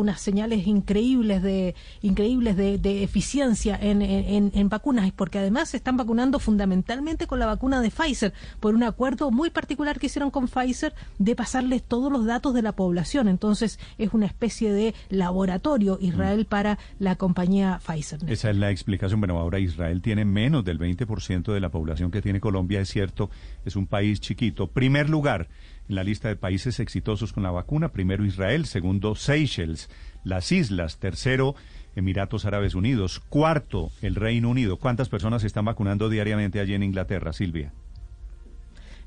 [0.00, 6.38] unas señales increíbles de increíbles de, eficiencia en, en, vacunas, porque además se están vacunando
[6.38, 10.94] fundamentalmente con la vacuna de Pfizer, por un acuerdo muy particular que hicieron con Pfizer
[11.18, 13.28] de pasarles todos los datos de la población.
[13.28, 18.20] Entonces es una especie de laboratorio Israel para la compañía Pfizer.
[18.26, 19.20] Esa es la explicación.
[19.20, 23.30] Bueno, ahora Israel tiene menos del 20% de la población que tiene Colombia, es cierto,
[23.64, 24.68] es un país chiquito.
[24.68, 25.48] Primer lugar
[25.90, 27.90] en la lista de países exitosos con la vacuna.
[27.90, 29.90] Primero Israel, segundo Seychelles,
[30.24, 31.56] las islas, tercero
[31.96, 34.76] Emiratos Árabes Unidos, cuarto el Reino Unido.
[34.78, 37.72] ¿Cuántas personas se están vacunando diariamente allí en Inglaterra, Silvia?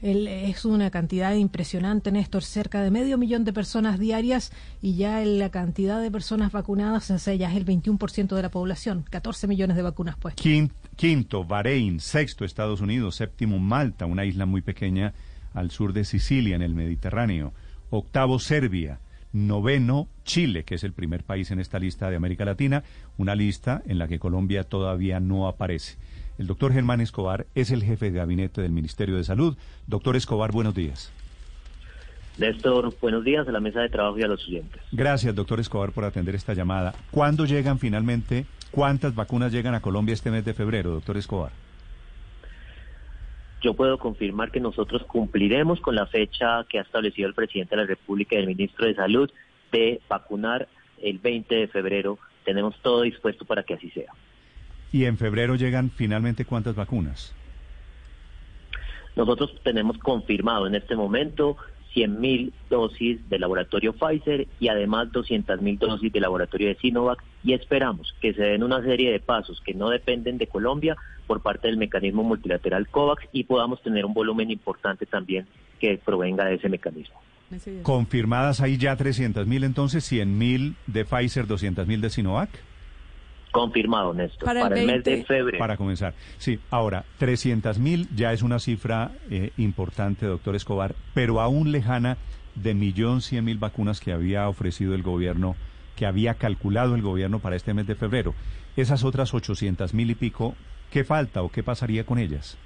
[0.06, 5.50] es una cantidad impresionante, Néstor, cerca de medio millón de personas diarias y ya la
[5.50, 10.18] cantidad de personas vacunadas ya es el 21% de la población, 14 millones de vacunas
[10.18, 10.36] pues.
[10.36, 15.14] Quinto, Bahrein, sexto, Estados Unidos, séptimo, Malta, una isla muy pequeña
[15.54, 17.54] al sur de Sicilia, en el Mediterráneo.
[17.90, 19.00] Octavo, Serbia.
[19.34, 22.84] Noveno, Chile, que es el primer país en esta lista de América Latina,
[23.18, 25.98] una lista en la que Colombia todavía no aparece.
[26.38, 29.58] El doctor Germán Escobar es el jefe de gabinete del Ministerio de Salud.
[29.88, 31.12] Doctor Escobar, buenos días.
[32.38, 34.82] Néstor, buenos días a la mesa de trabajo y a los oyentes.
[34.92, 36.94] Gracias, doctor Escobar, por atender esta llamada.
[37.12, 38.46] ¿Cuándo llegan finalmente?
[38.72, 41.52] ¿Cuántas vacunas llegan a Colombia este mes de febrero, doctor Escobar?
[43.64, 47.82] Yo puedo confirmar que nosotros cumpliremos con la fecha que ha establecido el presidente de
[47.82, 49.32] la República y el ministro de Salud
[49.72, 50.68] de vacunar
[51.02, 52.20] el 20 de febrero.
[52.44, 54.12] Tenemos todo dispuesto para que así sea.
[54.92, 57.34] ¿Y en febrero llegan finalmente cuántas vacunas?
[59.16, 61.56] Nosotros tenemos confirmado en este momento
[61.96, 68.16] 100.000 dosis del laboratorio Pfizer y además 200.000 dosis del laboratorio de Sinovac y esperamos
[68.22, 71.78] que se den una serie de pasos que no dependen de Colombia por parte del
[71.78, 75.48] mecanismo multilateral COVAX y podamos tener un volumen importante también
[75.80, 77.20] que provenga de ese mecanismo.
[77.84, 82.50] Confirmadas ahí ya 300.000 entonces, 100.000 de Pfizer, 200.000 de Sinovac.
[83.54, 85.60] Confirmado, Néstor, para, el, mes de febrero.
[85.60, 86.16] Para comenzar.
[86.40, 92.18] Sí, ahora, 300.000 ya es una cifra eh, importante, doctor Escobar, pero aún lejana
[92.56, 95.56] de millón cien mil vacunas que había ofrecido el gobierno,
[95.96, 98.34] que había calculado el gobierno para este mes de febrero.
[98.76, 100.56] Esas otras 800 mil y pico,
[100.92, 102.58] ¿qué falta o qué pasaría con ellas?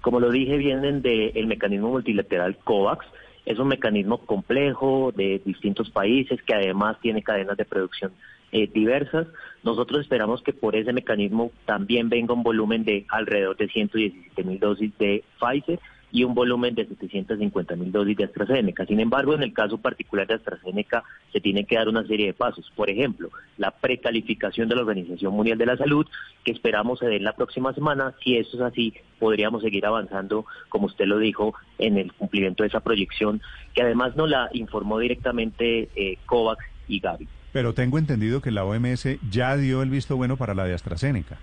[0.00, 3.06] Como lo dije, vienen del mecanismo multilateral COVAX.
[3.44, 8.10] Es un mecanismo complejo de distintos países que además tiene cadenas de producción
[8.52, 9.26] eh, diversas.
[9.62, 14.58] Nosotros esperamos que por ese mecanismo también venga un volumen de alrededor de 117 mil
[14.60, 15.80] dosis de Pfizer
[16.12, 18.86] y un volumen de 750 mil dosis de AstraZeneca.
[18.86, 21.02] Sin embargo, en el caso particular de AstraZeneca
[21.32, 22.72] se tiene que dar una serie de pasos.
[22.74, 26.06] Por ejemplo, la precalificación de la Organización Mundial de la Salud,
[26.44, 28.14] que esperamos se dé la próxima semana.
[28.22, 32.68] Si eso es así, podríamos seguir avanzando, como usted lo dijo, en el cumplimiento de
[32.68, 33.42] esa proyección,
[33.74, 37.28] que además nos la informó directamente eh, COVAX y Gavi.
[37.56, 41.38] Pero tengo entendido que la OMS ya dio el visto bueno para la de AstraZeneca.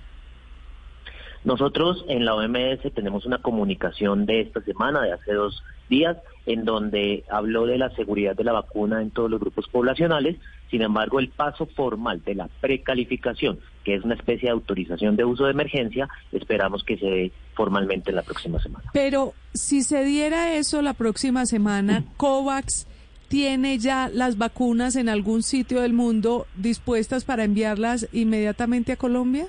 [1.43, 6.65] Nosotros en la OMS tenemos una comunicación de esta semana, de hace dos días, en
[6.65, 10.37] donde habló de la seguridad de la vacuna en todos los grupos poblacionales.
[10.69, 15.25] Sin embargo, el paso formal de la precalificación, que es una especie de autorización de
[15.25, 18.87] uso de emergencia, esperamos que se dé formalmente en la próxima semana.
[18.93, 22.85] Pero si se diera eso la próxima semana, COVAX
[23.33, 29.47] tiene ya las vacunas en algún sitio del mundo dispuestas para enviarlas inmediatamente a Colombia?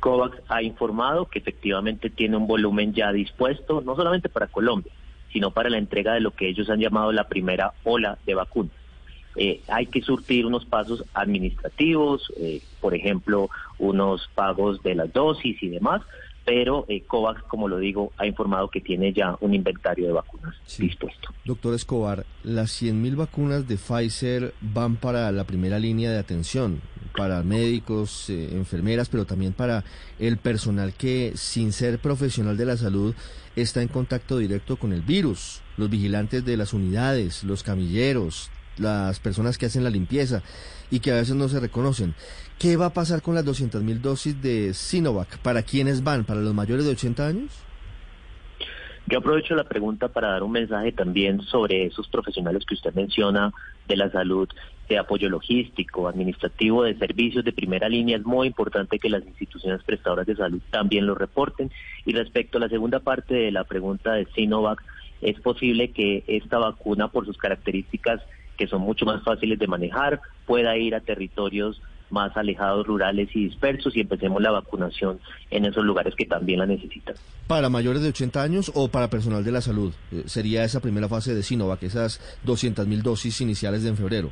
[0.00, 4.90] COVAX ha informado que efectivamente tiene un volumen ya dispuesto, no solamente para Colombia,
[5.30, 8.72] sino para la entrega de lo que ellos han llamado la primera ola de vacunas.
[9.36, 15.62] Eh, hay que surtir unos pasos administrativos, eh, por ejemplo, unos pagos de las dosis
[15.62, 16.00] y demás,
[16.48, 20.54] pero eh, COVAX, como lo digo, ha informado que tiene ya un inventario de vacunas
[20.78, 21.28] dispuesto.
[21.44, 26.80] Doctor Escobar, las 100.000 vacunas de Pfizer van para la primera línea de atención,
[27.14, 29.84] para médicos, eh, enfermeras, pero también para
[30.18, 33.14] el personal que, sin ser profesional de la salud,
[33.54, 39.20] está en contacto directo con el virus, los vigilantes de las unidades, los camilleros, las
[39.20, 40.42] personas que hacen la limpieza
[40.90, 42.14] y que a veces no se reconocen.
[42.58, 45.38] ¿Qué va a pasar con las 200.000 dosis de Sinovac?
[45.38, 46.24] ¿Para quiénes van?
[46.24, 47.64] ¿Para los mayores de 80 años?
[49.06, 53.52] Yo aprovecho la pregunta para dar un mensaje también sobre esos profesionales que usted menciona
[53.86, 54.48] de la salud,
[54.88, 58.16] de apoyo logístico, administrativo, de servicios de primera línea.
[58.16, 61.70] Es muy importante que las instituciones prestadoras de salud también lo reporten.
[62.04, 64.82] Y respecto a la segunda parte de la pregunta de Sinovac,
[65.22, 68.20] es posible que esta vacuna, por sus características
[68.56, 73.44] que son mucho más fáciles de manejar, pueda ir a territorios más alejados, rurales y
[73.44, 75.20] dispersos y empecemos la vacunación
[75.50, 77.14] en esos lugares que también la necesitan.
[77.46, 79.92] ¿Para mayores de 80 años o para personal de la salud?
[80.12, 84.30] Eh, sería esa primera fase de Sinovac, esas 200.000 dosis iniciales de en febrero.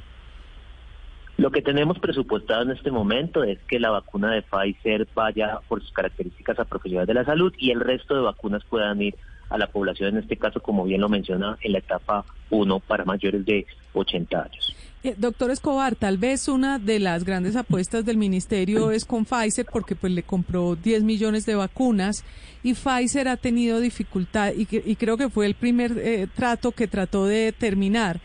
[1.38, 5.82] Lo que tenemos presupuestado en este momento es que la vacuna de Pfizer vaya por
[5.82, 9.14] sus características a profesionales de la salud y el resto de vacunas puedan ir
[9.50, 13.04] a la población, en este caso, como bien lo menciona, en la etapa 1 para
[13.04, 14.74] mayores de 80 años.
[15.06, 19.64] Eh, doctor Escobar, tal vez una de las grandes apuestas del ministerio es con Pfizer
[19.72, 22.24] porque pues le compró 10 millones de vacunas
[22.64, 24.66] y Pfizer ha tenido dificultad y,
[24.96, 28.20] creo que fue el primer eh, trato que trató de terminar.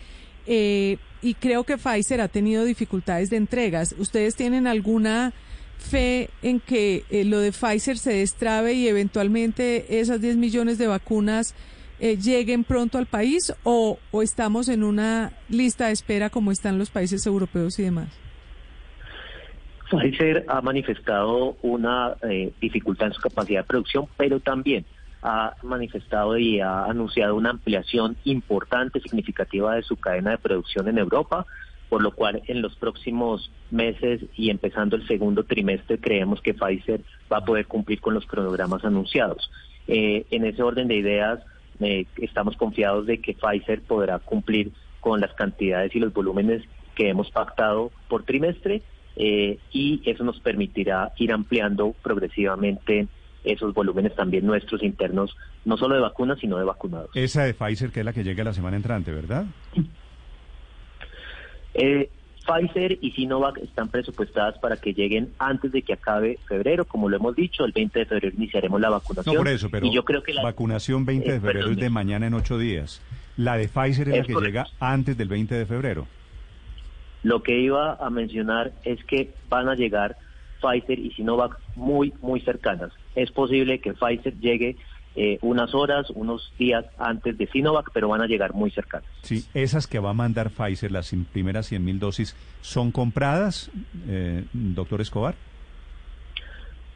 [0.47, 3.93] Eh, y creo que Pfizer ha tenido dificultades de entregas.
[3.99, 5.33] ¿Ustedes tienen alguna
[5.77, 10.87] fe en que eh, lo de Pfizer se destrabe y eventualmente esas 10 millones de
[10.87, 11.53] vacunas
[12.01, 16.89] eh, lleguen pronto al país o, estamos en una lista de espera como están los
[16.89, 18.09] países europeos y demás?
[19.88, 24.83] Pfizer ha manifestado una eh, dificultad en su capacidad de producción, pero también
[25.21, 30.98] ha manifestado y ha anunciado una ampliación importante, significativa de su cadena de producción en
[30.98, 31.45] Europa,
[31.88, 37.01] por lo cual en los próximos meses y empezando el segundo trimestre creemos que Pfizer
[37.31, 39.51] va a poder cumplir con los cronogramas anunciados.
[39.88, 41.42] Eh, en ese orden de ideas,
[41.81, 46.63] eh, estamos confiados de que Pfizer podrá cumplir con las cantidades y los volúmenes
[46.95, 48.81] que hemos pactado por trimestre
[49.15, 53.07] eh, y eso nos permitirá ir ampliando progresivamente
[53.43, 55.35] esos volúmenes también nuestros internos,
[55.65, 57.09] no solo de vacunas, sino de vacunados.
[57.15, 59.45] Esa de Pfizer, que es la que llega la semana entrante, ¿verdad?
[61.73, 62.09] Eh,
[62.45, 67.17] Pfizer y Sinovac están presupuestadas para que lleguen antes de que acabe febrero, como lo
[67.17, 69.35] hemos dicho, el 20 de febrero iniciaremos la vacunación.
[69.35, 71.89] No, por eso, pero yo creo que la vacunación 20 de eh, febrero es de
[71.89, 73.01] mañana en ocho días.
[73.38, 76.07] La de Pfizer es, la que llega antes del 20 de febrero.
[77.23, 80.17] Lo que iba a mencionar es que van a llegar
[80.61, 82.91] Pfizer y Sinovac muy, muy cercanas.
[83.15, 84.77] Es posible que Pfizer llegue
[85.15, 89.09] eh, unas horas, unos días antes de Sinovac, pero van a llegar muy cercanas.
[89.21, 93.69] Sí, esas que va a mandar Pfizer, las primeras 100 mil dosis, ¿son compradas,
[94.07, 95.35] eh, doctor Escobar?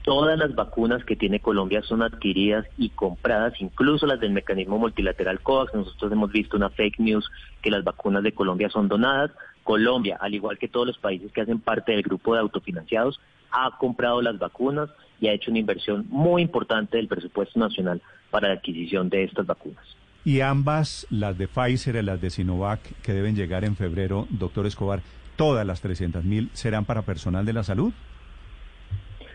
[0.05, 5.41] Todas las vacunas que tiene Colombia son adquiridas y compradas, incluso las del mecanismo multilateral
[5.41, 5.73] COVAX.
[5.73, 7.27] Nosotros hemos visto una fake news
[7.63, 9.31] que las vacunas de Colombia son donadas.
[9.63, 13.19] Colombia, al igual que todos los países que hacen parte del grupo de autofinanciados,
[13.49, 18.49] ha comprado las vacunas y ha hecho una inversión muy importante del presupuesto nacional para
[18.49, 19.85] la adquisición de estas vacunas.
[20.23, 24.65] Y ambas, las de Pfizer y las de Sinovac, que deben llegar en febrero, doctor
[24.65, 25.01] Escobar,
[25.35, 27.93] todas las 300 mil serán para personal de la salud?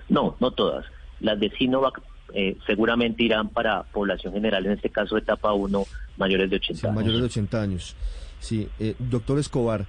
[0.09, 0.85] No, no todas.
[1.21, 2.03] Las de Sinovac
[2.35, 5.85] eh, seguramente irán para población general, en este caso etapa 1,
[6.17, 6.97] mayores de 80 años.
[6.97, 7.97] Mayores de 80 años.
[8.41, 9.87] Sí, eh, doctor Escobar,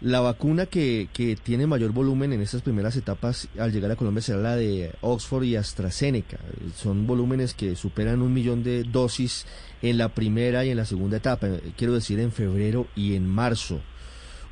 [0.00, 4.22] la vacuna que, que, tiene mayor volumen en estas primeras etapas al llegar a Colombia
[4.22, 6.38] será la de Oxford y AstraZeneca.
[6.76, 9.46] Son volúmenes que superan un millón de dosis
[9.82, 13.80] en la primera y en la segunda etapa, quiero decir en febrero y en marzo.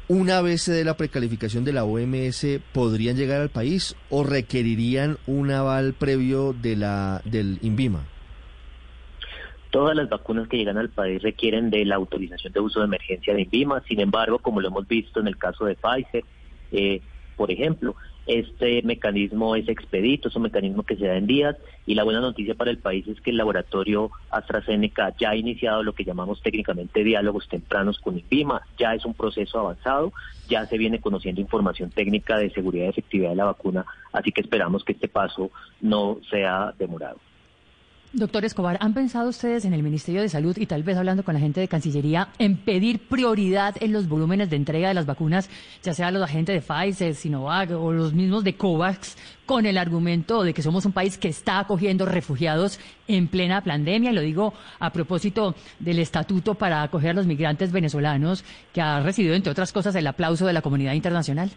[0.08, 5.18] Una vez se dé la precalificación de la OMS, ¿podrían llegar al país o requerirían
[5.26, 8.15] un aval previo de la, del INVIMA?
[9.70, 13.34] Todas las vacunas que llegan al país requieren de la autorización de uso de emergencia
[13.34, 13.82] de INVIMA.
[13.88, 16.24] Sin embargo, como lo hemos visto en el caso de Pfizer,
[16.72, 17.00] eh,
[17.36, 17.94] por ejemplo,
[18.26, 22.20] este mecanismo es expedito, es un mecanismo que se da en días y la buena
[22.20, 26.42] noticia para el país es que el laboratorio AstraZeneca ya ha iniciado lo que llamamos
[26.42, 30.12] técnicamente diálogos tempranos con INVIMA, ya es un proceso avanzado,
[30.48, 34.40] ya se viene conociendo información técnica de seguridad y efectividad de la vacuna, así que
[34.40, 35.50] esperamos que este paso
[35.80, 37.18] no sea demorado.
[38.16, 41.34] Doctor Escobar, ¿han pensado ustedes en el Ministerio de Salud y tal vez hablando con
[41.34, 45.50] la gente de Cancillería en pedir prioridad en los volúmenes de entrega de las vacunas,
[45.82, 50.44] ya sea los agentes de Pfizer, Sinovac o los mismos de COVAX, con el argumento
[50.44, 54.12] de que somos un país que está acogiendo refugiados en plena pandemia?
[54.12, 59.34] Lo digo a propósito del estatuto para acoger a los migrantes venezolanos, que ha recibido,
[59.34, 61.50] entre otras cosas, el aplauso de la comunidad internacional.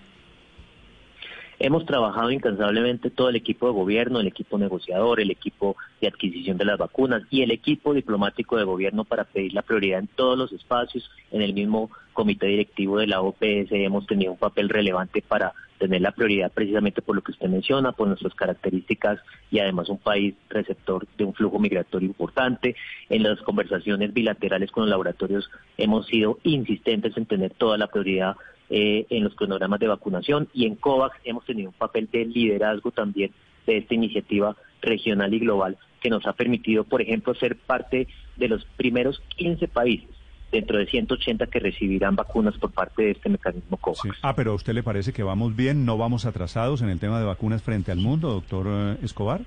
[1.61, 6.57] Hemos trabajado incansablemente todo el equipo de gobierno, el equipo negociador, el equipo de adquisición
[6.57, 10.37] de las vacunas y el equipo diplomático de gobierno para pedir la prioridad en todos
[10.37, 11.11] los espacios.
[11.31, 16.01] En el mismo comité directivo de la OPS hemos tenido un papel relevante para tener
[16.01, 19.19] la prioridad precisamente por lo que usted menciona, por nuestras características
[19.51, 22.77] y además un país receptor de un flujo migratorio importante.
[23.09, 28.37] En las conversaciones bilaterales con los laboratorios hemos sido insistentes en tener toda la prioridad
[28.69, 32.91] eh, en los cronogramas de vacunación y en COVAX hemos tenido un papel de liderazgo
[32.91, 33.31] también
[33.65, 38.07] de esta iniciativa regional y global que nos ha permitido, por ejemplo, ser parte
[38.37, 40.09] de los primeros 15 países
[40.51, 44.17] dentro de 180 que recibirán vacunas por parte de este mecanismo COVAX.
[44.21, 47.19] Ah, pero ¿a usted le parece que vamos bien, no vamos atrasados en el tema
[47.19, 49.41] de vacunas frente al mundo, doctor eh, Escobar?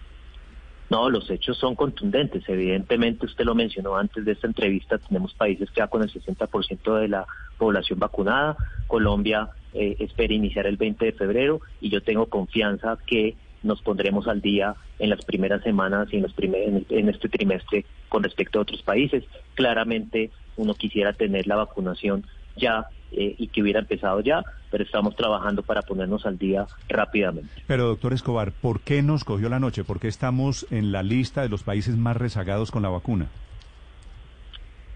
[0.92, 2.46] No, los hechos son contundentes.
[2.46, 7.08] Evidentemente, usted lo mencionó antes de esta entrevista, tenemos países ya con el 60% de
[7.08, 7.24] la
[7.56, 8.58] población vacunada.
[8.88, 14.28] Colombia eh, espera iniciar el 20 de febrero y yo tengo confianza que nos pondremos
[14.28, 18.62] al día en las primeras semanas y en, los en este trimestre con respecto a
[18.62, 19.24] otros países.
[19.54, 25.14] Claramente uno quisiera tener la vacunación ya eh, y que hubiera empezado ya, pero estamos
[25.16, 27.50] trabajando para ponernos al día rápidamente.
[27.66, 29.84] Pero doctor Escobar, ¿por qué nos cogió la noche?
[29.84, 33.28] ¿Por qué estamos en la lista de los países más rezagados con la vacuna?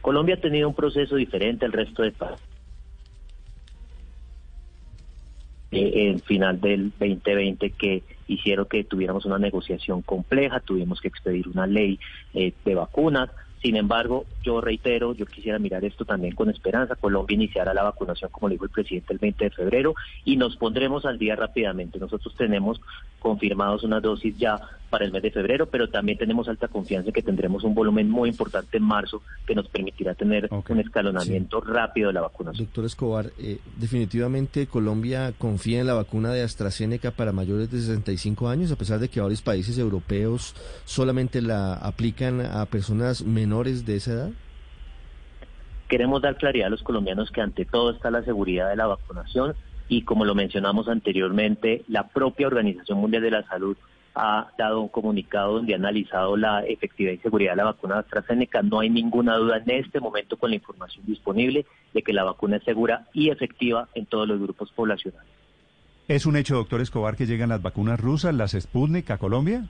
[0.00, 2.56] Colombia ha tenido un proceso diferente al resto de países.
[5.72, 11.48] Eh, en final del 2020 que hicieron que tuviéramos una negociación compleja, tuvimos que expedir
[11.48, 11.98] una ley
[12.34, 13.30] eh, de vacunas,
[13.62, 16.94] sin embargo, yo reitero, yo quisiera mirar esto también con esperanza.
[16.94, 19.94] Colombia iniciará la vacunación, como dijo el presidente, el 20 de febrero
[20.24, 21.98] y nos pondremos al día rápidamente.
[21.98, 22.80] Nosotros tenemos
[23.18, 24.60] confirmados una dosis ya
[24.90, 28.08] para el mes de febrero, pero también tenemos alta confianza en que tendremos un volumen
[28.08, 32.66] muy importante en marzo que nos permitirá tener un escalonamiento rápido de la vacunación.
[32.66, 38.48] Doctor Escobar, eh, definitivamente Colombia confía en la vacuna de AstraZeneca para mayores de 65
[38.48, 43.96] años, a pesar de que varios países europeos solamente la aplican a personas menores de
[43.96, 44.30] esa edad.
[45.88, 49.54] Queremos dar claridad a los colombianos que ante todo está la seguridad de la vacunación
[49.88, 53.76] y como lo mencionamos anteriormente, la propia Organización Mundial de la Salud
[54.16, 58.00] ha dado un comunicado donde ha analizado la efectividad y seguridad de la vacuna de
[58.00, 58.62] AstraZeneca.
[58.62, 62.56] No hay ninguna duda en este momento con la información disponible de que la vacuna
[62.56, 65.30] es segura y efectiva en todos los grupos poblacionales.
[66.08, 69.68] ¿Es un hecho, doctor Escobar, que llegan las vacunas rusas, las Sputnik, a Colombia?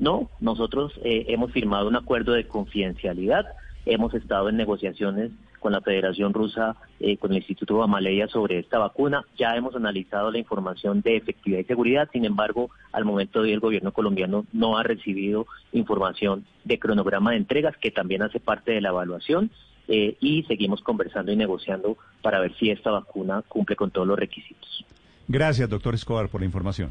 [0.00, 3.44] No, nosotros eh, hemos firmado un acuerdo de confidencialidad,
[3.84, 5.30] hemos estado en negociaciones
[5.60, 9.26] con la Federación Rusa, eh, con el Instituto Gamaleya sobre esta vacuna.
[9.38, 13.52] Ya hemos analizado la información de efectividad y seguridad, sin embargo, al momento de hoy
[13.52, 18.72] el gobierno colombiano no ha recibido información de cronograma de entregas, que también hace parte
[18.72, 19.50] de la evaluación,
[19.86, 24.18] eh, y seguimos conversando y negociando para ver si esta vacuna cumple con todos los
[24.18, 24.86] requisitos.
[25.28, 26.90] Gracias, doctor Escobar, por la información.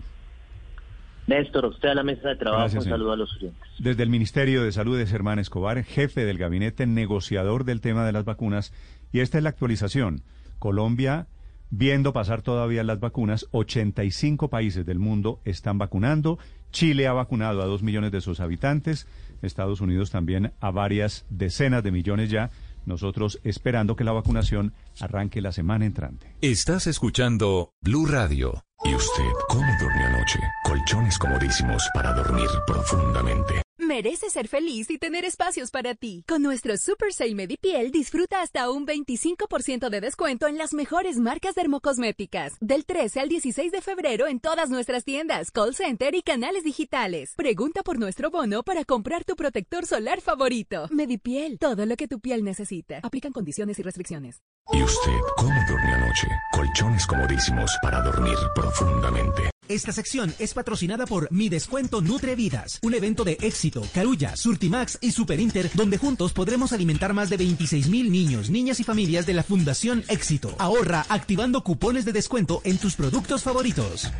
[1.29, 3.61] Néstor, usted a la mesa de trabajo, un saludo a los oyentes.
[3.77, 8.11] Desde el Ministerio de Salud de Germán Escobar, jefe del gabinete negociador del tema de
[8.11, 8.73] las vacunas,
[9.13, 10.23] y esta es la actualización.
[10.57, 11.27] Colombia,
[11.69, 16.39] viendo pasar todavía las vacunas, 85 países del mundo están vacunando.
[16.71, 19.07] Chile ha vacunado a dos millones de sus habitantes,
[19.43, 22.49] Estados Unidos también a varias decenas de millones ya.
[22.89, 26.35] Nosotros esperando que la vacunación arranque la semana entrante.
[26.41, 28.63] Estás escuchando Blue Radio.
[28.83, 30.39] ¿Y usted cómo durmió anoche?
[30.63, 33.61] Colchones comodísimos para dormir profundamente.
[33.89, 36.23] Merece ser feliz y tener espacios para ti.
[36.27, 41.55] Con nuestro Super Sale Medipiel disfruta hasta un 25% de descuento en las mejores marcas
[41.55, 42.53] dermocosméticas.
[42.61, 47.33] Del 13 al 16 de febrero en todas nuestras tiendas, call center y canales digitales.
[47.35, 50.87] Pregunta por nuestro bono para comprar tu protector solar favorito.
[50.91, 52.99] Medipiel, todo lo que tu piel necesita.
[53.01, 54.43] Aplican condiciones y restricciones.
[54.71, 56.27] ¿Y usted cómo durmió anoche?
[56.51, 59.49] Colchones comodísimos para dormir profundamente.
[59.69, 64.97] Esta sección es patrocinada por Mi Descuento Nutre Vidas, un evento de éxito, Carulla, Surtimax
[64.99, 69.27] y Super Inter, donde juntos podremos alimentar más de 26 mil niños, niñas y familias
[69.27, 70.55] de la Fundación Éxito.
[70.57, 74.11] Ahorra activando cupones de descuento en tus productos favoritos.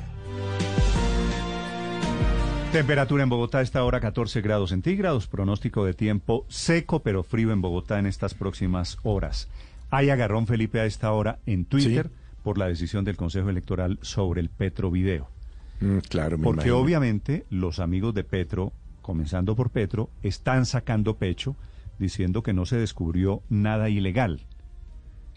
[2.72, 7.52] Temperatura en Bogotá a esta hora 14 grados centígrados, pronóstico de tiempo seco pero frío
[7.52, 9.48] en Bogotá en estas próximas horas.
[9.90, 12.12] Hay agarrón, Felipe, a esta hora en Twitter
[12.44, 15.39] por la decisión del Consejo Electoral sobre el Petro Video.
[15.80, 21.56] Mm, claro, Porque obviamente los amigos de Petro, comenzando por Petro, están sacando pecho
[21.98, 24.42] diciendo que no se descubrió nada ilegal.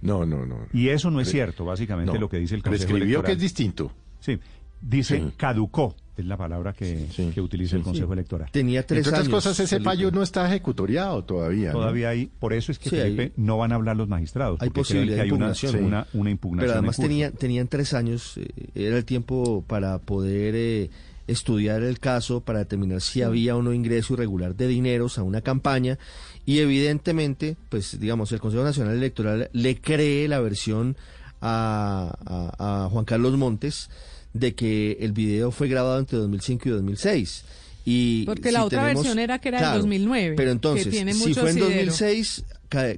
[0.00, 0.66] No, no, no.
[0.72, 3.24] Y eso no es cierto, básicamente lo que dice el Consejo Electoral.
[3.24, 3.92] que es distinto.
[4.20, 4.38] Sí,
[4.80, 7.08] dice caducó es la palabra que,
[7.40, 8.50] utiliza el Consejo Electoral.
[8.50, 11.72] Tenía tres Entre otras cosas, ese fallo no está ejecutoriado todavía.
[11.72, 14.60] Todavía hay, por eso es que Felipe, no van a hablar los magistrados.
[14.60, 15.84] Hay posibilidad de impugnación.
[15.84, 16.68] Una, una, impugnación.
[16.68, 20.90] Pero además tenía, tenían tres años, eh, era el tiempo para poder eh,
[21.26, 25.40] estudiar el caso, para determinar si había o no ingreso irregular de dineros a una
[25.40, 25.98] campaña.
[26.44, 30.96] Y evidentemente, pues digamos, el Consejo Nacional Electoral le cree la versión
[31.40, 32.14] a,
[32.58, 33.88] a Juan Carlos Montes
[34.32, 37.44] de que el video fue grabado entre 2005 y 2006.
[37.84, 40.34] Y Porque la otra versión era que era en 2009.
[40.36, 42.44] Pero entonces, si fue en 2006,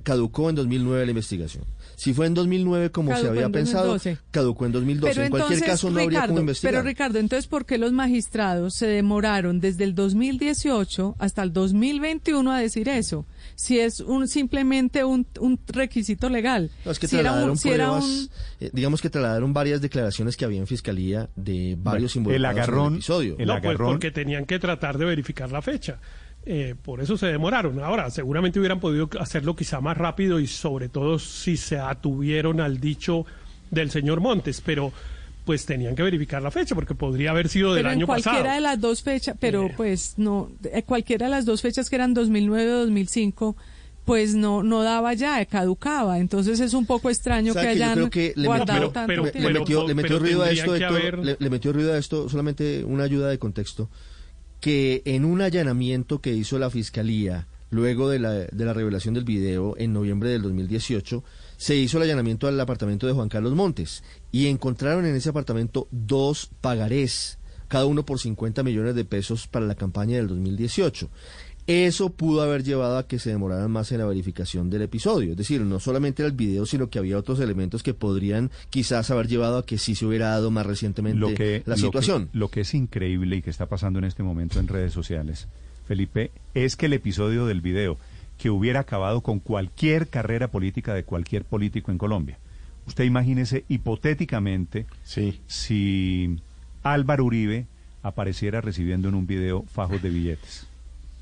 [0.03, 1.65] caducó en 2009 la investigación.
[1.97, 4.19] Si fue en 2009 como se Caducó había en pensado, 2012.
[4.31, 5.13] caducó en 2012.
[5.13, 6.73] Pero en cualquier entonces, caso no habría Ricardo, como investigar.
[6.73, 12.53] Pero Ricardo, entonces, ¿por qué los magistrados se demoraron desde el 2018 hasta el 2021
[12.53, 13.27] a decir eso?
[13.57, 16.71] Si es un simplemente un, un requisito legal.
[16.85, 18.29] No, es que si era trasladaron un- si era pruebas, un-
[18.61, 22.69] eh, digamos que trasladaron varias declaraciones que había en fiscalía de varios Bueno, el involucrados
[22.69, 23.37] en el episodio.
[23.39, 25.99] el no, pues porque tenían que tratar de verificar la fecha.
[26.47, 27.81] Eh, por eso se demoraron.
[27.81, 32.81] Ahora, seguramente hubieran podido hacerlo quizá más rápido y sobre todo si se atuvieron al
[32.81, 33.25] dicho
[33.71, 34.93] del señor Montes, pero
[35.45, 38.39] pues tenían que verificar la fecha porque podría haber sido del pero en año cualquiera
[38.39, 38.55] pasado.
[38.55, 39.75] de las dos fechas, pero Eh.
[39.77, 43.57] pues no, eh, cualquiera de las dos fechas que eran 2009 o 2005,
[44.07, 46.19] pues no no daba ya, caducaba.
[46.19, 48.93] Entonces es un poco extraño que ¿Sabe que yo hayan creo que le guardado metió,
[48.93, 51.51] tanto pero- le- metió, le metió pero ruido a esto, que Héctor, haber- le, le
[51.51, 53.89] metió ruido a esto, solamente una ayuda de contexto,
[54.61, 59.25] que en un allanamiento que hizo la Fiscalía luego de la, de la revelación del
[59.25, 61.25] video en noviembre del 2018,
[61.57, 65.89] se hizo el allanamiento al apartamento de Juan Carlos Montes y encontraron en ese apartamento
[65.91, 71.09] dos pagarés, cada uno por 50 millones de pesos para la campaña del 2018.
[71.67, 75.31] Eso pudo haber llevado a que se demoraran más en la verificación del episodio.
[75.31, 79.11] Es decir, no solamente era el video, sino que había otros elementos que podrían quizás
[79.11, 82.27] haber llevado a que sí se hubiera dado más recientemente lo que, la lo situación.
[82.31, 85.49] que- Lo que, es increíble y que está pasando en este momento en redes sociales,
[85.89, 87.97] Felipe, es que el episodio del video
[88.39, 92.39] que hubiera acabado con cualquier carrera política de cualquier político en Colombia.
[92.87, 95.41] Usted imagínese hipotéticamente Sí.
[95.47, 96.39] si
[96.83, 97.67] Álvaro Uribe
[98.03, 100.67] apareciera recibiendo en un video fajos de billetes.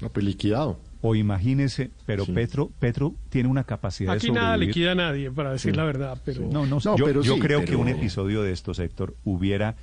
[0.00, 0.78] No, pues liquidado.
[1.00, 2.32] O imagínese, pero Sí.
[2.32, 4.74] Petro, Petro tiene una capacidad Aquí de nada sobrevivir.
[4.74, 5.76] liquida a nadie, para decir Sí.
[5.76, 8.50] la verdad, pero No, no, No, yo, pero yo sí, creo que un episodio de
[8.52, 9.76] estos, Héctor, hubiera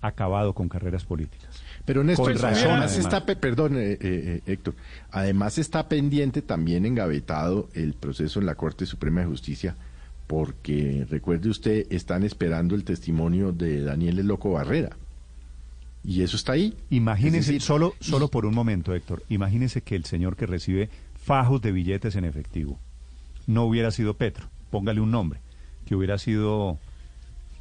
[0.00, 1.47] acabado con carreras políticas.
[1.88, 2.96] Pero Néstor, Con razón, además además.
[2.98, 4.74] está, pe- perdón, eh, eh, eh, Héctor,
[5.10, 9.74] además está pendiente también engavetado el proceso en la Corte Suprema de Justicia,
[10.26, 14.90] porque recuerde usted, están esperando el testimonio de Daniel El Loco Barrera.
[16.04, 16.74] Y eso está ahí.
[16.90, 20.90] Imagínese, Es decir, solo, solo por un momento, Héctor, imagínese que el señor que recibe
[21.24, 22.78] fajos de billetes en efectivo
[23.46, 25.40] no hubiera sido Petro, póngale un nombre,
[25.86, 26.78] que hubiera sido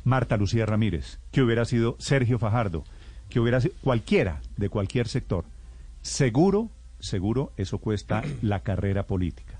[0.04, 2.84] Marta Lucía Ramírez, que hubiera sido Sergio Fajardo,
[3.30, 5.46] que hubiera sido cualquiera de cualquier sector.
[6.02, 6.70] Seguro,
[7.00, 9.60] seguro, eso cuesta la carrera política.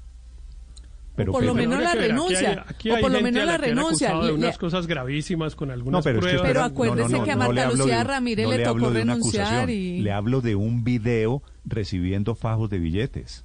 [1.16, 4.14] Pero por lo menos la aquí renuncia, hay- o por lo menos a la renuncia.
[4.20, 6.48] de Le- unas cosas gravísimas con algunas No, pero es que pruebas.
[6.48, 10.00] Pero acuérdese no, no, que a le Marta Lucía Ramírez no le tocó renunciar y-
[10.02, 13.44] Le hablo de un video recibiendo fajos de billetes.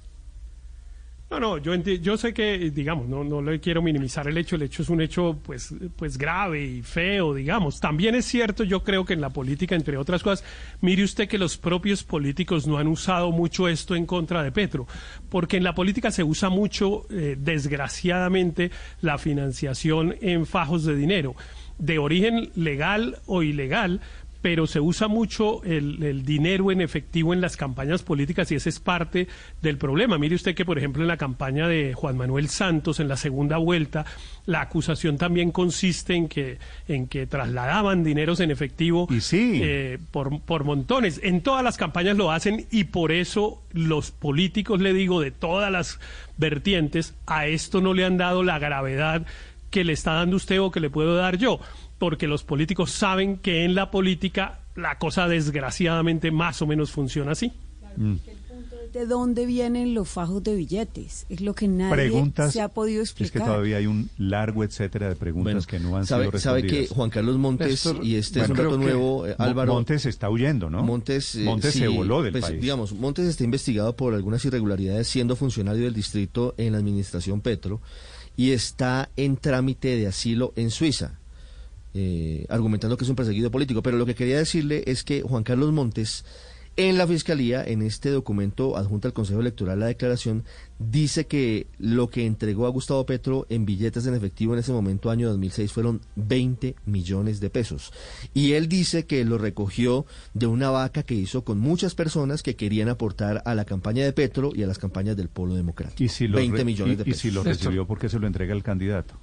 [1.33, 4.61] No, no, yo, yo sé que, digamos, no, no le quiero minimizar el hecho, el
[4.61, 7.79] hecho es un hecho, pues, pues grave y feo, digamos.
[7.79, 10.45] También es cierto, yo creo que en la política, entre otras cosas,
[10.81, 14.85] mire usted que los propios políticos no han usado mucho esto en contra de Petro,
[15.29, 18.69] porque en la política se usa mucho, eh, desgraciadamente,
[19.01, 21.35] la financiación en fajos de dinero,
[21.79, 24.01] de origen legal o ilegal,
[24.43, 28.67] pero se usa mucho el, el dinero en efectivo en las campañas políticas y ese
[28.67, 29.29] es parte
[29.61, 30.17] del problema.
[30.17, 33.55] Mire usted que, por ejemplo, en la campaña de Juan Manuel Santos, en la segunda
[33.55, 34.05] vuelta,
[34.45, 39.61] la acusación también consiste en que, en que trasladaban dineros en efectivo Y sí.
[39.63, 41.21] eh, por, por montones.
[41.23, 45.71] En todas las campañas lo hacen y por eso los políticos, le digo, de todas
[45.71, 46.01] las
[46.35, 49.25] vertientes, a esto no le han dado la gravedad
[49.73, 51.59] que le está dando usted o que le puedo dar yo,
[52.03, 57.31] porque los políticos saben que en la política la cosa desgraciadamente más o menos funciona
[57.31, 57.53] así.
[58.91, 61.25] ¿De dónde vienen los fajos de billetes?
[61.29, 62.51] Es lo que nadie Preguntas.
[62.51, 63.47] se ha podido Es que explicar.
[63.47, 66.89] todavía hay un largo etcétera de preguntas Bueno, que no han sabe, sido sabe respondidas.
[66.89, 69.35] que Juan Carlos Montes, Néstor, y este bueno, es un dato creo que nuevo, eh,
[69.39, 69.73] Álvaro.
[69.75, 70.83] Montes está huyendo, ¿no?
[70.83, 72.61] Montes, eh, Montes sí, se voló del pues, país.
[72.61, 77.81] Digamos, Montes está investigado por algunas irregularidades siendo funcionario del distrito en la administración Petro
[78.35, 81.19] y está en trámite de asilo en Suiza,
[81.93, 83.81] eh, argumentando que es un perseguido político.
[83.83, 86.25] Pero lo que quería decirle es que Juan Carlos Montes,
[86.75, 90.43] en la fiscalía, en este documento adjunto al Consejo Electoral, la declaración,
[90.79, 95.11] dice que lo que entregó a Gustavo Petro en billetes en efectivo en ese momento,
[95.11, 97.93] año 2006, fueron 20 millones de pesos.
[98.33, 102.55] Y él dice que lo recogió de una vaca que hizo con muchas personas que
[102.55, 106.03] querían aportar a la campaña de Petro y a las campañas del Polo Democrático.
[106.03, 107.21] Y si lo 20 re- millones y- de y pesos.
[107.21, 109.13] si lo recibió, ¿por qué se lo entrega el candidato?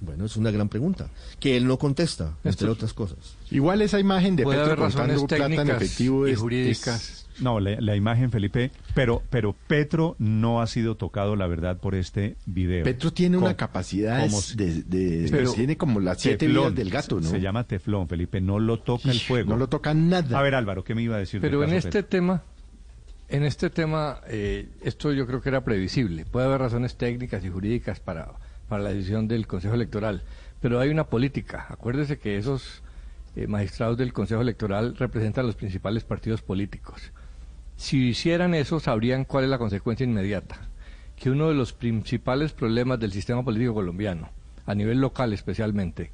[0.00, 1.08] Bueno, es una gran pregunta,
[1.40, 3.18] que él no contesta, entre otras cosas.
[3.50, 6.38] Igual esa imagen de Puede Petro haber razones contando plata en técnicas efectivo y es,
[6.38, 7.24] jurídicas.
[7.40, 11.94] No, la, la imagen, Felipe, pero, pero Petro no ha sido tocado, la verdad, por
[11.94, 12.84] este video.
[12.84, 16.90] Petro tiene una capacidad como de, de- Pero- tiene como las siete Teflón, vidas del
[16.90, 17.28] gato, ¿no?
[17.28, 19.50] Se llama teflón, Felipe, no lo toca el fuego.
[19.50, 20.38] No lo toca nada.
[20.38, 21.40] A ver, Álvaro, ¿qué me iba a decir?
[21.40, 22.08] Pero en este Petro?
[22.08, 22.42] tema,
[23.28, 26.24] en este tema, eh, esto yo creo que era previsible.
[26.24, 28.32] Puede haber razones técnicas y jurídicas para,
[28.68, 30.22] para la decisión del Consejo Electoral.
[30.60, 31.66] Pero hay una política.
[31.68, 32.82] Acuérdese que esos
[33.36, 37.12] eh, magistrados del Consejo Electoral representan los principales partidos políticos.
[37.76, 40.68] Si hicieran eso, sabrían cuál es la consecuencia inmediata.
[41.16, 44.30] Que uno de los principales problemas del sistema político colombiano,
[44.66, 46.10] a nivel local especialmente,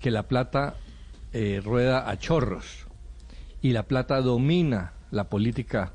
[0.00, 0.76] que la plata
[1.32, 2.86] eh, rueda a chorros
[3.62, 5.92] y la plata domina la política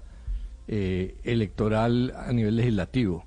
[0.67, 3.25] eh, electoral a nivel legislativo.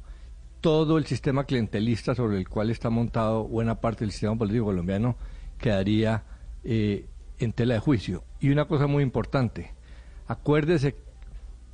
[0.60, 5.16] Todo el sistema clientelista sobre el cual está montado buena parte del sistema político colombiano
[5.58, 6.24] quedaría
[6.64, 7.06] eh,
[7.38, 8.24] en tela de juicio.
[8.40, 9.72] Y una cosa muy importante,
[10.26, 10.96] acuérdese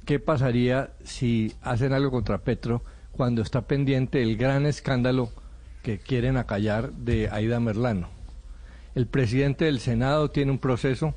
[0.04, 5.30] qué pasaría si hacen algo contra Petro cuando está pendiente el gran escándalo
[5.82, 8.08] que quieren acallar de Aida Merlano.
[8.94, 11.14] El presidente del Senado tiene un proceso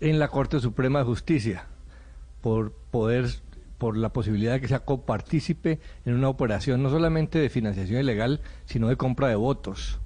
[0.00, 1.66] en la Corte Suprema de Justicia
[2.40, 3.30] por poder
[3.78, 8.40] por la posibilidad de que sea copartícipe en una operación no solamente de financiación ilegal,
[8.66, 9.98] sino de compra de votos.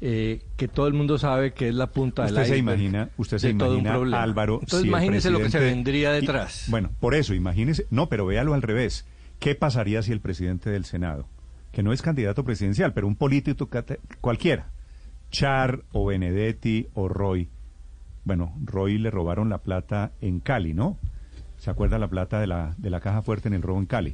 [0.00, 3.38] Eh, que todo el mundo sabe que es la punta usted del se imagina usted
[3.38, 6.66] se imagina Álvaro entonces si imagínese lo que se vendría detrás.
[6.68, 9.06] y- bueno por eso imagínese no pero véalo al revés.
[9.38, 11.26] Qué pasaría si el presidente del senado
[11.72, 13.70] que no es candidato presidencial pero un político
[14.20, 14.72] cualquiera
[15.30, 17.48] Char o Benedetti o Roy
[18.24, 20.98] bueno Roy le robaron la plata en Cali no
[21.64, 24.12] se acuerda la plata de la de la caja fuerte en el robo en Cali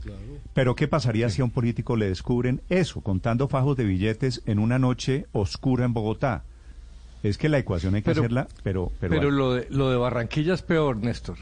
[0.54, 4.60] pero qué pasaría si a un político le descubren eso contando fajos de billetes en
[4.60, 6.44] una noche oscura en Bogotá
[7.22, 8.92] es que la ecuación hay que Pero- hacerla, pero...
[9.00, 11.36] Pero, Pero lo de, lo de Barranquilla es peor, Néstor.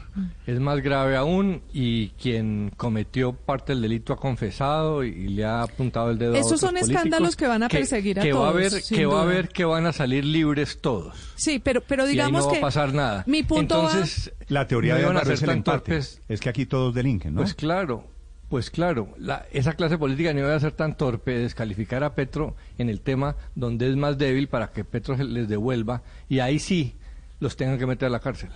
[0.45, 5.61] Es más grave aún y quien cometió parte del delito ha confesado y, le ha
[5.63, 8.39] apuntado el dedo a Esos otros son escándalos que van a perseguir a que Va
[8.49, 9.33] a todos, ver, sin que va a duda.
[9.35, 11.15] ver que van a salir libres todos.
[11.35, 13.23] Sí, pero, pero y ahí digamos no va que a pasar nada.
[13.27, 15.77] mi punto va- Entonces, la teoría no de a Álvaro es el empate.
[15.77, 16.21] torpes.
[16.27, 17.41] Es que aquí todos delinquen, ¿no?
[17.41, 18.03] Pues claro,
[18.49, 22.15] pues claro, la- esa clase política no iba a ser tan torpe de descalificar a
[22.15, 26.39] Petro en el tema donde es más débil para que Petro se les devuelva y
[26.39, 26.95] ahí sí
[27.39, 28.49] los tengan que meter a la cárcel.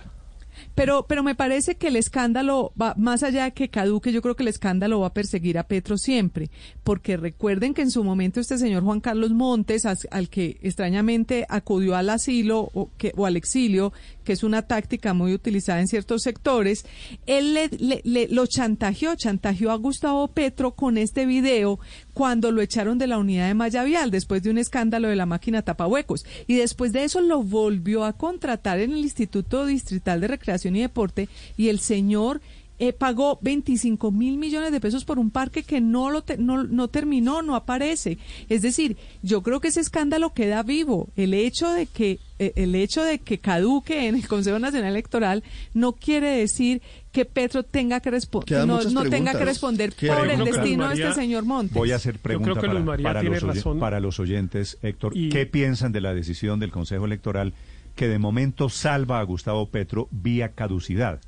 [0.74, 4.34] Pero, pero me parece que el escándalo va más allá de que caduque, yo creo
[4.34, 6.50] que el escándalo va a perseguir a Petro siempre,
[6.82, 11.94] porque recuerden que en su momento este señor Juan Carlos Montes, al que extrañamente acudió
[11.96, 13.92] al asilo o, que, o al exilio,
[14.24, 16.84] que es una táctica muy utilizada en ciertos sectores,
[17.26, 21.78] él le, le- le- lo chantajeó, chantajeó a Gustavo Petro con este video
[22.14, 25.62] cuando lo echaron de la unidad de Mayavial después de un escándalo de la máquina
[25.62, 30.76] tapahuecos y después de eso lo volvió a contratar en el Instituto Distrital de Recreación
[30.76, 32.40] y Deporte y el señor
[32.80, 36.64] eh, pagó 25 mil millones de pesos por un parque que no lo te- no,
[36.64, 38.18] no terminó, no aparece.
[38.48, 41.06] Es decir, yo creo que ese escándalo queda vivo.
[41.14, 45.44] El hecho de que eh, el hecho de que caduque en el Consejo Nacional Electoral
[45.72, 46.82] no quiere decir
[47.14, 49.44] que Petro tenga que responder no, tenga que preguntas.
[49.46, 51.72] responder Quedan por el destino de este señor Montes.
[51.72, 55.16] Voy a hacer pregunta creo que para, los, para oyentes, Héctor.
[55.16, 57.54] Y- ¿Qué piensan de la decisión del Consejo Electoral
[57.94, 61.20] que de momento salva a Gustavo Petro vía caducidad?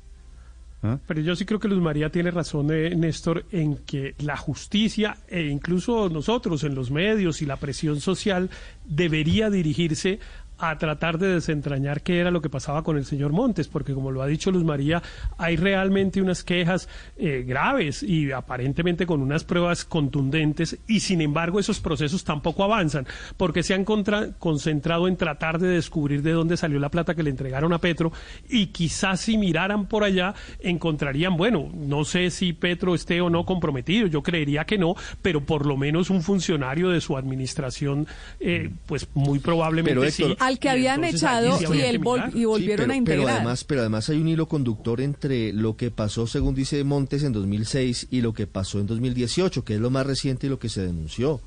[0.83, 0.99] ¿Ah?
[1.07, 5.15] Pero yo sí creo que Luz María tiene razón, eh, Néstor, en que la justicia
[5.29, 8.49] e incluso nosotros en los medios y la presión social
[8.85, 10.19] debería dirigirse
[10.59, 14.11] a tratar de desentrañar qué era lo que pasaba con el señor Montes, porque como
[14.11, 15.01] lo ha dicho Luz María,
[15.37, 21.59] hay realmente unas quejas eh, graves y aparentemente con unas pruebas contundentes y sin embargo
[21.59, 23.05] esos procesos tampoco avanzan,
[23.37, 27.23] porque se han contra- concentrado en tratar de descubrir de dónde salió la plata que
[27.23, 28.11] le entregaron a Petro
[28.49, 33.45] y quizás si miraran por allá encontrarían, bueno, no sé si Petro esté o no
[33.45, 38.07] comprometido, yo creería que no, pero por lo menos un funcionario de su administración,
[38.39, 40.35] eh, pues muy probablemente Pero, Héctor, sí.
[40.47, 43.25] Al que habían echado sí y, él vol- volvieron Sí, pero, a integrar.
[43.25, 47.23] Pero además, pero además hay un hilo conductor entre lo que pasó, según dice Montes,
[47.23, 50.57] en 2006 y lo que pasó en 2018, que es lo más reciente y lo
[50.57, 51.41] que se denunció.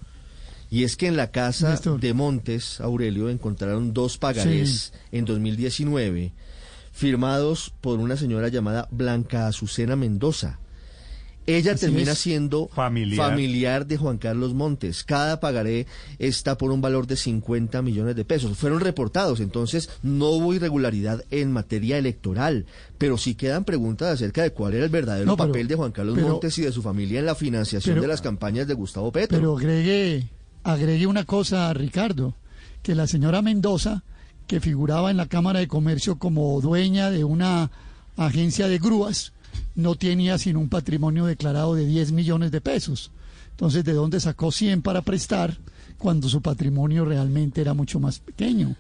[0.70, 1.98] Y es que en la casa Néstor.
[1.98, 6.32] de Montes, Aurelio, encontraron dos pagarés en 2019
[6.92, 10.60] firmados por una señora llamada Blanca Azucena Mendoza.
[11.46, 13.31] Ella Así termina siendo Familiar.
[13.31, 15.03] familiar de Juan Carlos Montes.
[15.05, 15.87] Cada pagaré
[16.18, 18.57] está por un valor de 50 millones de pesos.
[18.59, 22.66] Fueron reportados, entonces no hubo irregularidad en materia electoral,
[22.98, 25.92] pero sí quedan preguntas acerca de cuál era el verdadero No, pero- papel de Juan
[25.92, 28.74] Carlos pero- Montes y de su familia en la financiación pero- de las campañas de
[28.74, 29.37] Gustavo Petro.
[29.38, 30.29] Pero agregue,
[30.62, 32.35] agregue una cosa, Ricardo,
[32.83, 34.05] que la señora Mendoza,
[34.46, 37.70] que figuraba en la Cámara de Comercio como dueña de una
[38.16, 39.33] agencia de grúas,
[39.74, 43.11] no tenía sino un patrimonio declarado de 10 millones de pesos.
[43.50, 45.56] Entonces, ¿de dónde sacó 100 para prestar
[45.98, 48.76] cuando su patrimonio realmente era mucho más pequeño?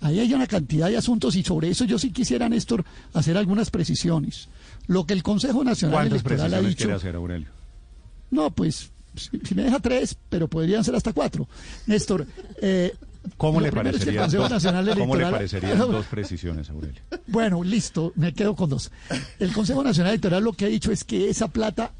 [0.00, 3.70] Ahí hay una cantidad de asuntos y sobre eso yo sí quisiera, Néstor, hacer algunas
[3.70, 4.48] precisiones.
[4.88, 6.78] Lo que el Consejo Nacional ¿Cuántas Electoral ha dicho...
[6.78, 7.48] quiere hacer, Aurelio?
[8.30, 11.46] No, pues si, si me deja tres, pero podrían ser hasta cuatro.
[11.86, 12.26] Néstor,
[12.60, 12.94] eh,
[13.36, 14.64] ¿Cómo le parecería dos,
[14.96, 17.00] ¿cómo le parecerían dos precisiones, Aurelio?
[17.26, 18.90] Bueno, listo, me quedo con dos.
[19.38, 21.92] El Consejo Nacional Electoral lo que ha dicho es que esa plata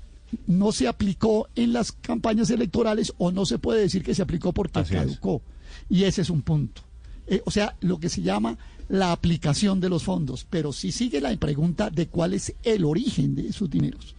[0.46, 4.52] no se aplicó en las campañas electorales o no se puede decir que se aplicó
[4.52, 5.00] porque Así es.
[5.00, 5.42] caducó.
[5.88, 6.82] Y ese es un punto.
[7.26, 8.56] Eh, o sea, lo que se llama
[8.88, 10.46] la aplicación de los fondos.
[10.48, 14.16] Pero sí sigue la pregunta de cuál es el origen de esos dineros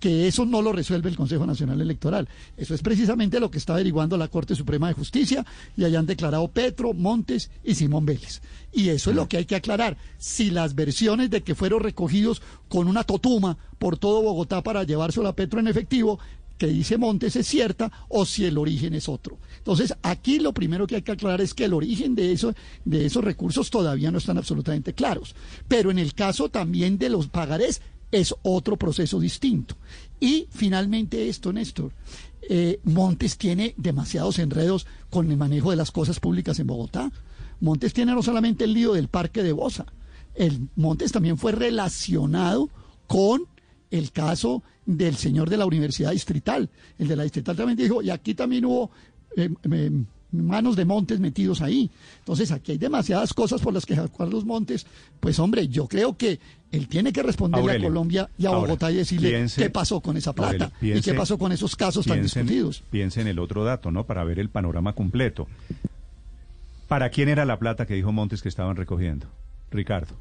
[0.00, 2.28] que eso no lo resuelve el Consejo Nacional Electoral.
[2.56, 5.44] Eso es precisamente lo que está averiguando la Corte Suprema de Justicia
[5.76, 8.40] y allá han declarado Petro, Montes y Simón Vélez.
[8.72, 9.96] Y eso es lo que hay que aclarar.
[10.18, 15.28] Si las versiones de que fueron recogidos con una totuma por todo Bogotá para llevárselo
[15.28, 16.18] a Petro en efectivo,
[16.58, 19.38] que dice Montes es cierta o si el origen es otro.
[19.58, 22.54] Entonces, aquí lo primero que hay que aclarar es que el origen de, eso,
[22.84, 25.34] de esos recursos todavía no están absolutamente claros.
[25.68, 29.76] Pero en el caso también de los pagarés, es otro proceso distinto.
[30.20, 31.92] Y finalmente esto, Néstor,
[32.48, 37.10] eh, Montes tiene demasiados enredos con el manejo de las cosas públicas en Bogotá.
[37.60, 39.86] Montes tiene no solamente el lío del parque de Bosa,
[40.34, 42.68] el Montes también fue relacionado
[43.06, 43.46] con
[43.90, 46.70] el caso del señor de la Universidad Distrital.
[46.98, 48.90] El de la Distrital también dijo, y aquí también hubo
[49.36, 49.90] eh, eh,
[50.32, 51.90] manos de Montes metidos ahí.
[52.18, 54.86] Entonces aquí hay demasiadas cosas por las que Carlos Montes,
[55.20, 56.38] pues hombre, yo creo que
[56.72, 59.70] él tiene que responderle Aurelio, a Colombia y a ahora, Bogotá y decirle piense- qué
[59.70, 62.82] pasó con esa plata Aurelio, y qué pasó con esos casos tan piense discutidos.
[62.90, 64.04] Piense en el otro dato, ¿no?
[64.04, 65.46] Para ver el panorama completo.
[66.88, 69.26] ¿Para quién era la plata que dijo Montes que estaban recogiendo?
[69.70, 70.14] Ricardo.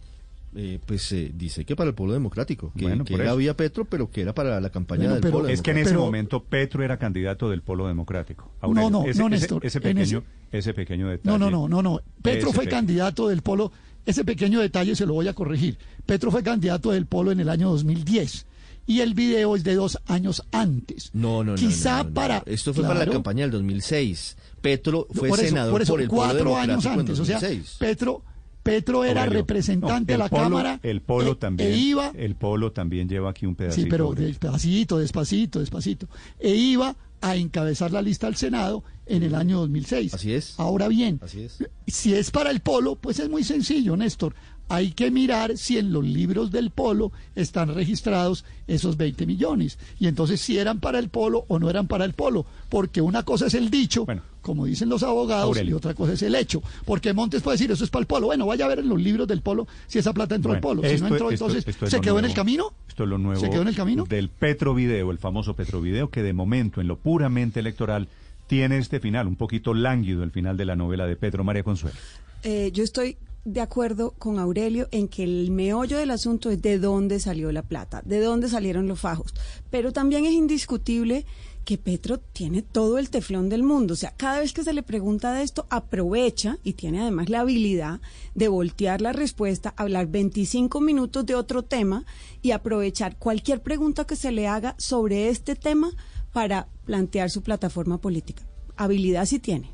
[0.58, 3.32] Eh, pues eh, dice que para el pueblo democrático, que, Bueno, que por eso.
[3.32, 5.80] había Petro, pero que era para la campaña Bueno, del pero- pueblo Es que en
[5.80, 8.50] ese momento Petro era candidato del Polo Democrático.
[8.62, 11.38] No, no, ese, no, Néstor, Ese, pequeño, ese- ese pequeño detalle.
[11.38, 12.00] No, no, no, no, no.
[12.22, 12.78] Petro fue pequeño.
[12.78, 13.72] candidato del Polo.
[14.06, 15.78] Ese pequeño detalle se lo voy a corregir.
[16.06, 18.46] Petro fue candidato del Polo en el año 2010
[18.88, 21.10] y el video es de dos años antes.
[21.14, 22.14] No, no, no, Quizá no, no, no.
[22.14, 24.38] para Esto fue para la campaña del 2006.
[24.62, 27.20] Petro fue por eso, senador por, eso, el cuatro años antes.
[27.20, 27.78] O sea, 2006.
[27.80, 28.24] Petro,
[28.62, 30.80] Petro era Aurelio, representante no, de la polo- Cámara.
[30.84, 31.72] El Polo eh, también.
[31.72, 33.84] E iba, El Polo también lleva aquí un pedacito.
[33.84, 36.08] sí, pero despacito, despacito, despacito.
[36.40, 40.14] E iba a encabezar la lista al Senado en el año 2006.
[40.14, 40.54] Así es.
[40.60, 41.58] Ahora bien, Así es.
[41.88, 44.34] si es para el polo, pues es muy sencillo, Néstor.
[44.68, 49.78] Hay que mirar si en los libros del polo están registrados esos 20 millones.
[50.00, 52.48] Y entonces si eran para el polo o no eran para el polo.
[52.68, 54.08] Porque una cosa es el dicho,
[54.42, 55.76] como dicen los abogados, Aurelio.
[55.76, 56.64] y otra cosa es el hecho.
[56.84, 58.26] Porque Montes puede decir, eso es para el polo.
[58.26, 60.82] Bueno, vaya a ver en los libros del polo si esa plata entró al Bueno,
[60.82, 60.90] polo.
[60.96, 62.74] Si no entró, esto- entonces, esto es ¿se quedó en el camino?
[62.88, 63.40] Esto es lo nuevo.
[63.42, 64.06] ¿Se quedó en el camino?
[64.10, 68.08] Del Petro Video, el famoso Petro Video, que de momento, en lo puramente electoral,
[68.48, 71.98] tiene este final, un poquito lánguido, el final de la novela de Pedro María Consuelo.
[72.44, 76.80] Eh, yo estoy de acuerdo con Aurelio en que el meollo del asunto es de
[76.80, 79.34] dónde salió la plata, de dónde salieron los fajos.
[79.70, 81.26] Pero también es indiscutible
[81.64, 83.96] que Petro tiene todo el teflón del mundo.
[83.96, 87.42] O sea, cada vez que se le pregunta de esto, aprovecha y tiene además la
[87.42, 88.00] habilidad
[88.36, 92.06] de voltear la respuesta, hablar 25 minutos de otro tema
[92.42, 95.92] y aprovechar cualquier pregunta que se le haga sobre este tema
[96.36, 98.44] para plantear su plataforma política.
[98.76, 99.72] Habilidad sí tiene.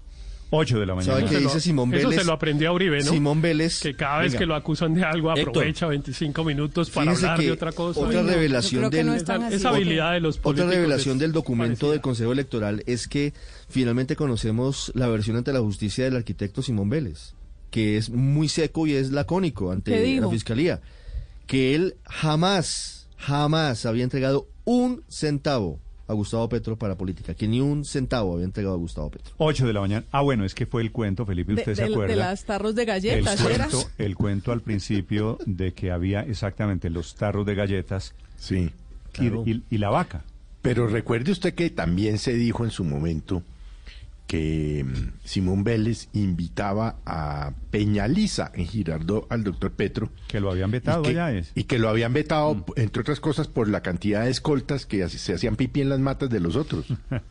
[0.51, 1.15] 8 de la mañana.
[1.15, 2.21] ¿Sabe qué dice Simón Eso Vélez?
[2.21, 3.11] se lo aprendió a Uribe, ¿no?
[3.11, 3.79] Simón Vélez.
[3.79, 4.39] Que cada vez Venga.
[4.39, 8.01] que lo acusan de algo Héctor, aprovecha 25 minutos para hablar de otra cosa.
[8.01, 9.15] Otra revelación del no.
[9.15, 13.33] Esa habilidad de los Otra políticos revelación es del documento del Consejo Electoral es que
[13.67, 17.33] finalmente conocemos la versión ante la justicia del arquitecto Simón Vélez,
[17.71, 20.79] que es muy seco y es lacónico ¿Qué ante la fiscalía,
[21.47, 25.79] que él jamás, jamás había entregado un centavo
[26.11, 29.33] a Gustavo Petro para política, que ni un centavo había entregado a Gustavo Petro.
[29.37, 30.05] 8 de la mañana.
[30.11, 32.15] Ah, bueno, es que fue el cuento, Felipe, De, usted se de- de acuerda.
[32.15, 33.67] las tarros de el galletas, ¿era?
[33.67, 38.71] cuento, el cuento al principio de que había exactamente los tarros de galletas Sí, y,
[39.11, 39.43] claro.
[39.45, 40.23] y- y la vaca.
[40.61, 43.41] Pero recuerde usted que también se dijo en su momento
[44.27, 50.09] que mm, Simón Vélez invitaba a Peñaliza en Girardot al doctor Petro.
[50.27, 51.51] Que lo habían vetado y que, allá es.
[51.55, 55.33] y que lo habían vetado, entre otras cosas, por la cantidad de escoltas que se
[55.33, 56.85] hacían pipí en las matas de los otros.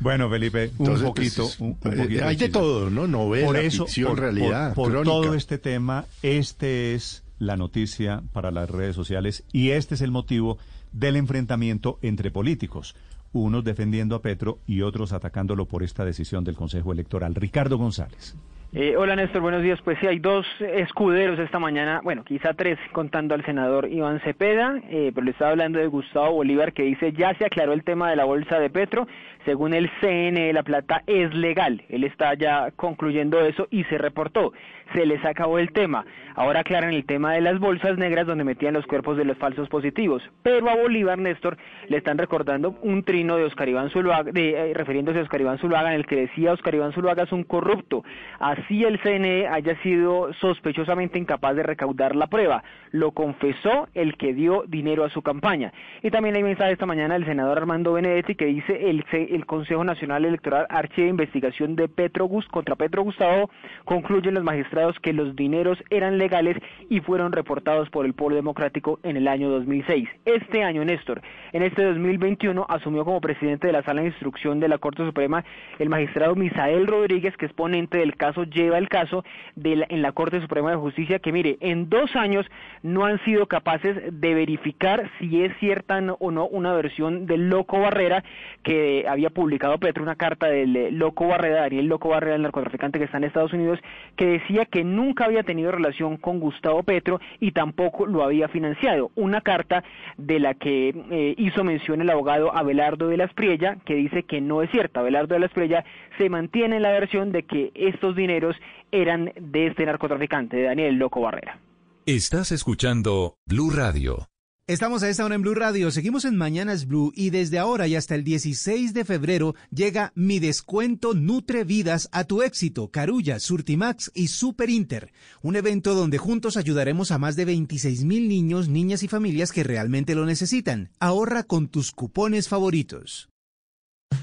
[0.00, 1.42] Bueno, Felipe, Entonces, un poquito.
[1.44, 3.06] pues, un, un eh, poquito hay de todo, ¿no?
[3.06, 8.22] Novela, por eso, ficción, por, realidad, por- por todo este tema, este es la noticia
[8.32, 10.58] para las redes sociales y este es el motivo
[10.92, 12.96] del enfrentamiento entre políticos,
[13.32, 17.34] unos defendiendo a Petro y otros atacándolo por esta decisión del Consejo Electoral.
[17.34, 18.36] Ricardo González.
[18.74, 19.78] Eh, hola Néstor, buenos días.
[19.84, 24.80] Pues sí, hay dos escuderos esta mañana, bueno, quizá tres, contando al senador Iván Cepeda,
[24.88, 28.08] eh, pero le estaba hablando de Gustavo Bolívar que dice ya se aclaró el tema
[28.08, 29.06] de la bolsa de Petro,
[29.44, 34.52] según el CNE la plata es legal, él está ya concluyendo eso y se reportó,
[34.92, 38.74] se les acabó el tema, ahora aclaran el tema de las bolsas negras donde metían
[38.74, 41.56] los cuerpos de los falsos positivos, pero a Bolívar, Néstor,
[41.88, 45.58] le están recordando un trino de Oscar Iván Zuluaga, de, eh, refiriéndose a Oscar Iván
[45.58, 48.04] Zuluaga, en el que decía Oscar Iván Zuluaga es un corrupto,
[48.38, 54.34] así el CNE haya sido sospechosamente incapaz de recaudar la prueba, lo confesó el que
[54.34, 55.72] dio dinero a su campaña.
[56.02, 59.84] Y también hay mensaje esta mañana del senador Armando Benedetti que dice el, el Consejo
[59.84, 63.50] Nacional Electoral archiva investigación de Petro contra Petro Gustavo,
[63.84, 66.56] concluyen los magistrados que los dineros eran legales
[66.88, 70.08] y fueron reportados por el Polo Democrático en el año 2006.
[70.24, 71.20] Este año, Néstor,
[71.52, 75.44] en este 2021 asumió como presidente de la Sala de Instrucción de la Corte Suprema
[75.78, 79.24] el magistrado Misael Rodríguez, que es ponente del caso, lleva el caso
[79.56, 82.46] de en la Corte Suprema de Justicia, que mire, en dos años
[82.82, 87.80] no han sido capaces de verificar si es cierta o no una versión del Loco
[87.80, 88.24] Barrera
[88.62, 92.98] que había publicado Petro, una carta del eh, Loco Barrera, Daniel Loco Barrera, el narcotraficante
[92.98, 93.78] que está en Estados Unidos,
[94.16, 99.10] que decía que nunca había tenido relación con Gustavo Petro y tampoco lo había financiado.
[99.14, 99.84] Una carta
[100.16, 104.40] de la que eh, hizo mención el abogado Abelardo de la Espriella, que dice que
[104.40, 105.00] no es cierta.
[105.00, 105.84] Abelardo de la Espriella
[106.18, 108.56] se mantiene en la versión de que estos dineros
[108.90, 111.58] eran de este narcotraficante, de Daniel Loco Barrera.
[112.06, 114.31] Estás escuchando Blue Radio.
[114.68, 117.96] Estamos a esta hora en Blue Radio, seguimos en Mañanas Blue y desde ahora y
[117.96, 124.12] hasta el 16 de febrero llega mi descuento Nutre Vidas a tu éxito, Carulla, Surtimax
[124.14, 129.02] y Super Inter, un evento donde juntos ayudaremos a más de 26 mil niños, niñas
[129.02, 130.92] y familias que realmente lo necesitan.
[131.00, 133.31] Ahorra con tus cupones favoritos.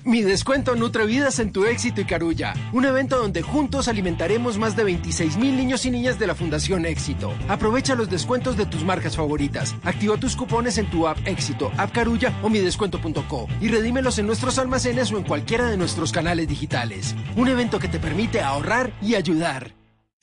[0.03, 0.75] Mi descuento
[1.05, 2.53] Vidas en tu éxito y Carulla.
[2.73, 6.85] Un evento donde juntos alimentaremos más de 26 mil niños y niñas de la Fundación
[6.85, 7.33] Éxito.
[7.47, 9.75] Aprovecha los descuentos de tus marcas favoritas.
[9.83, 14.57] Activa tus cupones en tu app Éxito, app Carulla o midescuento.co y redímelos en nuestros
[14.59, 17.15] almacenes o en cualquiera de nuestros canales digitales.
[17.35, 19.73] Un evento que te permite ahorrar y ayudar.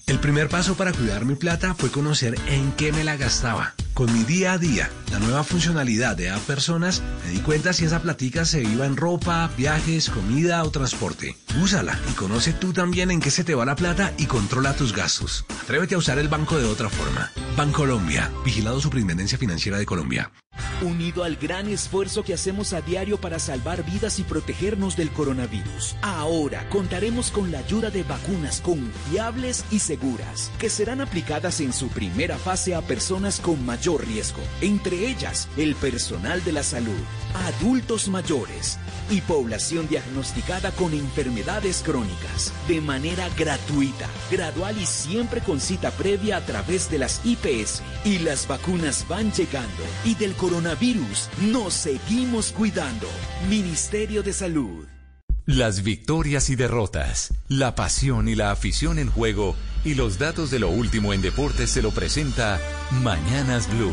[0.06, 3.74] El primer paso para cuidar mi plata fue conocer en qué me la gastaba.
[3.96, 7.86] Con mi día a día, la nueva funcionalidad de App Personas, me di cuenta si
[7.86, 11.34] esa platica se iba en ropa, viajes, comida o transporte.
[11.62, 14.92] Úsala y conoce tú también en qué se te va la plata y controla tus
[14.94, 15.46] gastos.
[15.62, 17.32] Atrévete a usar el banco de otra forma.
[17.56, 20.30] Bancolombia, vigilado Superintendencia Financiera de Colombia.
[20.82, 25.96] Unido al gran esfuerzo que hacemos a diario para salvar vidas y protegernos del coronavirus,
[26.02, 31.88] ahora contaremos con la ayuda de vacunas confiables y seguras, que serán aplicadas en su
[31.88, 36.98] primera fase a personas con mayor riesgo, entre ellas el personal de la salud,
[37.34, 45.60] adultos mayores y población diagnosticada con enfermedades crónicas, de manera gratuita, gradual y siempre con
[45.60, 47.82] cita previa a través de las IPS.
[48.04, 53.06] Y las vacunas van llegando y del coronavirus nos seguimos cuidando.
[53.48, 54.95] Ministerio de Salud.
[55.46, 59.54] Las victorias y derrotas, la pasión y la afición en juego
[59.84, 62.60] y los datos de lo último en deportes se lo presenta
[63.04, 63.92] Mañanas Blue.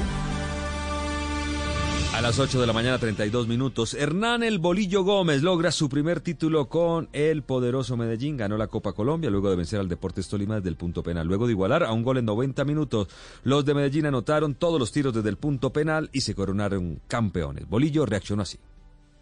[2.15, 6.21] A las 8 de la mañana, 32 minutos, Hernán El Bolillo Gómez logra su primer
[6.21, 8.35] título con el poderoso Medellín.
[8.35, 11.27] Ganó la Copa Colombia luego de vencer al Deportes Tolima desde el punto penal.
[11.27, 13.09] Luego de igualar a un gol en 90 minutos,
[13.43, 17.69] los de Medellín anotaron todos los tiros desde el punto penal y se coronaron campeones.
[17.69, 18.57] Bolillo reaccionó así.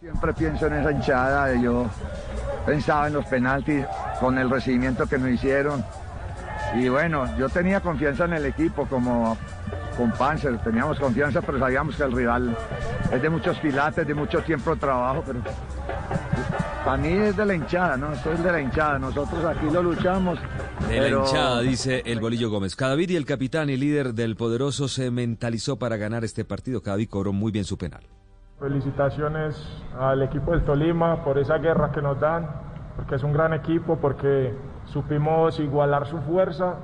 [0.02, 1.62] Siempre pienso en esa hinchada.
[1.62, 1.86] Yo
[2.66, 3.86] pensaba en los penaltis
[4.20, 5.86] con el recibimiento que nos hicieron.
[6.76, 9.38] Y bueno, yo tenía confianza en el equipo como
[9.96, 12.58] con Panzer, teníamos confianza, pero sabíamos que el rival
[13.12, 15.40] es de muchos pilates, de mucho tiempo de trabajo, pero
[16.84, 18.12] para mí es de la hinchada, ¿no?
[18.12, 20.40] Esto es de la hinchada, nosotros aquí lo luchamos.
[20.90, 22.76] De la hinchada, dice el Bolillo Gómez.
[22.76, 26.82] Cadavid y el capitán y líder del Poderoso se mentalizó para ganar este partido.
[26.82, 28.02] Cadavid cobró muy bien su penal.
[28.62, 32.48] Felicitaciones al equipo del Tolima por esa guerra que nos dan,
[32.96, 34.54] porque es un gran equipo, porque
[34.86, 36.76] supimos igualar su fuerza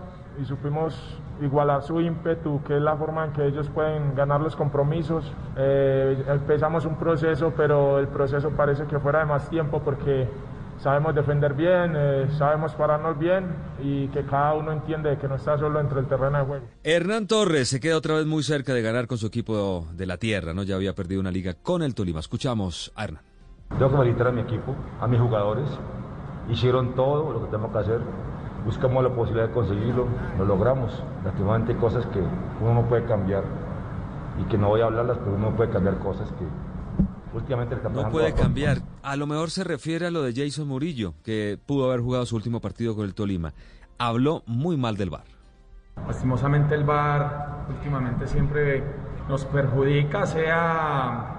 [0.41, 4.55] y supimos igualar su ímpetu, que es la forma en que ellos pueden ganar los
[4.55, 5.31] compromisos.
[5.55, 10.27] Eh, empezamos un proceso, pero el proceso parece que fuera de más tiempo porque
[10.79, 13.45] sabemos defender bien, eh, sabemos pararnos bien
[13.83, 16.65] y que cada uno entiende que no está solo entre el terreno de juego.
[16.83, 20.17] Hernán Torres se queda otra vez muy cerca de ganar con su equipo de la
[20.17, 20.63] tierra, ¿no?
[20.63, 22.19] Ya había perdido una liga con el Tolima.
[22.19, 23.23] Escuchamos a Hernán.
[23.69, 25.67] Tengo que felicitar a mi equipo, a mis jugadores.
[26.49, 27.99] Hicieron todo lo que tenemos que hacer
[28.67, 30.91] buscamos la posibilidad de conseguirlo, lo logramos.
[31.23, 33.43] Lastimosamente hay cosas que uno no puede cambiar
[34.39, 36.45] y que no voy a hablarlas, pero uno puede cambiar cosas que
[37.37, 38.81] últimamente el No puede cambiar.
[39.01, 42.35] A lo mejor se refiere a lo de Jason Murillo, que pudo haber jugado su
[42.35, 43.53] último partido con el Tolima.
[43.97, 45.23] habló muy mal del VAR.
[46.07, 48.83] Lastimosamente el VAR últimamente siempre
[49.27, 51.37] nos perjudica, sea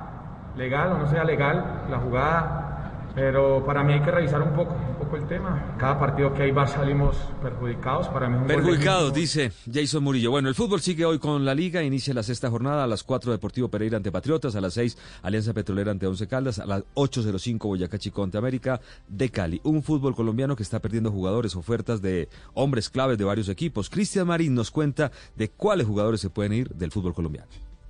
[0.56, 2.77] legal o no sea legal la jugada,
[3.14, 5.74] pero para mí hay que revisar un poco, un poco el tema.
[5.78, 8.08] Cada partido que hay VAR salimos perjudicados.
[8.08, 10.30] Para mí es un Perjudicados, dice Jason Murillo.
[10.30, 11.82] Bueno, el fútbol sigue hoy con la Liga.
[11.82, 15.52] Inicia la sexta jornada a las 4 Deportivo Pereira ante Patriotas, a las 6 Alianza
[15.52, 19.60] Petrolera ante Once Caldas, a las 8.05 Boyacá Chico ante América de Cali.
[19.64, 23.90] Un fútbol colombiano que está perdiendo jugadores, ofertas de hombres claves de varios equipos.
[23.90, 27.48] Cristian Marín nos cuenta de cuáles jugadores se pueden ir del fútbol colombiano.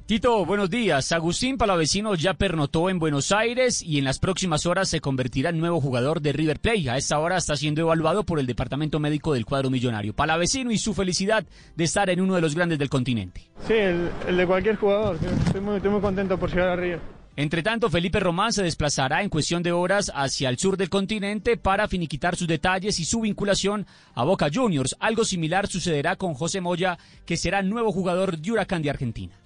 [0.09, 1.13] Tito, buenos días.
[1.13, 5.59] Agustín Palavecino ya pernotó en Buenos Aires y en las próximas horas se convertirá en
[5.59, 6.89] nuevo jugador de River Plate.
[6.89, 10.15] A esta hora está siendo evaluado por el Departamento Médico del cuadro millonario.
[10.15, 11.45] Palavecino y su felicidad
[11.77, 13.51] de estar en uno de los grandes del continente.
[13.67, 15.19] Sí, el, de cualquier jugador.
[15.45, 17.01] Estoy muy, estoy muy contento por llegar a River.
[17.37, 21.59] Entre tanto, Felipe Román se desplazará en cuestión de horas hacia el sur del continente
[21.59, 24.97] para finiquitar sus detalles y su vinculación a Boca Juniors.
[25.01, 26.97] Algo similar sucederá con José Moya,
[27.27, 29.39] que será nuevo jugador de Huracán de Argentina.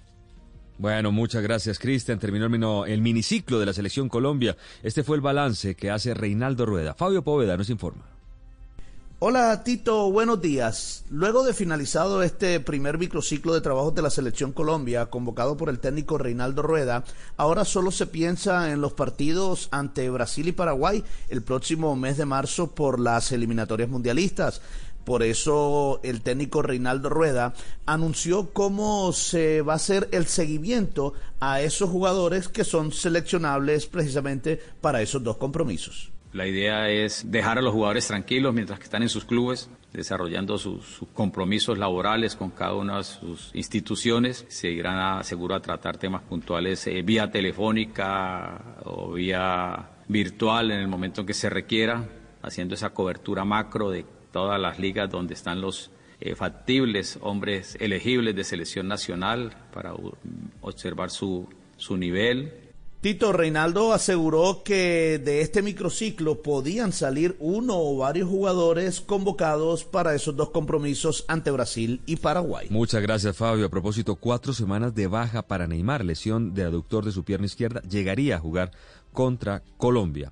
[0.83, 2.19] Bueno, muchas gracias, Cristian.
[2.19, 4.57] Terminó el, miniciclo de la Selección Colombia.
[4.83, 6.93] Este fue el balance que hace Reinaldo Rueda.
[6.93, 8.03] Fabio Poveda nos informa.
[9.19, 11.05] Hola Tito, buenos días.
[11.09, 15.79] Luego de finalizado este primer microciclo de trabajos de la Selección Colombia, convocado por el
[15.79, 17.05] técnico Reinaldo Rueda,
[17.37, 22.25] ahora solo se piensa en los partidos ante Brasil y Paraguay el próximo mes de
[22.25, 24.61] marzo por las eliminatorias mundialistas.
[25.05, 27.53] Por eso el técnico Reinaldo Rueda
[27.85, 34.61] anunció cómo se va a hacer el seguimiento a esos jugadores que son seleccionables precisamente
[34.81, 36.11] para esos dos compromisos.
[36.33, 40.57] La idea es dejar a los jugadores tranquilos mientras que están en sus clubes, desarrollando
[40.57, 44.43] sus, compromisos laborales con cada una de sus instituciones.
[44.47, 50.79] Se irán a, seguro a tratar temas puntuales eh, vía telefónica o vía virtual en
[50.79, 52.09] el momento en que se requiera,
[52.41, 58.35] haciendo esa cobertura macro de todas las ligas donde están los eh, factibles hombres elegibles
[58.35, 59.93] de selección nacional para
[60.61, 62.51] observar su, su nivel.
[63.01, 70.15] Tito Reinaldo aseguró que de este microciclo podían salir uno o varios jugadores convocados para
[70.15, 72.67] esos dos compromisos ante Brasil y Paraguay.
[72.69, 73.65] Muchas gracias Fabio.
[73.65, 77.81] A propósito, cuatro semanas de baja para Neymar, lesión de aductor de su pierna izquierda,
[77.81, 78.71] llegaría a jugar
[79.11, 80.31] contra Colombia.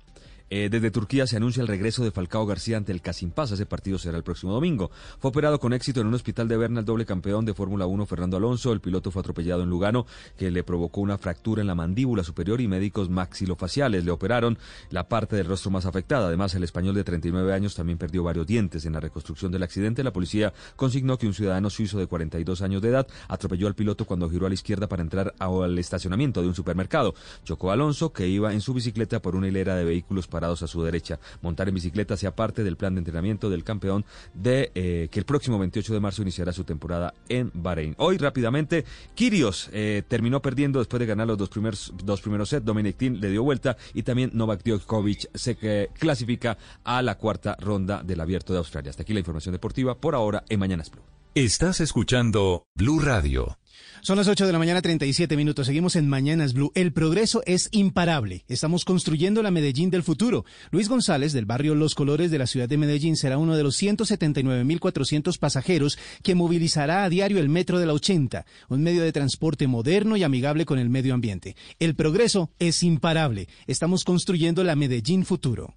[0.54, 3.54] Eh, desde Turquía se anuncia el regreso de Falcao García ante el Casimpasa.
[3.54, 4.90] Ese partido será el próximo domingo.
[5.18, 8.04] Fue operado con éxito en un hospital de Berna el doble campeón de Fórmula 1
[8.04, 8.70] Fernando Alonso.
[8.70, 10.04] El piloto fue atropellado en Lugano,
[10.36, 14.58] que le provocó una fractura en la mandíbula superior y médicos maxilofaciales le operaron
[14.90, 16.26] la parte del rostro más afectada.
[16.26, 18.84] Además, el español de 39 años también perdió varios dientes.
[18.84, 22.82] En la reconstrucción del accidente, la policía consignó que un ciudadano suizo de 42 años
[22.82, 26.48] de edad atropelló al piloto cuando giró a la izquierda para entrar al estacionamiento de
[26.48, 27.14] un supermercado.
[27.42, 30.82] Chocó a Alonso, que iba en su bicicleta por una hilera de vehículos a su
[30.82, 35.18] derecha montar en bicicleta sea parte del plan de entrenamiento del campeón de eh, que
[35.20, 37.94] el próximo 28 de marzo iniciará su temporada en Bahrein.
[37.98, 38.84] Hoy rápidamente,
[39.14, 42.64] Kirios eh, terminó perdiendo después de ganar los dos primeros, dos primeros sets.
[42.64, 47.56] Dominic Thiem le dio vuelta y también Novak Djokovic se eh, clasifica a la cuarta
[47.60, 48.90] ronda del Abierto de Australia.
[48.90, 51.02] Hasta aquí la información deportiva por ahora en Mañanas Blue.
[51.34, 53.61] Estás escuchando Blue Radio.
[54.04, 55.68] Son las 8 de la mañana, 37 minutos.
[55.68, 56.72] Seguimos en Mañanas Blue.
[56.74, 58.44] El progreso es imparable.
[58.48, 60.44] Estamos construyendo la Medellín del futuro.
[60.72, 63.80] Luis González, del barrio Los Colores de la ciudad de Medellín, será uno de los
[63.80, 69.68] 179.400 pasajeros que movilizará a diario el metro de la 80, un medio de transporte
[69.68, 71.54] moderno y amigable con el medio ambiente.
[71.78, 73.46] El progreso es imparable.
[73.68, 75.76] Estamos construyendo la Medellín futuro.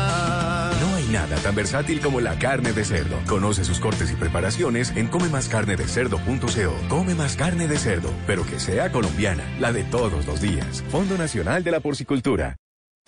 [1.11, 3.17] nada tan versátil como la carne de cerdo.
[3.27, 6.87] Conoce sus cortes y preparaciones en comemascarnedecerdo.co.
[6.89, 10.83] Come más carne de cerdo, pero que sea colombiana, la de todos los días.
[10.89, 12.55] Fondo Nacional de la Porcicultura.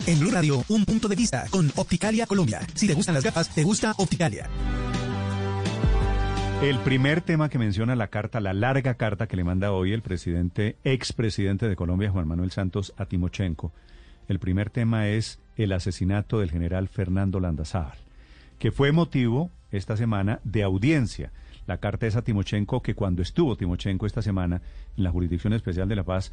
[0.06, 2.60] En Blue Radio, un punto de vista con Opticalia Colombia.
[2.74, 4.48] Si te gustan las gafas, te gusta Opticalia.
[6.62, 10.02] El primer tema que menciona la carta, la larga carta que le manda hoy el
[10.02, 13.72] presidente, expresidente de Colombia, Juan Manuel Santos, a Timochenko,
[14.28, 17.98] el primer tema es el asesinato del general Fernando Landazábal,
[18.58, 21.32] que fue motivo esta semana de audiencia.
[21.66, 24.60] La carta es a Timochenko que cuando estuvo Timochenko esta semana
[24.96, 26.32] en la Jurisdicción Especial de la Paz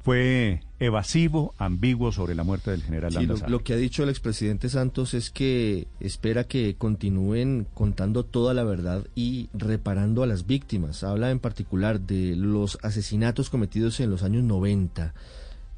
[0.00, 4.68] fue evasivo, ambiguo sobre la muerte del general sí, lo, que ha dicho el expresidente
[4.68, 11.02] Santos es que espera que continúen contando toda la verdad y reparando a las víctimas.
[11.02, 15.14] Habla en particular de los asesinatos cometidos en los años 90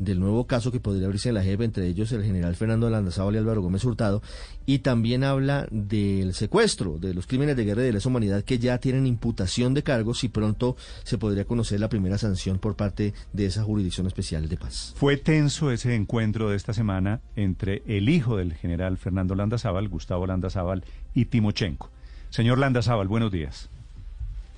[0.01, 3.35] del nuevo caso que podría abrirse en la JEP, entre ellos el general Fernando Landazábal
[3.35, 4.23] y Álvaro Gómez Hurtado,
[4.67, 8.59] y también habla del secuestro, de los crímenes de guerra y de lesa humanidad que
[8.59, 13.13] ya tienen imputación de cargos y pronto se podría conocer la primera sanción por parte
[13.35, 14.95] de esa jurisdicción especial de paz.
[14.97, 20.27] Fue tenso ese encuentro de esta semana entre el hijo del general Fernando Landazábal, Gustavo
[20.27, 20.83] Landazábal,
[21.15, 21.91] y Timochenko.
[22.31, 23.69] Señor Landazábal, buenos días.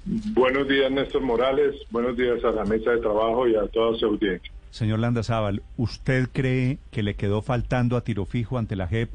[0.04, 1.74] Buenos días, Néstor Morales.
[1.90, 4.52] Buenos días a la mesa de trabajo y a toda su audiencia.
[4.72, 9.10] Señor Landazábal, ¿usted cree que le quedó faltando a tiro fijo ante la JEP,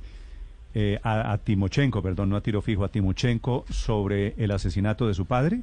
[0.75, 5.25] eh, a, Timochenko, perdón, no a tiro fijo, a Timochenko sobre el asesinato de su
[5.25, 5.61] padre?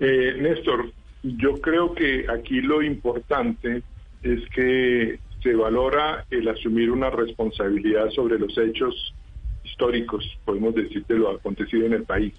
[0.00, 0.90] Eh, Néstor,
[1.22, 3.84] yo creo que aquí lo importante
[4.24, 9.14] es que se valora el asumir una responsabilidad sobre los hechos
[9.62, 12.34] históricos, podemos decir, de lo acontecido en el país.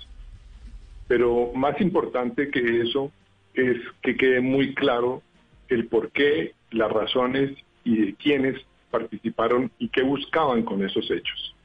[1.07, 3.13] Pero más importante que eso
[3.53, 5.21] es que quede muy claro
[5.70, 7.51] el por qué, las razones
[7.84, 8.61] y de quiénes
[8.91, 11.55] participaron y qué buscaban con esos hechos.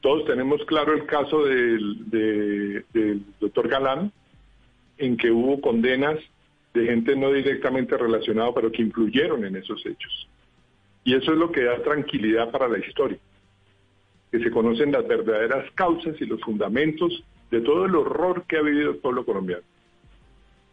[0.00, 4.12] Todos tenemos claro el caso del, del doctor Galán,
[4.98, 6.18] en que hubo condenas
[6.74, 10.28] de gente no directamente relacionada, pero que influyeron en esos hechos.
[11.04, 13.18] Y eso es lo que da tranquilidad para la historia,
[14.30, 18.62] que se conocen las verdaderas causas y los fundamentos de todo el horror que ha
[18.62, 19.62] vivido el pueblo colombiano.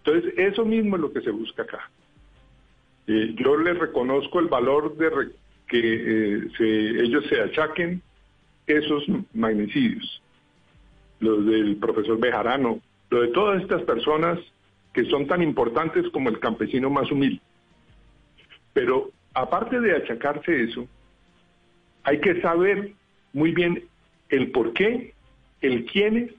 [0.04, 1.92] Entonces, eso mismo es lo que se busca acá.
[3.08, 5.32] Eh, yo les reconozco el valor de
[5.68, 8.02] que eh, ellos se achaquen
[8.68, 10.22] esos magnicidios,
[11.20, 12.80] los del profesor Bejarano,
[13.10, 14.40] lo de todas estas personas
[14.94, 17.42] que son tan importantes como el campesino más humilde.
[18.74, 20.88] Pero aparte de achacarse eso,
[22.04, 22.94] hay que saber
[23.34, 23.86] muy bien
[24.30, 25.14] el por qué,
[25.62, 26.32] el quiénes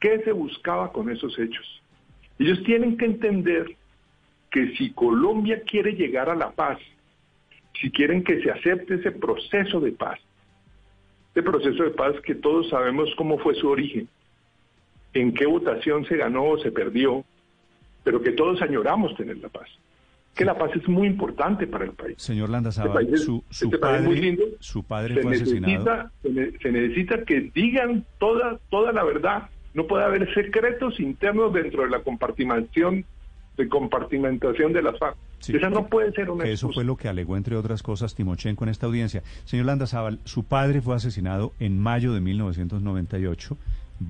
[0.00, 1.82] ¿Qué se buscaba con esos hechos?
[2.38, 3.76] Ellos tienen que entender
[4.50, 6.78] que si Colombia quiere llegar a la paz,
[7.80, 10.18] si quieren que se acepte ese proceso de paz,
[11.32, 14.08] ese proceso de paz que todos sabemos cómo fue su origen,
[15.14, 17.24] en qué votación se ganó o se perdió,
[18.04, 19.68] pero que todos añoramos tener la paz.
[20.34, 22.14] Que la paz es muy importante para el país.
[22.18, 24.44] Señor Landazabal, este su, este padre, muy lindo.
[24.60, 26.10] su padre fue necesita, asesinado.
[26.62, 31.90] Se, necesita que digan toda, toda la verdad no puede haber secretos internos dentro de
[31.90, 33.04] la compartimentación
[33.58, 35.16] de compartimentación de las FARC.
[35.46, 38.70] Esa no puede ser una Eso fue lo que alegó, entre otras cosas, Timochenko en
[38.70, 39.22] esta audiencia.
[39.44, 43.56] Señor Landazábal, su padre fue asesinado en mayo de 1998.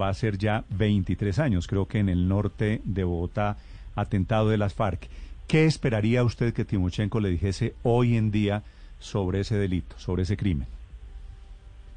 [0.01, 3.57] Va a ser ya 23 años, creo que en el norte de Bogotá,
[3.97, 5.09] atentado de las FARC.
[5.49, 8.63] ¿Qué esperaría usted que Timochenko le dijese hoy en día
[8.99, 10.69] sobre ese delito, sobre ese crimen?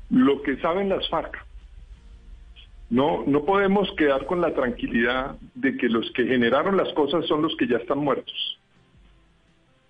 [0.10, 1.51] Lo que saben las FARC
[2.92, 7.42] no, no podemos quedar con la tranquilidad de que los que generaron las cosas son
[7.42, 8.60] los que ya están muertos.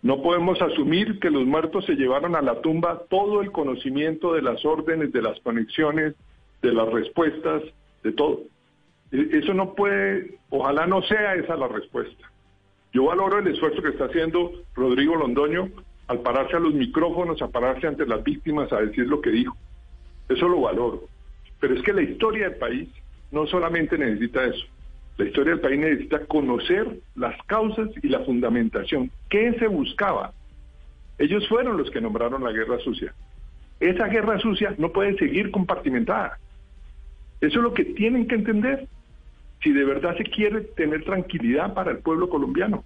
[0.03, 4.43] No podemos asumir que los muertos se llevaron a la tumba todo el conocimiento de
[4.43, 6.13] las órdenes, de las conexiones,
[6.61, 7.63] de las respuestas,
[8.03, 8.41] de todo.
[9.11, 12.31] E, eso no puede, ojalá no sea esa la respuesta.
[12.93, 15.69] Yo valoro el esfuerzo que está haciendo Rodrigo Londoño
[16.05, 19.57] al pararse a los micrófonos, a pararse ante las víctimas, a decir lo que dijo.
[20.29, 21.10] Eso lo valoro.
[21.61, 22.89] Pero es que la historia del país
[23.31, 24.65] no solamente necesita eso.
[25.17, 29.11] La historia del país necesita conocer las causas y la fundamentación.
[29.29, 30.33] ¿Qué se buscaba?
[31.19, 33.13] Ellos fueron los que nombraron la guerra sucia.
[33.79, 36.39] Esa guerra sucia no puede seguir compartimentada.
[37.39, 38.87] Eso es lo que tienen que entender
[39.61, 42.83] si de verdad se quiere tener tranquilidad para el pueblo colombiano.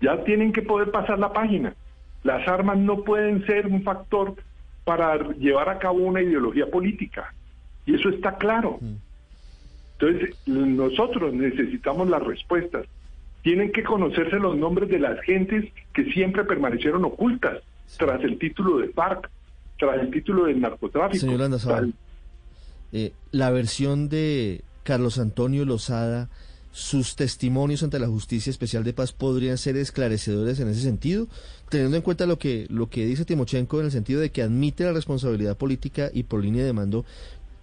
[0.00, 1.74] Ya tienen que poder pasar la página.
[2.24, 4.34] Las armas no pueden ser un factor
[4.84, 7.32] para llevar a cabo una ideología política.
[7.86, 8.78] Y eso está claro.
[9.98, 12.86] Entonces, nosotros necesitamos las respuestas.
[13.42, 17.62] Tienen que conocerse los nombres de las gentes que siempre permanecieron ocultas
[17.96, 19.30] tras el título de FARC,
[19.78, 21.20] tras el título del narcotráfico.
[21.20, 21.94] Señor Landazabal,
[22.92, 26.28] eh, la versión de Carlos Antonio Lozada,
[26.72, 31.26] sus testimonios ante la Justicia Especial de Paz podrían ser esclarecedores en ese sentido,
[31.70, 34.84] teniendo en cuenta lo que, lo que dice Timochenko en el sentido de que admite
[34.84, 37.06] la responsabilidad política y por línea de mando,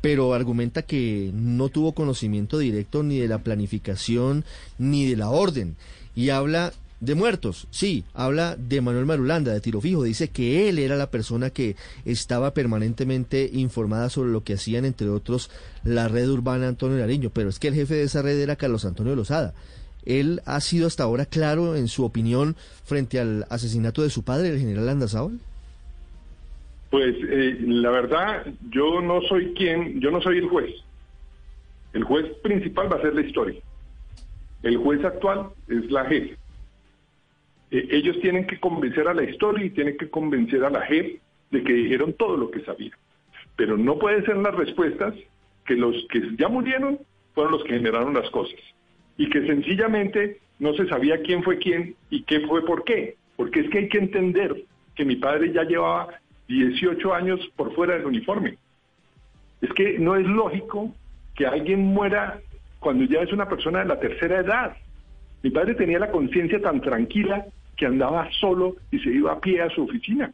[0.04, 4.44] pero argumenta que no tuvo conocimiento directo ni de la planificación
[4.78, 5.78] ni de la orden.
[6.14, 10.78] Y habla de muertos, sí, habla de Manuel Marulanda, de tiro fijo, dice que él
[10.78, 15.50] era la persona que estaba permanentemente informada sobre lo que hacían, entre otros,
[15.86, 18.84] la red urbana Antonio Nariño, pero es que el jefe de esa red era Carlos
[18.84, 19.54] Antonio Lozada.
[20.04, 24.50] Él ha sido hasta ahora claro en su opinión frente al asesinato de su padre,
[24.50, 25.40] el general Landazábal.
[26.94, 30.76] Pues eh, la verdad, yo no soy quien, yo no soy el juez.
[31.92, 33.60] El juez principal va a ser la historia.
[34.62, 36.08] El juez actual es la.
[36.12, 36.38] Eh,
[37.72, 41.20] ellos tienen que convencer a la historia y tienen que convencer a la JEP
[41.50, 42.96] de que dijeron todo lo que sabían.
[43.56, 45.16] Pero no pueden ser las respuestas
[45.66, 47.00] que los que ya murieron
[47.34, 48.60] fueron los que generaron las cosas.
[49.18, 53.16] Y que sencillamente no se sabía quién fue quién y qué fue por qué.
[53.36, 57.96] Porque es que hay que entender que mi padre ya llevaba 18 años por fuera
[57.96, 58.58] del uniforme.
[59.62, 60.94] Es que no es lógico
[61.36, 62.40] que alguien muera
[62.80, 64.76] cuando ya es una persona de la tercera edad.
[65.42, 69.62] Mi padre tenía la conciencia tan tranquila que andaba solo y se iba a pie
[69.62, 70.32] a su oficina.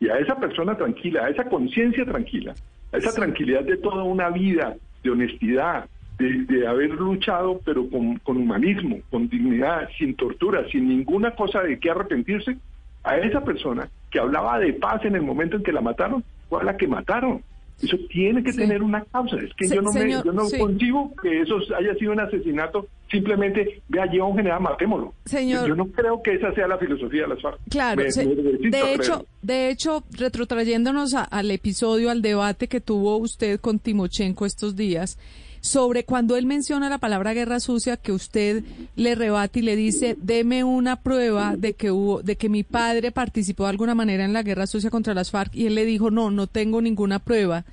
[0.00, 2.54] Y a esa persona tranquila, a esa conciencia tranquila,
[2.92, 5.88] a esa tranquilidad de toda una vida, de honestidad,
[6.18, 11.78] de, haber luchado, pero con, con, humanismo, con dignidad, sin tortura, sin ninguna cosa de
[11.78, 12.56] qué arrepentirse,
[13.04, 16.62] a esa persona que hablaba de paz en el momento en que la mataron, fue
[16.62, 17.42] a la que mataron.
[17.82, 19.36] Eso tiene que tener una causa.
[19.36, 22.86] Es que yo no, me, yo no consigo que eso haya sido un asesinato.
[23.10, 25.12] Simplemente, vea, lleva un general, matémoslo.
[25.26, 27.58] Señor, yo no creo que esa sea la filosofía de las FARC.
[27.68, 34.46] Claro, de hecho, de hecho, retrotrayéndonos al episodio, al debate que tuvo usted con Timochenko
[34.46, 35.18] estos días,
[35.66, 38.64] sobre cuando él menciona la palabra guerra sucia que usted
[38.94, 43.10] le rebate y le dice, deme una prueba de que hubo, de que mi padre
[43.10, 46.10] participó de alguna manera en la guerra sucia contra las FARC y él le dijo,
[46.10, 47.64] no, no tengo ninguna prueba.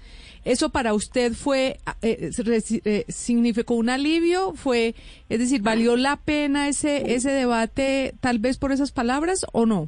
[0.44, 2.32] ¿Eso para usted fue, eh,
[2.84, 4.54] eh, significó un alivio?
[4.56, 4.94] ¿Fue,
[5.30, 9.88] es decir, valió la pena ese, ese debate tal vez por esas palabras o no?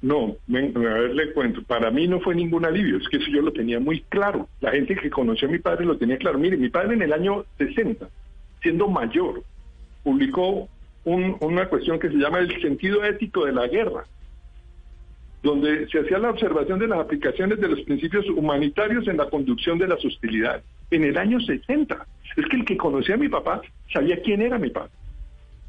[0.00, 1.62] No, a ver, le cuento.
[1.62, 4.48] Para mí no fue ningún alivio, es que eso yo lo tenía muy claro.
[4.60, 6.38] La gente que conoció a mi padre lo tenía claro.
[6.38, 8.08] Mire, mi padre en el año 60,
[8.62, 9.42] siendo mayor,
[10.04, 10.68] publicó
[11.04, 14.04] una cuestión que se llama el sentido ético de la guerra,
[15.42, 19.78] donde se hacía la observación de las aplicaciones de los principios humanitarios en la conducción
[19.78, 20.64] de las hostilidades.
[20.90, 22.06] En el año 60.
[22.36, 24.90] Es que el que conocía a mi papá sabía quién era mi padre.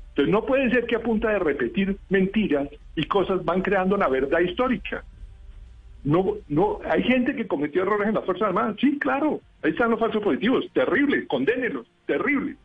[0.10, 2.68] Entonces no puede ser que a punta de repetir mentiras
[3.00, 5.06] y cosas van creando la verdad histórica.
[6.04, 9.92] No, no, hay gente que cometió errores en las Fuerzas Armadas, sí, claro, ahí están
[9.92, 12.58] los falsos positivos, terrible, condénenlos, terrible.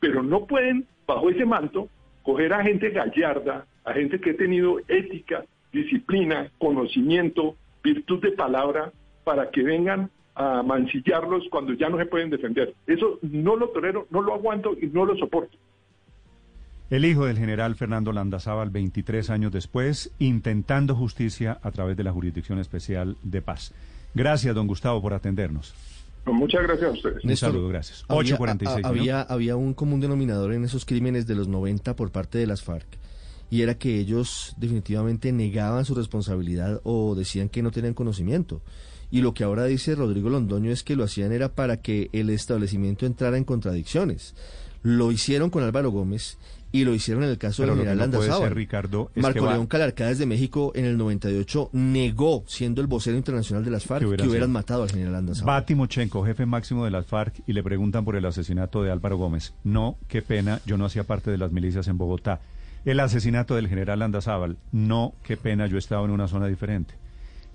[0.00, 1.88] Pero no pueden, bajo ese manto,
[2.22, 8.92] coger a gente gallarda, a gente que ha tenido ética, disciplina, conocimiento, virtud de palabra,
[9.24, 12.74] para que vengan a mancillarlos cuando ya no se pueden defender.
[12.86, 15.56] Eso no lo tolero, no lo aguanto y no lo soporto.
[16.94, 22.12] El hijo del general Fernando Landazábal, 23 años después, intentando justicia a través de la
[22.12, 23.72] Jurisdicción Especial de Paz.
[24.14, 25.74] Gracias, don Gustavo, por atendernos.
[26.24, 27.24] Muchas gracias a ustedes.
[27.24, 28.04] Un saludo, gracias.
[28.06, 28.82] 8.46.
[28.84, 32.62] Había, había un común denominador en esos crímenes de los 90 por parte de las
[32.62, 32.86] FARC
[33.50, 38.62] y era que ellos definitivamente negaban su responsabilidad o decían que no tenían conocimiento.
[39.10, 42.30] Y lo que ahora dice Rodrigo Londoño es que lo hacían era para que el
[42.30, 44.36] establecimiento entrara en contradicciones.
[44.84, 46.38] Lo hicieron con Álvaro Gómez
[46.74, 50.72] y lo hicieron en el caso del general no Ricardo, Marco León Calarcades de México
[50.74, 54.90] en el 98 negó, siendo el vocero internacional de las FARC, que, hubieran matado al
[54.90, 55.54] general Landazábal.
[55.54, 59.16] Va Timochenko, jefe máximo de las FARC, y le preguntan por el asesinato de Álvaro
[59.16, 59.54] Gómez.
[59.62, 62.40] No, qué pena, yo no hacía parte de las milicias en Bogotá.
[62.84, 64.56] El asesinato del general Landazábal.
[64.72, 66.94] No, qué pena, yo estaba en una zona diferente.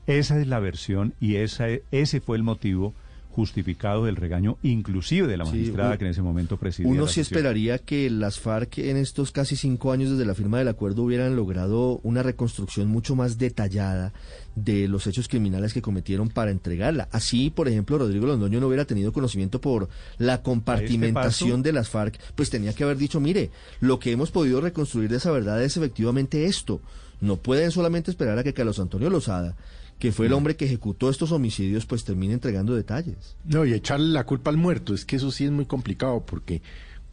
[0.07, 2.93] Esa es la versión y esa, ese fue el motivo
[3.30, 6.91] justificado del regaño, inclusive de la magistrada que en ese momento presidía.
[6.91, 10.67] Uno sí esperaría que las FARC en estos casi cinco años desde la firma del
[10.67, 14.13] acuerdo hubieran logrado una reconstrucción mucho más detallada
[14.55, 17.07] de los hechos criminales que cometieron para entregarla.
[17.11, 21.89] Así, por ejemplo, Rodrigo Londoño no hubiera tenido conocimiento por la este compartimentación de las
[21.89, 25.63] FARC, pues tenía que haber dicho, mire, lo que hemos podido reconstruir de esa verdad
[25.63, 26.82] es efectivamente esto.
[27.21, 29.55] No pueden solamente esperar a que Carlos Antonio Lozada
[30.00, 33.36] que fue el hombre que ejecutó estos homicidios, pues termina entregando detalles.
[33.43, 36.62] No, y echarle la culpa al muerto, es que eso sí es muy complicado, porque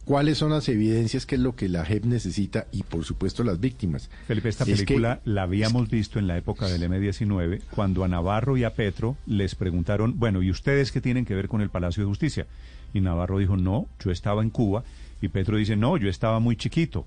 [0.05, 3.59] cuáles son las evidencias, qué es lo que la JEP necesita y por supuesto las
[3.59, 4.09] víctimas.
[4.25, 8.63] Felipe, esta película la habíamos visto en la época del M-19, cuando a Navarro y
[8.63, 12.07] a Petro les preguntaron, bueno, ¿y ustedes qué tienen que ver con el Palacio de
[12.07, 12.47] Justicia?
[12.93, 14.85] Y Navarro dijo, no, yo estaba en Cuba,
[15.21, 17.05] y Petro dice, no, yo estaba muy chiquito.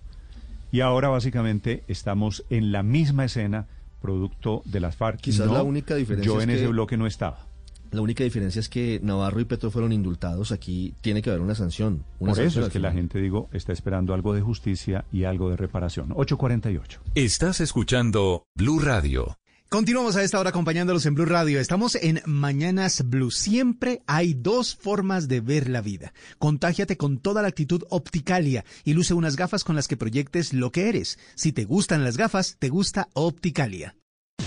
[0.73, 3.67] Y ahora básicamente estamos en la misma escena
[4.01, 5.21] producto de las FARC.
[5.21, 7.47] Quizás la única diferencia yo en ese bloque no estaba.
[7.91, 10.53] La única diferencia es que Navarro y Petro fueron indultados.
[10.53, 12.05] Aquí tiene que haber una sanción.
[12.21, 15.57] Por eso es que la gente, digo, está esperando algo de justicia y algo de
[15.57, 16.13] reparación.
[16.15, 17.01] 848.
[17.17, 19.40] Estás escuchando Blue Radio.
[19.73, 21.61] Continuamos a esta hora acompañándolos en Blue Radio.
[21.61, 23.31] Estamos en Mañanas Blue.
[23.31, 26.13] Siempre hay dos formas de ver la vida.
[26.41, 30.73] Contágiate con toda la actitud Opticalia y luce unas gafas con las que proyectes lo
[30.73, 31.21] que eres.
[31.37, 33.95] Si te gustan las gafas, te gusta Opticalia.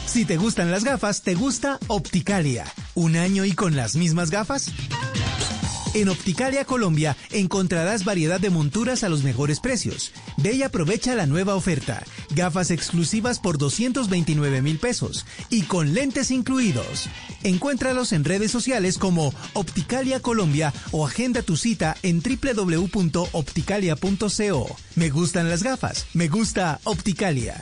[0.05, 2.65] Si te gustan las gafas, te gusta Opticalia.
[2.93, 4.73] ¿Un año y con las mismas gafas?
[5.93, 10.11] En Opticalia Colombia encontrarás variedad de monturas a los mejores precios.
[10.37, 12.03] Ve y aprovecha la nueva oferta.
[12.31, 17.09] Gafas exclusivas por 229 mil pesos y con lentes incluidos.
[17.43, 24.75] Encuéntralos en redes sociales como Opticalia Colombia o agenda tu cita en www.opticalia.co.
[24.95, 26.07] Me gustan las gafas.
[26.13, 27.61] Me gusta Opticalia.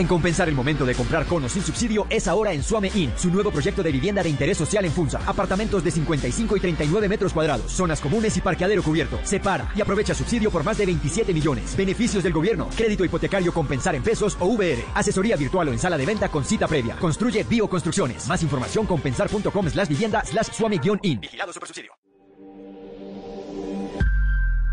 [0.00, 3.12] En compensar el momento de comprar con o sin subsidio es ahora en Suame Inn,
[3.18, 5.20] su nuevo proyecto de vivienda de interés social en Funza.
[5.26, 9.20] Apartamentos de 55 y 39 metros cuadrados, zonas comunes y parqueadero cubierto.
[9.24, 11.76] Separa y aprovecha subsidio por más de 27 millones.
[11.76, 14.82] Beneficios del gobierno, crédito hipotecario compensar en pesos o VR.
[14.94, 16.96] Asesoría virtual o en sala de venta con cita previa.
[16.96, 18.26] Construye bioconstrucciones.
[18.26, 21.20] Más información compensar.com slash vivienda slash suame-in.
[21.20, 21.92] Vigilado subsidio.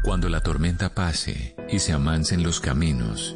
[0.03, 3.35] Cuando la tormenta pase y se amancen los caminos,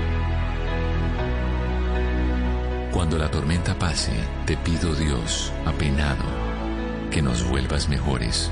[2.91, 4.11] Cuando la tormenta pase,
[4.45, 6.25] te pido Dios, apenado,
[7.09, 8.51] que nos vuelvas mejores,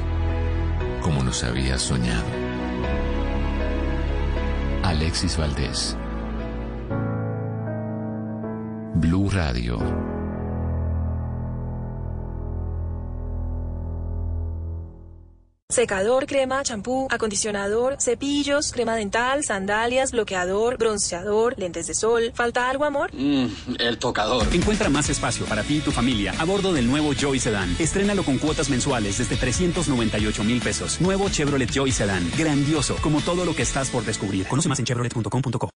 [1.02, 2.26] como nos habías soñado.
[4.84, 5.98] Alexis Valdés.
[8.96, 10.09] Blue Radio.
[15.80, 22.32] Secador, crema, champú, acondicionador, cepillos, crema dental, sandalias, bloqueador, bronceador, lentes de sol.
[22.34, 23.12] ¿Falta algo, amor?
[23.14, 24.48] Mmm, el tocador.
[24.52, 27.76] Encuentra más espacio para ti y tu familia a bordo del nuevo Joy Sedan.
[27.78, 31.00] Estrénalo con cuotas mensuales desde 398 mil pesos.
[31.02, 32.28] Nuevo Chevrolet Joy Sedan.
[32.36, 34.48] Grandioso, como todo lo que estás por descubrir.
[34.48, 35.70] Conoce más en chevrolet.com.co.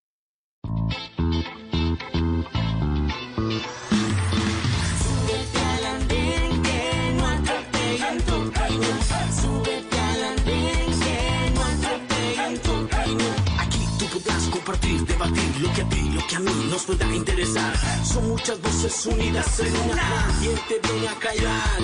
[14.64, 17.74] debatir lo que a ti, lo que a mí nos pueda interesar.
[18.02, 20.26] Son muchas voces unidas en una.
[20.40, 21.78] ¿Quién te viene a callar?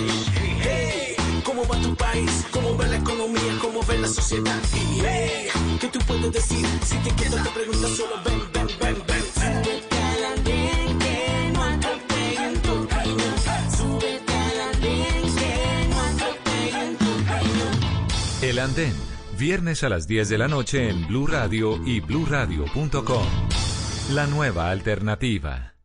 [0.63, 2.47] Hey, ¿cómo va tu país?
[2.51, 3.59] ¿Cómo va la economía?
[3.61, 4.59] ¿Cómo ve la sociedad?
[4.75, 6.67] Y hey, ¿qué tú puedes decir?
[6.85, 9.25] Si te quedas te preguntas solo ven, ven, ven, ven.
[9.35, 13.25] Súbete al andén que no atropellen tu camino.
[13.77, 17.67] Súbete al andén que no atropellen tu camino.
[18.41, 19.10] El Andén.
[19.41, 23.27] Viernes a las 10 de la noche en Blue Radio y bluradio.com.
[24.13, 25.77] La nueva alternativa.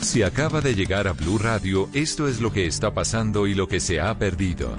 [0.00, 3.68] Si acaba de llegar a Blue Radio, esto es lo que está pasando y lo
[3.68, 4.74] que se ha perdido.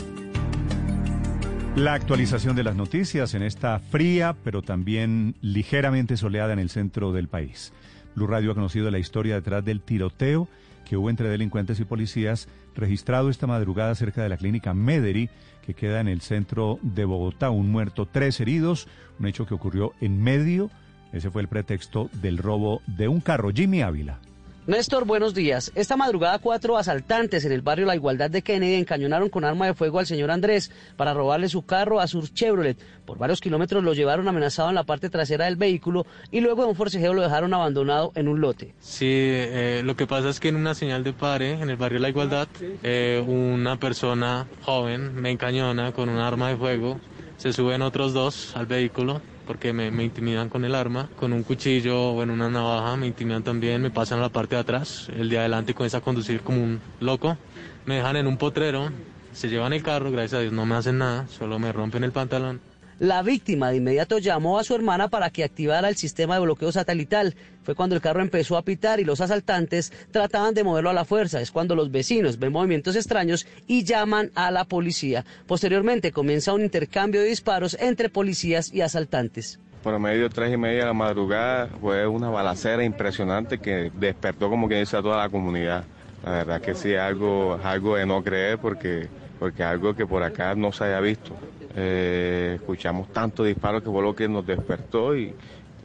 [1.76, 7.14] La actualización de las noticias en esta fría, pero también ligeramente soleada en el centro
[7.14, 7.72] del país.
[8.18, 10.48] Blue Radio ha conocido la historia detrás del tiroteo
[10.90, 15.30] que hubo entre delincuentes y policías registrado esta madrugada cerca de la clínica Mederi,
[15.64, 17.52] que queda en el centro de Bogotá.
[17.52, 18.88] Un muerto, tres heridos,
[19.20, 20.72] un hecho que ocurrió en medio.
[21.14, 23.52] Ese fue el pretexto del robo de un carro.
[23.54, 24.20] Jimmy Ávila.
[24.68, 25.72] Néstor, buenos días.
[25.76, 29.74] Esta madrugada cuatro asaltantes en el barrio La Igualdad de Kennedy encañonaron con arma de
[29.74, 32.78] fuego al señor Andrés para robarle su carro a su Chevrolet.
[33.06, 36.68] Por varios kilómetros lo llevaron amenazado en la parte trasera del vehículo y luego de
[36.68, 38.74] un forcejeo lo dejaron abandonado en un lote.
[38.82, 42.00] Sí, eh, lo que pasa es que en una señal de pare en el barrio
[42.00, 42.50] La Igualdad,
[42.84, 47.00] eh, una persona joven me encañona con un arma de fuego.
[47.38, 52.12] Se suben otros dos al vehículo porque me, intimidan con el arma, con un cuchillo
[52.12, 55.30] o en una navaja, me intimidan también, me pasan a la parte de atrás, el
[55.30, 57.38] de adelante comienza a conducir como un loco,
[57.86, 58.90] me dejan en un potrero,
[59.34, 62.12] se llevan el carro, gracias a Dios no me hacen nada, solo me rompen el
[62.12, 62.60] pantalón.
[63.00, 66.72] La víctima de inmediato llamó a su hermana para que activara el sistema de bloqueo
[66.72, 67.36] satelital.
[67.62, 71.06] Fue cuando el carro empezó a pitar y los asaltantes trataban de moverlo a la
[71.06, 71.40] fuerza.
[71.40, 75.26] Es cuando los vecinos ven movimientos extraños y llaman a la policía.
[75.46, 79.60] Posteriormente comienza un intercambio de disparos entre policías y asaltantes.
[79.84, 84.50] Por medio de tres y media de la madrugada fue una balacera impresionante que despertó
[84.50, 85.84] como que dice a toda la comunidad.
[86.26, 89.08] La verdad que sí, algo, algo de no creer porque
[89.40, 91.36] porque algo que por acá no se haya visto.
[91.80, 95.36] Eh, escuchamos tantos disparos que fue lo que nos despertó y,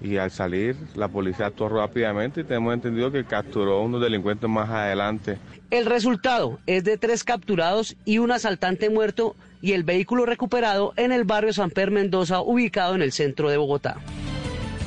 [0.01, 4.49] y al salir la policía actuó rápidamente y tenemos entendido que capturó a unos delincuentes
[4.49, 5.37] más adelante.
[5.71, 11.13] El resultado es de tres capturados y un asaltante muerto y el vehículo recuperado en
[11.13, 13.99] el barrio San Per Mendoza, ubicado en el centro de Bogotá.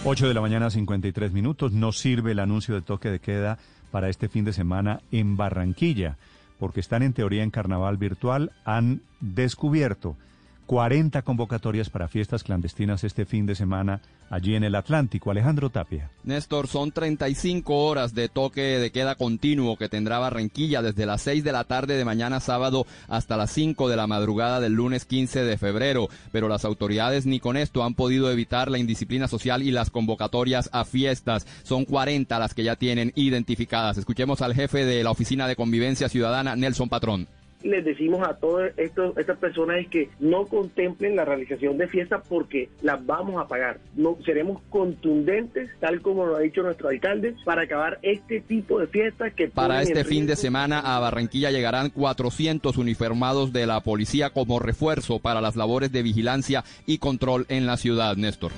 [0.06, 1.72] 8 de la mañana, 53 minutos.
[1.72, 3.60] No sirve el anuncio de toque de queda
[3.91, 6.18] para este fin de semana en Barranquilla,
[6.60, 8.51] porque están en teoría en carnaval virtual.
[8.66, 10.18] Han descubierto
[10.66, 15.32] 40 convocatorias para fiestas clandestinas este fin de semana allí en el Atlántico.
[15.32, 16.09] Alejandro Tapia.
[16.24, 21.43] Néstor, son 35 horas de toque de queda continuo que tendrá Barranquilla desde las 6
[21.43, 25.43] de la tarde de mañana sábado hasta las 5 de la madrugada del lunes 15
[25.43, 26.09] de febrero.
[26.32, 30.70] Pero las autoridades ni con esto han podido evitar la indisciplina social y las convocatorias
[30.74, 31.45] a fiestas.
[31.63, 33.97] Son 40 las que ya tienen identificadas.
[33.97, 37.28] Escuchemos al jefe de la Oficina de Convivencia Ciudadana, Nelson Patrón
[37.66, 42.70] les decimos a todas estas personas es que no contemplen la realización de fiestas porque
[42.82, 43.80] las vamos a pagar.
[43.95, 48.88] No seremos contundentes, tal como lo ha dicho nuestro alcalde, para acabar este tipo de
[48.88, 54.30] fiestas que para este fin de semana a Barranquilla llegarán 400 uniformados de la policía
[54.30, 58.51] como refuerzo para las labores de vigilancia y control en la ciudad, Néstor.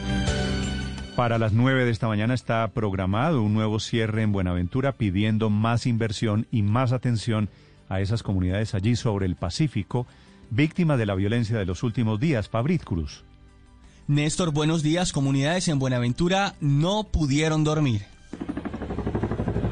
[1.16, 5.88] Para las 9 de esta mañana está programado un nuevo cierre en Buenaventura pidiendo más
[5.88, 7.50] inversión y más atención
[7.90, 10.08] a esas comunidades allí sobre el Pacífico,
[10.50, 12.50] víctima de la violencia de los últimos días.
[12.50, 13.24] Fabrit Cruz.
[14.08, 15.12] Néstor, buenos días.
[15.12, 18.04] Comunidades en Buenaventura no pudieron dormir.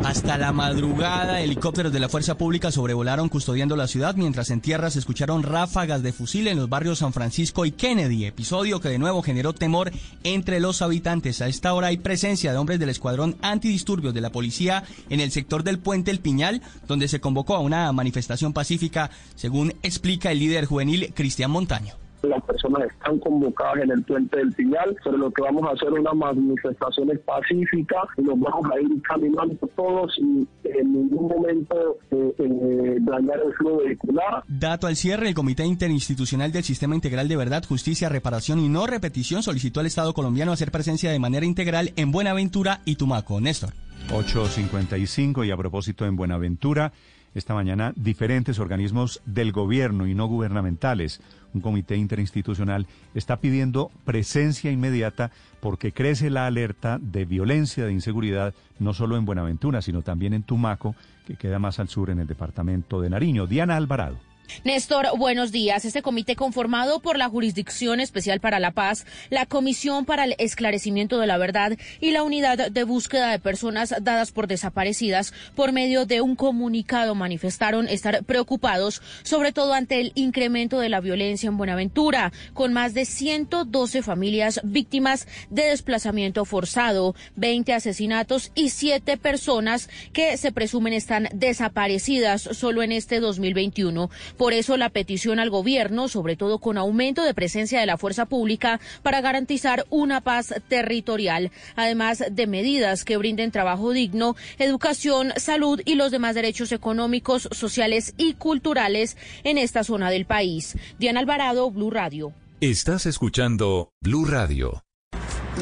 [0.05, 4.91] Hasta la madrugada, helicópteros de la Fuerza Pública sobrevolaron custodiando la ciudad, mientras en tierra
[4.91, 8.99] se escucharon ráfagas de fusil en los barrios San Francisco y Kennedy, episodio que de
[8.99, 9.91] nuevo generó temor
[10.23, 11.41] entre los habitantes.
[11.41, 15.31] A esta hora hay presencia de hombres del escuadrón antidisturbios de la policía en el
[15.31, 20.37] sector del puente El Piñal, donde se convocó a una manifestación pacífica, según explica el
[20.37, 25.31] líder juvenil Cristian Montaño las personas están convocadas en el puente del Piñal, pero lo
[25.31, 30.17] que vamos a hacer es una manifestaciones pacíficas y nos vamos a ir caminando todos
[30.17, 34.43] y en ningún momento eh, eh, dañar el flujo vehicular.
[34.47, 38.87] Dato al cierre, el Comité Interinstitucional del Sistema Integral de Verdad, Justicia, Reparación y No
[38.87, 43.39] Repetición solicitó al Estado colombiano hacer presencia de manera integral en Buenaventura y Tumaco.
[43.41, 43.71] Néstor.
[44.09, 46.93] 8.55 y a propósito en Buenaventura,
[47.35, 51.21] esta mañana diferentes organismos del gobierno y no gubernamentales,
[51.53, 58.53] un comité interinstitucional, está pidiendo presencia inmediata porque crece la alerta de violencia, de inseguridad,
[58.79, 60.95] no solo en Buenaventura, sino también en Tumaco,
[61.27, 63.47] que queda más al sur en el departamento de Nariño.
[63.47, 64.17] Diana Alvarado.
[64.63, 65.85] Néstor, buenos días.
[65.85, 71.19] Este comité conformado por la Jurisdicción Especial para la Paz, la Comisión para el Esclarecimiento
[71.19, 76.05] de la Verdad y la Unidad de Búsqueda de Personas dadas por desaparecidas, por medio
[76.05, 81.57] de un comunicado manifestaron estar preocupados, sobre todo ante el incremento de la violencia en
[81.57, 89.89] Buenaventura, con más de 112 familias víctimas de desplazamiento forzado, 20 asesinatos y 7 personas
[90.13, 94.09] que se presumen están desaparecidas solo en este 2021.
[94.37, 98.25] Por eso la petición al gobierno, sobre todo con aumento de presencia de la fuerza
[98.25, 105.81] pública para garantizar una paz territorial, además de medidas que brinden trabajo digno, educación, salud
[105.85, 110.77] y los demás derechos económicos, sociales y culturales en esta zona del país.
[110.99, 112.33] Diana Alvarado, Blue Radio.
[112.61, 114.84] Estás escuchando Blue Radio.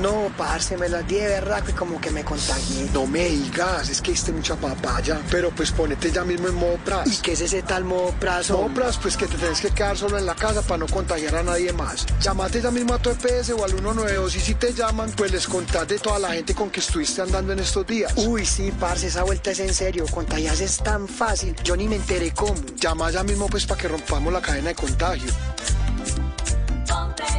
[0.02, 2.90] No, parce, me las di de verdad que como que me contagié.
[2.94, 5.22] No me digas, es que hiciste mucha papaya.
[5.30, 7.08] Pero pues ponete ya mismo en modo pras.
[7.08, 8.50] ¿Y qué es ese tal modo pras?
[8.50, 11.36] Modo pras, pues que te tienes que quedar solo en la casa para no contagiar
[11.36, 12.06] a nadie más.
[12.20, 15.48] Llamate ya mismo a tu EPS o al 192 y si te llaman, pues les
[15.48, 18.14] contás de toda la gente con que estuviste andando en estos días.
[18.16, 20.06] Uy, sí, parce, esa vuelta es en serio.
[20.10, 21.56] Contagiarse es tan fácil.
[21.64, 22.56] Yo ni me enteré cómo.
[22.80, 25.32] Llama ya mismo pues para que rompamos la cadena de contagio.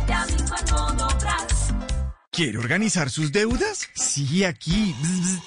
[0.06, 1.23] ya mismo en modo pras.
[2.34, 3.88] ¿Quiere organizar sus deudas?
[3.94, 4.92] Sí, aquí.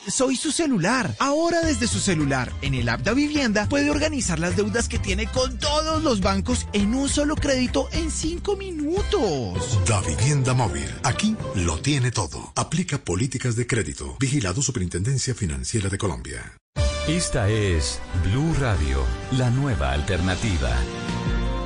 [0.08, 1.14] soy su celular.
[1.20, 5.28] Ahora desde su celular, en el app de Vivienda, puede organizar las deudas que tiene
[5.28, 9.86] con todos los bancos en un solo crédito en cinco minutos.
[9.86, 10.88] Da Vivienda Móvil.
[11.04, 12.54] Aquí lo tiene todo.
[12.56, 14.16] Aplica políticas de crédito.
[14.18, 16.56] Vigilado Superintendencia Financiera de Colombia.
[17.10, 20.74] Esta es Blue Radio, la nueva alternativa.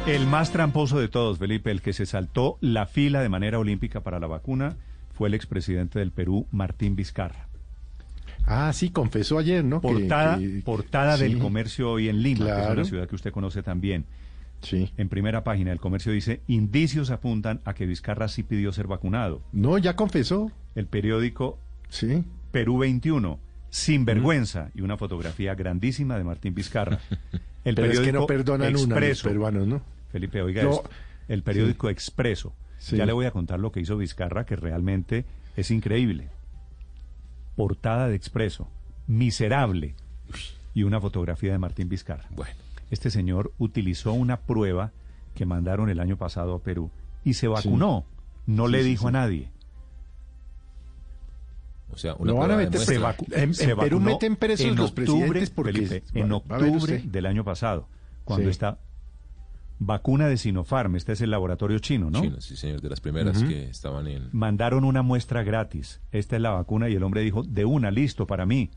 [0.07, 4.01] El más tramposo de todos, Felipe, el que se saltó la fila de manera olímpica
[4.01, 4.77] para la vacuna
[5.13, 7.47] fue el expresidente del Perú, Martín Vizcarra.
[8.45, 9.81] Ah, sí, confesó ayer, ¿no?
[9.81, 14.05] Portada, portada del comercio hoy en Lima, que es una ciudad que usted conoce también.
[14.61, 14.91] Sí.
[14.97, 19.41] En primera página, el comercio dice, indicios apuntan a que Vizcarra sí pidió ser vacunado.
[19.51, 20.51] No, ya confesó.
[20.75, 21.57] El periódico
[21.89, 22.23] sí.
[22.51, 23.39] Perú 21,
[23.69, 26.99] sin vergüenza, y una fotografía grandísima de Martín Vizcarra.
[27.63, 29.81] El Pero periódico es que no perdonan una los peruanos, ¿no?
[30.11, 30.89] Felipe, oiga esto.
[31.27, 32.53] El periódico Expreso.
[32.81, 32.97] Sí.
[32.97, 35.23] Ya le voy a contar lo que hizo Vizcarra, que realmente
[35.55, 36.29] es increíble.
[37.55, 38.67] Portada de Expreso.
[39.05, 39.93] Miserable.
[40.73, 42.25] Y una fotografía de Martín Vizcarra.
[42.31, 42.55] Bueno.
[42.89, 44.91] Este señor utilizó una prueba
[45.35, 46.89] que mandaron el año pasado a Perú
[47.23, 48.03] y se vacunó.
[48.47, 49.49] No Sí, le sí, dijo a nadie.
[51.93, 55.05] O sea, una prueba de se vacu- en- en Perú meten presos en los octubre,
[55.05, 57.87] presidentes porque Felipe, en octubre del año pasado,
[58.23, 58.51] cuando Sí.
[58.51, 58.79] está
[59.83, 62.21] vacuna de Sinopharm, este es el laboratorio chino, ¿no?
[62.21, 64.29] Chino, sí, señor, de las primeras que estaban en...
[64.31, 66.01] Mandaron una muestra gratis.
[66.11, 68.69] Esta es la vacuna y el hombre dijo, de una, listo para mí.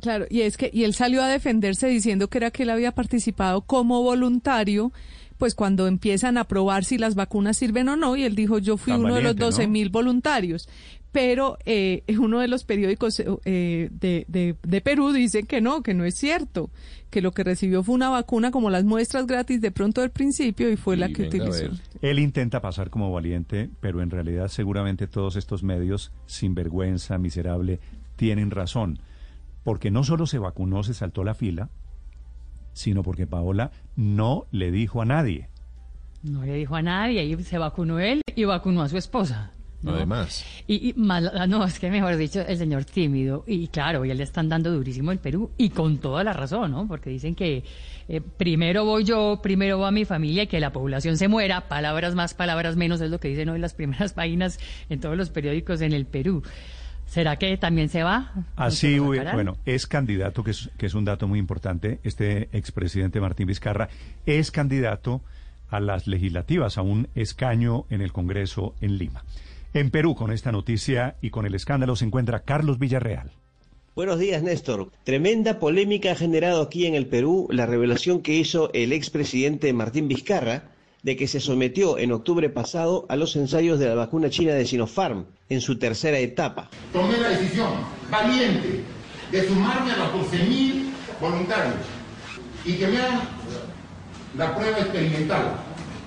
[0.00, 2.92] Claro, y es que y él salió a defenderse diciendo que era que él había
[2.92, 4.92] participado como voluntario,
[5.36, 8.76] pues cuando empiezan a probar si las vacunas sirven o no, y él dijo yo
[8.76, 9.46] fui Tan uno de los valiente, ¿no?
[9.46, 10.68] 12 mil voluntarios.
[11.14, 15.94] Pero eh, uno de los periódicos eh, de, de, de Perú dice que no, que
[15.94, 16.70] no es cierto,
[17.08, 20.68] que lo que recibió fue una vacuna como las muestras gratis de pronto del principio
[20.72, 21.66] y fue la que utilizó.
[22.02, 27.78] Él intenta pasar como valiente, pero en realidad seguramente todos estos medios, sinvergüenza, miserable,
[28.16, 28.98] tienen razón.
[29.62, 31.70] Porque no solo se vacunó, se saltó la fila,
[32.72, 35.48] sino porque Paola no le dijo a nadie.
[36.24, 39.52] No le dijo a nadie y se vacunó él y vacunó a su esposa.
[39.84, 39.92] ¿No?
[39.94, 40.44] Además.
[40.66, 43.44] Y, y mal- ah, no, es que mejor dicho, el señor tímido.
[43.46, 46.88] Y claro, ya le están dando durísimo el Perú y con toda la razón, ¿no?
[46.88, 47.62] Porque dicen que
[48.08, 51.68] eh, primero voy yo, primero va mi familia y que la población se muera.
[51.68, 54.58] Palabras más, palabras menos es lo que dicen hoy las primeras páginas
[54.88, 56.42] en todos los periódicos en el Perú.
[57.06, 58.32] ¿Será que también se va?
[58.56, 63.46] Así, bueno, es candidato, que es, que es un dato muy importante, este expresidente Martín
[63.46, 63.90] Vizcarra
[64.24, 65.20] es candidato
[65.68, 69.22] a las legislativas, a un escaño en el Congreso en Lima.
[69.74, 73.32] En Perú, con esta noticia y con el escándalo, se encuentra Carlos Villarreal.
[73.96, 74.92] Buenos días, Néstor.
[75.02, 80.06] Tremenda polémica ha generado aquí en el Perú la revelación que hizo el expresidente Martín
[80.06, 80.70] Vizcarra
[81.02, 84.64] de que se sometió en octubre pasado a los ensayos de la vacuna china de
[84.64, 86.70] Sinopharm en su tercera etapa.
[86.92, 87.70] tomé la decisión
[88.12, 88.80] valiente
[89.32, 90.84] de sumarme a los 12.000
[91.20, 91.74] voluntarios
[92.64, 93.22] y que me hagan
[94.38, 95.56] la prueba experimental.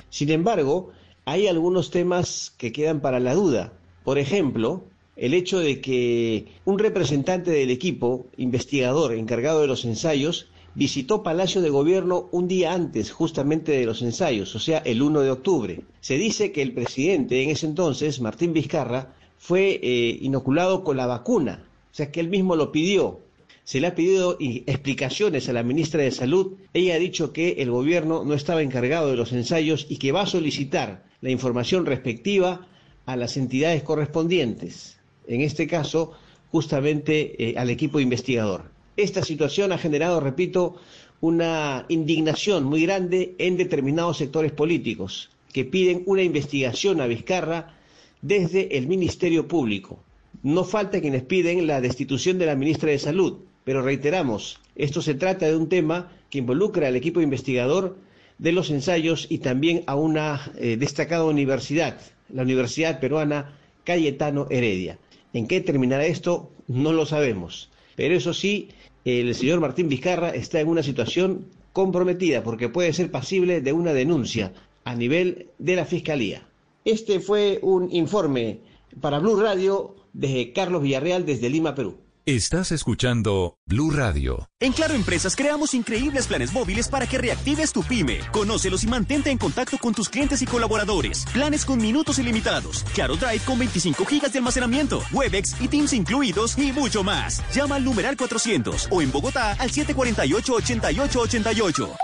[0.10, 0.94] Sin embargo,
[1.28, 3.74] hay algunos temas que quedan para la duda.
[4.06, 4.86] Por ejemplo,
[5.18, 11.60] el hecho de que un representante del equipo investigador encargado de los ensayos visitó Palacio
[11.62, 15.82] de Gobierno un día antes justamente de los ensayos, o sea, el 1 de octubre.
[16.00, 21.08] Se dice que el presidente en ese entonces, Martín Vizcarra, fue eh, inoculado con la
[21.08, 23.20] vacuna, o sea, que él mismo lo pidió.
[23.66, 26.54] Se le ha pedido explicaciones a la ministra de Salud.
[26.74, 30.22] Ella ha dicho que el gobierno no estaba encargado de los ensayos y que va
[30.22, 32.68] a solicitar la información respectiva
[33.06, 35.00] a las entidades correspondientes.
[35.28, 36.14] En este caso,
[36.52, 38.72] justamente eh, al equipo investigador.
[38.96, 40.78] Esta situación ha generado, repito,
[41.22, 47.76] una indignación muy grande en determinados sectores políticos que piden una investigación a Vizcarra
[48.22, 50.00] desde el Ministerio Público.
[50.44, 55.16] No falta quienes piden la destitución de la ministra de Salud, pero reiteramos, esto se
[55.16, 57.98] trata de un tema que involucra al equipo investigador
[58.38, 65.00] de los ensayos y también a una eh, destacada universidad, la Universidad Peruana Cayetano Heredia.
[65.34, 66.52] ¿En qué terminará esto?
[66.68, 67.70] No lo sabemos.
[67.96, 68.70] Pero eso sí,
[69.06, 73.94] el señor Martín Vizcarra está en una situación comprometida porque puede ser pasible de una
[73.94, 76.48] denuncia a nivel de la Fiscalía.
[76.86, 78.60] Este fue un informe
[79.02, 81.98] para Blue Radio de Carlos Villarreal desde Lima, Perú.
[82.28, 84.50] Estás escuchando Blue Radio.
[84.60, 88.20] En Claro Empresas creamos increíbles planes móviles para que reactives tu pyme.
[88.34, 91.26] Conócelos y mantente en contacto con tus clientes y colaboradores.
[91.32, 92.84] Planes con minutos ilimitados.
[92.94, 95.02] Claro Drive con 25 gigas de almacenamiento.
[95.14, 97.42] Webex y Teams incluidos y mucho más.
[97.56, 101.96] Llama al numeral 400 o en Bogotá al 748-8888.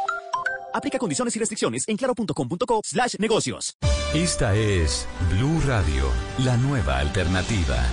[0.73, 3.75] Aplica condiciones y restricciones en claro.com.co slash negocios.
[4.13, 6.05] Esta es Blue Radio,
[6.37, 7.83] la nueva alternativa.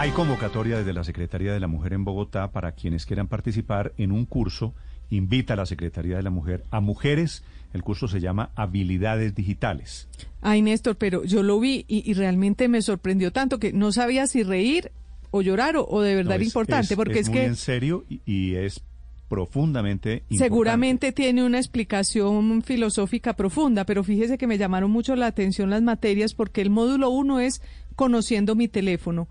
[0.00, 4.12] Hay convocatoria desde la Secretaría de la Mujer en Bogotá para quienes quieran participar en
[4.12, 4.72] un curso.
[5.10, 7.42] Invita a la Secretaría de la Mujer a mujeres.
[7.74, 10.08] El curso se llama Habilidades Digitales.
[10.40, 14.26] Ay, Néstor, pero yo lo vi y, y realmente me sorprendió tanto que no sabía
[14.26, 14.90] si reír
[15.32, 17.44] o llorar o, o de verdad No, es- importante, es- porque es es, muy que
[17.44, 18.80] en serio y, y es
[19.28, 20.38] profundamente importante.
[20.38, 25.82] seguramente tiene una explicación filosófica profunda, pero fíjese que me llamaron mucho la atención las
[25.82, 27.60] materias porque el módulo uno es
[27.96, 29.28] conociendo mi teléfono.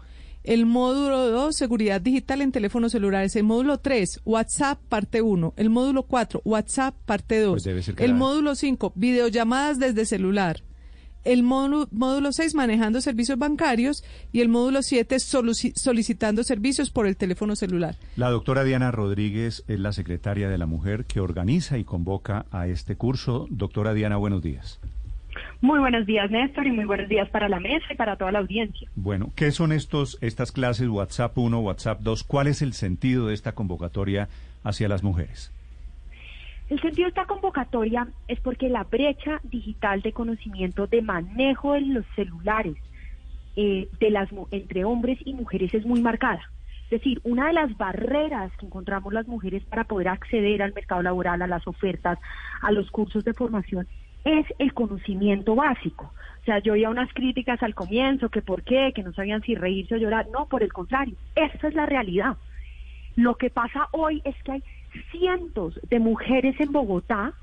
[0.50, 3.36] El módulo 2, seguridad digital en teléfonos celulares.
[3.36, 5.54] El módulo 3, WhatsApp parte 1.
[5.58, 7.64] El módulo 4, WhatsApp parte 2.
[7.64, 10.64] Pues el la- módulo 5, videollamadas desde celular.
[11.26, 17.16] el módulo, módulo 6 manejando servicios bancarios y el módulo 7 solicitando servicios por el
[17.18, 17.98] teléfono celular.
[18.16, 22.68] La doctora Diana Rodríguez es la secretaria de la mujer que organiza y convoca a
[22.68, 23.46] este curso.
[23.52, 24.80] Doctora Diana, buenos días.
[25.62, 28.40] Muy buenos días, Néstor, y muy buenos días para la mesa y para toda la
[28.40, 28.90] audiencia.
[28.96, 32.24] Bueno, ¿qué son estos estas clases WhatsApp 1, WhatsApp 2?
[32.24, 34.30] ¿Cuál es el sentido de esta convocatoria
[34.64, 35.52] hacia las mujeres?
[36.70, 41.82] El sentido de esta convocatoria es porque la brecha digital de conocimiento de manejo de
[41.82, 42.78] los celulares
[43.58, 46.42] eh, de las entre hombres y mujeres es muy marcada.
[46.86, 51.02] Es decir, una de las barreras que encontramos las mujeres para poder acceder al mercado
[51.02, 52.18] laboral, a las ofertas,
[52.62, 53.88] a los cursos de formación,
[54.26, 56.12] es el conocimiento básico.
[56.42, 59.56] O sea, yo oía unas críticas al comienzo, que por qué, que no sabían si
[59.56, 60.28] reírse o llorar.
[60.32, 62.38] No, por el contrario, esa es la realidad.
[63.16, 64.64] Lo que pasa hoy es que hay
[65.12, 67.34] cientos de mujeres en Bogotá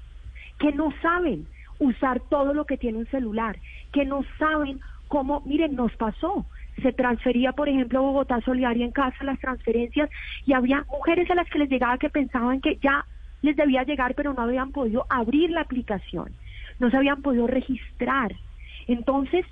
[0.58, 1.46] que no saben
[1.78, 3.58] usar todo lo que tiene un celular,
[3.92, 6.46] que no saben cómo, miren, nos pasó.
[6.82, 10.10] Se transfería, por ejemplo, a Bogotá Solidaria en casa las transferencias
[10.46, 13.04] y había mujeres a las que les llegaba que pensaban que ya
[13.42, 16.32] les debía llegar, pero no habían podido abrir la aplicación
[16.78, 18.34] no se habían podido registrar.
[18.86, 19.44] Entonces,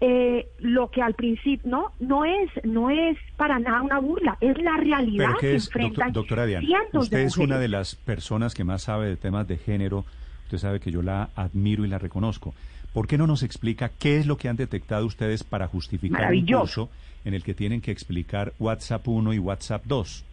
[0.00, 4.58] eh, lo que al principio no no es no es para nada una burla es
[4.58, 8.64] la realidad ¿Pero que es, enfrentan doctora Diana, usted es una de las personas que
[8.64, 10.04] más sabe de temas de género
[10.44, 12.54] usted sabe que yo la admiro y la reconozco.
[12.94, 16.46] ¿por qué no nos explica qué es lo que han detectado ustedes para justificar un
[16.46, 16.88] curso
[17.24, 20.24] en el que tienen que explicar WhatsApp 1 y WhatsApp 2?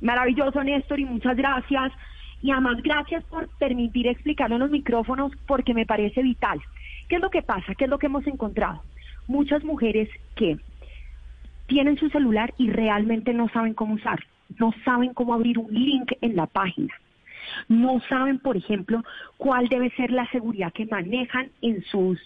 [0.00, 1.92] Maravilloso Néstor y muchas gracias
[2.42, 6.60] y además, gracias por permitir explicarlo en los micrófonos porque me parece vital.
[7.08, 7.74] ¿Qué es lo que pasa?
[7.76, 8.82] ¿Qué es lo que hemos encontrado?
[9.28, 10.58] Muchas mujeres que
[11.66, 14.24] tienen su celular y realmente no saben cómo usar,
[14.58, 16.92] no saben cómo abrir un link en la página.
[17.68, 19.02] No saben, por ejemplo,
[19.36, 22.18] cuál debe ser la seguridad que manejan en sus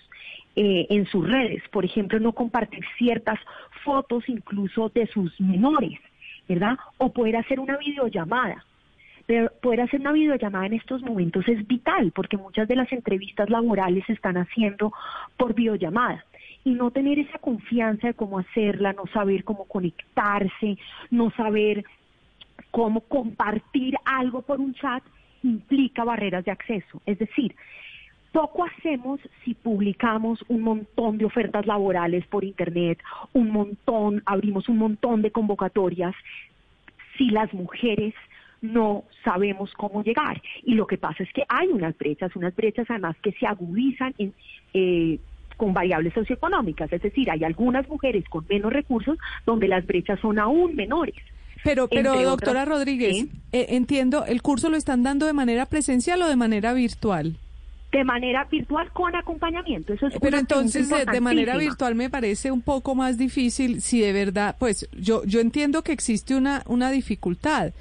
[0.57, 1.63] eh, en sus redes.
[1.71, 3.39] Por ejemplo, no compartir ciertas
[3.85, 5.99] fotos incluso de sus menores,
[6.49, 6.79] ¿verdad?
[6.97, 8.65] O poder hacer una videollamada
[9.61, 14.05] poder hacer una videollamada en estos momentos es vital porque muchas de las entrevistas laborales
[14.07, 14.93] se están haciendo
[15.37, 16.25] por videollamada
[16.65, 20.79] y no tener esa confianza de cómo hacerla, no saber cómo conectarse,
[21.11, 21.85] no saber
[22.71, 25.03] cómo compartir algo por un chat
[25.43, 27.01] implica barreras de acceso.
[27.07, 27.55] Es decir,
[28.33, 32.99] poco hacemos si publicamos un montón de ofertas laborales por Internet,
[33.33, 36.15] un montón, abrimos un montón de convocatorias,
[37.17, 38.13] si las mujeres
[38.73, 40.41] no sabemos cómo llegar.
[40.65, 44.15] Y lo que pasa es que hay unas brechas, unas brechas además que se agudizan
[44.19, 44.33] en,
[44.75, 45.19] eh,
[45.57, 50.39] con variables socioeconómicas, es decir, hay algunas mujeres con menos recursos donde las brechas son
[50.39, 51.15] aún menores.
[51.65, 56.29] Pero, pero doctora Rodríguez, eh, entiendo, ¿el curso lo están dando de manera presencial o
[56.29, 57.37] de manera virtual?
[57.91, 59.95] De manera virtual con acompañamiento.
[59.95, 64.01] Eso es Pero entonces de, de, manera virtual me parece un poco más difícil si
[64.01, 67.73] de verdad, pues yo yo entiendo que existe una una dificultad,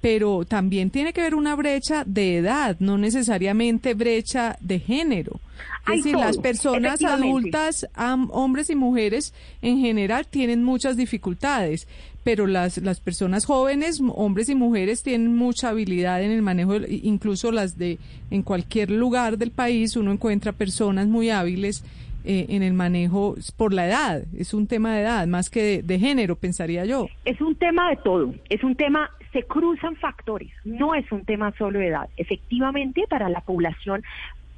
[0.00, 5.40] pero también tiene que haber una brecha de edad, no necesariamente brecha de género.
[5.88, 7.86] Es decir, las personas adultas,
[8.30, 11.86] hombres y mujeres en general, tienen muchas dificultades,
[12.22, 17.50] pero las, las personas jóvenes, hombres y mujeres, tienen mucha habilidad en el manejo, incluso
[17.50, 17.98] las de
[18.30, 21.82] en cualquier lugar del país, uno encuentra personas muy hábiles
[22.22, 24.24] eh, en el manejo por la edad.
[24.36, 27.08] Es un tema de edad, más que de, género, pensaría yo.
[27.24, 28.34] Es un tema de todo.
[28.50, 30.50] Es un tema, se cruzan factores.
[30.64, 32.08] No es un tema solo de edad.
[32.16, 34.02] Efectivamente, para la población,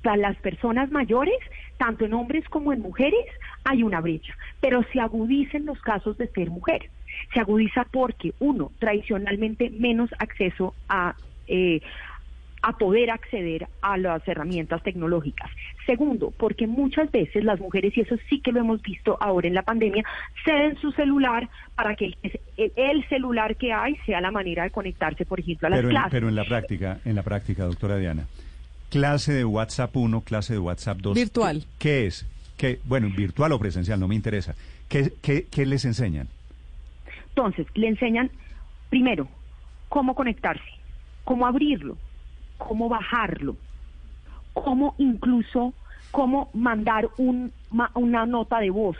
[0.02, 1.38] para las personas mayores,
[1.78, 3.24] tanto en hombres como en mujeres,
[3.64, 4.36] hay una brecha.
[4.60, 6.90] Pero se agudizan los casos de ser mujer.
[7.34, 11.14] Se agudiza porque, uno, tradicionalmente menos acceso a...
[11.48, 11.80] Eh,
[12.62, 15.50] a poder acceder a las herramientas tecnológicas.
[15.84, 19.54] Segundo, porque muchas veces las mujeres, y eso sí que lo hemos visto ahora en
[19.54, 20.04] la pandemia,
[20.44, 22.14] ceden su celular para que
[22.56, 26.10] el, celular que hay sea la manera de conectarse, por ejemplo, a las pero clases.
[26.12, 28.26] pero en la práctica, en la práctica, doctora Diana,
[28.90, 31.14] clase de WhatsApp 1, clase de WhatsApp 2.
[31.14, 31.64] Virtual.
[31.80, 32.26] ¿Qué, es?
[32.56, 34.54] ¿Qué, bueno, virtual o presencial, no me interesa.
[34.88, 36.28] ¿Qué, qué, qué les enseñan?
[37.30, 38.30] Entonces, le enseñan,
[38.88, 39.26] primero,
[39.88, 40.62] cómo conectarse,
[41.24, 41.96] cómo abrirlo,
[42.68, 43.56] cómo bajarlo,
[44.52, 45.72] cómo incluso,
[46.10, 47.52] cómo mandar un,
[47.94, 48.96] una nota de voz,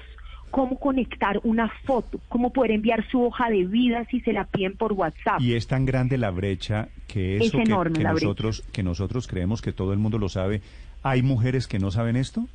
[0.50, 4.76] cómo conectar una foto, cómo poder enviar su hoja de vida si se la piden
[4.76, 5.40] por WhatsApp.
[5.40, 9.92] Y es tan grande la brecha que eso que, nosotros que nosotros creemos que todo
[9.92, 10.60] el mundo lo sabe.
[11.02, 12.46] ¿Hay mujeres que no saben esto?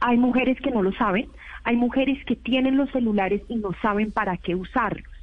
[0.00, 1.28] Hay mujeres que no lo saben,
[1.62, 5.13] hay mujeres que tienen los celulares y no saben para qué usarlos.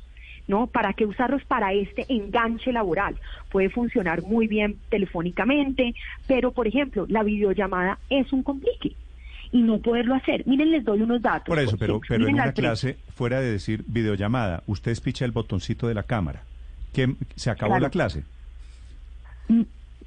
[0.52, 0.68] ¿No?
[0.68, 3.16] ¿Para qué usarlos para este enganche laboral?
[3.50, 5.96] Puede funcionar muy bien telefónicamente,
[6.28, 8.92] pero por ejemplo, la videollamada es un complique.
[9.54, 10.48] y no poderlo hacer.
[10.48, 11.48] Miren, les doy unos datos.
[11.48, 15.88] Por eso, pero, pero en una clase, fuera de decir videollamada, usted picha el botoncito
[15.90, 16.44] de la cámara.
[16.94, 17.84] ¿Qué, ¿Se acabó Claro.
[17.84, 18.24] la clase?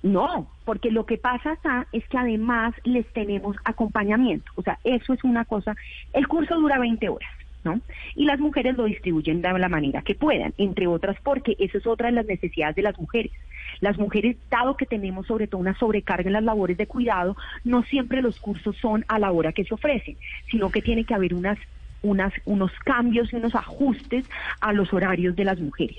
[0.03, 4.51] No, porque lo que pasa acá es que además les tenemos acompañamiento.
[4.57, 5.75] O sea, eso es una cosa.
[6.13, 7.31] El curso dura 20 horas,
[7.65, 7.81] ¿no?
[8.15, 11.87] Y las mujeres lo distribuyen de la manera que puedan, entre otras porque eso es
[11.87, 13.33] otra de las necesidades de las mujeres.
[13.81, 17.83] Las mujeres, dado que tenemos sobre todo una sobrecarga en las labores de cuidado, no
[17.83, 20.17] siempre los cursos son a la hora que se ofrecen,
[20.51, 21.59] sino que tiene que haber unas,
[22.03, 24.25] unas, unos cambios y unos ajustes
[24.61, 25.99] a los horarios de las mujeres.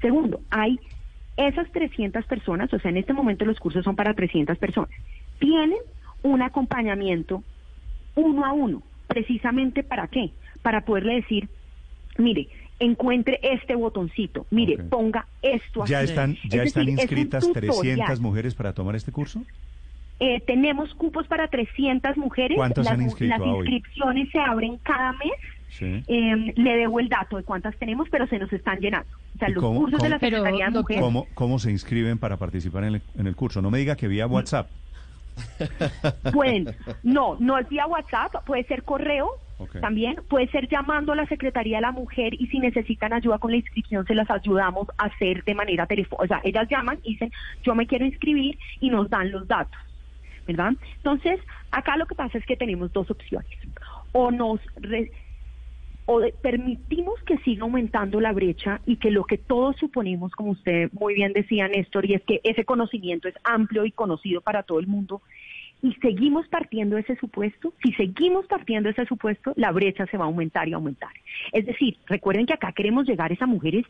[0.00, 0.78] Segundo, hay
[1.36, 4.90] esas 300 personas, o sea, en este momento los cursos son para 300 personas,
[5.38, 5.78] tienen
[6.22, 7.42] un acompañamiento
[8.16, 10.32] uno a uno, precisamente para qué?
[10.68, 11.48] Para poderle decir,
[12.18, 12.46] mire,
[12.78, 15.92] encuentre este botoncito, mire, ponga esto aquí.
[15.92, 17.74] ¿Ya están, ya Es están decir, es inscritas tutorial.
[17.80, 19.42] 300 mujeres para tomar este curso?
[20.20, 22.54] Eh, tenemos cupos para 300 mujeres.
[22.58, 23.60] ¿Cuántas las, han inscrito las hoy?
[23.66, 25.32] inscripciones se abren cada mes.
[25.70, 26.04] Sí.
[26.06, 29.08] Eh, le debo el dato de cuántas tenemos, pero se nos están llenando.
[29.36, 31.02] O sea, ¿Y los cómo- cursos de la cómo- de Mujeres.
[31.02, 33.62] ¿Cómo, ¿Cómo se inscriben para participar en el, en el curso?
[33.62, 34.68] No me diga que vía WhatsApp.
[36.30, 39.30] Pueden, no, no es vía WhatsApp, puede ser correo
[39.80, 43.50] También, puede ser llamando a la Secretaría de la Mujer y si necesitan ayuda con
[43.50, 46.24] la inscripción se las ayudamos a hacer de manera telefónica.
[46.24, 47.32] O sea, ellas llaman y dicen,
[47.62, 49.80] yo me quiero inscribir y nos dan los datos,
[50.46, 50.72] ¿verdad?
[50.96, 51.40] Entonces,
[51.70, 53.50] acá lo que pasa es que tenemos dos opciones.
[54.12, 54.60] O nos...
[54.76, 55.10] re-
[56.10, 60.88] o permitimos que siga aumentando la brecha y que lo que todos suponemos, como usted
[60.94, 64.78] muy bien decía, Néstor, y es que ese conocimiento es amplio y conocido para todo
[64.78, 65.20] el mundo,
[65.82, 70.28] y seguimos partiendo ese supuesto, si seguimos partiendo ese supuesto, la brecha se va a
[70.28, 71.10] aumentar y aumentar.
[71.52, 73.84] Es decir, recuerden que acá queremos llegar es a mujeres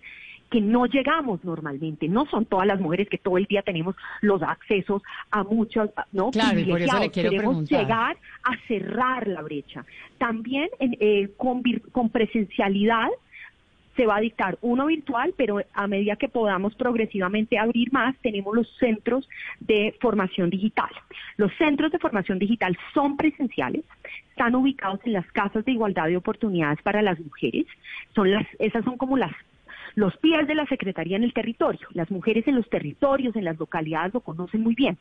[0.50, 4.42] que no llegamos normalmente, no son todas las mujeres que todo el día tenemos los
[4.42, 6.30] accesos a muchos, ¿no?
[6.30, 7.80] Claro, y por eso le quiero queremos preguntar.
[7.80, 9.84] llegar a cerrar la brecha.
[10.16, 13.08] También en, eh, con presencialidad
[13.98, 18.54] se va a dictar uno virtual, pero a medida que podamos progresivamente abrir más, tenemos
[18.54, 20.88] los centros de formación digital.
[21.36, 23.84] Los centros de formación digital son presenciales,
[24.30, 27.66] están ubicados en las casas de igualdad de oportunidades para las mujeres.
[28.14, 29.32] Son las, esas son como las
[29.96, 31.88] los pies de la Secretaría en el territorio.
[31.92, 34.96] Las mujeres en los territorios, en las localidades lo conocen muy bien.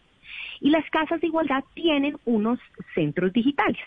[0.59, 2.57] Y las casas de igualdad tienen unos
[2.95, 3.77] centros digitales.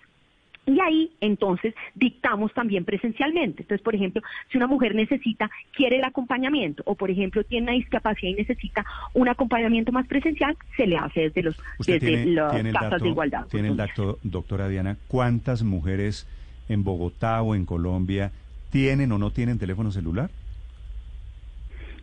[0.67, 3.63] Y ahí entonces dictamos también presencialmente.
[3.63, 7.73] Entonces, por ejemplo, si una mujer necesita, quiere el acompañamiento, o por ejemplo tiene una
[7.73, 8.85] discapacidad y necesita
[9.15, 12.91] un acompañamiento más presencial, se le hace desde los Usted desde tiene, las tiene casas
[12.91, 13.47] dato, de igualdad.
[13.51, 16.27] tiene el dato, doctora Diana, ¿cuántas mujeres
[16.69, 18.31] en Bogotá o en Colombia
[18.71, 20.31] tienen o no tienen teléfono celular?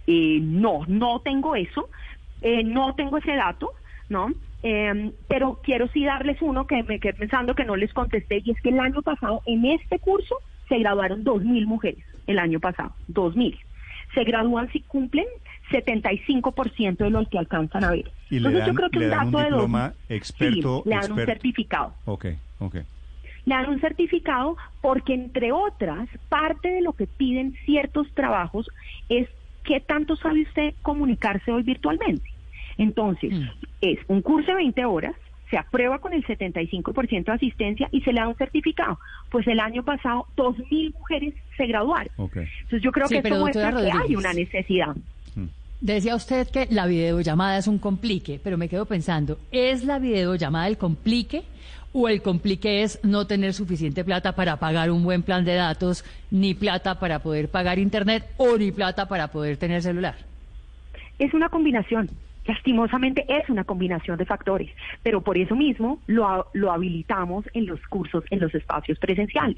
[0.07, 1.89] Eh, no, no tengo eso,
[2.41, 3.71] eh, no tengo ese dato,
[4.09, 4.31] ¿no?
[4.63, 8.51] Eh, pero quiero sí darles uno que me quedé pensando que no les contesté, y
[8.51, 10.35] es que el año pasado, en este curso,
[10.67, 13.57] se graduaron 2.000 mujeres, el año pasado, 2.000.
[14.13, 15.25] Se gradúan si cumplen
[15.71, 18.11] 75% de lo que alcanzan a ver.
[18.29, 20.81] Y le Entonces dan, yo creo que le un dato un de 2.000, experto.
[20.84, 21.93] sí, le dan un certificado.
[22.05, 22.25] Ok,
[22.59, 22.75] ok.
[23.45, 28.67] Le dan un certificado porque, entre otras, parte de lo que piden ciertos trabajos
[29.07, 29.29] es
[29.63, 32.29] qué tanto sabe usted comunicarse hoy virtualmente.
[32.77, 33.34] Entonces,
[33.82, 35.16] es un curso de 20 horas,
[35.49, 38.99] se aprueba con el 75% de asistencia y se le da un certificado.
[39.30, 42.12] Pues el año pasado, 2.000 mujeres se graduaron.
[42.18, 42.38] Ok.
[42.38, 44.95] Entonces, yo creo Sí, que esto muestra que hay una necesidad.
[45.80, 50.68] Decía usted que la videollamada es un complique, pero me quedo pensando, ¿es la videollamada
[50.68, 51.44] el complique
[51.94, 56.04] o el complique es no tener suficiente plata para pagar un buen plan de datos,
[56.32, 60.16] ni plata para poder pagar internet o ni plata para poder tener celular?
[61.20, 62.10] Es una combinación.
[62.48, 64.69] Lastimosamente es una combinación de factores,
[65.03, 69.57] pero por eso mismo lo, lo habilitamos en los cursos, en los espacios presenciales.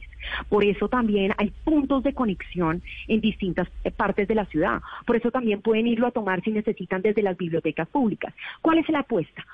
[0.49, 4.82] Por eso también hay puntos de conexión en distintas eh, partes de la ciudad.
[5.06, 8.34] Por eso también pueden irlo a tomar si necesitan desde las bibliotecas públicas.
[8.61, 9.45] ¿Cuál es la apuesta?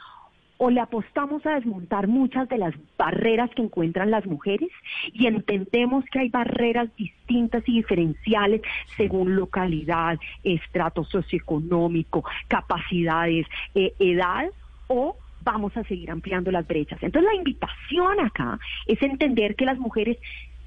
[0.58, 4.70] O le apostamos a desmontar muchas de las barreras que encuentran las mujeres
[5.14, 8.62] y entendemos que hay barreras distintas y diferenciales
[8.98, 14.50] según localidad, estrato socioeconómico, capacidades, eh, edad
[14.88, 17.02] o vamos a seguir ampliando las brechas.
[17.02, 20.18] Entonces la invitación acá es entender que las mujeres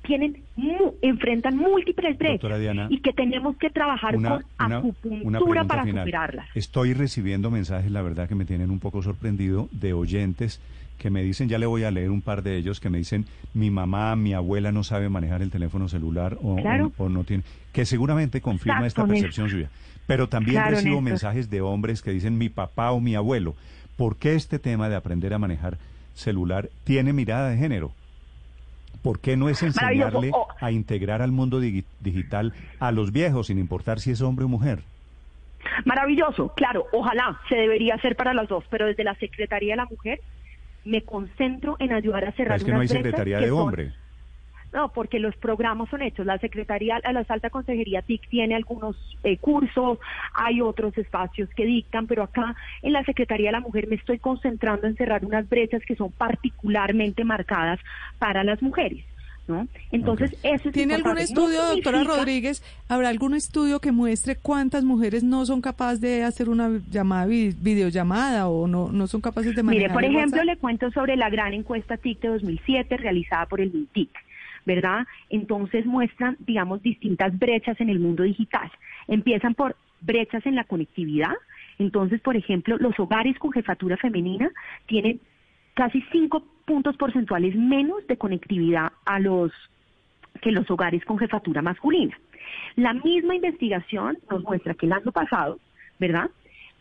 [0.08, 5.64] tienen mu- enfrentan múltiples Diana, y que tenemos que trabajar Una, con una, una acupuntura
[5.64, 6.04] para final.
[6.04, 6.48] superarlas.
[6.56, 10.60] Estoy recibiendo mensajes, la verdad, que me tienen un poco sorprendido de oyentes
[10.98, 13.26] que me dicen, ya le voy a leer un par de ellos, que me dicen,
[13.54, 16.90] mi mamá, mi abuela no sabe manejar el teléfono celular o, o- Claro.
[16.96, 19.70] o no tiene, que seguramente confirma esta percepción suya.
[20.08, 21.02] Pero también Claro, recibo Néstor.
[21.12, 23.54] mensajes de hombres que dicen, mi papá o mi abuelo.
[23.96, 25.76] ¿Por qué este tema de aprender a manejar
[26.14, 27.92] celular tiene mirada de género.
[29.02, 30.30] ¿Por qué no es enseñarle.
[30.34, 30.48] Oh.
[30.60, 34.48] a integrar al mundo digi- digital a los viejos, sin importar si es hombre o
[34.48, 34.80] mujer?
[35.84, 39.86] Maravilloso, claro, ojalá se debería hacer para las dos, pero desde la Secretaría de la
[39.86, 40.20] Mujer
[40.84, 43.92] me concentro en ayudar a cerrar Es que no hay secretaría de hombre.
[44.72, 46.26] No, porque los programas son hechos.
[46.26, 49.98] La Secretaría, la Alta Consejería TIC tiene algunos eh, cursos,
[50.34, 54.18] hay otros espacios que dictan, pero acá en la Secretaría de la Mujer me estoy
[54.18, 57.80] concentrando en cerrar unas brechas que son particularmente marcadas
[58.18, 59.04] para las mujeres.
[59.46, 59.66] ¿no?
[59.92, 61.34] Entonces, eso es ¿Tiene algún importante.
[61.34, 62.62] No estudio, doctora significa- Rodríguez?
[62.86, 67.54] ¿Habrá algún estudio que muestre cuántas mujeres no son capaces de hacer una llamada, vi-
[67.58, 70.44] videollamada o no, no son capaces de manejar Mire, por ejemplo, WhatsApp?
[70.44, 74.10] le cuento sobre la gran encuesta TIC de 2007 realizada por el MINTIC,
[74.68, 75.06] ¿verdad?
[75.30, 78.70] Entonces muestran, digamos, distintas brechas en el mundo digital.
[79.08, 81.32] Empiezan por brechas en la conectividad.
[81.78, 84.50] Entonces, por ejemplo, los hogares con jefatura femenina
[84.86, 85.20] tienen
[85.72, 89.50] casi cinco puntos porcentuales menos de conectividad a los
[90.42, 92.16] que los hogares con jefatura masculina.
[92.76, 95.58] La misma investigación nos muestra que el año pasado,
[95.98, 96.30] ¿verdad?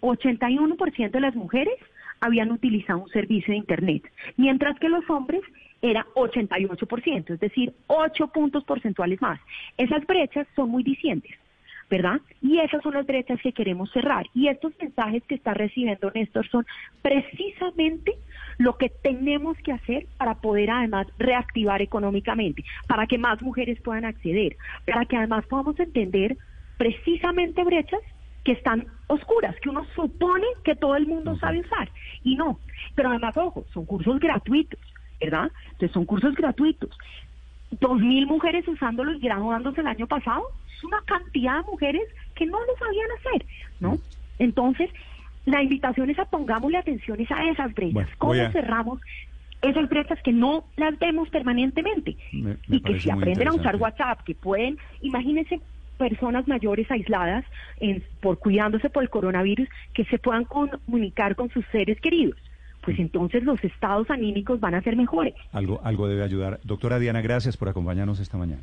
[0.02, 1.76] 81% de las mujeres
[2.20, 4.04] habían utilizado un servicio de Internet,
[4.36, 5.42] mientras que los hombres
[5.82, 9.40] era 88%, es decir, 8 puntos porcentuales más.
[9.78, 11.38] Esas brechas son muy discientes.
[11.90, 12.20] ¿verdad?
[12.42, 14.26] Y esas son las brechas que queremos cerrar.
[14.34, 16.66] Y estos mensajes que está recibiendo Néstor son
[17.02, 18.14] precisamente
[18.58, 24.06] lo que tenemos que hacer para poder además reactivar económicamente, para que más mujeres puedan
[24.06, 26.38] acceder, para que además podamos entender
[26.78, 28.02] precisamente brechas
[28.44, 31.90] que están oscuras, que uno supone que todo el mundo sabe usar
[32.24, 32.60] y no.
[32.96, 34.80] Pero además, ojo, son cursos gratuitos,
[35.20, 35.52] ¿verdad?
[35.72, 36.96] Entonces son cursos gratuitos.
[37.72, 40.44] Dos mil mujeres usándolos y graduándose el año pasado,
[40.76, 42.04] es una cantidad de mujeres
[42.36, 43.48] que no lo sabían hacer,
[43.80, 44.00] ¿no?
[44.40, 44.90] Entonces,
[45.46, 47.94] la invitación es a pongámosle atención a esas brechas.
[47.94, 49.00] Bueno, ¿Cómo a- cerramos
[49.62, 52.18] esas brechas que no las vemos permanentemente?
[52.32, 53.76] Me- me y que si aprenden a usar.
[53.76, 55.60] WhatsApp, que pueden, imagínense
[55.98, 57.44] personas mayores aisladas
[57.78, 62.38] en- por cuidándose por el coronavirus, que se puedan comunicar con sus seres queridos.
[62.88, 65.34] Pues entonces los estados anímicos van a ser mejores.
[65.52, 66.62] Algo, algo debe ayudar.
[66.64, 68.62] Doctora Diana, gracias por acompañarnos esta mañana.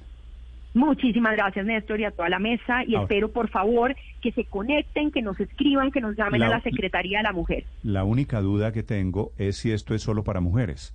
[0.73, 2.83] Muchísimas gracias, Néstor, y a toda la mesa.
[2.87, 3.03] Y Ahora.
[3.05, 6.61] espero, por favor, que se conecten, que nos escriban, que nos llamen La- a la
[6.63, 7.65] Secretaría de la Mujer.
[7.83, 10.95] La única duda que tengo es si esto es solo para mujeres.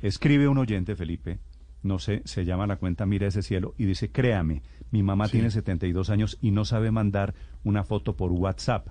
[0.00, 1.38] Escribe un oyente, Felipe,
[1.82, 5.50] no sé, se llama la cuenta Mira ese cielo y dice, créame, mi mamá tiene
[5.50, 8.88] 72 años y no sabe mandar una foto por WhatsApp.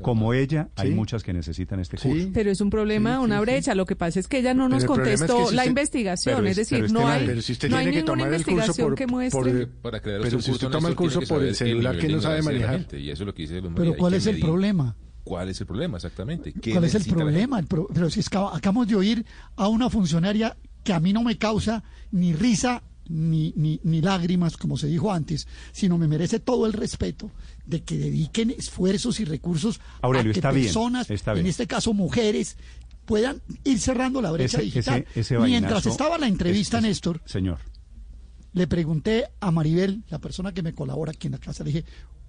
[0.00, 0.94] Como ella, hay Sí.
[0.94, 2.28] muchas que necesitan este curso.
[2.32, 3.74] Pero es un problema, Sí, una sí, brecha.
[3.74, 6.36] Lo que pasa es que ella no nos Pero es contestó que si la investigación.
[6.36, 8.22] pero es, es- decir, es no hay, Pero si usted no hay tiene que ninguna
[8.24, 9.12] tomar el curso investigación por, que por-
[9.44, 9.66] muestre.
[9.66, 12.86] Para pero si usted toma el curso por el celular que no sabe manejar.
[12.94, 14.96] Y eso es lo que dice Luz Pero ¿cuál es el problema?
[15.24, 16.52] ¿Cuál es el problema exactamente?
[16.54, 17.62] ¿Qué ¿Cuál es el problema?
[17.92, 19.24] Pero si es que acabamos de oír
[19.56, 24.56] a una funcionaria que a mí no me causa ni risa ni, ni, ni lágrimas,
[24.56, 27.30] como se dijo antes, sino me merece todo el respeto
[27.66, 31.92] de que dediquen esfuerzos y recursos Aurelio, a que está bien, personas, en este caso
[31.92, 32.56] mujeres,
[33.06, 35.06] puedan ir cerrando la brecha Ese- digital.
[35.10, 37.58] ese- ese Mientras estaba la entrevista, Néstor, Señor.
[38.52, 41.84] le pregunté a Maribel, la persona que me colabora aquí en la casa, le dije,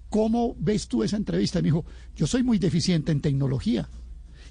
[0.08, 1.60] ¿cómo ves tú esa entrevista?
[1.60, 1.84] Y me dijo,
[2.16, 3.88] yo soy muy deficiente en tecnología.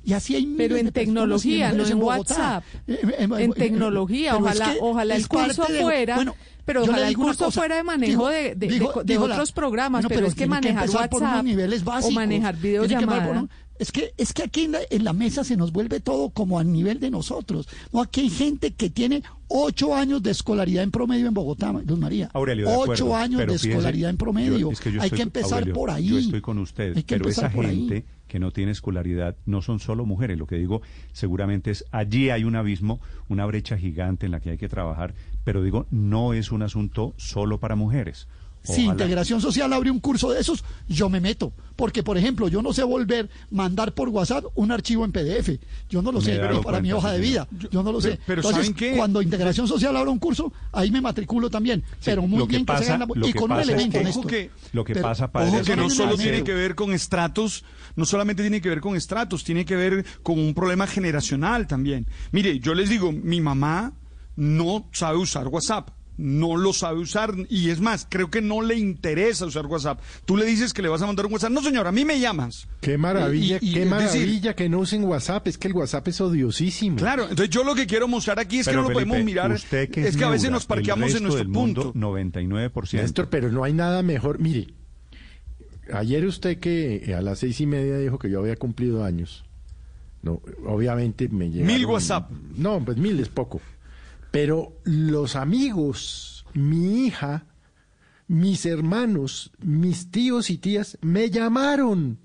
[0.04, 2.18] Y así hay Pero en tecnología, no en Bogotá.
[2.18, 2.64] WhatsApp.
[2.88, 6.16] Eh, eh, eh, En eh, tecnología, pero es ojalá, que ojalá el curso de- fuera,
[6.16, 9.04] bueno, pero ojalá el digo curso cosa, fuera de manejo dijo- de, de- dijo- de-
[9.06, 12.56] de dijo la- otros programas, Bueno, pero, es que manejar WhatsApp niveles básicos, o manejar
[13.06, 13.52] tiene
[13.82, 16.60] es que es que aquí en la, en la mesa se nos vuelve todo como
[16.60, 17.68] al nivel de nosotros.
[17.92, 21.98] No, aquí hay gente que tiene ocho años de escolaridad en promedio en Bogotá, Luz
[22.00, 22.30] María.
[22.34, 24.58] Aurelio, de ocho años de fíjese, escolaridad en promedio.
[24.58, 26.08] yo- es que yo hay estoy- que empezar Aurelio, por ahí.
[26.08, 27.54] Yo estoy con usted, Hay que pero esa ahí.
[27.88, 30.38] gente que no tiene escolaridad no son solo mujeres.
[30.38, 30.82] Lo que digo
[31.12, 35.14] seguramente es allí hay un abismo, una brecha gigante en la que hay que trabajar,
[35.44, 38.28] pero digo, no es un asunto solo para mujeres.
[38.64, 41.52] Si Integración Social abre un curso de esos, yo me meto.
[41.76, 45.60] Porque, por ejemplo, yo no sé volver mandar por WhatsApp un archivo en PDF.
[45.90, 47.48] Yo no lo Me sé para mi hoja de vida.
[47.72, 48.20] Yo no lo sé.
[48.26, 48.96] Pero- Entonces, ¿saben qué?
[48.96, 51.84] cuando Integración Social abra un curso, ahí me matriculo también.
[52.06, 53.62] pero muy lo que bien que, se hagan la- lo y que con un pasa
[53.62, 54.20] es elemento, que- Néstor.
[54.22, 56.76] Ojo que, Lo que Pero- pasa, padre, ojo es que no solo tiene que ver
[56.76, 57.64] con estratos,
[57.96, 62.06] no solamente tiene que ver con estratos, tiene que ver con un problema generacional también.
[62.32, 63.94] Mire, yo les digo, mi mamá
[64.36, 65.90] no sabe usar WhatsApp.
[66.22, 70.00] No lo sabe usar y es más, creo que no le interesa usar WhatsApp.
[70.26, 71.50] Tú le dices que le vas a mandar un WhatsApp.
[71.52, 72.68] No, señor, a mí me llamas.
[72.80, 75.48] Qué maravilla, Y- y- qué decir, maravilla que no usen WhatsApp.
[75.48, 76.98] Es que el WhatsApp es odiosísimo.
[76.98, 79.52] Claro, entonces yo lo que quiero mostrar aquí es Pero, que no lo podemos mirar.
[79.52, 82.00] Usted que es que a veces nos parqueamos en nuestro mundo, punto.
[82.00, 83.02] 99%.
[83.02, 84.40] Néstor, pero no hay nada mejor.
[84.40, 84.68] Mire,
[85.94, 89.44] ayer usted que a las seis y media dijo que yo había cumplido años.
[90.24, 91.76] No, obviamente me llegaron...
[91.76, 92.30] Mil WhatsApp.
[92.56, 93.60] No, pues mil es poco.
[94.32, 97.46] Pero los amigos, mi hija,
[98.28, 102.20] mis hermanos, mis tíos y tías me llamaron.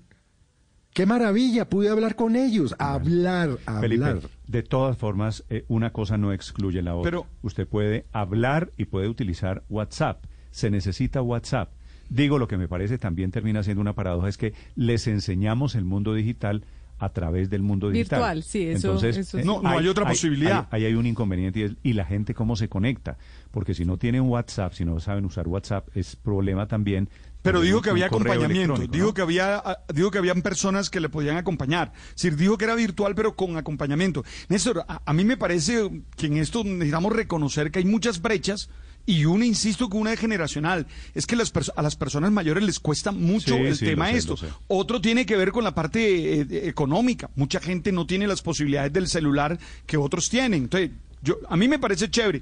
[0.93, 4.29] Qué maravilla, pude hablar con ellos, hablar, Felipe, hablar.
[4.47, 7.11] de todas formas, eh, una cosa no excluye la otra.
[7.11, 10.23] Pero- Usted puede hablar y puede utilizar WhatsApp.
[10.49, 11.71] Se necesita WhatsApp.
[12.09, 15.83] Digo, lo que me parece también termina siendo una paradoja es que les enseñamos el
[15.83, 16.63] mundo digital
[16.99, 18.19] a través del mundo digital.
[18.19, 19.43] Virtual, sí, eso- Entonces, eso sí.
[19.45, 20.67] No, no hay otra posibilidad.
[20.71, 23.17] Ahí hay, un inconveniente y, es- y la gente cómo se conecta.
[23.51, 27.09] Porque si no tienen WhatsApp, si no saben usar WhatsApp, es problema también.
[27.43, 29.13] Pero dijo que había acompañamiento, electrónico, dijo ¿no?
[29.13, 31.93] que había, ah, dijo que habían personas que le podían acompañar.
[32.09, 34.25] Es decir, dijo que era virtual pero con acompañamiento.
[34.49, 38.69] Néstor, a, a mí me parece que en esto necesitamos reconocer que hay muchas brechas
[39.07, 40.85] y una, insisto, que una es generacional.
[41.15, 44.37] Es que las a las personas mayores les cuesta mucho Sí, el sí, tema esto.
[44.37, 44.47] sé.
[44.67, 47.31] Otro tiene que ver con la parte eh, económica.
[47.35, 50.63] Mucha gente no tiene las posibilidades del celular que otros tienen.
[50.63, 50.91] Entonces,
[51.23, 52.41] yo, a mí me parece chévere.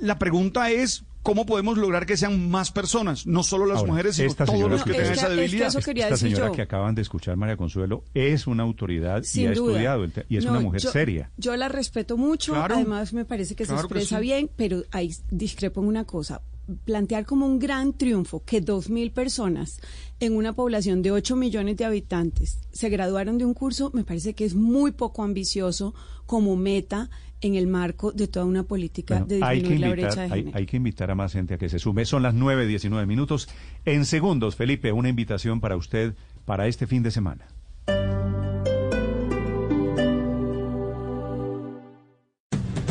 [0.00, 4.16] La pregunta es cómo podemos lograr que sean más personas, no solo las Ahora, mujeres,
[4.16, 5.68] sino todos señora los que tengan Es esa que- es que debilidad.
[6.06, 9.72] Esta señora que acaban de escuchar, María Consuelo, es una autoridad y Sin ha duda.
[9.72, 11.30] estudiado el y es No, una mujer yo- seria.
[11.36, 12.76] Yo la respeto mucho, Claro.
[12.76, 14.22] además me parece que Claro se que expresa sí.
[14.22, 16.40] bien, pero ahí discrepo en una cosa.
[16.84, 19.78] Plantear como un gran triunfo que dos mil personas
[20.18, 24.34] en una población de 8 millones de habitantes se graduaron de un curso me parece
[24.34, 25.94] que es muy poco ambicioso
[26.26, 27.08] como meta
[27.40, 30.32] en el marco de toda una política Bueno, de hay, que disminuir la brecha de
[30.32, 30.58] hay, género.
[30.58, 32.04] hay que invitar a más gente a que se sume.
[32.04, 33.48] Son las 9, 19 minutos.
[33.84, 36.14] En segundos, Felipe, una invitación para usted
[36.44, 37.46] para este fin de semana.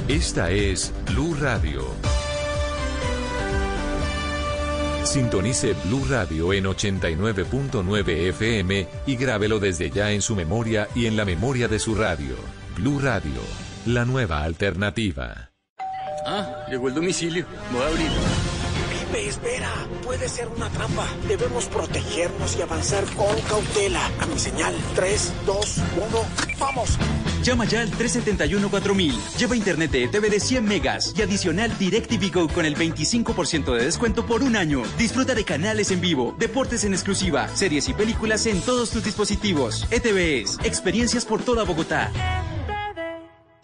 [0.07, 1.83] Esta es Blue Radio.
[5.03, 11.15] Sintonice Blue Radio en 89.9 FM y grábelo desde ya en su memoria y en
[11.15, 12.35] la memoria de su radio.
[12.75, 13.41] Blue Radio,
[13.85, 15.51] la nueva alternativa.
[16.25, 17.45] Ah, llegó el domicilio.
[17.71, 18.09] Voy a abrir.
[18.89, 19.71] Pipe, espera.
[20.03, 21.07] Puede ser una trampa.
[21.27, 24.09] Debemos protegernos y avanzar con cautela.
[24.19, 24.73] A mi señal.
[24.95, 25.77] 3, 2,
[26.09, 26.97] 1, ¡vamos!
[27.43, 29.37] Llama ya al 371-4000.
[29.37, 33.85] Lleva internet de ETV de 100 megas y adicional DirecTV Go con el 25% de
[33.85, 34.81] descuento por un año.
[34.97, 39.85] Disfruta de canales en vivo, deportes en exclusiva, series y películas en todos tus dispositivos.
[39.91, 42.11] ETV es experiencias por toda Bogotá.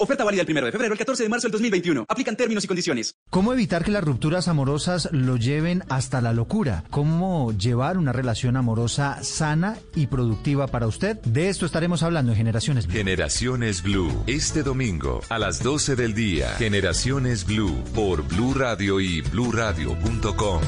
[0.01, 2.05] Oferta válida el 1 de febrero al 14 de marzo del 2021.
[2.09, 3.13] Aplican términos y condiciones.
[3.29, 6.83] ¿Cómo evitar que las rupturas amorosas lo lleven hasta la locura?
[6.89, 11.17] ¿Cómo llevar una relación amorosa sana y productiva para usted?
[11.21, 12.95] De esto estaremos hablando en Generaciones Blue.
[12.95, 16.49] Generaciones Blue, este domingo a las 12 del día.
[16.57, 20.61] Generaciones Blue por Blue Radio y bluradio.com.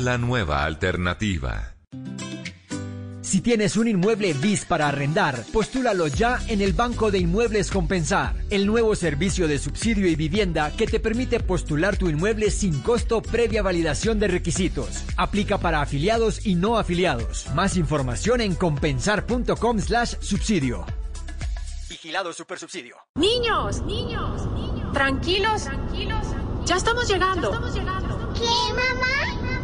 [0.00, 1.77] La nueva alternativa.
[3.28, 8.34] Si tienes un inmueble BIS para arrendar, postúlalo ya en el Banco de Inmuebles Compensar,
[8.48, 13.20] el nuevo servicio de subsidio y vivienda que te permite postular tu inmueble sin costo
[13.20, 15.04] previa validación de requisitos.
[15.18, 17.44] Aplica para afiliados y no afiliados.
[17.54, 20.86] Más información en compensar.com slash subsidio.
[21.90, 22.96] Vigilado Supersubsidio.
[23.14, 24.90] Niños, niños, niños.
[24.94, 26.26] Tranquilos, tranquilos.
[26.64, 27.50] Ya estamos llegando.
[28.32, 29.57] ¿Qué, mamá?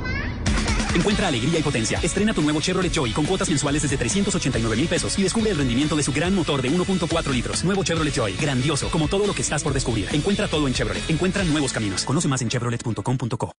[0.94, 1.98] Encuentra alegría y potencia.
[2.02, 5.58] Estrena tu nuevo Chevrolet Joy con cuotas mensuales desde 389 mil pesos y descubre el
[5.58, 7.64] rendimiento de su gran motor de 1.4 litros.
[7.64, 8.34] Nuevo Chevrolet Joy.
[8.34, 10.08] Grandioso, como todo lo que estás por descubrir.
[10.12, 11.02] Encuentra todo en Chevrolet.
[11.08, 12.04] Encuentra nuevos caminos.
[12.04, 13.52] Conoce más en chevrolet.com.co.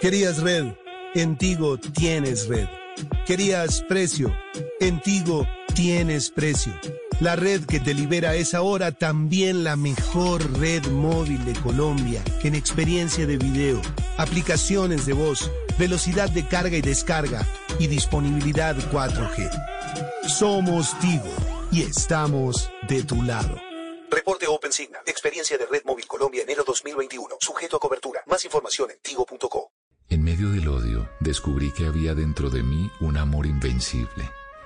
[0.00, 0.72] Querías red,
[1.14, 2.66] en Tigo tienes red.
[3.26, 4.34] Querías precio,
[4.80, 6.72] en Tigo tienes precio.
[7.20, 12.54] La red que te libera es ahora también la mejor red móvil de Colombia en
[12.54, 13.82] experiencia de video,
[14.16, 17.46] aplicaciones de voz, velocidad de carga y descarga
[17.78, 19.50] y disponibilidad 4G.
[20.28, 21.28] Somos Tigo
[21.70, 23.60] y estamos de tu lado.
[24.10, 25.02] Reporte Open Signal.
[25.04, 27.36] Experiencia de Red Móvil Colombia enero 2021.
[27.38, 28.22] Sujeto a cobertura.
[28.28, 29.70] Más información en tigo.co.
[30.08, 34.30] En medio del odio, descubrí que había dentro de mí un amor invencible.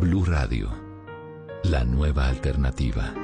[0.00, 0.70] Blue Radio,
[1.62, 3.14] la nueva alternativa.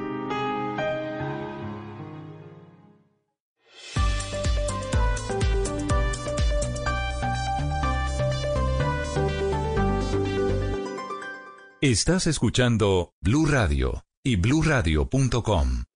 [11.81, 15.90] Estás escuchando Blue Radio y bluradio.com.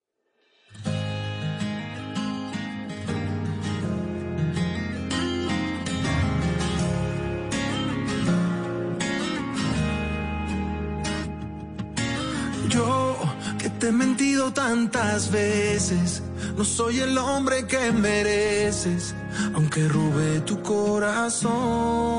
[13.86, 16.24] te he mentido tantas veces,
[16.58, 19.14] no soy el hombre que mereces,
[19.54, 22.10] aunque robé tu corazón.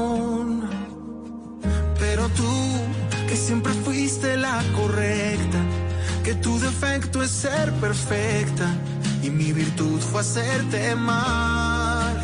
[1.98, 2.52] Pero tú,
[3.26, 5.59] que siempre fuiste la correcta,
[6.22, 8.72] que tu defecto es ser perfecta
[9.24, 12.14] y mi virtud fue hacerte mal.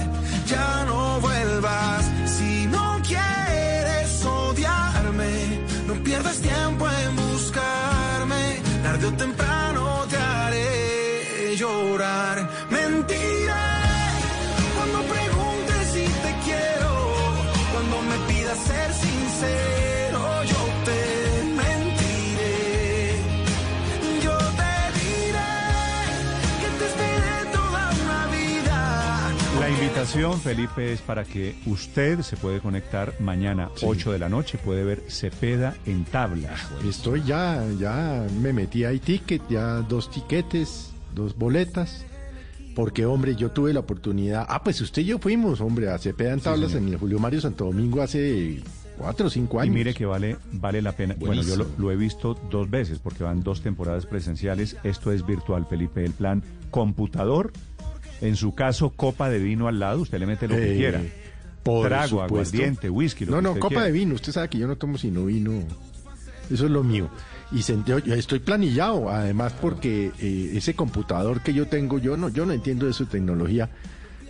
[0.46, 7.21] Ya no vuelvas si no quieres odiarme, no pierdas tiempo en
[9.02, 12.48] tarde temprano te haré llorar.
[12.70, 13.31] Mentiré
[30.02, 34.84] invitación, Felipe, es para que usted se puede conectar mañana, 8 de la noche, puede
[34.84, 36.50] ver Cepeda en tabla.
[36.86, 42.04] Estoy ya, ya me metí ahí ticket, ya dos tiquetes, dos boletas.
[42.74, 44.46] Porque, hombre, yo tuve la oportunidad.
[44.48, 47.18] Ah, pues usted y yo fuimos, hombre, a Cepeda en Sí, tablas en el Julio
[47.18, 48.62] Mario Santo Domingo hace
[48.96, 49.74] cuatro o cinco Y años.
[49.74, 51.14] mire que vale, vale la pena.
[51.18, 54.76] Bueno, yo lo, lo he visto dos veces porque van dos temporadas presenciales.
[54.84, 56.02] Esto es virtual, Felipe.
[56.02, 57.52] El plan computador,
[58.22, 60.00] en su caso, copa de vino al lado.
[60.00, 61.02] Usted le mete lo que Eh, quiera.
[61.62, 63.24] por Trago, aguardiente, whisky.
[63.26, 63.84] Lo No, que no, usted copa quiera.
[63.86, 64.14] de vino.
[64.14, 65.52] Usted sabe que yo no tomo sino vino.
[66.50, 67.08] Eso es lo mío.
[67.52, 72.46] Y yo estoy planillado, además porque eh, ese computador que yo tengo, yo no, yo
[72.46, 73.68] no entiendo de su tecnología,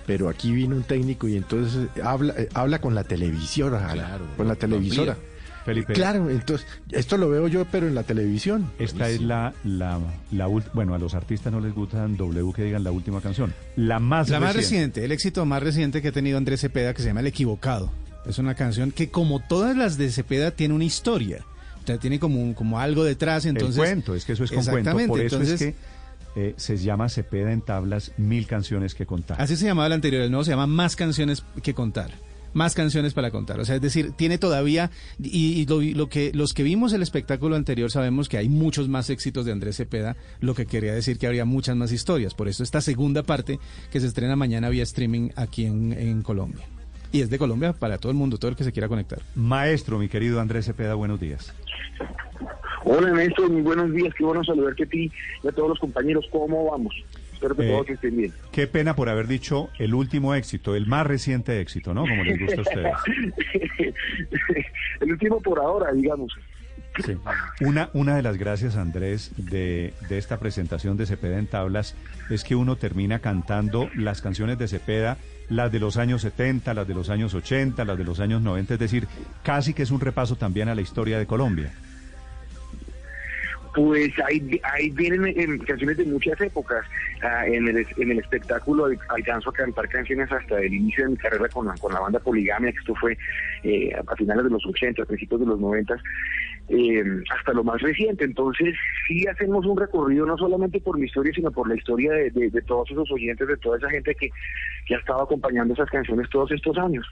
[0.07, 4.49] pero aquí vino un técnico y entonces eh, habla, eh, habla con la televisora, con
[4.49, 5.17] la televisora.
[5.65, 5.93] Felipe.
[5.93, 8.71] Claro, entonces, esto lo veo yo, pero en la televisión.
[8.79, 10.01] Esta es la, la,
[10.33, 13.55] la bueno, a los artistas no les gustan W que digan la última canción.
[13.77, 15.05] La más La más reciente.
[15.05, 17.91] el éxito más reciente que ha tenido Andrés Cepeda, que se llama El Equivocado.
[18.27, 21.45] Es una canción que, como todas las de Cepeda, tiene una historia.
[21.83, 23.45] O sea, tiene como, un- como algo detrás.
[23.47, 24.79] Entonces, el cuento, es que eso es con cuento.
[24.79, 29.07] Exactamente, Por eso entonces, es que eh, se llama Cepeda en tablas, mil canciones que
[29.07, 29.41] contar.
[29.43, 32.11] Así se llamaba el anterior, el nuevo se llama Más canciones que contar.
[32.55, 33.61] Más canciones para contar.
[33.61, 34.91] O sea, es decir, tiene todavía,
[35.23, 38.89] y, y lo, lo que los que vimos el espectáculo anterior sabemos que hay muchos
[38.89, 42.35] más éxitos de Andrés Cepeda, lo que quería decir que habría muchas más historias.
[42.35, 43.59] Por eso esta segunda parte
[43.91, 46.65] que se estrena mañana vía streaming aquí en, en Colombia.
[47.13, 49.21] Y es de Colombia para todo el mundo, todo el que se quiera conectar.
[49.35, 51.53] Maestro, mi querido Andrés Cepeda, buenos días.
[52.85, 55.11] Hola Néstor, muy buenos días, qué bueno saludarte a ti
[55.43, 56.95] y a todos los compañeros, ¿cómo vamos?
[57.43, 58.33] Espero que Eh, todos estén bien.
[58.53, 62.03] Qué pena por haber dicho el último éxito, el más reciente éxito, ¿no?
[62.03, 62.93] Como les gusta a ustedes.
[65.01, 66.33] El último por ahora, digamos.
[67.05, 67.17] Sí.
[67.63, 71.97] Una, una de las gracias, Andrés, de, de esta presentación de Cepeda en tablas
[72.31, 75.17] es que uno termina cantando las canciones de Cepeda,
[75.49, 78.75] las de los años 70, las de los años 80, las de los años 90,
[78.75, 79.09] es decir,
[79.43, 81.73] casi que es un repaso también a la historia de Colombia.
[83.75, 86.85] Pues ahí, ahí vienen canciones de muchas épocas.
[87.23, 91.11] Ah, en, el, en el espectáculo al- alcanzo a cantar canciones hasta el inicio de
[91.13, 93.17] mi carrera con con la banda Poligamia, que esto fue
[93.63, 95.95] eh, a finales de los 80, a principios de los 90,
[96.69, 97.03] eh,
[97.37, 98.25] hasta lo más reciente.
[98.25, 98.75] Entonces,
[99.07, 102.51] sí hacemos un recorrido no solamente por mi historia, sino por la historia de, de-
[102.51, 104.31] de todos esos oyentes, de toda esa gente que,
[104.87, 107.07] que ha estado acompañando esas canciones todos estos años.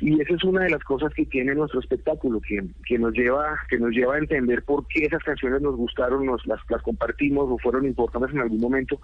[0.00, 3.58] Y esa es una de las cosas que tiene nuestro espectáculo, que, que nos lleva,
[3.68, 7.58] que nos lleva a entender por qué esas canciones nos gustaron, nos las, compartimos o
[7.58, 9.00] fueron importantes en algún momento.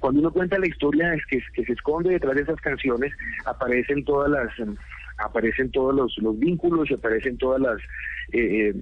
[0.00, 3.12] Cuando uno cuenta la historia es que, se esconde detrás de esas canciones,
[3.46, 4.48] aparecen todas las
[5.18, 7.78] aparecen todos los, los vínculos y aparecen todas las
[8.32, 8.74] eh, eh,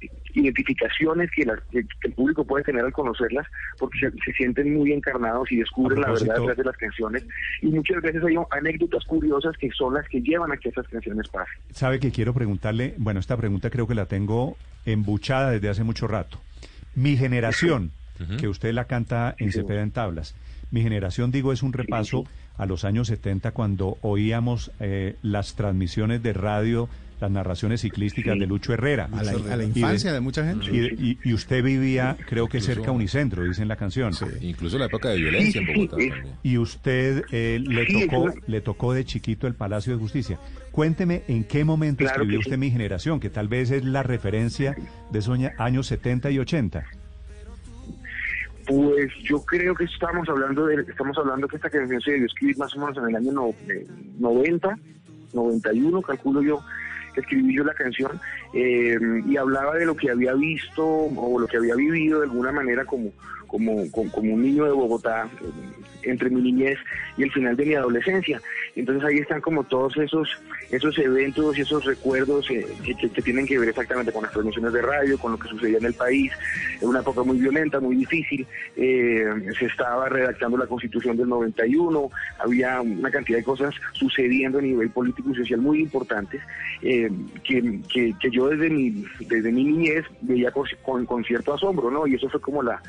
[0.00, 3.46] eh, identificaciones que, las- que- el público puede tener al conocerlas,
[3.78, 7.26] porque se, se sienten muy encarnados y descubren la verdad detrás de las canciones.
[7.62, 11.28] Y muchas veces hay anécdotas curiosas que son las que llevan a que esas canciones
[11.28, 11.54] pasen.
[11.72, 16.06] Sabe que quiero preguntarle, bueno, esta pregunta creo que la tengo embuchada desde hace mucho
[16.08, 16.40] rato.
[16.94, 17.90] Mi generación,
[18.38, 20.34] que usted la canta en Cepeda en tablas,
[20.70, 22.24] mi generación, digo, es un repaso
[22.56, 26.88] a los años 70 cuando oíamos eh, las transmisiones de radio,
[27.20, 29.08] las narraciones ciclísticas de Lucho Herrera.
[29.12, 30.66] A la- a la Y infancia de mucha gente.
[30.70, 34.12] Y, y- y usted vivía, creo que Incluso- cerca a Unicentro, dice en la canción.
[34.40, 36.12] Incluso la época de violencia en Bogotá también.
[36.42, 40.38] Y usted eh, le Sí, tocó le tocó de chiquito el Palacio de Justicia.
[40.70, 42.48] Cuénteme en qué momento Claro escribió sí.
[42.48, 44.76] usted Mi Generación, que tal vez es la referencia
[45.10, 46.84] de esos años 70 y 80.
[48.66, 52.56] Pues yo creo que estamos hablando de, estamos hablando que esta canción se debió escribir
[52.58, 53.86] más o menos en el año no- eh,
[54.18, 54.78] 90,
[55.34, 56.60] 91, calculo yo.
[57.16, 58.10] escribí yo la canción
[58.54, 58.96] eh,
[59.26, 62.84] y hablaba de lo que había visto o lo que había vivido de alguna manera
[62.84, 63.10] como,
[63.46, 65.28] como, como, como un niño de Bogotá
[66.06, 66.78] entre mi niñez
[67.16, 68.40] y el final de mi adolescencia.
[68.76, 70.28] Entonces ahí están como todos esos
[70.70, 74.82] esos eventos y esos recuerdos eh, que, tienen que ver exactamente con las transmisiones de
[74.82, 76.32] radio, con lo que sucedía en el país,
[76.80, 78.46] en una época muy violenta, muy difícil.
[78.76, 79.24] Eh,
[79.58, 84.90] se estaba redactando la constitución del 91, había una cantidad de cosas sucediendo a nivel
[84.90, 86.40] político y social muy importantes
[86.82, 87.10] eh,
[87.44, 92.06] que, que- yo desde mi, desde mi niñez veía con, con- cierto asombro, ¿no?
[92.06, 92.82] Y eso fue como la,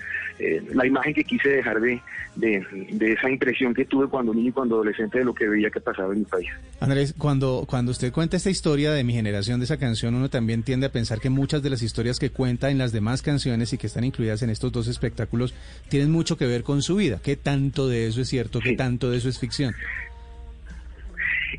[0.73, 2.01] la imagen que quise dejar de,
[2.35, 5.69] de, de esa impresión que tuve cuando niño y cuando adolescente de lo que veía
[5.69, 6.49] que pasaba en mi país.
[6.79, 10.63] Andrés, cuando, cuando usted cuenta esta historia de mi generación, de esa canción, uno también
[10.63, 13.77] tiende a pensar que muchas de las historias que cuenta en las demás canciones y
[13.77, 15.53] que están incluidas en estos dos espectáculos
[15.89, 17.19] tienen mucho que ver con su vida.
[17.23, 18.59] ¿Qué tanto de eso es cierto?
[18.59, 19.73] ¿Qué tanto de eso es ficción?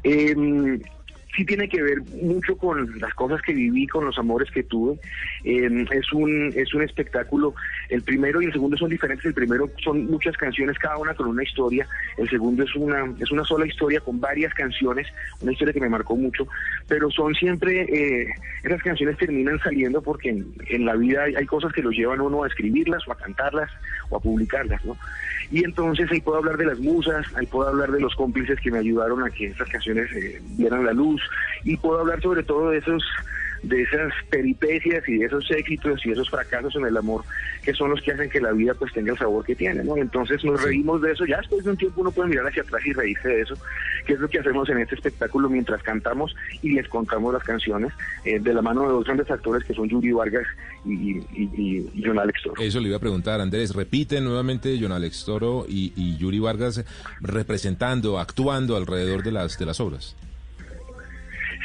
[0.04, 0.34] Eh,
[1.36, 4.98] sí tiene que ver mucho con las cosas que viví, con los amores que tuve.
[5.44, 7.54] Eh, es un es un espectáculo.
[7.90, 9.26] El primero y el segundo son diferentes.
[9.26, 11.86] El primero son muchas canciones, cada una con una historia.
[12.16, 15.06] El segundo es una es una sola historia con varias canciones,
[15.40, 16.48] una historia que me marcó mucho.
[16.88, 18.26] Pero son siempre eh,
[18.64, 22.48] esas canciones terminan saliendo porque en, la vida hay, cosas que los llevan uno a
[22.48, 23.70] escribirlas o a cantarlas
[24.08, 24.96] o a publicarlas, ¿no?
[25.50, 28.70] Y entonces ahí puedo hablar de las musas, ahí puedo hablar de los cómplices que
[28.70, 31.20] me ayudaron a que estas canciones eh, vieran la luz
[31.64, 33.02] y puedo hablar sobre todo de esos
[33.62, 37.24] de esas peripecias y de esos éxitos y esos fracasos en el amor
[37.64, 39.96] que son los que hacen que la vida pues tenga el sabor que tiene, ¿no?
[39.96, 42.82] Entonces nos reímos de eso, ya después de un tiempo uno puede mirar hacia atrás
[42.86, 43.54] y reírse de eso,
[44.06, 47.92] que es lo que hacemos en este espectáculo mientras cantamos y les contamos las canciones
[48.24, 50.46] eh, de la mano de dos grandes actores que son Yuri Vargas
[50.84, 52.62] y, y, y- y John Alex Toro.
[52.62, 53.74] Eso le iba a preguntar, Andrés.
[53.74, 56.84] Repite nuevamente John Alex Toro y, y Yuri Vargas
[57.20, 60.14] representando, actuando alrededor de las, de las obras.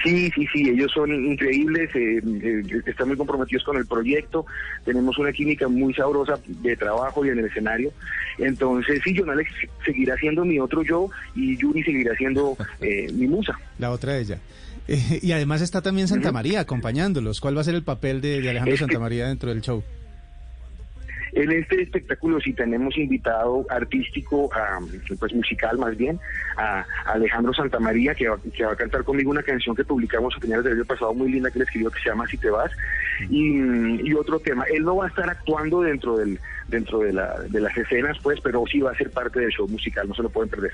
[0.04, 4.46] Sí, sí, sí, ellos son increíbles, eh, eh, están muy comprometidos con el proyecto,
[4.86, 7.92] tenemos una química muy sabrosa de trabajo y en el escenario.
[8.38, 9.52] Entonces, sí, John Alex
[9.86, 13.60] seguirá siendo mi otro yo y Yuri seguirá siendo eh, mi musa.
[13.80, 14.40] La otra ella.
[14.88, 17.40] Eh, y además está también Santa María acompañándolos.
[17.40, 19.84] ¿Cuál va a ser el papel de, de Alejandro Este- Santa María dentro del show?
[21.34, 24.80] En este espectáculo sí tenemos invitado artístico, a,
[25.20, 26.20] pues musical más bien,
[26.58, 30.40] a Alejandro Santamaría, que va, que va a cantar conmigo una canción que publicamos a
[30.40, 32.72] finales del año pasado muy linda que él escribió que se llama Si te vas,
[33.30, 34.66] y, y otro tema.
[34.74, 38.40] Él no va a estar actuando dentro del dentro de, la, de las escenas, pues,
[38.42, 40.72] pero sí va a ser parte del show musical, no se lo pueden perder.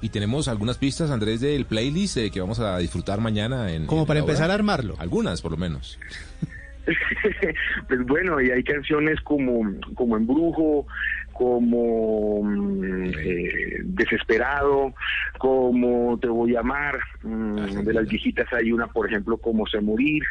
[0.00, 3.86] Y tenemos algunas pistas, Andrés, del playlist eh, que vamos a disfrutar mañana en.
[3.86, 4.96] Como en para empezar a armarlo.
[4.98, 5.98] Algunas, por lo menos.
[7.88, 10.86] pues bueno, y hay canciones como, como Embrujo,
[11.32, 14.94] como mm, eh, Desesperado,
[15.38, 19.80] como Te voy a amar, mm, de las viejitas hay una, por ejemplo, como Sé
[19.80, 20.22] morir,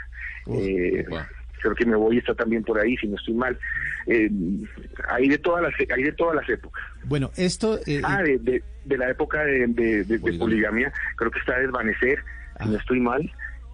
[0.47, 1.05] eh,
[1.61, 3.57] creo que Me voy está también por ahí, si no estoy mal.
[4.05, 4.29] Eh,
[5.07, 6.83] hay de todas las hay de todas las épocas.
[7.05, 7.79] Bueno, esto...
[7.87, 12.19] eh, Ah, de, de, de la época de, de- poligamia, creo que está Desvanecer,
[12.61, 13.31] si no estoy mal.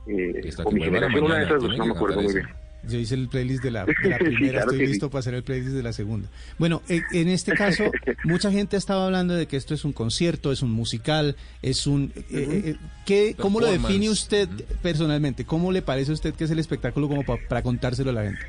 [0.07, 2.47] Eh, o mi generación, una de mañana, esas dos, no me acuerdo muy bien.
[2.87, 5.09] Yo hice el playlist de la, de la Sí, primera, claro estoy listo sí.
[5.11, 6.29] para hacer el playlist de la segunda.
[6.57, 7.91] Bueno, eh, en este caso,
[8.23, 11.87] mucha gente ha estado hablando de que esto es un concierto, es un musical, es
[11.87, 12.13] un...
[12.15, 12.75] eh, eh,
[13.05, 14.47] ¿qué, ¿Cómo lo define usted
[14.81, 15.43] personalmente?
[15.45, 18.23] ¿Cómo le parece a usted que es el espectáculo como pa- para contárselo a la
[18.23, 18.41] gente?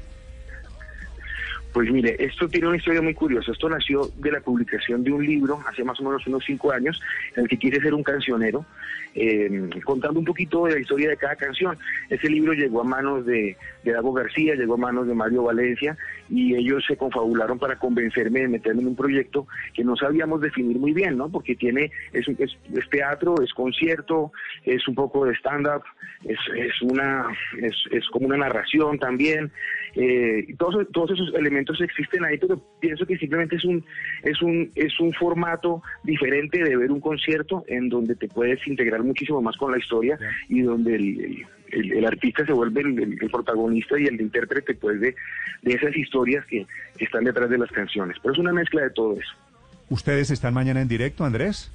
[1.73, 3.53] Pues mire, esto tiene una historia muy curiosa.
[3.53, 7.01] Esto nació de la publicación de un libro hace más o menos unos cinco años,
[7.37, 8.67] en el que quise ser un cancionero,
[9.15, 11.79] eh, contando un poquito de la historia de cada canción.
[12.09, 15.97] Ese libro llegó a manos de, de Dago García, llegó a manos de Mario Valencia,
[16.29, 20.79] y ellos se confabularon para convencerme de meterme en un proyecto que no sabíamos definir
[20.79, 21.29] muy bien, ¿no?
[21.29, 24.33] Porque tiene, es, es, es teatro, es concierto,
[24.65, 25.83] es un poco de stand-up,
[26.25, 26.39] es,
[26.83, 27.27] una,
[27.61, 29.51] es, es como una narración también.
[29.97, 33.85] Eh, todos, todos esos elementos existen ahí, pero pienso que simplemente es un,
[34.23, 39.03] es un, es un formato diferente de ver un concierto en donde te puedes integrar
[39.03, 40.19] muchísimo más con la historia
[40.49, 44.21] y donde el, el- el- el artista se vuelve el, el- el protagonista y el
[44.21, 45.15] intérprete pues de,
[45.63, 46.67] de esas historias que,
[46.97, 48.17] que están detrás de las canciones.
[48.21, 49.33] Pero es una mezcla de todo eso.
[49.89, 51.71] ¿Ustedes están mañana en directo, Andrés?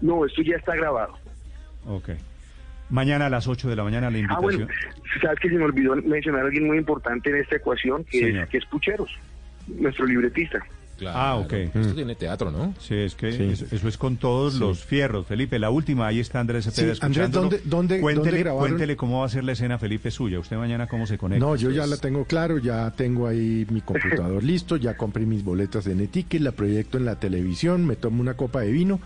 [0.00, 1.14] No, esto ya está grabado.
[1.86, 2.10] Ok.
[2.88, 4.90] Mañana a las 8 de la mañana la Ah, bueno, invitación.
[5.20, 8.44] sabes que se me olvidó mencionar a alguien muy importante en esta ecuación, que, Señor.
[8.44, 9.10] es, que es Pucheros,
[9.66, 10.64] nuestro libretista.
[11.08, 11.52] Ah, ok.
[11.52, 12.72] Esto tiene teatro, ¿no?
[12.78, 14.60] Sí, es que Eso, eso es con todos Sí.
[14.60, 15.26] los fierros.
[15.26, 17.30] Felipe, la última, ahí está Andrés Cepeda Sí, Andrés.
[17.32, 20.38] ¿dónde- dónde- cuéntele, dónde cuéntele cómo va a ser la escena, Felipe, suya.
[20.38, 21.44] Usted mañana cómo se conecta.
[21.44, 25.26] No, yo ya Pues, la tengo claro, ya tengo ahí mi computador listo, ya compré
[25.26, 28.98] mis boletas de Netique, la proyecto en la televisión, me tomo una copa de vino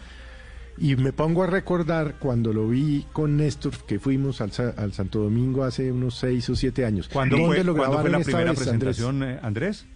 [0.80, 5.18] Y me pongo a recordar cuando lo vi con Néstor, que fuimos al, al Santo
[5.20, 7.08] Domingo hace unos seis o siete años.
[7.12, 8.96] ¿Cuándo ¿Dónde fue, lo ¿cuándo fue la esta primera vez, Andrés?
[8.96, 9.86] presentación, eh, Andrés?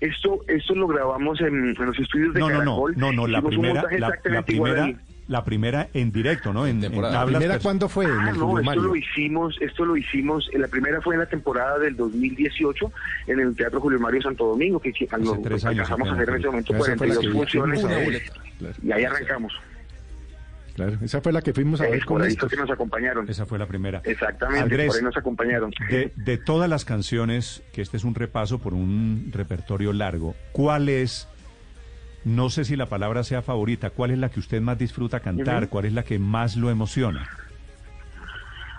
[0.00, 2.94] Esto, esto lo grabamos en, en los estudios de No, no, no, Caracol.
[2.96, 3.84] no, no, la primera,
[4.24, 4.92] la, primera.
[5.28, 6.66] La primera en directo, ¿no?
[6.66, 8.04] En, en ¿La primera pers- cuándo fue?
[8.06, 11.20] En Ah, el no, esto lo hicimos, esto lo hicimos, eh, la primera fue en
[11.20, 12.92] la temporada del 2018
[13.28, 16.46] en el Teatro Julio Mario Santo Domingo, que tres años alcanzamos a hacer en ese
[16.46, 18.22] momento Esa fue la 42 que funciones ver.
[18.58, 18.74] Claro.
[18.82, 19.52] y ahí arrancamos.
[20.74, 22.48] Claro, esa fue la que fuimos a ver Es con ahí Néstor.
[22.48, 23.28] fue que nos acompañaron.
[23.28, 24.00] Esa fue la primera.
[24.04, 25.70] Exactamente, Andrés, por ahí nos acompañaron.
[25.90, 30.88] De, de todas las canciones, que este es un repaso por un repertorio largo, ¿cuál
[30.88, 31.28] es,
[32.24, 35.68] no sé si la palabra sea favorita, cuál es la que usted más disfruta cantar,
[35.68, 37.28] cuál es la que más lo emociona?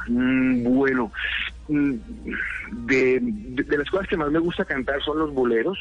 [0.08, 1.12] Mm, bueno,
[1.68, 1.94] mm,
[2.88, 5.78] de, de- de las cosas que más me gusta cantar son los boleros.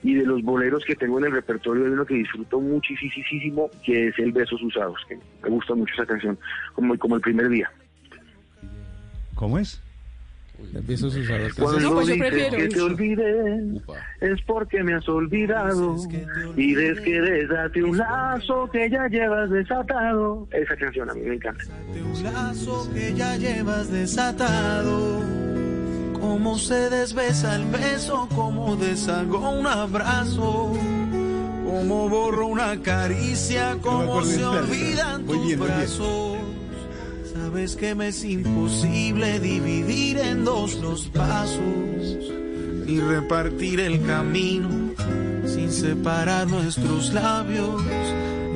[0.00, 4.06] Y de los boleros que tengo en el repertorio hay uno que disfruto muchísimo, que
[4.08, 6.38] es el Besos Usados, que me gusta mucho esa canción,
[6.74, 7.68] como, como el primer día.
[9.34, 9.82] ¿Cómo es?
[10.86, 11.52] Besos usados.
[11.54, 12.84] Cuando No, pues yo dices prefiero que te eso.
[12.86, 13.80] olvidé,
[14.20, 15.96] es porque me has olvidado.
[16.56, 20.48] Y des que desate un lazo que ya llevas desatado.
[20.50, 21.64] Esa canción a mí me encanta.
[21.94, 25.20] un lazo que ya llevas desatado.
[26.20, 30.72] Cómo se desbesa el beso, cómo deshago un abrazo.
[31.64, 36.38] Cómo borro una caricia, acuerdo se olvidan tus brazos.
[37.48, 41.58] Sabes que me es imposible dividir en dos los pasos
[42.86, 44.68] y repartir el camino
[45.46, 47.82] sin separar nuestros labios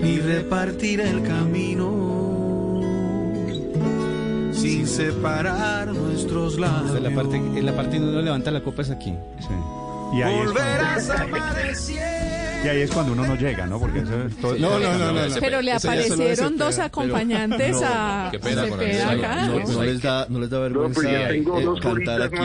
[0.02, 2.82] y repartir el camino
[4.52, 6.94] sin separar nuestros labios.
[6.94, 9.14] En la parte, en la parte donde uno levanta la copa es aquí.
[9.40, 10.19] Sí.
[10.19, 12.51] Y ahí, es Volverás a amanecer.
[12.64, 13.78] Y ahí es cuando uno no llega, ¿no?
[13.78, 15.34] Porque eso es todo- No, no, no, no, no.
[15.40, 19.47] Pero le aparecieron dos acompañantes a qué pena con acá.
[19.47, 19.66] No, ¿no?
[19.66, 22.36] no, ¿No les da, no les da No, vergüenza pues tengo eh, dos cantar aquí?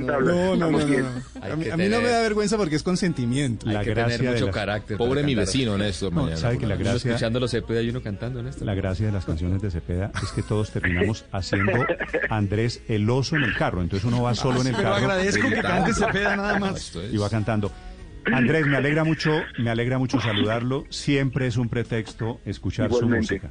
[0.00, 0.78] No, no, no.
[0.78, 3.66] A mí, que a mí no me da vergüenza porque es con sentimiento.
[3.66, 4.96] La Hay que gracia tener de mucho las- carácter.
[4.96, 8.48] Pobre mi vecino, Néstor, sabe que la gracia, escuchando los Cepeda y uno cantando en
[8.48, 8.64] esto.
[8.64, 11.72] la gracia de las canciones de Cepeda es que todos terminamos haciendo
[12.30, 13.82] Andrés el oso en el carro.
[13.82, 16.92] Entonces uno va solo en el Pero carro agradezco que cante Cepeda nada más.
[17.12, 17.70] y va cantando.
[18.32, 20.84] Andrés, me alegra mucho, me alegra mucho saludarlo.
[20.90, 23.26] Siempre es un pretexto escuchar Igualmente.
[23.26, 23.50] su música.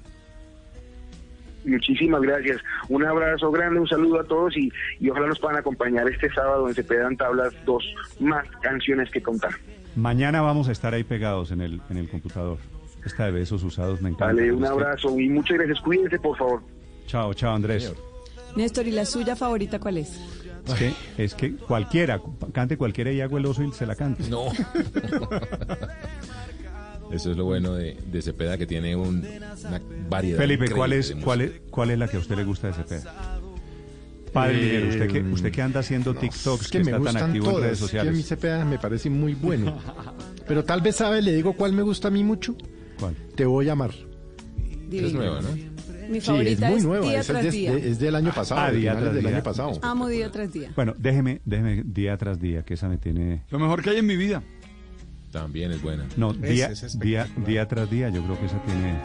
[1.66, 2.62] Muchísimas gracias.
[2.90, 6.68] Un abrazo grande, un saludo a todos y, y ojalá nos puedan acompañar este sábado
[6.68, 7.84] en Cepedan Tablas dos
[8.20, 9.52] más canciones que contar.
[9.96, 12.60] Mañana vamos a estar ahí pegados en el, en el computador.
[13.04, 14.26] Esta de besos usados me encanta.
[14.28, 15.80] Vale, un abrazo y muchas gracias.
[15.82, 16.62] Cuídense, por favor.
[17.08, 17.94] Chao, chao Andrés.
[18.56, 20.35] Néstor, ¿y la suya favorita cuál es?
[20.68, 20.94] Es que,
[21.24, 22.22] es que cualquiera,
[22.54, 24.28] cante cualquiera y hago el oso y se la cante.
[24.30, 24.46] No.
[27.12, 29.24] Eso es lo bueno de, de Cepeda, que tiene un-
[29.68, 30.38] una variedad.
[30.40, 32.74] Felipe, ¿cuál de es, cuál, es, ¿cuál es la que a usted le gusta de
[32.74, 33.40] Cepeda?
[34.34, 36.92] Padre Eh, Linero, usted que, usted que anda haciendo No, TikToks, es que, que me
[36.92, 37.58] está tan gustan activo todas.
[37.58, 38.28] en redes es que a mí sociales.
[38.28, 39.78] Cepeda me parece muy bueno.
[40.48, 42.56] Pero tal vez sabe, le digo cuál me gusta a mí mucho.
[43.00, 43.16] ¿Cuál?
[43.36, 43.92] Te voy a amar.
[44.92, 45.50] Es nueva, ¿no?
[46.10, 47.06] Mi Sí, favorita es muy es nueva.
[47.08, 47.72] Día esa tras es, Día.
[47.74, 48.62] de- es del año pasado.
[48.62, 49.34] Ah, de Día tras del Día.
[49.36, 49.72] año pasado.
[49.82, 50.72] Amo Día tras Día.
[50.76, 53.44] Bueno, déjeme, déjeme día tras día, que esa me tiene...
[53.50, 54.42] Lo mejor que hay en mi vida.
[55.32, 56.06] También es buena.
[56.18, 58.96] No, día, es día, día tras día, yo creo que esa tiene...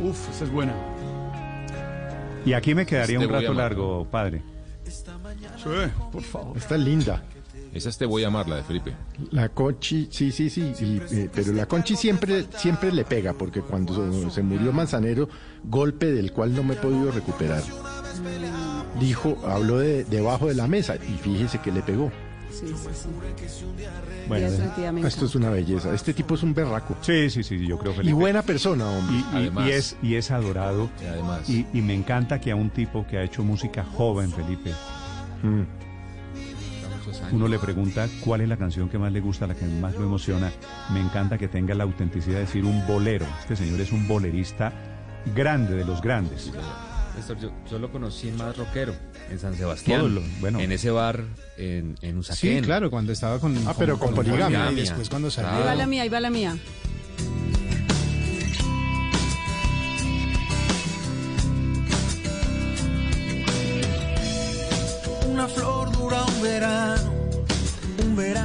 [0.00, 0.74] Uf, esa es buena.
[2.44, 4.42] Y aquí me quedaría Te un rato largo, padre.
[4.86, 5.70] Sí,
[6.12, 6.56] por favor.
[6.56, 7.22] Está linda.
[7.72, 8.92] Esa es Te voy a amar, la de Felipe.
[9.30, 13.60] La Conchi, sí, sí, sí, y, eh, pero la Conchi siempre, siempre le pega, porque
[13.62, 15.28] cuando se murió Manzanero,
[15.64, 17.62] golpe del cual no me he podido recuperar,
[19.00, 22.10] dijo, habló de debajo de la mesa, y fíjese que le pegó.
[22.50, 23.64] Sí, sí, sí.
[24.28, 24.46] Bueno,
[25.08, 25.94] Esto es una belleza.
[25.94, 26.94] Este tipo es un berraco.
[27.00, 28.12] sí, sí, sí, yo creo Y Felipe.
[28.14, 29.16] buena persona, hombre.
[29.16, 29.66] Y, y- Además.
[29.66, 30.90] y es, y es adorado.
[31.02, 31.48] Y además.
[31.48, 34.70] Y, y me encanta que a un tipo que ha hecho música joven, Felipe,
[35.42, 35.62] Mm.
[37.32, 40.04] Uno le pregunta cuál es la canción que más le gusta, la que más lo
[40.04, 40.50] emociona.
[40.92, 43.26] Me encanta que tenga la autenticidad de decir un bolero.
[43.40, 44.72] Este señor es un bolerista
[45.34, 46.52] grande de los grandes.
[47.16, 48.94] Néstor, yo, yo lo conocí más rockero,
[49.30, 50.00] en San Sebastián.
[50.00, 50.60] Todo lo- bueno.
[50.60, 51.22] En ese bar
[51.58, 52.58] en, en Usaquén.
[52.60, 53.56] Sí, claro, cuando estaba con.
[53.66, 54.72] Ah, pero con poligamia.
[54.72, 55.50] Y después cuando salió.
[55.50, 56.56] Ahí va la mía, ahí va la mía.
[65.28, 67.12] Una flor dura un verano,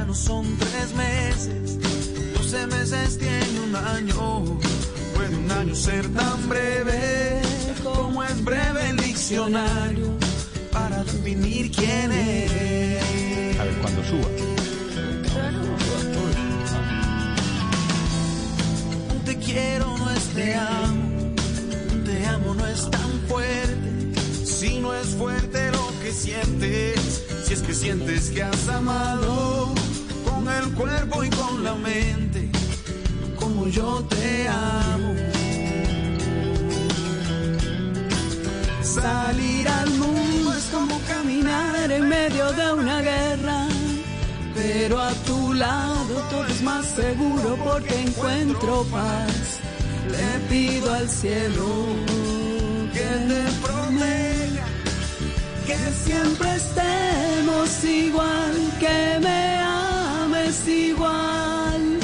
[0.08, 1.78] no son tres meses,
[2.32, 4.58] doce meses tiene un año.
[5.14, 7.42] Puede un año ser tan breve
[7.82, 10.16] como es breve el diccionario
[10.72, 13.60] para definir quién es.
[13.60, 14.28] A ver, cuando suba.
[19.14, 21.34] Un te quiero no es te amo,
[21.92, 27.52] un te amo no es tan fuerte, si no es fuerte lo que sientes, si
[27.52, 29.77] es que sientes que has amado
[30.50, 32.48] el cuerpo y con la mente,
[33.36, 35.14] como yo te amo.
[38.82, 43.66] Salir al mundo es como caminar en medio de una guerra.
[44.54, 49.60] Pero a tu lado todo es más seguro porque encuentro paz.
[50.10, 51.66] Le pido al cielo
[52.92, 54.66] que te proteja,
[55.66, 59.57] que siempre estemos igual, que me
[60.48, 61.98] ames igual.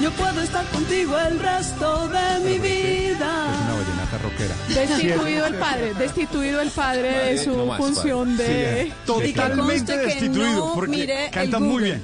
[0.00, 3.46] Yo puedo estar contigo el resto de mi vida.
[3.64, 4.54] Una vallenata rockera.
[4.68, 8.84] Destituido el padre, destituido el padre de su No más, función de...
[8.84, 12.02] Sí, Totalmente destituido, no porque canta muy bien.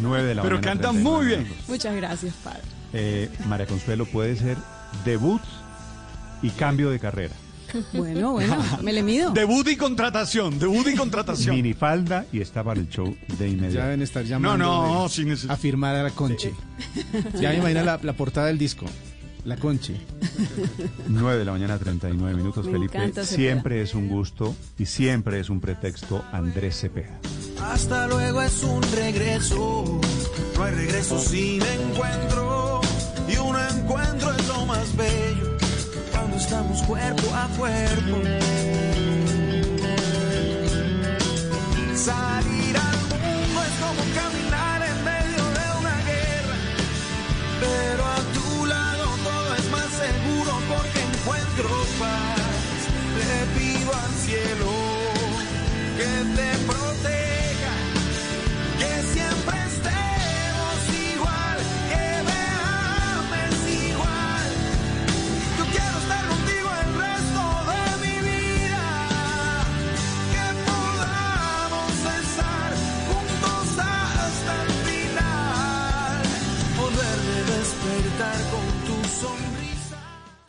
[0.00, 0.72] 9 de la Pero mañana.
[0.72, 1.52] canta 39 muy bien.
[1.66, 2.62] Muchas gracias, padre.
[2.92, 4.56] Eh, María Consuelo puede ser
[5.04, 5.42] debut
[6.42, 7.34] y cambio de carrera.
[7.92, 9.30] Bueno, bueno, me le mido.
[9.32, 11.56] Debut y contratación, debut y contratación.
[11.56, 13.84] Minifalda y está para el show de Ya inmediato.
[13.86, 15.54] deben estar No, llamando no, de- sin necesidad.
[15.54, 16.50] a firmar a la Conchi.
[17.40, 18.86] Ya me imagino la, la portada del disco.
[19.44, 19.96] La Conchi.
[21.08, 22.96] 9 de la mañana, 39 minutos, Me Felipe.
[22.98, 23.24] encanta.
[23.24, 27.18] Siempre es un gusto y siempre es un pretexto Andrés Cepeda.
[27.60, 30.00] Hasta luego es un regreso,
[30.56, 32.80] no hay regreso sin encuentro.
[33.32, 35.51] Y un encuentro es lo más bello
[36.52, 38.20] estamos cuerpo a cuerpo.
[41.94, 42.61] Salir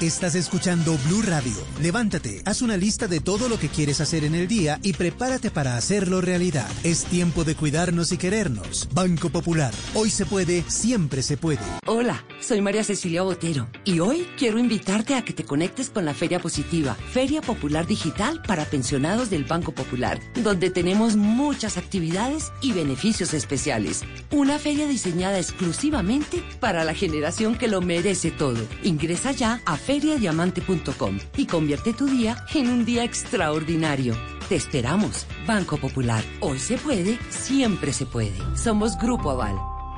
[0.00, 1.52] Estás escuchando Blue Radio.
[1.78, 5.50] Levántate, haz una lista de todo lo que quieres hacer en el día y prepárate
[5.50, 6.66] para hacerlo realidad.
[6.84, 8.88] Es tiempo de cuidarnos y querernos.
[8.94, 9.74] Banco Popular.
[9.92, 11.60] Hoy se puede, siempre se puede.
[11.84, 16.14] Hola, soy María Cecilia Botero y hoy quiero invitarte a que te conectes con la
[16.14, 22.72] Feria Positiva, Feria Popular Digital para pensionados del Banco Popular, donde tenemos muchas actividades y
[22.72, 24.00] beneficios especiales.
[24.30, 28.66] Una feria diseñada exclusivamente para la generación que lo merece todo.
[28.82, 34.14] Ingresa ya a feriadiamante.com y convierte tu día en un día extraordinario.
[34.48, 36.22] Te esperamos, Banco Popular.
[36.38, 38.38] Hoy se puede, siempre se puede.
[38.54, 39.56] Somos Grupo Aval.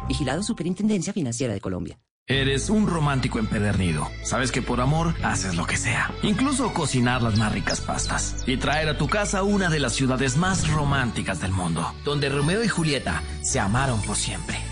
[0.09, 1.99] Vigilado Superintendencia Financiera de Colombia.
[2.27, 4.09] Eres un romántico empedernido.
[4.23, 6.11] Sabes que por amor haces lo que sea.
[6.23, 8.45] Incluso cocinar las más ricas pastas.
[8.47, 11.93] Y traer a tu casa una de las ciudades más románticas del mundo.
[12.03, 14.72] Donde Romeo y Julieta se amaron por siempre.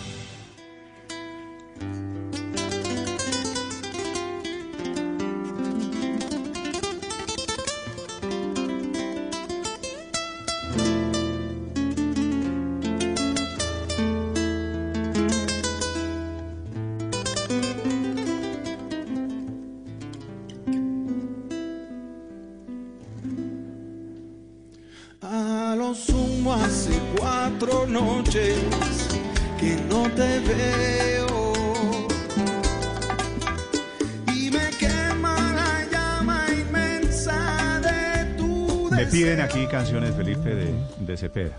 [40.43, 40.55] Felipe,
[40.99, 41.57] de, de Cepeda.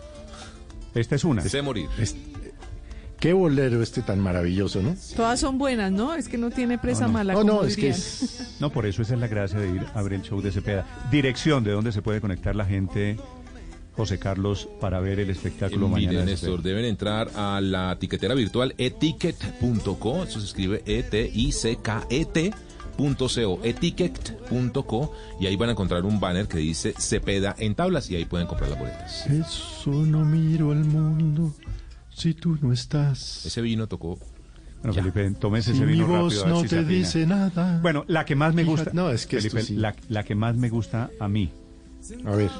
[0.94, 1.42] Esta es una.
[1.42, 1.86] Sé morir.
[3.18, 4.96] Qué bolero este tan maravilloso, ¿no?
[5.14, 6.12] Todas son buenas, ¿no?
[6.14, 7.34] Es que no tiene presa mala.
[7.34, 9.86] No, no, como es que es- No, por eso esa es la gracia de ir
[9.94, 10.84] a ver el show de Cepeda.
[11.10, 13.16] Dirección de dónde se puede conectar la gente,
[13.92, 16.10] José Carlos, para ver el espectáculo mañana.
[16.10, 22.50] Miren, de Néstor, deben entrar a la tiquetera virtual eticket.co, eso se escribe E E-T-I-C-K-E-T.
[22.50, 28.10] punto co, eticket.co y ahí van a encontrar un banner que dice Cepeda en tablas
[28.10, 29.26] y ahí pueden comprar las boletas.
[29.26, 31.54] Eso no miro al mundo
[32.10, 33.46] si tú no estás.
[33.46, 34.18] Ese vino tocó.
[34.82, 36.42] Bueno, Felipe, tómese Si ese vino mi voz rápido.
[36.42, 37.78] a ver no si te dice nada.
[37.82, 38.90] Bueno, la que más me gusta.
[38.92, 39.76] no, es que esto Felipe, sí.
[39.76, 41.50] la, la que más me gusta a mí.
[42.24, 42.50] A ver.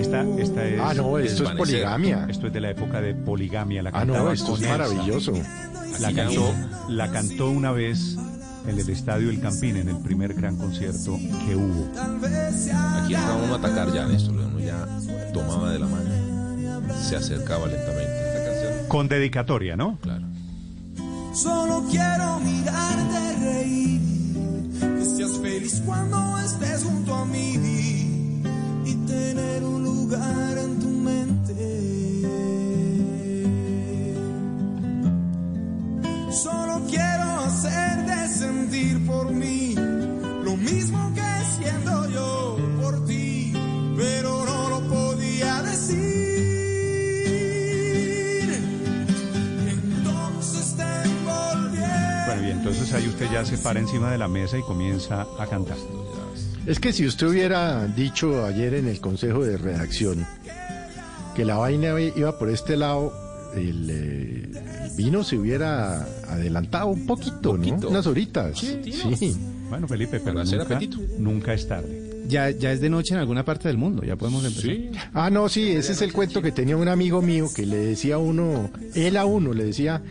[0.00, 2.26] Esta, esta es, Ah, no, esto es poligamia.
[2.28, 3.82] Esto es de la época de poligamia.
[3.82, 5.32] La Ah, no, esto es Elsa.
[6.00, 6.54] La cantó,
[6.88, 8.16] la cantó una vez
[8.66, 11.88] en el Estadio El Campín, en el primer gran concierto que hubo.
[11.96, 14.34] Aquí uno a atacar ya, Néstor.
[14.34, 14.86] Uno ya
[15.32, 16.10] tomaba de la mano,
[17.00, 18.02] se acercaba lentamente.
[18.04, 19.98] Esta canción, Con dedicatoria, ¿no?
[20.00, 20.26] claro.
[21.34, 24.00] Solo quiero mirarte reír,
[24.98, 28.42] que seas feliz cuando estés junto a mí
[28.84, 32.01] y tener un lugar en tu mente.
[36.32, 43.52] Solo quiero hacerte sentir por mí lo mismo que siento yo por ti,
[43.96, 45.98] pero no lo podía decir.
[49.68, 51.78] Entonces te envolví.
[52.26, 55.46] Bueno, y entonces ahí usted ya se para encima de la mesa y comienza a
[55.46, 55.76] cantar.
[56.64, 60.26] Es que si usted hubiera dicho ayer en el consejo de redacción
[61.36, 63.12] que la vaina iba por este lado,
[63.56, 64.50] el, eh,
[64.84, 67.58] el vino se hubiera adelantado un poquito, ¿no?
[67.64, 67.88] Poquito.
[67.88, 68.58] Unas horitas.
[68.58, 69.36] Sí.
[69.68, 70.98] Bueno, Felipe, pero Para hacer nunca, apetito.
[71.18, 72.24] nunca es tarde.
[72.28, 74.70] Ya, ya es de noche en alguna parte del mundo, ya podemos empezar.
[74.70, 74.90] Sí.
[75.12, 78.14] Ah, no, sí, ese es el cuento que tenía un amigo mío que le decía
[78.14, 80.02] a uno, él a uno le decía,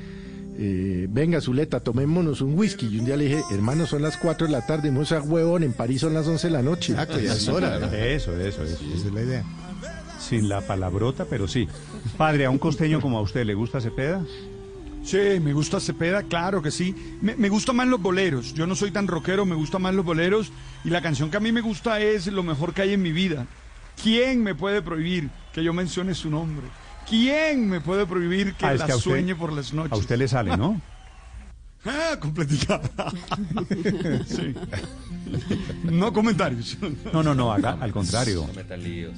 [0.58, 2.88] eh, venga Zuleta, tomémonos un whisky.
[2.88, 5.64] Y un día le dije, hermano, son las 4 de la tarde, no sea huevón,
[5.64, 6.92] en París son las 11 de la noche.
[6.94, 7.80] Exacto, ya es hora.
[7.80, 7.88] ¿no?
[7.88, 8.84] Eso, eso, eso.
[8.94, 9.44] Esa es la idea.
[10.32, 11.68] Sin la palabrota, pero sí.
[12.18, 14.24] Padre, a un costeño como a usted, ¿le gusta Cepeda?
[15.04, 16.96] Sí, me gusta Cepeda, claro que sí.
[17.22, 18.54] Me, me gustan más los boleros.
[18.54, 20.52] Yo no soy tan rockero, me gustan más los boleros.
[20.86, 23.12] Y la canción que a mí me gusta es Lo mejor que hay en mi
[23.12, 23.46] vida.
[24.02, 26.66] ¿Quién me puede prohibir que yo mencione su nombre?
[27.10, 29.92] ¿Quién me puede prohibir que Ah, la que a usted- sueñe por las noches?
[29.92, 30.80] A usted le sale, ¿no?
[31.84, 32.80] Ah, completica.
[34.28, 34.54] sí.
[35.84, 36.78] No comentarios.
[37.12, 38.46] No, no, no, haga al contrario.
[38.48, 39.16] No metan líos.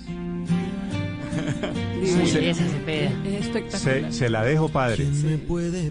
[2.02, 3.10] Belleza, Cepeda.
[3.10, 4.14] Es Se, espectacular.
[4.14, 5.08] se la dejo, padre.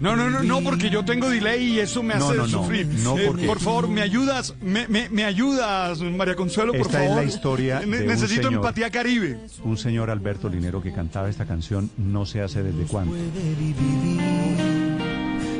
[0.01, 2.85] No, no, no, no, porque yo tengo delay y eso me hace no, no, sufrir.
[3.03, 7.03] no, Eh, porque- por favor, me ayudas, me, me, me ayudas, María Consuelo, por Esta
[7.03, 7.23] es favor.
[7.23, 8.53] la historia de un Necesito señor.
[8.53, 9.39] empatía caribe.
[9.63, 13.15] Un señor Alberto Linero que cantaba esta canción no se hace desde cuándo.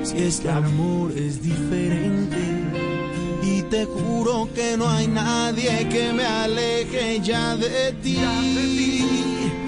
[0.03, 2.37] Si este amor es diferente
[3.41, 8.17] y te juro que no hay nadie que me aleje ya de ti.
[8.17, 9.62] ¿Quién va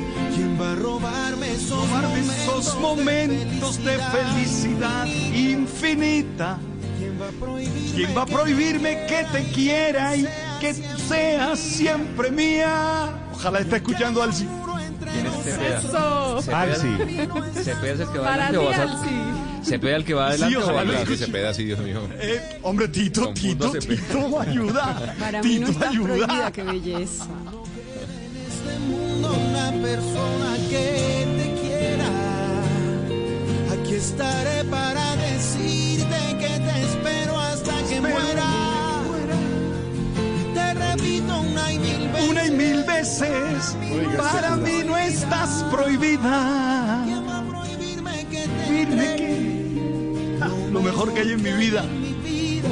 [0.61, 6.57] a robarme esos Tomarme momentos, esos momentos de felicidad infinita.
[6.97, 10.27] ¿Quién va a prohibirme ¿Quién va a prohibirme que te quiera y
[10.61, 13.09] que seas siempre mía?
[13.33, 14.47] Ojalá esté escuchando Alci.
[15.11, 15.79] ¿Quién es Cepeda?
[15.79, 16.55] Eso.
[16.55, 17.63] Alci.
[17.63, 19.69] ¿Cepeda es el que va Para adelante ti, Alci.
[19.69, 21.05] ¿Cepeda el que va adelante o ojalá va.
[21.17, 22.01] Cepeda, sí, Dios mío.
[22.19, 24.01] Eh, hombre, Tito, Tito, Cepeda.
[24.01, 25.15] Tito, ayuda.
[25.19, 26.51] Para mí Tito, no está prohibida, ayuda.
[26.51, 27.25] qué belleza.
[28.65, 32.09] Este mundo una persona que te quiera?
[33.73, 38.51] Aquí estaré para decirte que te espero hasta que muera.
[40.53, 42.29] Te repito una y mil veces.
[42.29, 43.77] Una y mil veces,
[44.17, 47.03] para mí no estás prohibida.
[47.05, 51.83] ¿Quién va a prohibirme que te ah, lo mejor que hay en mi vida.
[51.83, 52.69] mi vida?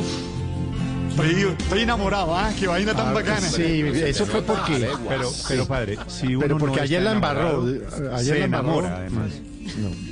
[1.14, 2.52] Estoy, estoy enamorado, ¿ah?
[2.60, 3.42] Qué vaina tan bacana.
[3.42, 4.90] Sí, eso fue porque...
[5.08, 8.46] Pero, pero padre, si uno Pero porque no ayer la embarró, ayer se la embarró.
[8.46, 9.32] enamora, además.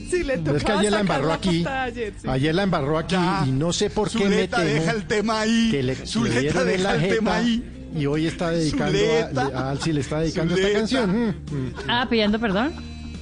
[0.10, 1.66] Sí, le Pero es que ayer la embarró aquí.
[1.66, 2.28] ayer, sí.
[2.28, 3.44] Ayer la embarró aquí Ya.
[3.48, 5.70] y no sé por qué me Zuleta temo deja el tema ahí.
[5.72, 7.90] que le, le Zuleta deja la el tema jeta ahí.
[7.96, 9.42] y hoy está dedicando Zuleta.
[9.54, 10.68] a, a Alci le está dedicando Zuleta.
[10.70, 11.12] esta canción.
[11.12, 12.74] Mm, mm, Ah, pidiendo perdón.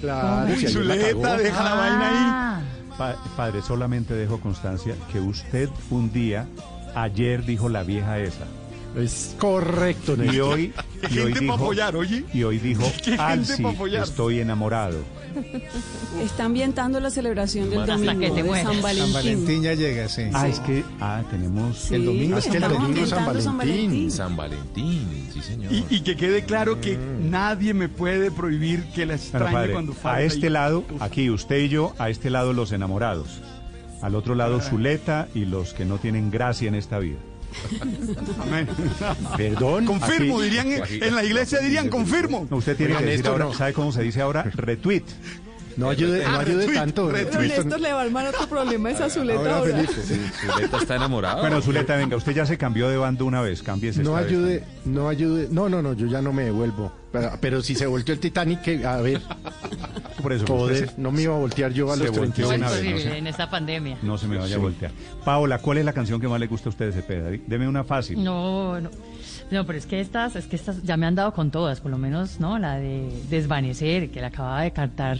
[0.02, 1.38] Claro, Uy, si la Zuleta, cagó.
[1.44, 2.62] deja la vaina Ah,
[2.98, 6.48] Pa- padre, solamente dejo constancia que usted un día,
[6.96, 8.46] ayer dijo la vieja esa.
[8.98, 10.54] Es correcto, Y Néstor.
[10.54, 12.26] hoy, y hoy gente para dijo, apoyar, oye.
[12.34, 14.04] y hoy dijo, Qué gente Alci, pa' apoyar".
[14.04, 14.98] estoy enamorado.
[16.24, 18.64] Está ambientando la celebración del domingo que te de.
[18.64, 19.14] San Valentín.
[19.14, 20.24] San Valentín ya llega, sí.
[20.34, 21.78] Ah, es que, ah, tenemos...
[21.78, 23.10] Sí, El domingo es que el estamos domingo es
[23.44, 24.12] San Valentín.
[24.12, 25.72] San Valentín, sí, señor.
[25.72, 27.30] Y, y que quede claro que Mm.
[27.30, 30.18] nadie me puede prohibir que la Bueno, extrañe padre, cuando falta.
[30.18, 33.40] a este y- lado, aquí usted y yo, a este lado los enamorados.
[34.02, 37.18] Al otro lado Zuleta y los que no tienen gracia en esta vida.
[38.42, 38.68] Amén.
[39.36, 39.86] Perdón.
[39.86, 42.48] Confirmo, Aquí- dirían en la iglesia dirían confirmo.
[42.50, 43.54] No, usted tiene que decir ahora, no.
[43.54, 44.44] ¿sabe cómo se dice ahora?
[44.44, 45.04] Retweet.
[45.78, 47.10] No ayude, no ayude retweet, tanto.
[47.12, 47.30] retweet.
[47.48, 47.80] Pero Néstor.
[47.82, 49.74] Le va a armar otro problema esa Zuleta Ahora, ahora.
[49.76, 49.94] Felipe.
[50.54, 51.42] Zuleta está enamorado.
[51.42, 54.32] Bueno, Zuleta, venga, usted ya se cambió de bando una vez, cámbiese No esta vez.
[54.32, 55.48] ayude, no ayude.
[55.52, 56.92] No, no, no, yo ya no me devuelvo.
[57.12, 59.22] Pero, pero si se volteó el Titanic, a ver.
[60.22, 60.46] por eso.
[60.98, 62.58] no me iba a voltear yo a se los volteó 36.
[62.60, 63.98] una Es vez, no posible se- en esta pandemia.
[64.04, 64.54] No se me vaya Sí.
[64.54, 64.92] a voltear.
[65.24, 67.30] Paola, ¿cuál es la canción que más le gusta a usted de Cepeda?
[67.48, 68.24] Deme una fácil.
[68.24, 68.90] No, no.
[69.52, 71.90] No, pero es que estas, es que estas ya me han dado con todas, por
[71.90, 72.60] lo menos, ¿no?
[72.60, 75.18] La de Desvanecer, que la acaba de cantar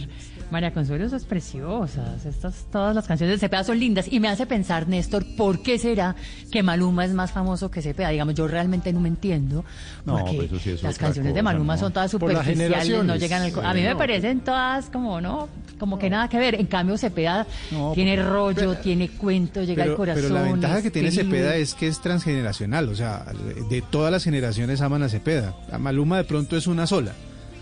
[0.50, 2.26] María Consuelo, esas preciosas.
[2.26, 4.06] Estas, todas las canciones de Cepeda son lindas.
[4.10, 6.16] Y me hace pensar, Néstor, ¿por qué será
[6.50, 8.10] que Maluma es más famoso que Cepeda?
[8.10, 9.64] Digamos, yo realmente no me entiendo.
[10.04, 11.80] No, Porque pues eso sí es las canciones de Maluma ¿no?
[11.80, 13.64] son todas superficiales, no llegan al...
[13.64, 13.98] A mí me no.
[13.98, 15.48] parecen todas como, ¿no?
[15.78, 16.54] Como que nada que ver.
[16.56, 20.22] En cambio, Cepeda No, tiene rollo, tiene cuento, llega Pero, al corazón.
[20.22, 21.10] pero la ventaja que tiene.
[21.10, 23.24] Cepeda es que es transgeneracional, o sea,
[23.70, 25.54] de todas las generaciones aman a Cepeda.
[25.72, 27.12] A Maluma de pronto es una sola,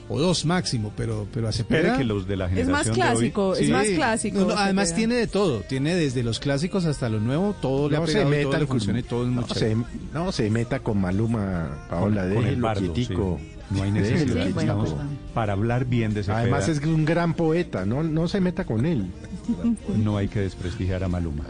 [0.09, 1.99] o dos máximo, pero, pero a Espere Cepeda...
[1.99, 3.73] que los de la Es generación más de hoy- clásico, es Sí.
[3.73, 4.39] más clásico.
[4.41, 4.97] No, no, además Cepeda.
[4.99, 8.21] tiene de todo, tiene desde los clásicos hasta lo nuevo, todo le ha No se
[8.21, 9.77] todo meta le funciona y todo es muy no, se,
[10.15, 13.09] no se meta con Maluma, Paola, con, con el bardo, sí.
[13.71, 14.47] No hay necesidad.
[14.47, 14.85] Sí, bueno,
[15.35, 16.39] para hablar bien de Cepeda.
[16.41, 19.07] Además es un gran poeta, no, no se meta con él.
[19.97, 21.45] No hay que desprestigiar a Maluma.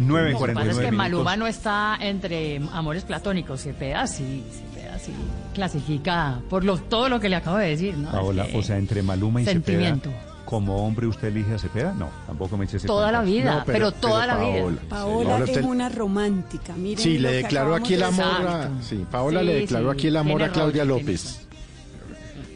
[0.00, 0.96] Lo 9 en que pasa 49 es que minutos.
[0.96, 3.62] Maluma no está entre amores platónicos.
[3.62, 4.67] Cepeda sí, Cepeda
[5.08, 8.12] sí clasifica por lo, todo lo que le acabo de decir, ¿no?
[8.12, 10.08] Paola, Es que o sea, entre Maluma y Sentimiento.
[10.10, 11.92] Cepeda, como hombre usted elige a Cepeda?
[11.94, 14.60] No, tampoco me eche ese Toda la vida, No, pero, toda la vida.
[14.60, 16.74] Paola, Paola Paola, es usted- una romántica.
[16.74, 18.70] Miren Sí, le declaró aquí el amor a...
[18.80, 21.40] Sí, Paola Sí, le declaró sí, aquí el amor a Claudia López.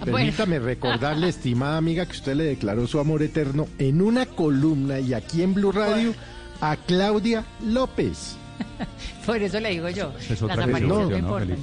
[0.00, 0.16] Ah, bueno.
[0.16, 5.12] Permítame recordarle, estimada amiga, que usted le declaró su amor eterno en una columna y
[5.12, 6.14] aquí en Blue Radio
[6.60, 8.36] a Claudia López.
[9.26, 10.12] Por eso le digo yo.
[10.30, 11.58] Es otra las no ¿no, importan.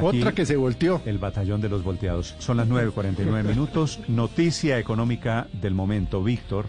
[0.00, 1.00] Otra que se volteó.
[1.04, 2.34] El batallón de los volteados.
[2.38, 4.00] Son las 9.49 minutos.
[4.08, 6.22] Noticia económica del momento.
[6.22, 6.66] Víctor.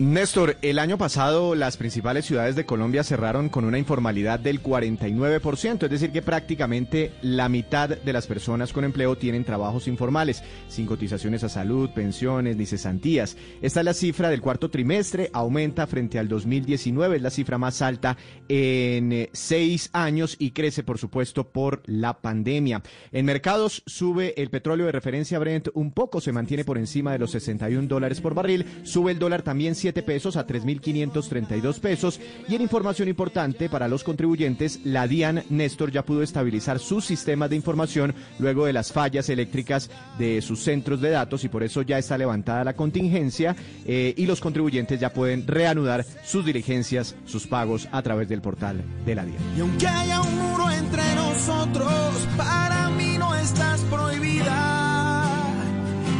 [0.00, 5.84] Néstor, el año pasado las principales ciudades de Colombia cerraron con una informalidad del 49%,
[5.84, 10.86] es decir, que prácticamente la mitad de las personas con empleo tienen trabajos informales, sin
[10.86, 13.36] cotizaciones a salud, pensiones ni cesantías.
[13.60, 17.82] Esta es la cifra del cuarto trimestre, aumenta frente al 2019, es la cifra más
[17.82, 18.16] alta
[18.48, 22.82] en eh, seis años y crece, por supuesto, por la pandemia.
[23.12, 27.18] En mercados sube el petróleo de referencia Brent un poco, se mantiene por encima de
[27.18, 32.54] los 61 dólares por barril, sube el dólar también 7 pesos a 3.532 pesos y
[32.54, 37.56] en información importante para los contribuyentes, la DIAN Néstor ya pudo estabilizar su sistema de
[37.56, 41.98] información luego de las fallas eléctricas de sus centros de datos y por eso ya
[41.98, 47.88] está levantada la contingencia eh, y los contribuyentes ya pueden reanudar sus diligencias, sus pagos
[47.90, 49.38] a través del portal de la DIAN.
[49.56, 55.26] Y aunque haya un muro entre nosotros, para mí no estás prohibida.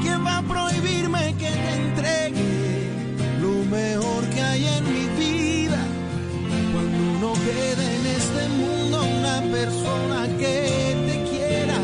[0.03, 1.51] ¿Quién va a prohibirme que
[2.03, 2.60] te
[3.71, 5.79] mejor que hay en mi vida?
[6.73, 11.79] Cuando no quede en este mundo una persona que te quiera,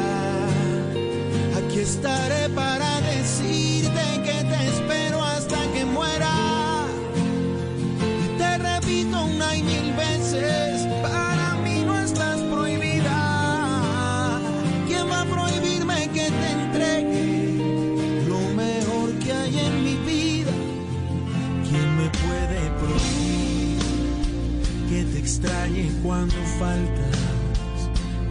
[1.58, 3.65] aquí estaré para decirte
[26.06, 27.18] cuando faltas?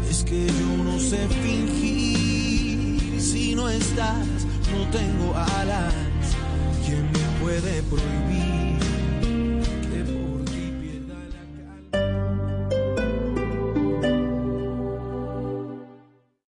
[0.09, 4.25] Es que yo no sé fingir si no estás,
[4.71, 5.93] no tengo alas.
[6.85, 8.44] ¿Quién me puede prohibir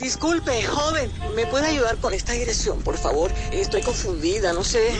[0.00, 3.30] Disculpe, joven, ¿me puede ayudar con esta dirección, por favor?
[3.52, 4.92] Estoy confundida, no sé.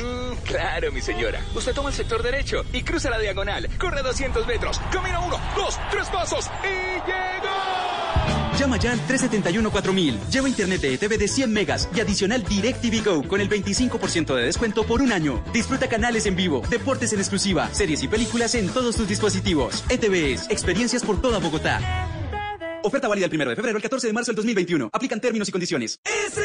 [0.44, 1.40] claro, mi señora.
[1.54, 3.68] Usted toma el sector derecho y cruza la diagonal.
[3.78, 4.78] Corre 200 metros.
[4.92, 8.58] Camina uno, dos, tres pasos y llegó.
[8.58, 10.28] Llama ya al 371-4000.
[10.28, 14.42] Lleva internet de ETV de 100 megas y adicional DirecTV Go con el 25% de
[14.42, 15.42] descuento por un año.
[15.50, 19.82] Disfruta canales en vivo, deportes en exclusiva, series y películas en todos tus dispositivos.
[19.88, 22.19] ETVs, experiencias por toda Bogotá.
[22.82, 24.90] Oferta válida el 1 de febrero al 14 de marzo del 2021.
[24.92, 26.00] Aplican términos y condiciones.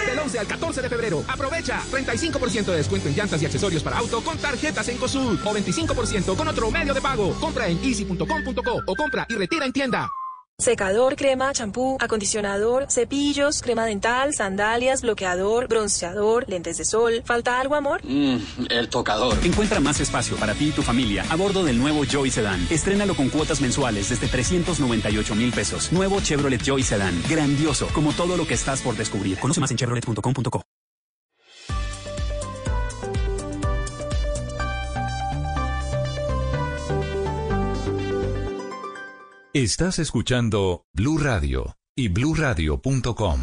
[0.08, 3.98] Del 11 al 14 de febrero, aprovecha 35% de descuento en llantas y accesorios para
[3.98, 7.34] auto con tarjetas en COSUD o 25% con otro medio de pago.
[7.40, 10.10] Compra en easy.com.co o compra y retira en tienda.
[10.66, 17.24] Secador, crema, champú, acondicionador, cepillos, crema dental, sandalias, bloqueador, bronceador, lentes de sol.
[17.26, 18.00] ¿Falta algo, amor?
[18.06, 18.38] Mmm,
[18.70, 19.38] el tocador.
[19.44, 22.66] Encuentra más espacio para ti y tu familia a bordo del nuevo Joy Sedan.
[22.70, 25.92] Estrénalo con cuotas mensuales desde 398 mil pesos.
[25.92, 27.22] Nuevo Chevrolet Joy Sedan.
[27.30, 29.38] Grandioso, como todo lo que estás por descubrir.
[29.40, 30.64] Conoce más en chevrolet.com.co.
[39.56, 43.40] Estás escuchando Blue Radio y bluradio.com.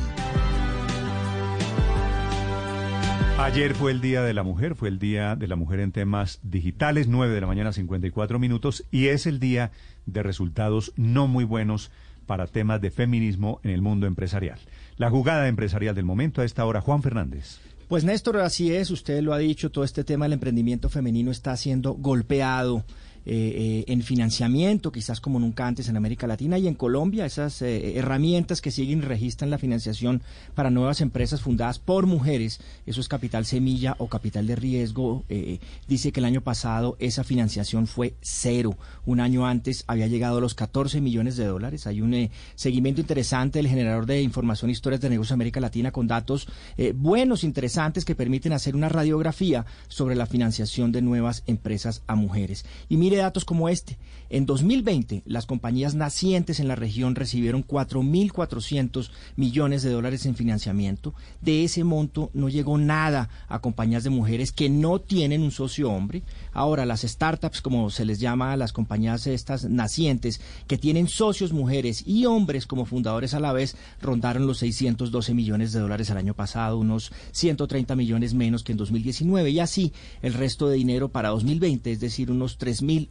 [3.38, 6.38] Ayer fue el Día de la Mujer, fue el Día de la Mujer en temas
[6.42, 9.70] digitales, 9 de la mañana 54 minutos, y es el día
[10.04, 11.90] de resultados no muy buenos
[12.26, 14.60] para temas de feminismo en el mundo empresarial.
[14.98, 17.58] La jugada empresarial del momento a esta hora, Juan Fernández.
[17.88, 21.56] Pues Néstor, así es, usted lo ha dicho, todo este tema del emprendimiento femenino está
[21.56, 22.84] siendo golpeado
[23.24, 27.96] eh, en financiamiento, quizás como nunca antes en América Latina y en Colombia, esas eh,
[27.96, 30.22] herramientas que siguen y registran la financiación
[30.54, 35.58] para nuevas empresas fundadas por mujeres, eso es capital semilla o capital de riesgo, eh,
[35.86, 38.76] dice que el año pasado esa financiación fue cero,
[39.06, 43.58] un año antes había llegado a los 14 millones de dólares, hay un seguimiento interesante
[43.58, 46.48] del generador de información e historias de negocios de América Latina con datos
[46.94, 52.64] buenos, interesantes que permiten hacer una radiografía sobre la financiación de nuevas empresas a mujeres.
[52.88, 53.98] Y mire datos como este.
[54.34, 61.12] En 2020, las compañías nacientes en la región recibieron 4.400 millones de dólares en financiamiento.
[61.42, 65.90] De ese monto no llegó nada a compañías de mujeres que no tienen un socio
[65.90, 66.22] hombre.
[66.54, 71.52] Ahora, las startups, como se les llama a las compañías estas nacientes, que tienen socios
[71.52, 76.16] mujeres y hombres como fundadores a la vez, rondaron los 612 millones de dólares el
[76.16, 79.50] año pasado, unos 130 millones menos que en 2019.
[79.50, 79.92] Y así,
[80.22, 83.10] el resto de dinero para 2020, es decir, unos 3.000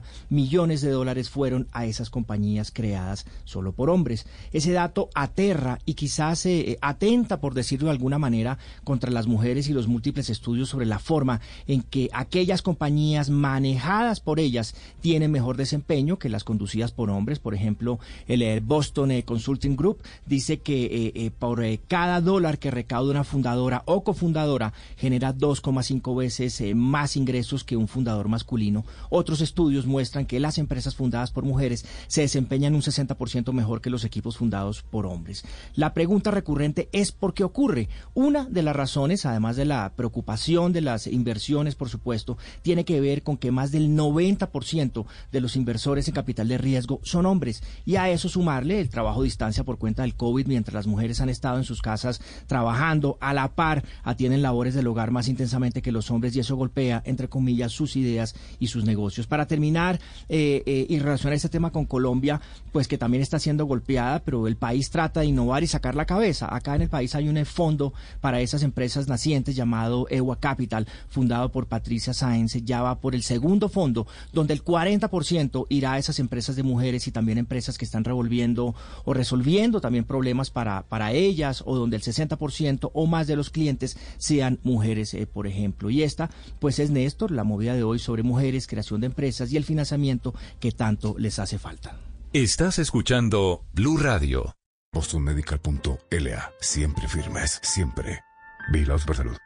[0.00, 4.26] 830 millones de dólares fueron a esas compañías creadas solo por hombres.
[4.52, 9.68] Ese dato aterra y quizás eh, atenta, por decirlo de alguna manera, contra las mujeres
[9.68, 15.30] y los múltiples estudios sobre la forma en que aquellas compañías manejadas por ellas tienen
[15.30, 17.38] mejor desempeño que las conducidas por hombres.
[17.38, 23.10] Por ejemplo, el eh, Boston eh, Consulting Group dice que por cada dólar que recauda
[23.10, 29.86] una fundadora o cofundadora genera 2,5 veces más ingresos que un fundador masculino otros estudios
[29.90, 34.38] muestran que las empresas fundadas por mujeres se desempeñan un 60% mejor que los equipos
[34.38, 35.44] fundados por hombres.
[35.74, 37.88] La pregunta recurrente es por qué ocurre.
[38.14, 43.00] Una de las razones, además de la preocupación de las inversiones, por supuesto, tiene que
[43.00, 47.62] ver con que más del 90% de los inversores en capital de riesgo son hombres.
[47.84, 51.20] Y a eso sumarle el trabajo a distancia por cuenta del COVID, mientras las mujeres
[51.20, 55.82] han estado en sus casas trabajando a la par, atienden labores del hogar más intensamente
[55.82, 59.26] que los hombres y eso golpea, entre comillas, sus ideas y sus negocios.
[59.26, 59.79] Para terminar
[60.28, 62.40] eh, eh, y relacionar este tema con Colombia,
[62.72, 66.04] pues que también está siendo golpeada, pero el país trata de innovar y sacar la
[66.04, 66.54] cabeza.
[66.54, 71.50] Acá en el país hay un fondo para esas empresas nacientes llamado EWA Capital, fundado
[71.50, 76.18] por Patricia Sáenz, ya va por el segundo fondo, donde el 40% irá a esas
[76.18, 78.74] empresas de mujeres y también empresas que están revolviendo
[79.04, 83.50] o resolviendo también problemas para, para ellas, o donde el 60% o más de los
[83.50, 85.90] clientes sean mujeres, eh, por ejemplo.
[85.90, 89.56] Y esta, pues es Néstor, la movida de hoy sobre mujeres, creación de empresas y
[89.64, 91.98] financiamiento que tanto les hace falta.
[92.32, 94.54] Estás escuchando Blue Radio.
[94.92, 96.52] BostonMedical.la.
[96.60, 98.20] Siempre firmes, siempre.
[98.72, 99.36] Vigilados por salud.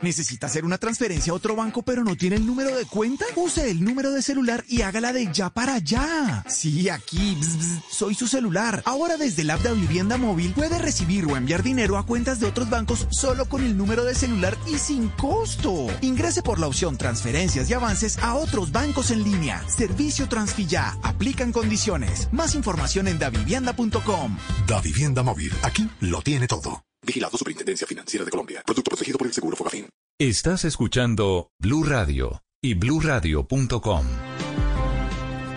[0.00, 3.24] ¿Necesita hacer una transferencia a otro banco pero no tiene el número de cuenta?
[3.34, 6.44] Use el número de celular y hágala de ya para allá.
[6.48, 8.80] Sí, aquí, bzz, bzz, soy su celular.
[8.86, 12.46] Ahora desde el app de Vivienda Móvil puede recibir o enviar dinero a cuentas de
[12.46, 15.88] otros bancos solo con el número de celular y sin costo.
[16.00, 19.68] Ingrese por la opción Transferencias y Avances a otros bancos en línea.
[19.68, 20.96] Servicio Transfilla.
[21.02, 22.28] Aplican condiciones.
[22.30, 24.38] Más información en davivienda.com.
[24.68, 25.52] Da Vivienda Móvil.
[25.62, 26.87] Aquí lo tiene todo.
[27.06, 28.62] Vigilado Superintendencia Financiera de Colombia.
[28.64, 29.88] Producto protegido por el Seguro Fogafín.
[30.18, 34.04] Estás escuchando Blue Radio y bluradio.com.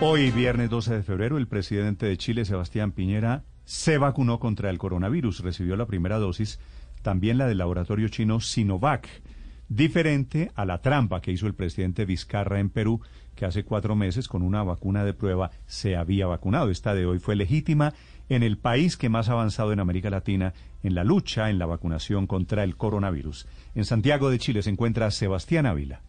[0.00, 4.78] Hoy, viernes 12 de febrero, el presidente de Chile, Sebastián Piñera, se vacunó contra el
[4.78, 5.40] coronavirus.
[5.40, 6.60] Recibió la primera dosis,
[7.02, 9.08] también la del laboratorio chino Sinovac.
[9.68, 13.00] Diferente a la trampa que hizo el presidente Vizcarra en Perú,
[13.34, 16.70] que hace cuatro meses con una vacuna de prueba se había vacunado.
[16.70, 17.94] Esta de hoy fue legítima
[18.28, 21.66] en el país que más ha avanzado en América Latina en la lucha en la
[21.66, 23.46] vacunación contra el coronavirus.
[23.74, 26.02] En Santiago de Chile se encuentra Sebastián Ávila.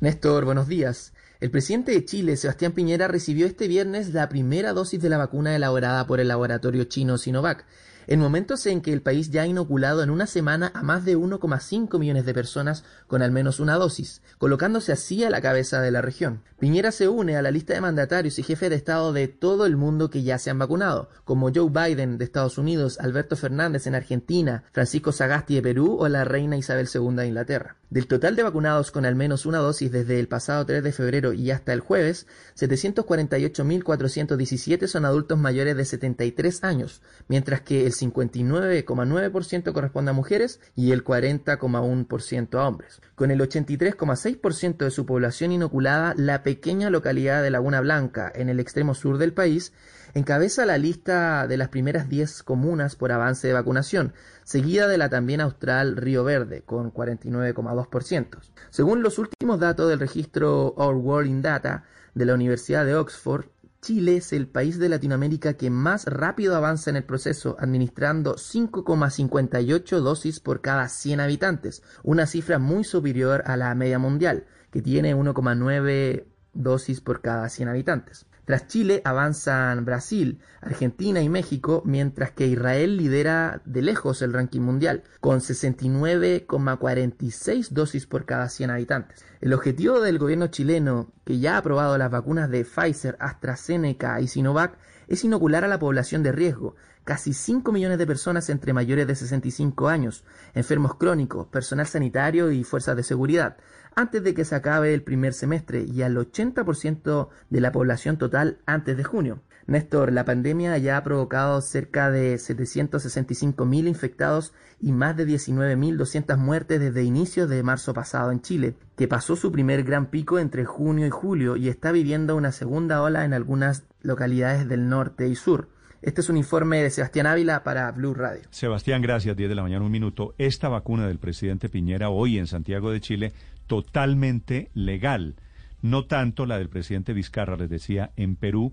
[0.00, 1.12] Néstor, buenos días.
[1.40, 5.54] El presidente de Chile, Sebastián Piñera, recibió este viernes la primera dosis de la vacuna
[5.54, 7.66] elaborada por el laboratorio chino Sinovac,
[8.06, 11.16] en momentos en que el país ya ha inoculado en una semana a más de
[11.16, 15.90] 1,5 millones de personas con al menos una dosis, colocándose así a la cabeza de
[15.90, 16.42] la región.
[16.58, 19.76] Piñera se une a la lista de mandatarios y jefes de Estado de todo el
[19.76, 23.94] mundo que ya se han vacunado, como Joe Biden de Estados Unidos, Alberto Fernández en
[23.94, 27.76] Argentina, Francisco Sagasti de Perú o la reina Isabel II de Inglaterra.
[27.90, 31.32] Del total de vacunados con al menos una dosis desde el pasado 3 de febrero
[31.32, 32.26] y hasta el jueves,
[32.58, 40.92] 748.417 son adultos mayores de 73 años, mientras que el 59,9% corresponde a mujeres y
[40.92, 43.00] el 40,1% a hombres.
[43.14, 48.60] Con el 83,6% de su población inoculada, la pequeña localidad de Laguna Blanca, en el
[48.60, 49.72] extremo sur del país,
[50.14, 54.14] encabeza la lista de las primeras 10 comunas por avance de vacunación,
[54.44, 58.38] seguida de la también austral Río Verde, con 49,2%.
[58.70, 61.84] Según los últimos datos del registro Our World in Data
[62.14, 63.46] de la Universidad de Oxford,
[63.84, 70.00] Chile es el país de Latinoamérica que más rápido avanza en el proceso, administrando 5,58
[70.00, 75.14] dosis por cada 100 habitantes, una cifra muy superior a la media mundial, que tiene
[75.14, 76.24] 1,9
[76.54, 78.24] dosis por cada 100 habitantes.
[78.44, 84.60] Tras Chile avanzan Brasil, Argentina y México, mientras que Israel lidera de lejos el ranking
[84.60, 89.24] mundial, con 69,46 dosis por cada 100 habitantes.
[89.40, 94.28] El objetivo del gobierno chileno, que ya ha aprobado las vacunas de Pfizer, AstraZeneca y
[94.28, 94.76] Sinovac,
[95.08, 99.14] es inocular a la población de riesgo, casi 5 millones de personas entre mayores de
[99.14, 103.56] 65 años, enfermos crónicos, personal sanitario y fuerzas de seguridad,
[103.96, 108.58] antes de que se acabe el primer semestre y al 80% de la población total
[108.66, 109.40] antes de junio.
[109.66, 116.80] Néstor, la pandemia ya ha provocado cerca de 765.000 infectados y más de 19.200 muertes
[116.80, 121.06] desde inicios de marzo pasado en Chile, que pasó su primer gran pico entre junio
[121.06, 125.68] y julio y está viviendo una segunda ola en algunas localidades del norte y sur.
[126.02, 128.42] Este es un informe de Sebastián Ávila para Blue Radio.
[128.50, 129.34] Sebastián, gracias.
[129.38, 130.34] 10 de la mañana, un minuto.
[130.36, 133.32] Esta vacuna del presidente Piñera hoy en Santiago de Chile,
[133.66, 135.34] totalmente legal.
[135.82, 138.72] No tanto la del presidente Vizcarra, les decía, en Perú,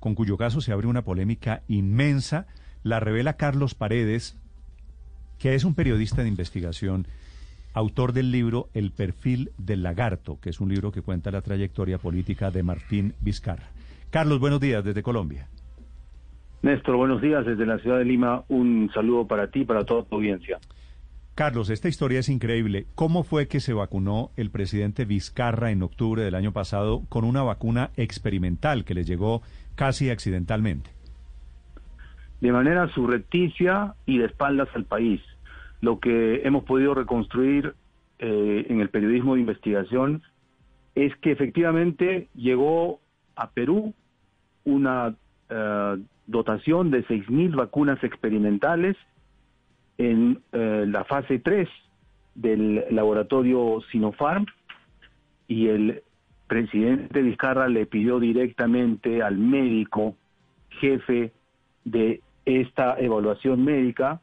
[0.00, 2.46] con cuyo caso se abre una polémica inmensa.
[2.82, 4.38] La revela Carlos Paredes,
[5.38, 7.06] que es un periodista de investigación,
[7.74, 11.98] autor del libro El perfil del lagarto, que es un libro que cuenta la trayectoria
[11.98, 13.68] política de Martín Vizcarra.
[14.10, 15.48] Carlos, buenos días desde Colombia.
[16.62, 18.44] Néstor, buenos días desde la ciudad de Lima.
[18.48, 20.58] Un saludo para ti y para toda tu audiencia.
[21.36, 22.86] Carlos, esta historia es increíble.
[22.94, 27.42] ¿Cómo fue que se vacunó el presidente Vizcarra en octubre del año pasado con una
[27.42, 29.42] vacuna experimental que le llegó
[29.74, 30.88] casi accidentalmente?
[32.40, 35.20] De manera subrepticia y de espaldas al país.
[35.82, 37.74] Lo que hemos podido reconstruir
[38.18, 40.22] eh, en el periodismo de investigación
[40.94, 42.98] es que efectivamente llegó
[43.34, 43.92] a Perú
[44.64, 45.14] una
[45.50, 45.96] eh,
[46.26, 48.96] dotación de 6.000 vacunas experimentales
[49.98, 51.68] en eh, la fase 3
[52.34, 54.46] del laboratorio Sinopharm
[55.48, 56.02] y el
[56.46, 60.14] presidente Vizcarra le pidió directamente al médico
[60.80, 61.32] jefe
[61.84, 64.20] de esta evaluación médica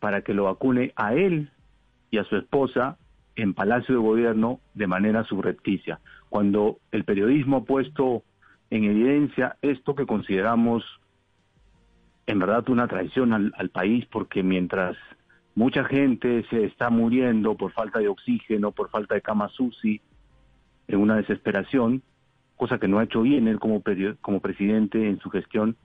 [0.00, 1.50] para que lo vacune a él
[2.10, 2.96] y a su esposa
[3.34, 6.00] en Palacio de Gobierno de manera subrepticia.
[6.28, 8.22] Cuando el periodismo ha puesto
[8.70, 10.84] en evidencia esto que consideramos
[12.26, 14.96] en verdad una traición al, al, país porque mientras
[15.54, 20.00] mucha gente se está muriendo por falta de oxígeno, por falta de cama SUSI,
[20.88, 22.02] en una desesperación,
[22.56, 23.82] cosa que no ha hecho bien él como,
[24.20, 25.76] como presidente en su gestión,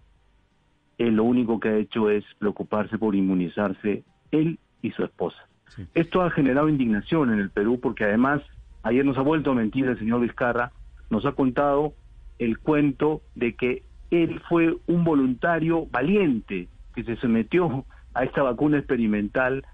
[0.97, 5.47] él lo único que ha hecho es preocuparse por inmunizarse él y su esposa.
[5.93, 8.41] Esto ha generado indignación en el Perú porque además
[8.83, 10.71] ayer nos ha vuelto a mentir el señor Vizcarra,
[11.09, 11.93] nos ha contado
[12.39, 18.77] el cuento de que él fue un voluntario valiente que se sometió a esta vacuna
[18.77, 19.65] experimental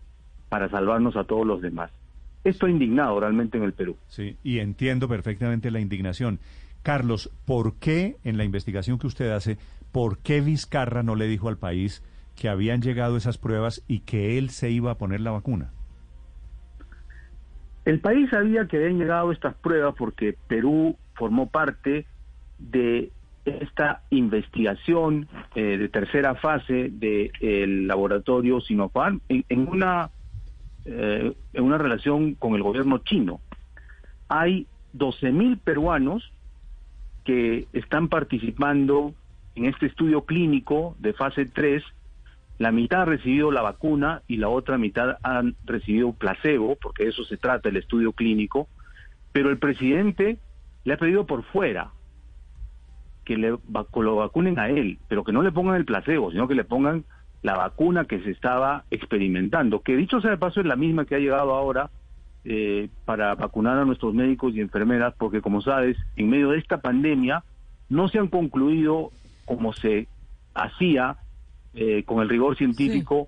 [0.49, 1.91] para salvarnos a todos los demás.
[2.43, 3.97] Esto ha indignado realmente en el Perú.
[4.07, 6.39] Sí, y entiendo perfectamente la indignación.
[6.83, 9.57] Carlos, ¿por qué en la investigación que usted hace,
[9.91, 12.03] por qué Vizcarra no le dijo al país
[12.35, 15.71] que habían llegado esas pruebas y que él se iba a poner la vacuna?
[17.83, 22.05] El país sabía que habían llegado estas pruebas porque Perú formó parte
[22.59, 23.11] de
[23.49, 30.11] esta investigación eh, de tercera fase del laboratorio Sinopharm en, una
[30.85, 33.41] eh, en una relación con el gobierno chino.
[34.29, 36.31] Hay 12.000 peruanos
[37.23, 39.13] que están participando
[39.55, 41.83] en este estudio clínico de fase 3.
[42.57, 47.09] La mitad ha recibido la vacuna y la otra mitad han recibido placebo, porque de
[47.09, 48.67] eso se trata el estudio clínico.
[49.31, 50.37] Pero el presidente
[50.83, 51.91] le ha pedido por fuera
[53.27, 56.55] que le lo vacunen a él, pero que no le pongan el placebo, sino que
[56.55, 57.03] le pongan
[57.41, 61.15] la vacuna que se estaba experimentando, que dicho sea de paso es la misma que
[61.15, 61.89] ha llegado ahora
[62.45, 66.79] eh, para vacunar a nuestros médicos y enfermeras, porque como sabes, en medio de esta
[66.79, 67.43] pandemia
[67.89, 69.11] no se han concluido
[69.43, 70.07] como se
[70.53, 71.17] hacía
[71.73, 73.27] eh, con el rigor científico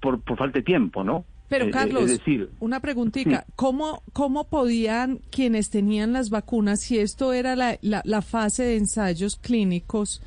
[0.00, 1.24] por, por falta de tiempo, ¿no?
[1.48, 6.80] Pero Eh, eh, Carlos, es decir, una preguntita, ¿cómo, ¿cómo podían quienes tenían las vacunas,
[6.80, 10.22] si esto era la, la, la fase de ensayos clínicos,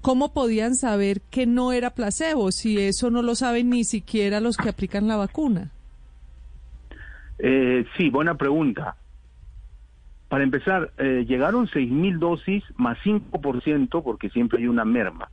[0.00, 4.56] cómo podían saber que no era placebo, si eso no lo saben ni siquiera los
[4.56, 5.70] que aplican la vacuna?
[7.38, 8.96] Eh, sí, buena pregunta.
[10.28, 15.30] Para empezar, eh, llegaron 6.000 dosis más 5% porque siempre hay una merma.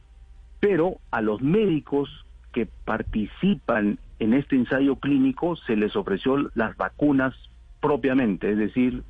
[0.60, 2.10] Pero a los médicos
[2.54, 7.34] que participan en este ensayo clínico se les ofreció las vacunas
[7.82, 9.04] propiamente, es decir,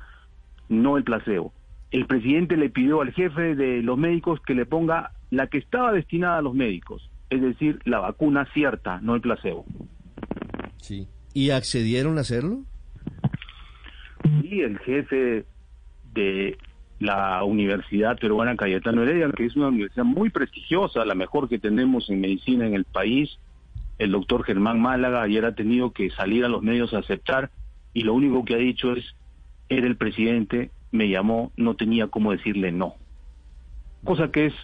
[0.70, 1.52] no el placebo.
[1.90, 5.92] El presidente le pidió al jefe de los médicos que le ponga la que estaba
[5.92, 9.66] destinada a los médicos, es decir, la vacuna cierta, no el placebo.
[10.78, 11.08] Sí.
[11.34, 12.62] ¿Y accedieron a hacerlo?
[14.42, 15.44] y el jefe
[16.14, 16.56] de
[17.00, 22.08] la Universidad Peruana Cayetano Heredia, que es una universidad muy prestigiosa, la mejor que tenemos
[22.08, 23.38] en medicina en el país,
[23.98, 27.50] el doctor Germán Málaga ayer ha tenido que salir a los medios a aceptar
[27.92, 29.04] y lo único que ha dicho es,
[29.68, 32.94] era el presidente, me llamó, no tenía cómo decirle no.
[34.04, 34.54] Cosa que es,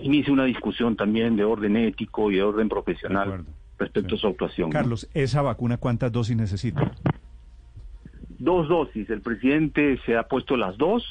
[0.00, 3.44] inicia una discusión también de orden ético y de orden profesional
[3.78, 4.70] respecto a su actuación.
[4.70, 4.72] ¿no?
[4.72, 6.92] Carlos, ¿esa vacuna cuántas dosis necesita?
[8.42, 9.08] dos dosis.
[9.08, 11.04] El presidente se ha puesto las dos.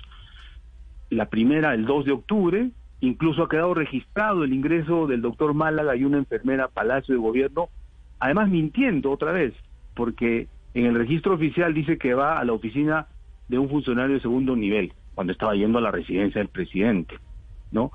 [1.09, 2.69] La primera el 2 de octubre.
[3.01, 7.21] Incluso ha quedado registrado el ingreso del doctor Málaga y una enfermera a Palacio de
[7.21, 7.69] Gobierno.
[8.19, 9.53] Además mintiendo otra vez,
[9.95, 13.07] porque en el registro oficial dice que va a la oficina
[13.49, 17.15] de un funcionario de segundo nivel, cuando estaba yendo a la residencia del presidente,
[17.71, 17.91] ¿no?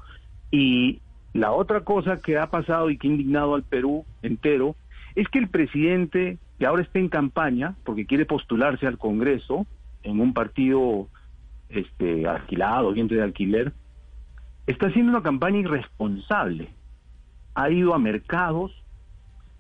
[0.51, 1.01] Y
[1.33, 4.75] la otra cosa que ha pasado y que ha indignado al Perú entero
[5.15, 9.67] es que el presidente, que ahora está en campaña, porque quiere postularse al Congreso
[10.03, 11.09] en un partido
[11.69, 13.73] este, alquilado, vientre de alquiler,
[14.67, 16.69] está haciendo una campaña irresponsable.
[17.55, 18.73] Ha ido a mercados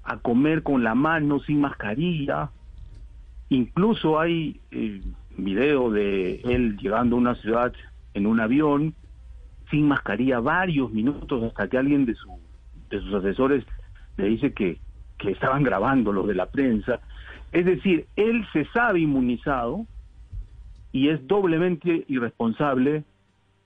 [0.02, 2.50] a comer con la mano, sin mascarilla.
[3.48, 5.02] Incluso hay eh,
[5.36, 7.72] video de él llegando a una ciudad
[8.14, 8.94] en un avión
[9.70, 12.38] sin mascarilla varios minutos hasta que alguien de, su,
[12.90, 13.64] de sus asesores
[14.16, 14.78] le dice que,
[15.18, 17.00] que estaban grabando los de la prensa.
[17.52, 19.86] Es decir, él se sabe inmunizado
[20.92, 23.04] y es doblemente irresponsable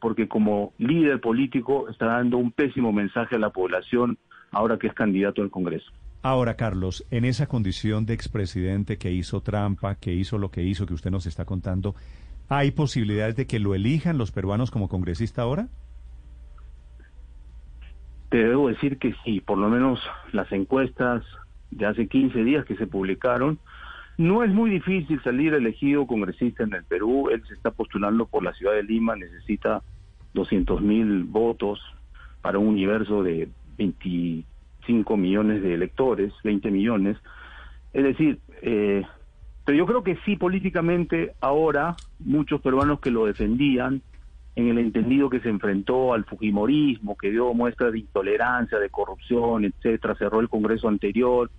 [0.00, 4.18] porque como líder político está dando un pésimo mensaje a la población
[4.50, 5.90] ahora que es candidato al Congreso.
[6.22, 10.86] Ahora, Carlos, en esa condición de expresidente que hizo trampa, que hizo lo que hizo,
[10.86, 11.94] que usted nos está contando,
[12.48, 15.68] ¿hay posibilidades de que lo elijan los peruanos como congresista ahora?
[18.28, 19.98] Te debo decir que sí, por lo menos
[20.32, 21.24] las encuestas
[21.70, 23.58] de hace 15 días que se publicaron,
[24.20, 27.30] no es muy difícil salir elegido congresista en el Perú.
[27.30, 29.82] Él se está postulando por la ciudad de Lima, necesita
[30.34, 31.80] 200 mil votos
[32.42, 33.48] para un universo de
[33.78, 37.16] 25 millones de electores, 20 millones.
[37.94, 39.06] Es decir, eh,
[39.64, 44.02] pero yo creo que sí, políticamente, ahora muchos peruanos que lo defendían,
[44.54, 49.64] en el entendido que se enfrentó al Fujimorismo, que dio muestras de intolerancia, de corrupción,
[49.64, 51.50] etcétera, cerró el Congreso anterior.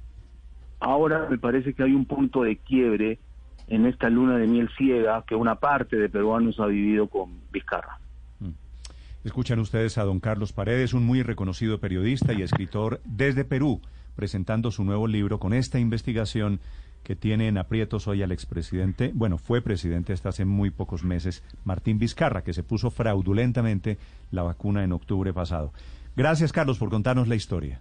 [0.81, 3.19] Ahora me parece que hay un punto de quiebre
[3.67, 7.99] en esta luna de miel ciega que una parte de peruanos ha vivido con Vizcarra.
[9.23, 13.79] Escuchan ustedes a don Carlos Paredes, un muy reconocido periodista y escritor desde Perú,
[14.15, 16.59] presentando su nuevo libro con esta investigación
[17.03, 21.43] que tiene en aprietos hoy al expresidente, bueno, fue presidente hasta hace muy pocos meses,
[21.63, 23.99] Martín Vizcarra, que se puso fraudulentamente
[24.31, 25.71] la vacuna en octubre pasado.
[26.15, 27.79] Gracias, Carlos, por contarnos la historia.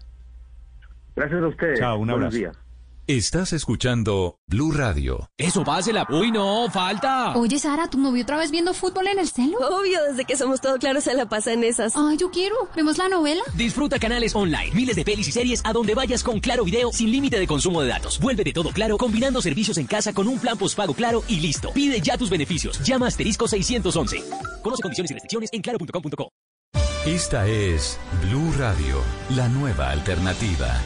[1.16, 1.78] Gracias a ustedes.
[1.78, 2.36] Chao, un Buenos abrazo.
[2.36, 2.69] días.
[3.10, 5.32] Estás escuchando Blue Radio.
[5.36, 6.06] Eso, pásela.
[6.10, 7.36] Uy, no, falta.
[7.36, 9.58] Oye, Sara, ¿tu novio otra vez viendo fútbol en el celo?
[9.58, 11.94] Obvio, desde que somos todos claros se la pasa en esas.
[11.96, 12.54] Ay, yo quiero.
[12.76, 13.42] ¿Vemos la novela?
[13.54, 17.10] Disfruta canales online, miles de pelis y series a donde vayas con Claro Video sin
[17.10, 18.20] límite de consumo de datos.
[18.20, 21.72] Vuelve de todo claro combinando servicios en casa con un plan postpago claro y listo.
[21.72, 22.78] Pide ya tus beneficios.
[22.84, 24.22] Llama a asterisco 611.
[24.62, 26.28] Conoce condiciones y restricciones en claro.com.co.
[27.04, 30.80] Esta es Blue Radio, la nueva alternativa.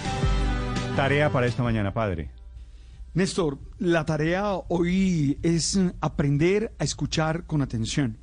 [0.97, 2.31] Tarea para esta mañana, padre.
[3.15, 8.17] Néstor, la tarea hoy es aprender a escuchar con atención.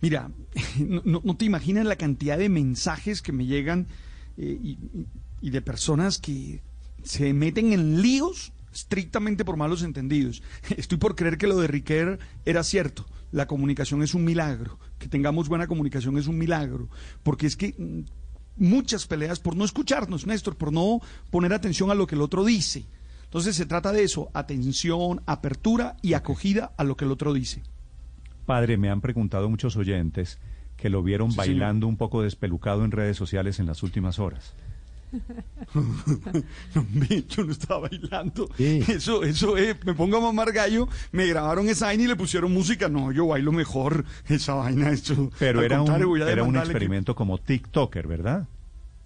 [0.00, 0.32] Mira,
[0.78, 3.86] no, te imaginas la cantidad de mensajes que me llegan
[4.36, 4.78] eh, y,
[5.40, 6.60] y de personas que
[7.04, 10.42] se meten en líos estrictamente por malos entendidos.
[10.76, 13.06] Estoy por creer que lo de Riquer era cierto.
[13.30, 14.80] La comunicación es un milagro.
[14.98, 16.88] Que tengamos buena comunicación es un milagro.
[17.22, 18.00] Porque es que mm,
[18.58, 22.44] muchas peleas por no escucharnos, Néstor, por no poner atención a lo que el otro
[22.44, 22.84] dice.
[23.24, 27.62] Entonces se trata de eso, atención, apertura y acogida a lo que el otro dice.
[28.46, 30.38] Padre, me han preguntado muchos oyentes
[30.76, 31.46] que lo vieron Sí, señor.
[31.48, 34.54] bailando un poco despelucado en redes sociales en las últimas horas.
[37.28, 38.48] Yo no estaba bailando.
[38.58, 42.52] Eso, eso es, me pongo a mamar gallo, me grabaron esa vaina y le pusieron
[42.52, 42.88] música.
[42.88, 44.90] No, yo bailo mejor esa vaina.
[44.90, 48.46] Eso, Pero era un, a era un que- experimento como TikToker, ¿verdad?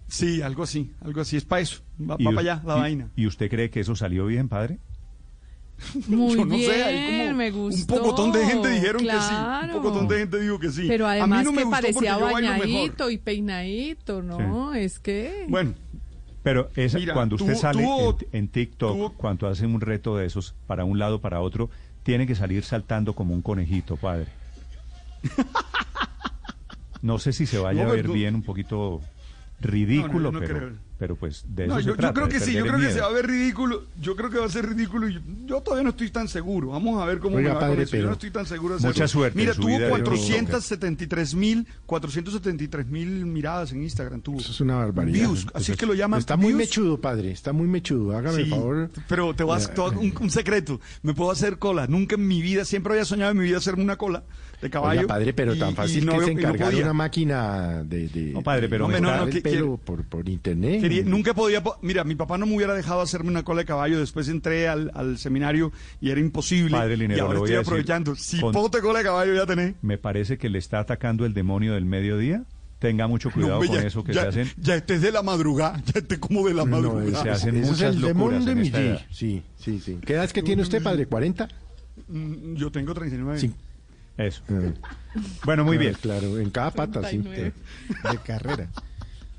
[0.08, 1.80] Sí, algo así, algo así, es para eso.
[1.98, 3.10] Va, para allá la y- vaina.
[3.16, 4.78] ¿Y usted cree que eso salió bien, padre?
[6.06, 7.94] Muy Yo no bien, sé, hay como me gustó.
[7.94, 9.34] Un pocotón de gente dijeron que sí.
[9.64, 10.84] Un pocotón de gente dijo que sí.
[10.86, 14.74] Pero a mí además no me que porque parecía bañadito y peinadito, ¿no?
[14.74, 15.46] Es que...
[15.48, 15.74] Bueno,
[16.42, 20.84] Pero Mira, cuando usted sale en, en TikTok, cuando hace un reto de esos para
[20.84, 21.70] un lado, para otro,
[22.02, 24.26] tiene que salir saltando como un conejito, padre.
[27.02, 29.00] No sé si se vaya No, a ver pero- bien, un poquito
[29.60, 30.72] ridículo, No, no pero, creo.
[31.02, 33.08] Pero pues de eso No, se yo, creo que sí, yo creo que se va
[33.08, 33.86] a ver ridículo.
[34.00, 35.08] Yo creo que va a ser ridículo.
[35.08, 36.68] y Yo, yo todavía no estoy tan seguro.
[36.68, 37.96] Vamos a ver cómo Oiga, me va con padre, eso.
[37.96, 38.78] Yo no estoy tan seguro.
[38.78, 44.20] de mucha suerte Mira, tuvo vida de 473 mil, 473 mil miradas en Instagram.
[44.20, 44.38] Tuvo.
[44.38, 45.18] Eso es una barbaridad.
[45.26, 46.20] Views, así Eso es que lo llaman.
[46.20, 46.58] Está muy views.
[46.68, 47.32] mechudo, padre.
[47.32, 48.16] Está muy mechudo.
[48.16, 48.90] Hágame el favor.
[49.08, 50.80] Pero te vas, Eh, te vas- un, un secreto.
[51.02, 51.88] Me puedo hacer cola.
[51.88, 54.22] Nunca en mi vida, siempre había soñado en mi vida hacerme una cola
[54.62, 55.00] de caballo.
[55.00, 58.32] Oiga, padre, pero y- tan fácil no- que es y no una máquina de, de
[58.32, 60.80] No, padre, pero de me no, el que- pelo por, por internet.
[60.80, 61.62] Quería- nunca podía.
[61.62, 63.98] po- Mira, mi papá no me hubiera dejado hacerme una cola de caballo.
[63.98, 66.70] Después entré al, al seminario y era imposible.
[66.76, 68.14] Padre Linero, y ahora estoy decir, aprovechando.
[68.16, 69.74] Si con- puedo te cola de caballo, ya tenés.
[69.82, 72.44] Me parece que le está atacando el demonio del mediodía.
[72.78, 74.48] Tenga mucho cuidado con eso que ya- se hacen.
[74.56, 75.80] Ya estés de la madrugada.
[75.92, 77.22] Ya estés como de la No, madrugada.
[77.22, 78.98] se hacen Eso es muchas el locuras demonio de mi.
[79.10, 79.98] Sí, sí, sí.
[80.04, 81.08] ¿Qué edad es que tiene usted, padre?
[81.08, 81.48] ¿40?
[82.08, 83.38] Mm, Yo tengo 39.
[83.38, 83.52] Sí.
[84.16, 84.42] Eso.
[84.50, 84.74] Eh,
[85.44, 85.94] Bueno, muy bien.
[86.00, 87.18] Claro, en cada pata, sí.
[87.18, 87.52] De, 39.
[88.12, 88.68] de carrera.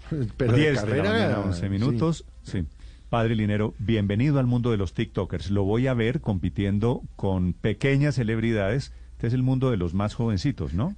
[0.38, 1.14] Pero 10 de carrera.
[1.14, 2.26] de la mañana, 11 minutos.
[2.44, 2.66] Sí.
[3.10, 5.52] Padre Linero, bienvenido al mundo de los TikTokers.
[5.52, 8.92] Lo voy a ver compitiendo con pequeñas celebridades.
[9.14, 10.96] Este es el mundo de los más jovencitos, ¿no?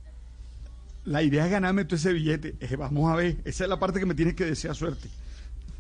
[1.04, 2.56] La idea es ganarme todo ese billete.
[2.62, 3.38] Eh, vamos a ver.
[3.46, 5.10] Esa es la parte que me tienes que desear suerte.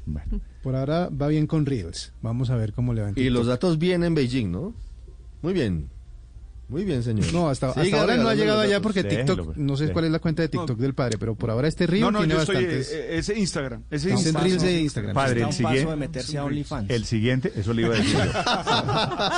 [0.63, 2.13] Por ahora va bien con Reels.
[2.21, 4.73] Vamos a ver cómo le va en Y los datos bien en Beijing, ¿no?
[5.41, 5.89] Muy bien.
[6.67, 7.31] Muy bien, señor.
[7.31, 9.93] No, hasta, hasta Siga ahora no ha llegado allá porque TikTok, no sé déjelo.
[9.93, 12.19] cuál es la cuenta de TikTok del padre, pero por ahora este Reel No, no,
[12.19, 12.91] tiene yo bastantes.
[12.91, 13.83] eh, eh, ese Instagram.
[13.91, 14.43] Ese Instagram.
[14.43, 15.13] Reels de Instagram.
[15.13, 16.89] Padre, el un paso de siguiente, meterse a OnlyFans.
[16.89, 18.15] el siguiente, eso le iba a decir.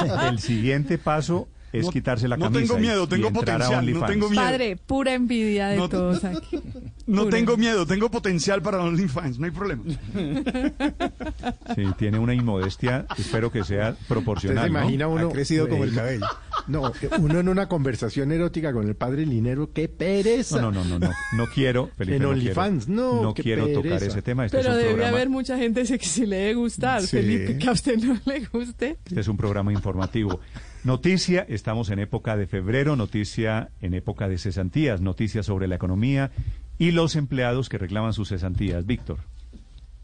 [0.08, 0.20] yo.
[0.30, 1.48] el siguiente paso
[1.80, 2.62] es No- quitarse la no camisa.
[2.62, 4.44] tengo y- miedo, y tengo a potencial, no tengo miedo.
[4.44, 6.60] Padre, pura envidia de No- todos aquí.
[7.06, 7.38] No Pura.
[7.38, 9.84] tengo miedo, tengo potencial para OnlyFans, no hay problema.
[11.76, 14.66] Sí, tiene una inmodestia, espero que sea ¿Usted proporcional.
[14.68, 14.80] se ¿no?
[14.80, 15.28] imagina uno?
[15.28, 16.26] Ha crecido como el eh, cabello.
[16.68, 20.60] No, uno en una conversación erótica con el padre Linero, qué pereza.
[20.62, 23.44] No, no, no, no, no, no quiero, Felipe, En no OnlyFans, quiero, no, no qué
[23.44, 24.46] quiero tocar ese tema.
[24.46, 27.08] Este Pero es un debe programa, haber mucha gente que sí le debe gustar, Sí.
[27.18, 28.98] Felipe, que a usted no le guste.
[29.06, 30.40] Este es un programa informativo.
[30.84, 36.32] Noticia, estamos en época de febrero, noticia en época de cesantías, noticias sobre la economía
[36.78, 38.86] y los empleados que reclaman sus cesantías.
[38.86, 39.20] Víctor.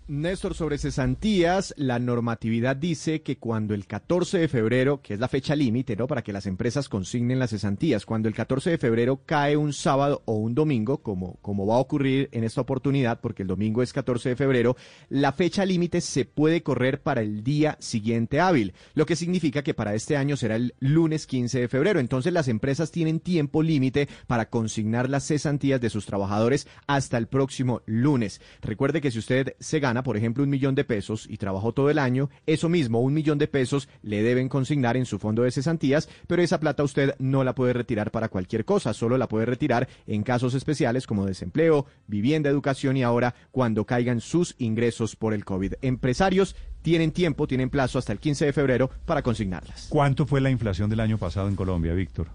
[0.06, 5.30] Néstor, sobre cesantías, la normatividad dice que cuando el 14 de febrero, que es la
[5.30, 6.08] fecha límite, ¿no?
[6.08, 10.22] Para que las empresas consignen las cesantías, cuando el 14 de febrero cae un sábado
[10.26, 13.94] o un domingo, como, como va a ocurrir en esta oportunidad, porque el domingo es
[13.94, 14.76] 14 de febrero,
[15.08, 19.74] la fecha límite se puede correr para el día siguiente hábil, lo que significa que
[19.74, 22.02] para este año será el lunes 15 de febrero.
[22.02, 27.28] Entonces las empresas tienen tiempo límite para consignar las cesantías de sus trabajadores hasta el
[27.28, 28.42] próximo lunes.
[28.62, 31.92] Recuerde que si usted se gana, por ejemplo, un millón de pesos y trabajó todo
[31.92, 35.52] el año, eso mismo, un millón de pesos, le deben consignar en su fondo de
[35.52, 39.46] cesantías, pero esa plata usted no la puede retirar para cualquier cosa, solo la puede
[39.46, 45.34] retirar en casos especiales como desempleo, vivienda, educación y ahora cuando caigan sus ingresos por
[45.34, 45.74] el COVID.
[45.82, 49.88] Empresarios tienen tiempo, tienen plazo hasta el 15 de febrero para consignarlas.
[49.90, 52.28] ¿Cuánto fue la inflación del año pasado en Colombia, Víctor?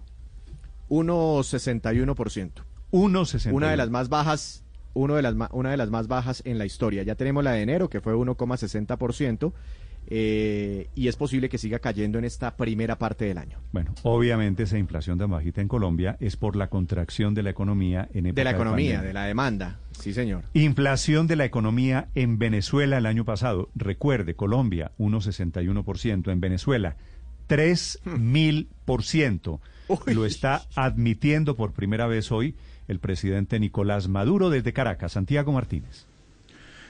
[0.89, 2.51] 1,61%.
[2.91, 3.53] 1,61%.
[3.53, 4.63] Una de las más bajas
[4.93, 7.03] uno de las una de las más bajas en la historia.
[7.03, 9.53] Ya tenemos la de enero, que fue 1,60%.
[10.11, 13.59] Eh, y es posible que siga cayendo en esta primera parte del año.
[13.71, 18.09] Bueno, obviamente esa inflación tan bajita en Colombia es por la contracción de la economía
[18.13, 20.45] en De la economía, de, la demanda, sí señor.
[20.53, 23.69] Inflación de la economía en Venezuela el año pasado.
[23.75, 26.97] Recuerde, Colombia 1,61%, en Venezuela
[27.47, 29.59] 3.000%.
[30.07, 32.55] Lo está admitiendo por primera vez hoy
[32.89, 35.13] el presidente Nicolás Maduro desde Caracas.
[35.13, 36.09] Santiago Martínez.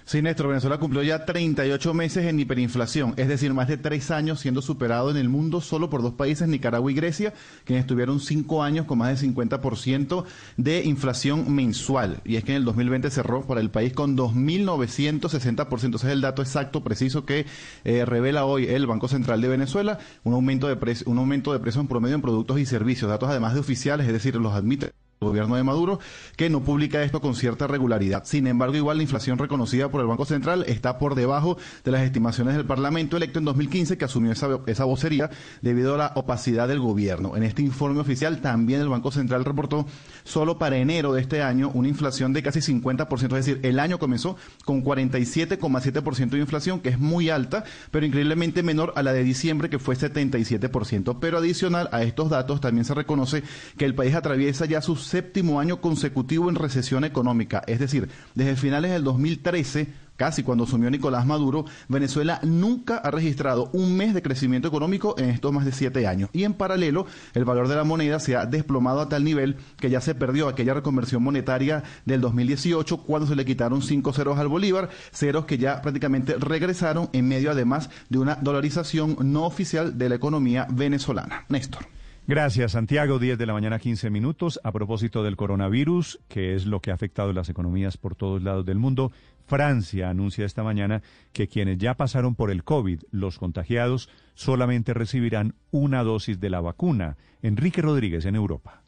[0.09, 4.39] Sí, Néstor, Venezuela cumplió ya 38 meses en hiperinflación, es decir, más de tres años
[4.39, 8.63] siendo superado en el mundo solo por dos países, Nicaragua y Grecia, quienes tuvieron cinco
[8.63, 10.23] años con más de 50%
[10.57, 12.21] de inflación mensual.
[12.25, 15.95] Y es que en el 2020 cerró para el país con 2.960%.
[15.95, 17.45] Ese es el dato exacto, preciso, que
[17.83, 21.81] eh, revela hoy el Banco Central de Venezuela, un aumento de, un aumento de precio
[21.81, 25.57] en promedio en productos y servicios, datos además de oficiales, es decir, los admite gobierno
[25.57, 25.99] de Maduro,
[26.37, 28.23] que no publica esto con cierta regularidad.
[28.23, 32.03] Sin embargo, igual la inflación reconocida por el Banco Central está por debajo de las
[32.03, 35.29] estimaciones del Parlamento electo en 2015, que asumió esa, esa vocería
[35.61, 37.35] debido a la opacidad del gobierno.
[37.35, 39.85] En este informe oficial también el Banco Central reportó
[40.23, 43.99] solo para enero de este año una inflación de casi 50%, es decir, el año
[43.99, 49.25] comenzó con 47,7% de inflación, que es muy alta, pero increíblemente menor a la de
[49.25, 51.17] diciembre, que fue 77%.
[51.19, 53.43] Pero adicional a estos datos, también se reconoce
[53.77, 57.63] que el país atraviesa ya sus séptimo año consecutivo en recesión económica.
[57.65, 59.87] Es decir, desde finales del 2013
[60.19, 65.29] casi cuando asumió Nicolás Maduro, Venezuela nunca ha registrado un mes de crecimiento económico en
[65.29, 66.29] estos más de siete años.
[66.33, 69.89] Y en paralelo, el valor de la moneda se ha desplomado a tal nivel que
[69.89, 74.49] ya se perdió aquella reconversión monetaria del 2018 cuando se le quitaron cinco ceros al
[74.49, 80.09] Bolívar, ceros que ya prácticamente regresaron en medio además de una dolarización no oficial de
[80.09, 81.45] la economía venezolana.
[81.47, 81.98] Néstor.
[82.29, 83.17] Gracias, Santiago.
[83.17, 84.59] 10 de la mañana, 15 minutos.
[84.63, 88.67] A propósito del coronavirus, que es lo que ha afectado las economías por todos lados
[88.67, 89.11] del mundo,
[89.47, 91.01] Francia anuncia esta mañana
[91.33, 96.61] que quienes ya pasaron por el COVID, los contagiados, solamente recibirán una dosis de la
[96.61, 97.17] vacuna.
[97.41, 98.78] Enrique Rodríguez en Europa.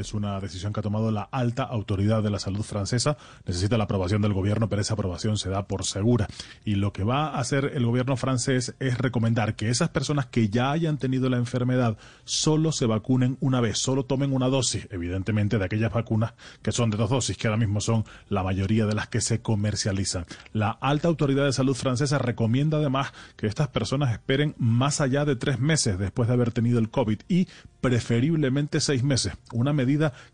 [0.00, 3.16] Es una decisión que ha tomado la alta autoridad de la salud francesa.
[3.46, 6.26] Necesita la aprobación del gobierno, pero esa aprobación se da por segura.
[6.64, 10.48] Y lo que va a hacer el gobierno francés es recomendar que esas personas que
[10.48, 15.58] ya hayan tenido la enfermedad solo se vacunen una vez, solo tomen una dosis, evidentemente
[15.58, 16.32] de aquellas vacunas
[16.62, 19.42] que son de dos dosis, que ahora mismo son la mayoría de las que se
[19.42, 20.24] comercializan.
[20.52, 25.36] La alta autoridad de salud francesa recomienda además que estas personas esperen más allá de
[25.36, 27.48] tres meses después de haber tenido el COVID y
[27.80, 29.32] preferiblemente seis meses.
[29.52, 29.89] Una medida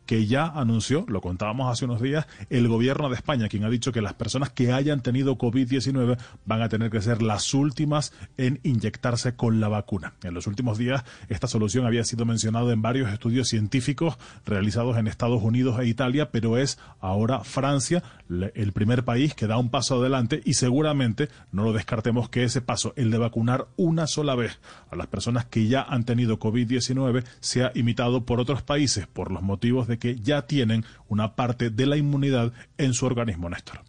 [0.07, 3.93] que ya anunció, lo contábamos hace unos días, el gobierno de España, quien ha dicho
[3.93, 8.61] que las personas que hayan tenido COVID-19 van a tener que ser las últimas en
[8.62, 10.15] inyectarse con la vacuna.
[10.23, 15.07] En los últimos días, esta solución había sido mencionada en varios estudios científicos realizados en
[15.07, 20.01] Estados Unidos e Italia, pero es ahora Francia el primer país que da un paso
[20.01, 24.59] adelante y seguramente no lo descartemos que ese paso, el de vacunar una sola vez
[24.91, 29.42] a las personas que ya han tenido COVID-19, sea imitado por otros países por los
[29.42, 33.81] motivos de que ya tienen una parte de la inmunidad en su organismo, Néstor.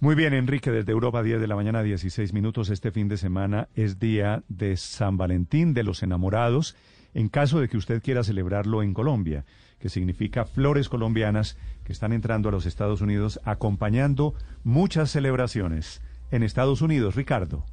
[0.00, 2.70] Muy bien, Enrique, desde Europa, 10 de la mañana, 16 minutos.
[2.70, 6.74] Este fin de semana es día de San Valentín de los enamorados,
[7.12, 9.44] en caso de que usted quiera celebrarlo en Colombia,
[9.78, 14.32] que significa flores colombianas que están entrando a los Estados Unidos, acompañando
[14.64, 16.00] muchas celebraciones
[16.30, 17.14] en Estados Unidos.
[17.14, 17.66] Ricardo.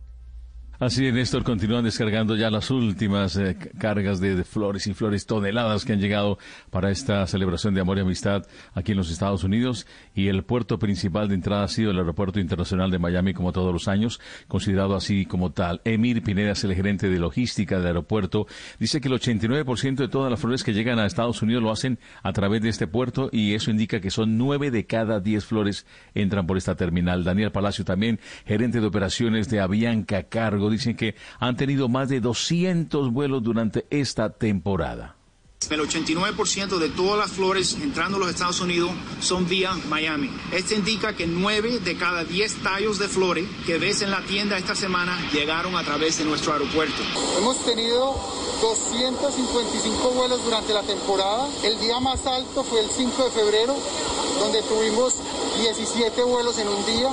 [0.80, 5.84] Así es, Néstor, continúan descargando ya las últimas eh, cargas de, flores y flores, toneladas
[5.84, 6.38] que han llegado
[6.70, 9.88] para esta celebración de amor y amistad aquí en los Estados Unidos.
[10.14, 13.74] Y el puerto principal de entrada ha sido el Aeropuerto Internacional de Miami, como todos
[13.74, 15.82] los años, considerado así como tal.
[15.84, 18.46] Emir Pineda es el gerente de logística del aeropuerto.
[18.78, 21.98] Dice que el 89% de todas las flores que llegan a Estados Unidos lo hacen
[22.22, 25.88] a través de este puerto y eso indica que son nueve de cada diez flores
[26.14, 27.24] entran por esta terminal.
[27.24, 32.20] Daniel Palacio también, gerente de operaciones de Avianca Cargo dicen que han tenido más de
[32.20, 35.18] 200 vuelos durante esta temporada.
[35.70, 40.30] El 89% de todas las flores entrando a los Estados Unidos son vía Miami.
[40.54, 44.58] Esto indica que 9 de cada 10 tallos de flores que ves en la tienda
[44.58, 47.02] esta semana llegaron a través de nuestro aeropuerto.
[47.38, 48.16] Hemos tenido
[48.62, 51.50] 255 vuelos durante la temporada.
[51.64, 53.76] El día más alto fue el 5 de febrero,
[54.40, 55.16] donde tuvimos
[55.60, 57.10] 17 vuelos en un día.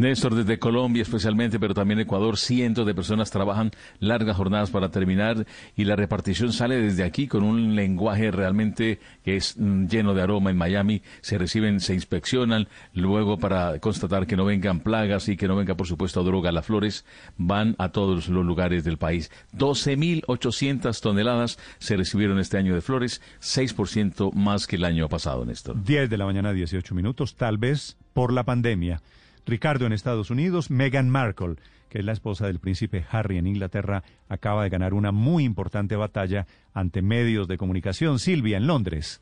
[0.00, 5.46] Néstor, desde Colombia especialmente, pero también Ecuador, cientos de personas trabajan largas jornadas para terminar
[5.76, 10.22] y la repartición sale desde aquí con un lenguaje realmente que es mm, lleno de
[10.22, 11.02] aroma en Miami.
[11.20, 15.76] Se reciben, se inspeccionan, luego para constatar que no vengan plagas y que no venga,
[15.76, 16.50] por supuesto, droga.
[16.50, 17.04] Las flores
[17.36, 19.30] van a todos los lugares del país.
[19.54, 25.84] 12.800 toneladas se recibieron este año de flores, 6% más que el año pasado, Néstor.
[25.84, 29.02] 10 de la mañana, 18 minutos, tal vez por la pandemia.
[29.50, 31.56] Ricardo en Estados Unidos, Meghan Markle,
[31.88, 35.96] que es la esposa del príncipe Harry en Inglaterra, acaba de ganar una muy importante
[35.96, 38.20] batalla ante medios de comunicación.
[38.20, 39.20] Silvia, en Londres.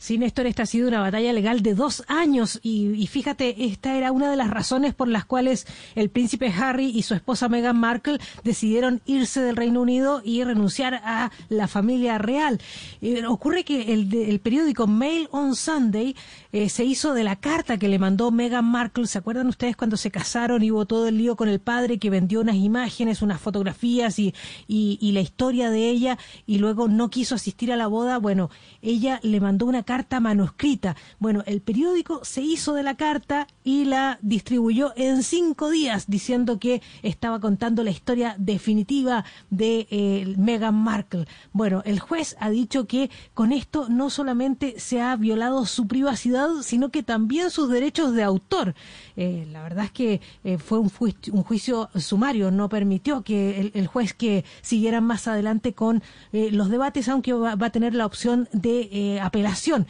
[0.00, 4.12] Sí, Néstor, esta ha sido una batalla legal de dos años y, fíjate, esta era
[4.12, 8.20] una de las razones por las cuales el príncipe Harry y su esposa Meghan Markle
[8.44, 12.60] decidieron irse del Reino Unido y renunciar a la familia real.
[13.02, 16.14] Eh, ocurre que el, el, periódico Mail on Sunday
[16.52, 19.06] eh, se hizo de la carta que le mandó Meghan Markle.
[19.06, 22.08] ¿Se acuerdan ustedes cuando se casaron y hubo todo el lío con el padre que
[22.08, 24.34] vendió unas imágenes, unas fotografías y,
[24.66, 28.18] y, la historia de ella y luego no quiso asistir a la boda?
[28.18, 30.96] Bueno, ella le mandó una carta manuscrita.
[31.18, 36.58] Bueno, el periódico se hizo de la carta y la distribuyó en cinco días diciendo
[36.58, 41.26] que estaba contando la historia definitiva de eh, Meghan Markle.
[41.52, 46.37] Bueno, el juez ha dicho que con esto no solamente se ha violado su privacidad,
[46.62, 48.74] sino que también sus derechos de autor.
[49.16, 54.12] Eh, la verdad es que eh, fue un juicio, sumario, no permitió que el, juez
[54.14, 56.02] que siguieran más adelante con
[56.32, 59.86] los debates, aunque va, va, a tener la opción de apelación.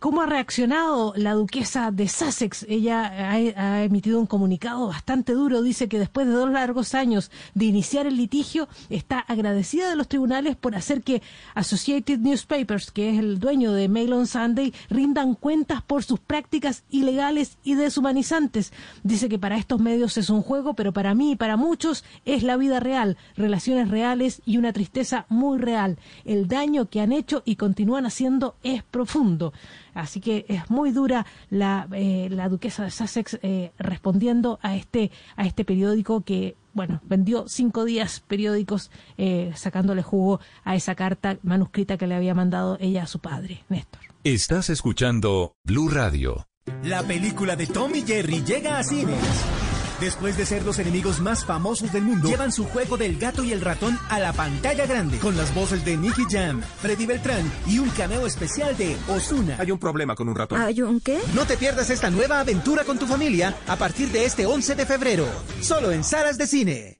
[0.00, 2.64] ¿Cómo ha reaccionado la duquesa de Sussex?
[2.70, 5.60] Ella ha, emitido un comunicado bastante duro.
[5.60, 10.08] Dice que después de dos largos años de iniciar el litigio, está agradecida de los
[10.08, 11.20] tribunales por hacer que
[11.54, 16.82] Associated Newspapers, que es el dueño de Mail on Sunday, rindan cuentas por sus prácticas
[16.88, 18.72] ilegales y deshumanizantes.
[19.02, 22.42] Dice que para estos medios es un juego, pero para mí y para muchos es
[22.42, 25.98] la vida real, relaciones reales y una tristeza muy real.
[26.24, 29.52] El daño que han hecho y continúan haciendo es profundo.
[29.94, 35.10] Así que es muy dura la, eh, la duquesa de Sussex eh, respondiendo a este,
[35.36, 41.38] a este periódico que, bueno, vendió cinco días periódicos eh, sacándole jugo a esa carta
[41.42, 44.00] manuscrita que le había mandado ella a su padre, Néstor.
[44.24, 46.46] Estás escuchando Blue Radio.
[46.84, 49.69] La película de Tom y Jerry llega a cines.
[50.00, 53.52] Después de ser los enemigos más famosos del mundo, llevan su juego del gato y
[53.52, 57.78] el ratón a la pantalla grande, con las voces de Nicky Jam, Freddy Beltrán y
[57.78, 59.56] un cameo especial de Osuna.
[59.58, 60.60] Hay un problema con un ratón.
[60.60, 61.18] ¿Hay un qué?
[61.34, 64.86] No te pierdas esta nueva aventura con tu familia a partir de este 11 de
[64.86, 65.26] febrero,
[65.60, 66.99] solo en salas de cine.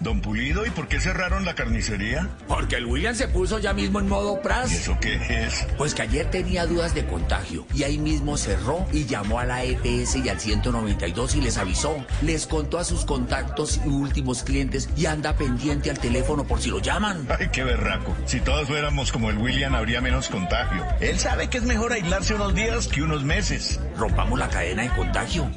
[0.00, 2.28] Don Pulido, ¿y por qué cerraron la carnicería?
[2.46, 4.70] Porque el William se puso ya mismo en modo pras.
[4.70, 5.66] ¿Y eso qué es?
[5.76, 9.64] Pues que ayer tenía dudas de contagio y ahí mismo cerró y llamó a la
[9.64, 12.04] EPS y al 192 y les avisó.
[12.22, 16.70] Les contó a sus contactos y últimos clientes y anda pendiente al teléfono por si
[16.70, 17.26] lo llaman.
[17.36, 18.16] Ay, qué berraco.
[18.26, 20.84] Si todos fuéramos como el William habría menos contagio.
[21.00, 23.80] Él sabe que es mejor aislarse unos días que unos meses.
[23.96, 25.50] Rompamos la cadena de contagio.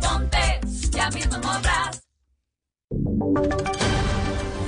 [0.00, 1.42] Ponte ya mismo en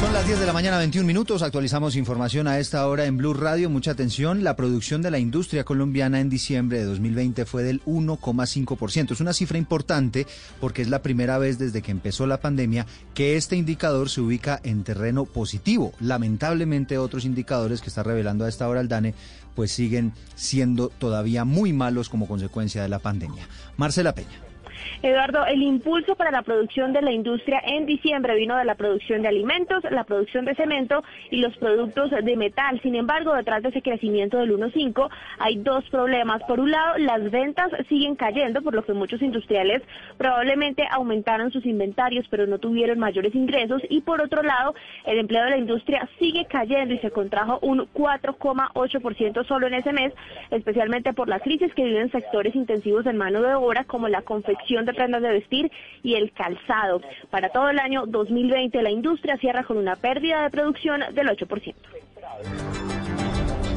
[0.00, 1.40] Son las 10 de la mañana, 21 minutos.
[1.40, 3.70] Actualizamos información a esta hora en Blue Radio.
[3.70, 4.44] Mucha atención.
[4.44, 9.12] La producción de la industria colombiana en diciembre de 2020 fue del 1,5%.
[9.12, 10.26] Es una cifra importante
[10.60, 12.84] porque es la primera vez desde que empezó la pandemia
[13.14, 15.94] que este indicador se ubica en terreno positivo.
[15.98, 19.14] Lamentablemente, otros indicadores que está revelando a esta hora el DANE
[19.54, 23.48] pues siguen siendo todavía muy malos como consecuencia de la pandemia.
[23.78, 24.45] Marcela Peña.
[25.02, 29.22] Eduardo, el impulso para la producción de la industria en diciembre vino de la producción
[29.22, 32.80] de alimentos, la producción de cemento y los productos de metal.
[32.82, 35.08] Sin embargo, detrás de ese crecimiento del 1.5
[35.38, 36.42] hay dos problemas.
[36.44, 39.82] Por un lado, las ventas siguen cayendo, por lo que muchos industriales
[40.18, 43.82] probablemente aumentaron sus inventarios, pero no tuvieron mayores ingresos.
[43.88, 44.74] Y por otro lado,
[45.04, 49.92] el empleo de la industria sigue cayendo y se contrajo un 4,8% solo en ese
[49.92, 50.12] mes,
[50.50, 54.75] especialmente por la crisis que viven sectores intensivos en mano de obra como la confección
[54.84, 55.70] de prendas de vestir
[56.02, 57.00] y el calzado.
[57.30, 61.74] Para todo el año 2020 la industria cierra con una pérdida de producción del 8%.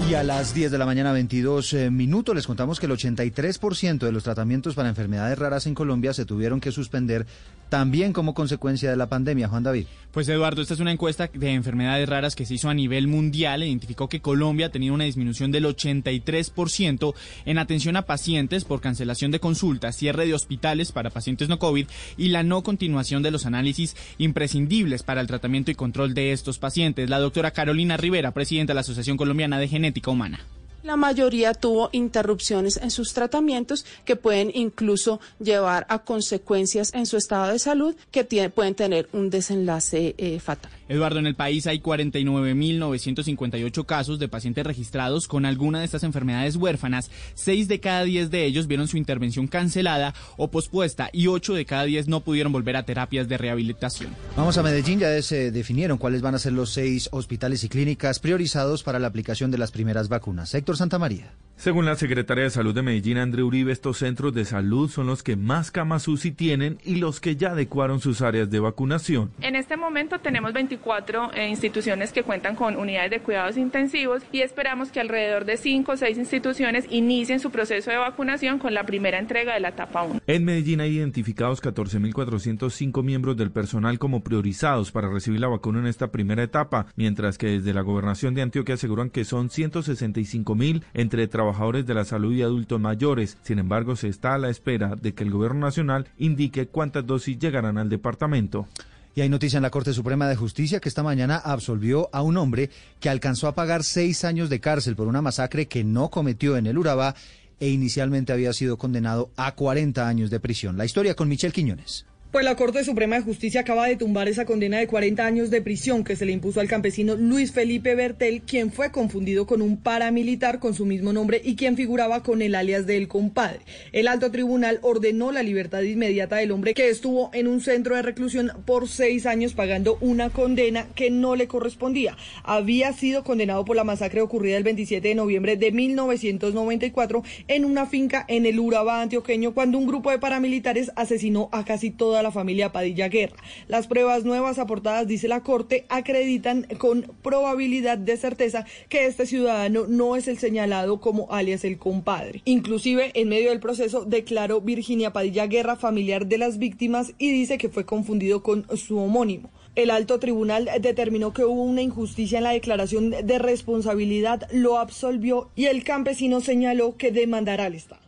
[0.09, 3.99] Y a las 10 de la mañana 22 eh, minutos les contamos que el 83%
[3.99, 7.27] de los tratamientos para enfermedades raras en Colombia se tuvieron que suspender
[7.69, 9.47] también como consecuencia de la pandemia.
[9.47, 9.85] Juan David.
[10.11, 13.63] Pues Eduardo, esta es una encuesta de enfermedades raras que se hizo a nivel mundial.
[13.63, 17.13] Identificó que Colombia ha tenido una disminución del 83%
[17.45, 21.85] en atención a pacientes por cancelación de consultas, cierre de hospitales para pacientes no COVID
[22.17, 26.57] y la no continuación de los análisis imprescindibles para el tratamiento y control de estos
[26.57, 27.09] pacientes.
[27.09, 30.39] La doctora Carolina Rivera, presidenta de la Asociación Colombiana de Genética Humana.
[30.83, 37.17] La mayoría tuvo interrupciones en sus tratamientos que pueden incluso llevar a consecuencias en su
[37.17, 40.71] estado de salud que pueden tener un desenlace eh, fatal.
[40.87, 46.55] Eduardo, en el país hay 49.958 casos de pacientes registrados con alguna de estas enfermedades
[46.55, 47.11] huérfanas.
[47.35, 51.65] Seis de cada diez de ellos vieron su intervención cancelada o pospuesta y ocho de
[51.65, 54.15] cada diez no pudieron volver a terapias de rehabilitación.
[54.35, 58.19] Vamos a Medellín, ya se definieron cuáles van a ser los seis hospitales y clínicas
[58.19, 60.55] priorizados para la aplicación de las primeras vacunas.
[60.55, 61.33] Héctor Santa María.
[61.59, 65.23] Según la Secretaria de Salud de Medellín, André Uribe, estos centros de salud son los
[65.23, 69.31] que más camas UCI tienen y los que ya adecuaron sus áreas de vacunación.
[69.41, 74.39] En este momento tenemos 24 eh, instituciones que cuentan con unidades de cuidados intensivos y
[74.39, 78.85] esperamos que alrededor de 5 o 6 instituciones inicien su proceso de vacunación con la
[78.85, 80.21] primera entrega de la etapa 1.
[80.27, 85.87] En Medellín hay identificados 14.405 miembros del personal como priorizados para recibir la vacuna en
[85.87, 90.55] esta primera etapa, mientras que desde la gobernación de Antioquia aseguran que son 165.000
[90.93, 93.37] entre trabajadores trabajadores de la salud y adultos mayores.
[93.43, 97.39] Sin embargo, se está a la espera de que el Gobierno Nacional indique cuántas dosis
[97.39, 98.67] llegarán al departamento.
[99.15, 102.37] Y hay noticia en la Corte Suprema de Justicia que esta mañana absolvió a un
[102.37, 106.57] hombre que alcanzó a pagar seis años de cárcel por una masacre que no cometió
[106.57, 107.15] en el Urabá
[107.59, 110.77] e inicialmente había sido condenado a 40 años de prisión.
[110.77, 112.05] La historia con Michelle Quiñones.
[112.31, 115.63] Pues la Corte Suprema de Justicia acaba de tumbar esa condena de 40 años de
[115.63, 119.77] prisión que se le impuso al campesino Luis Felipe Bertel, quien fue confundido con un
[119.77, 123.61] paramilitar con su mismo nombre y quien figuraba con el alias del compadre.
[123.93, 128.03] El alto tribunal ordenó la libertad inmediata del hombre que estuvo en un centro de
[128.03, 132.15] reclusión por seis años pagando una condena que no le correspondía.
[132.43, 137.87] Había sido condenado por la masacre ocurrida el 27 de noviembre de 1994 en una
[137.87, 142.31] finca en el Urabá antioqueño cuando un grupo de paramilitares asesinó a casi toda la
[142.31, 143.37] familia Padilla Guerra.
[143.67, 149.85] Las pruebas nuevas aportadas, dice la Corte, acreditan con probabilidad de certeza que este ciudadano
[149.87, 152.41] no es el señalado como alias el compadre.
[152.45, 157.57] Inclusive, en medio del proceso, declaró Virginia Padilla Guerra familiar de las víctimas y dice
[157.57, 159.49] que fue confundido con su homónimo.
[159.75, 165.51] El alto tribunal determinó que hubo una injusticia en la declaración de responsabilidad, lo absolvió
[165.55, 168.01] y el campesino señaló que demandará al Estado.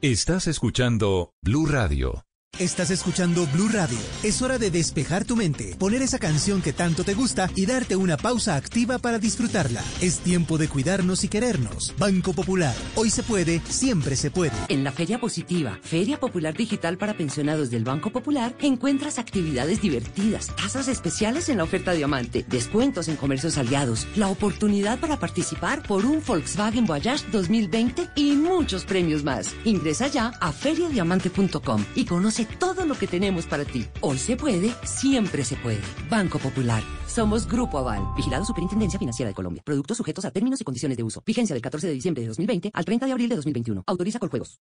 [0.00, 2.27] Estás escuchando Blue Radio.
[2.58, 3.96] Estás escuchando Blue Radio.
[4.24, 7.94] Es hora de despejar tu mente, poner esa canción que tanto te gusta y darte
[7.94, 9.80] una pausa activa para disfrutarla.
[10.00, 11.94] Es tiempo de cuidarnos y querernos.
[11.98, 12.74] Banco Popular.
[12.96, 14.56] Hoy se puede, siempre se puede.
[14.70, 20.48] En la Feria Positiva, Feria Popular Digital para pensionados del Banco Popular, encuentras actividades divertidas,
[20.56, 26.04] tasas especiales en la oferta Diamante, descuentos en comercios aliados, la oportunidad para participar por
[26.04, 29.54] un Volkswagen Voyage 2020 y muchos premios más.
[29.64, 33.86] Ingresa ya a feriadiamante.com y conoce todo lo que tenemos para ti.
[34.00, 35.80] Hoy se puede, siempre se puede.
[36.10, 36.82] Banco Popular.
[37.06, 38.02] Somos Grupo Aval.
[38.16, 39.62] Vigilado Superintendencia Financiera de Colombia.
[39.64, 41.22] Productos sujetos a términos y condiciones de uso.
[41.24, 43.84] Vigencia del 14 de diciembre de 2020 al 30 de abril de 2021.
[43.86, 44.60] Autoriza con juegos.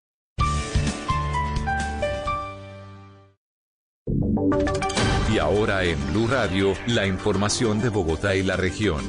[5.31, 9.01] Y ahora en Blue Radio, la información de Bogotá y la región.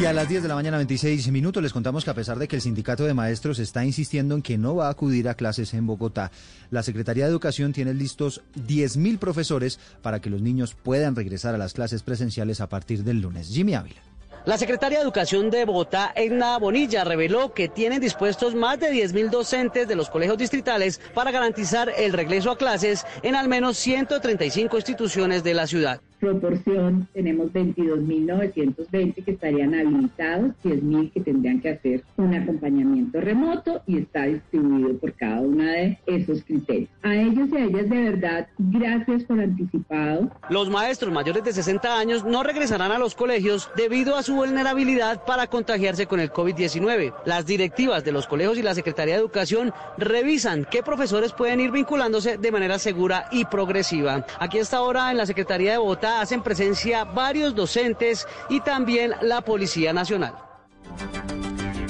[0.00, 2.48] Y a las 10 de la mañana 26 minutos les contamos que a pesar de
[2.48, 5.72] que el sindicato de maestros está insistiendo en que no va a acudir a clases
[5.72, 6.32] en Bogotá,
[6.70, 11.58] la Secretaría de Educación tiene listos 10.000 profesores para que los niños puedan regresar a
[11.58, 13.48] las clases presenciales a partir del lunes.
[13.48, 14.02] Jimmy Ávila.
[14.46, 19.30] La secretaria de Educación de Bogotá, Edna Bonilla, reveló que tienen dispuestos más de 10.000
[19.30, 24.76] docentes de los colegios distritales para garantizar el regreso a clases en al menos 135
[24.76, 26.02] instituciones de la ciudad.
[26.24, 33.98] Proporción tenemos 22.920 que estarían habilitados, 10.000 que tendrían que hacer un acompañamiento remoto y
[33.98, 36.88] está distribuido por cada uno de esos criterios.
[37.02, 40.30] A ellos y a ellas de verdad, gracias por anticipado.
[40.48, 45.24] Los maestros mayores de 60 años no regresarán a los colegios debido a su vulnerabilidad
[45.26, 47.12] para contagiarse con el COVID-19.
[47.26, 51.70] Las directivas de los colegios y la Secretaría de Educación revisan qué profesores pueden ir
[51.70, 54.24] vinculándose de manera segura y progresiva.
[54.38, 59.42] Aquí hasta ahora en la Secretaría de Bogotá hacen presencia varios docentes y también la
[59.42, 60.34] Policía Nacional.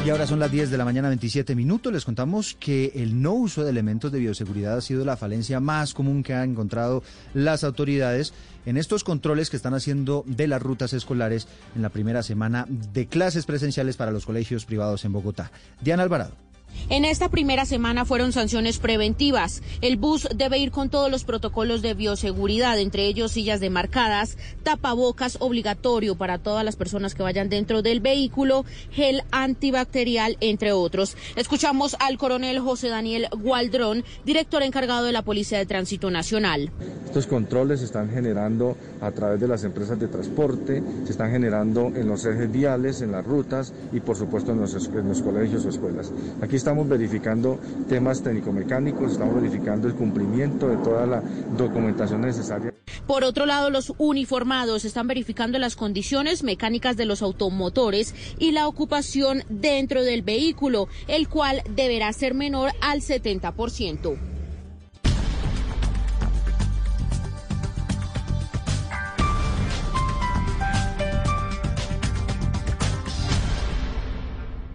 [0.04, 1.90] Y ahora son las 10 de la mañana 27 minutos.
[1.90, 5.94] Les contamos que el no uso de elementos de bioseguridad ha sido la falencia más
[5.94, 8.34] común que han encontrado las autoridades
[8.66, 13.06] en estos controles que están haciendo de las rutas escolares en la primera semana de
[13.06, 15.50] clases presenciales para los colegios privados en Bogotá.
[15.80, 16.43] Diana Alvarado.
[16.90, 19.62] En esta primera semana fueron sanciones preventivas.
[19.80, 25.38] El bus debe ir con todos los protocolos de bioseguridad, entre ellos sillas demarcadas, tapabocas
[25.40, 31.16] obligatorio para todas las personas que vayan dentro del vehículo, gel antibacterial, entre otros.
[31.36, 36.70] Escuchamos al coronel José Daniel Gualdrón, director encargado de la Policía de Tránsito Nacional.
[37.06, 41.92] Estos controles se están generando a través de las empresas de transporte, se están generando
[41.94, 45.64] en los ejes viales, en las rutas y por supuesto en los, en los colegios
[45.64, 46.12] o escuelas.
[46.42, 47.60] Aquí estamos verificando
[47.90, 51.22] temas técnico-mecánicos, estamos verificando el cumplimiento de toda la
[51.58, 52.72] documentación necesaria.
[53.06, 58.66] Por otro lado, los uniformados están verificando las condiciones mecánicas de los automotores y la
[58.66, 64.33] ocupación dentro del vehículo, el cual deberá ser menor al 70%.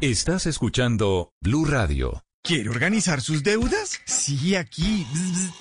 [0.02, 2.24] Estás escuchando Blue Radio.
[2.42, 4.00] ¿Quiere organizar sus deudas?
[4.06, 5.06] Sí, aquí.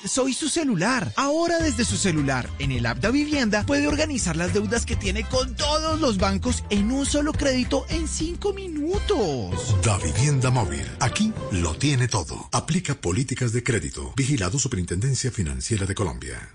[0.04, 1.12] Soy su celular.
[1.16, 5.24] Ahora desde su celular, en el app da Vivienda, puede organizar las deudas que tiene
[5.24, 9.74] con todos los bancos en un solo crédito en cinco minutos.
[9.82, 10.86] Da Vivienda Móvil.
[11.00, 12.48] Aquí lo tiene todo.
[12.52, 14.12] Aplica políticas de crédito.
[14.16, 16.54] Vigilado Superintendencia Financiera de Colombia.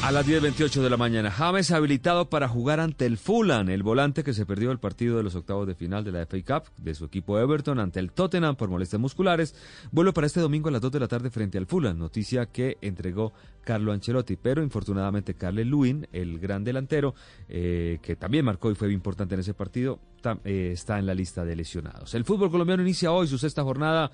[0.00, 4.22] A las 10.28 de la mañana, James habilitado para jugar ante el Fulham, el volante
[4.22, 6.94] que se perdió el partido de los octavos de final de la FA Cup de
[6.94, 9.56] su equipo Everton ante el Tottenham por molestias musculares,
[9.90, 12.78] vuelve para este domingo a las 2 de la tarde frente al Fulham, noticia que
[12.80, 13.32] entregó
[13.64, 17.14] Carlo Ancelotti, pero infortunadamente Carle Lewin, el gran delantero,
[17.48, 19.98] eh, que también marcó y fue importante en ese partido,
[20.44, 22.14] eh, está en la lista de lesionados.
[22.14, 24.12] El fútbol colombiano inicia hoy su sexta jornada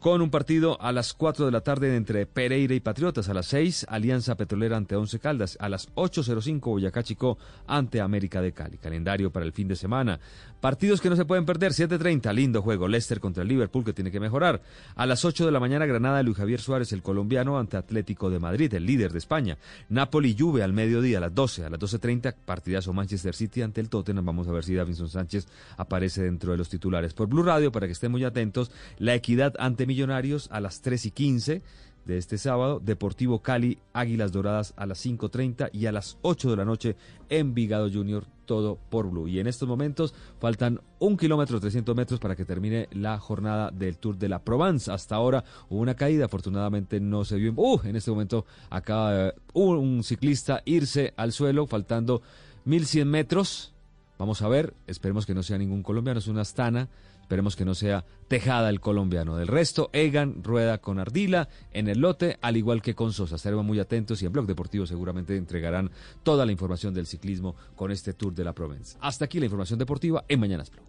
[0.00, 3.46] con un partido a las 4 de la tarde entre Pereira y Patriotas, a las
[3.46, 7.36] 6 Alianza Petrolera ante Once Caldas, a las 8.05 Boyacá Chico
[7.66, 8.78] ante América de Cali.
[8.78, 10.20] Calendario para el fin de semana.
[10.60, 14.10] Partidos que no se pueden perder, 7.30, lindo juego, Leicester contra el Liverpool que tiene
[14.10, 14.60] que mejorar.
[14.94, 18.38] A las 8 de la mañana Granada Luis Javier Suárez, el colombiano ante Atlético de
[18.38, 19.58] Madrid, el líder de España.
[19.88, 23.88] Napoli Juve al mediodía, a las 12, a las 12.30 partidazo Manchester City ante el
[23.88, 24.26] Tottenham.
[24.26, 25.46] Vamos a ver si Davinson Sánchez
[25.76, 27.14] aparece dentro de los titulares.
[27.14, 31.06] Por Blue Radio, para que estén muy atentos, la equidad ante Millonarios a las 3
[31.06, 31.62] y 15
[32.04, 36.56] de este sábado, Deportivo Cali, Águilas Doradas a las 5.30 y a las 8 de
[36.56, 36.96] la noche
[37.30, 39.28] Envigado Junior, todo por Blue.
[39.28, 43.96] Y en estos momentos faltan un kilómetro 300 metros para que termine la jornada del
[43.96, 44.90] Tour de la Provence.
[44.92, 47.54] Hasta ahora hubo una caída, afortunadamente no se vio.
[47.56, 52.20] Uh, en este momento acaba un ciclista irse al suelo, faltando
[52.66, 53.72] 1100 metros.
[54.18, 56.88] Vamos a ver, esperemos que no sea ningún colombiano, es una astana
[57.28, 59.36] Esperemos que no sea Tejada el colombiano.
[59.36, 63.36] Del resto, Egan rueda con Ardila en el lote, al igual que con Sosa.
[63.36, 65.90] Estaremos muy atentos y en Blog Deportivo seguramente entregarán
[66.22, 68.96] toda la información del ciclismo con este Tour de la Provence.
[69.02, 70.86] Hasta aquí la información deportiva en Mañanas Blue.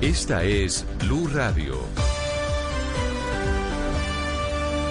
[0.00, 1.74] Esta es Blue Radio.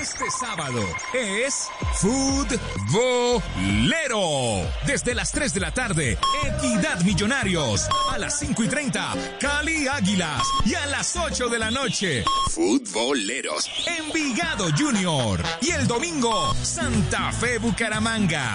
[0.00, 0.80] Este sábado
[1.12, 2.60] es Futbolero.
[4.86, 7.88] Desde las 3 de la tarde, Equidad Millonarios.
[8.10, 10.42] A las 5 y 30, Cali Águilas.
[10.64, 13.68] Y a las 8 de la noche, Futboleros.
[13.98, 15.42] Envigado Junior.
[15.60, 18.54] Y el domingo, Santa Fe Bucaramanga.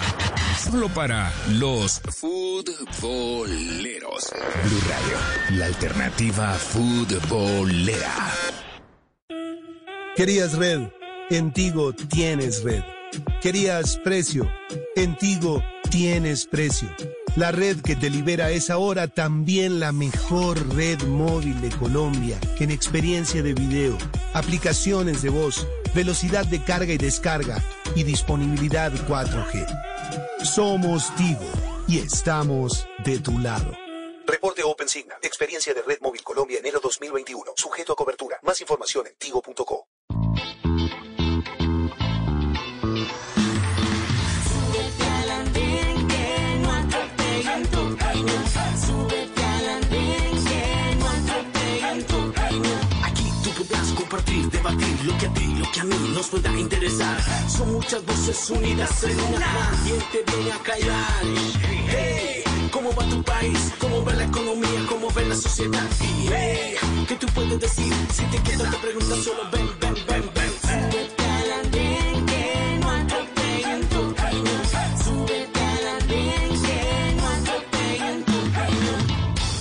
[0.58, 4.32] Solo para los futboleros.
[4.64, 5.18] Blue Radio,
[5.58, 8.32] la alternativa futbolera.
[10.16, 10.90] Querías red,
[11.28, 12.84] en Tigo tienes red.
[13.42, 14.48] Querías precio,
[14.94, 15.60] en Tigo
[15.90, 16.88] tienes precio.
[17.34, 22.70] La red que te libera es ahora también la mejor red móvil de Colombia en
[22.70, 23.98] experiencia de video,
[24.34, 27.60] aplicaciones de voz, velocidad de carga y descarga
[27.96, 30.44] y disponibilidad 4G.
[30.44, 31.50] Somos Tigo
[31.88, 33.76] y estamos de tu lado.
[34.28, 35.18] Reporte OpenSignal.
[35.22, 37.52] Experiencia de Red Móvil Colombia enero 2021.
[37.56, 38.38] Sujeto a cobertura.
[38.42, 39.88] Más información en tigo.co.
[54.72, 57.20] lo que a ti, lo que a mí nos pueda interesar.
[57.48, 59.70] Son muchas voces unidas en una.
[59.84, 61.22] ¿Quién te viene a callar?
[61.88, 63.72] Hey, ¿cómo va tu país?
[63.78, 64.86] ¿Cómo va la economía?
[64.88, 65.84] ¿Cómo va la sociedad?
[66.00, 66.76] Hey,
[67.06, 67.92] ¿qué tú puedes decir?
[68.12, 70.52] Si te quedas te preguntas solo ven, ven, ven, ven.
[70.62, 74.50] Súbete al andén que no atropellen tu camino.
[75.04, 75.60] Súbete
[76.00, 78.92] andén que no atropellen tu camino.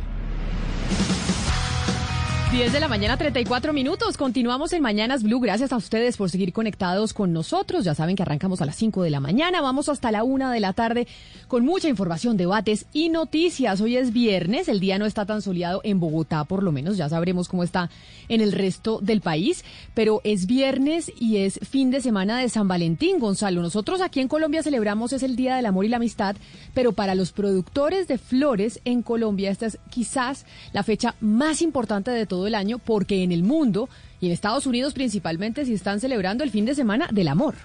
[2.51, 4.17] 10 de la mañana, 34 minutos.
[4.17, 5.39] Continuamos en Mañanas Blue.
[5.39, 7.85] Gracias a ustedes por seguir conectados con nosotros.
[7.85, 9.61] Ya saben que arrancamos a las 5 de la mañana.
[9.61, 11.07] Vamos hasta la 1 de la tarde
[11.47, 13.79] con mucha información, debates y noticias.
[13.79, 14.67] Hoy es viernes.
[14.67, 16.97] El día no está tan soleado en Bogotá, por lo menos.
[16.97, 17.89] Ya sabremos cómo está
[18.27, 19.63] en el resto del país.
[19.93, 23.61] Pero es viernes y es fin de semana de San Valentín, Gonzalo.
[23.61, 26.35] Nosotros aquí en Colombia celebramos es el Día del Amor y la Amistad,
[26.73, 32.11] pero para los productores de flores en Colombia esta es quizás la fecha más importante
[32.11, 33.89] de todo el año porque en el mundo
[34.19, 37.55] y en Estados Unidos principalmente se están celebrando el fin de semana del amor.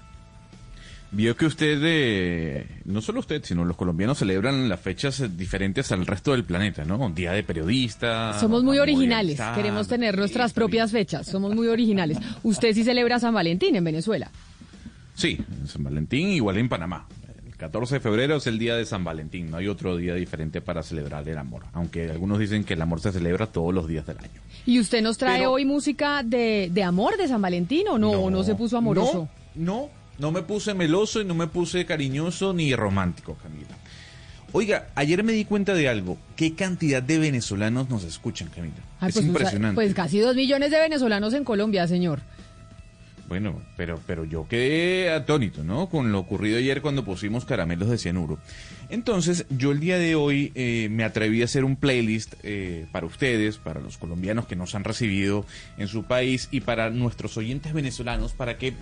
[1.12, 5.92] Vio que usted, eh, no solo usted, sino los colombianos celebran las fechas eh, diferentes
[5.92, 7.08] al resto del planeta, ¿no?
[7.10, 8.38] Día de periodista.
[8.40, 12.18] Somos muy originales, queremos tener nuestras propias fechas, somos muy originales.
[12.42, 14.30] Usted sí celebra San Valentín en Venezuela.
[15.14, 17.06] Sí, en San Valentín igual en Panamá.
[17.56, 20.60] El 14 de febrero es el día de San Valentín, no hay otro día diferente
[20.60, 24.04] para celebrar el amor, aunque algunos dicen que el amor se celebra todos los días
[24.06, 24.42] del año.
[24.66, 28.10] ¿Y usted nos trae Pero- hoy música de, de amor de San Valentín o no?
[28.10, 29.30] ¿O no se puso amoroso?
[29.54, 33.74] No, no me puse meloso y no me puse cariñoso ni romántico, Camila.
[34.52, 36.18] Oiga, ayer me di cuenta de algo.
[36.36, 38.74] ¿Qué cantidad de venezolanos nos escuchan, Camila?
[39.00, 39.76] Ay, es pues, impresionante.
[39.76, 42.20] Pues casi dos millones de venezolanos en Colombia, señor.
[43.28, 45.88] Bueno, pero, pero yo quedé atónito, ¿no?
[45.88, 48.38] Con lo ocurrido ayer cuando pusimos caramelos de cianuro.
[48.88, 53.06] Entonces, yo el día de hoy eh, me atreví a hacer un playlist eh, para
[53.06, 55.44] ustedes, para los colombianos que nos han recibido
[55.76, 58.74] en su país y para nuestros oyentes venezolanos, para que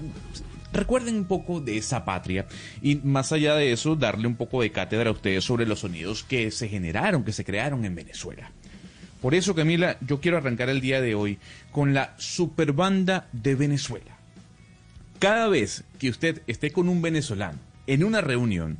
[0.74, 2.47] recuerden un poco de esa patria
[2.82, 6.23] y más allá de eso, darle un poco de cátedra a ustedes sobre los sonidos
[6.23, 8.50] que se generaron, que se crearon en Venezuela.
[9.23, 11.39] Por eso, Camila, yo quiero arrancar el día de hoy
[11.73, 14.13] con la Superbanda de Venezuela.
[15.24, 18.76] Cada vez que usted esté con un venezolano en una reunión,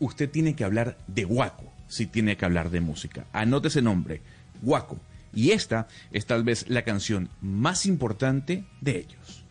[0.00, 3.26] usted tiene que hablar de Guaco, si tiene que hablar de música.
[3.32, 4.20] Anote ese nombre,
[4.60, 4.98] Guaco.
[5.32, 9.44] Y esta es tal vez la canción más importante de ellos.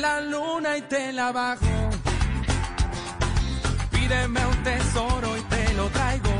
[0.00, 1.90] La luna y te la bajo.
[3.90, 6.34] Pídeme un tesoro y te lo traigo.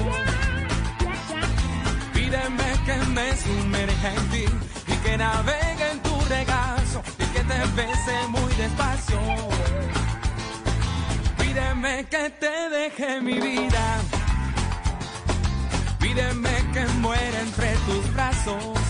[2.14, 4.44] Pídeme que me sumerja en ti
[4.86, 9.20] y que navegue en tu regazo y que te bese muy despacio.
[11.38, 13.84] Pídeme que te deje mi vida.
[15.98, 18.80] Pídeme que muera entre tus brazos.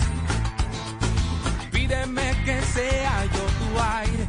[1.91, 4.25] Pídeme que sea yo tu aire,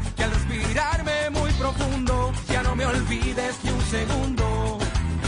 [1.62, 4.78] profundo ya no me olvides ni un segundo.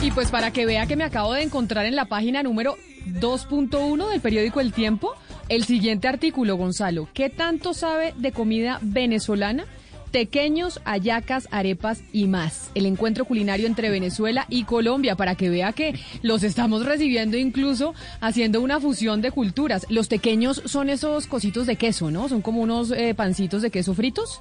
[0.02, 4.08] Y pues para que vea que me acabo de encontrar en la página número 2.1
[4.08, 5.14] del periódico El Tiempo,
[5.48, 7.08] el siguiente artículo, Gonzalo.
[7.14, 9.64] ¿Qué tanto sabe de comida venezolana?
[10.10, 12.70] Tequeños, ayacas, arepas y más.
[12.74, 17.94] El encuentro culinario entre Venezuela y Colombia, para que vea que los estamos recibiendo incluso
[18.20, 19.86] haciendo una fusión de culturas.
[19.88, 22.28] Los tequeños son esos cositos de queso, ¿no?
[22.28, 24.40] Son como unos eh, pancitos de queso fritos.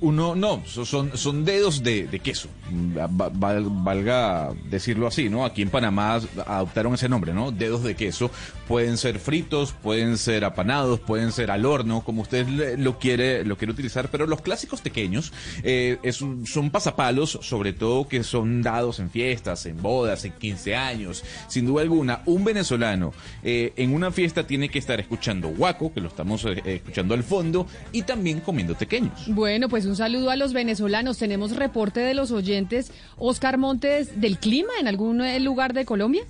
[0.00, 5.44] Uno, no, so- son, son dedos de, queso, val- valga decirlo así, ¿no?
[5.44, 7.50] Aquí en Panamá adoptaron ese nombre, ¿no?
[7.52, 8.30] Dedos de queso.
[8.68, 12.46] Pueden ser fritos, pueden ser apanados, pueden ser al horno, como usted
[12.78, 18.24] lo quiere, lo quiere utilizar, pero los clásicos pequeños eh, son pasapalos, sobre todo que
[18.24, 21.22] son dados en fiestas, en bodas, en 15 años.
[21.48, 23.12] Sin duda alguna, un venezolano
[23.44, 27.22] eh, en una fiesta tiene que estar escuchando guaco, que lo estamos eh, escuchando al
[27.22, 29.12] fondo, y también comiendo pequeños.
[29.28, 31.18] Bueno, pues un saludo a los venezolanos.
[31.18, 32.90] Tenemos reporte de los oyentes.
[33.16, 36.22] Oscar Montes, del clima en algún eh, lugar de Colombia.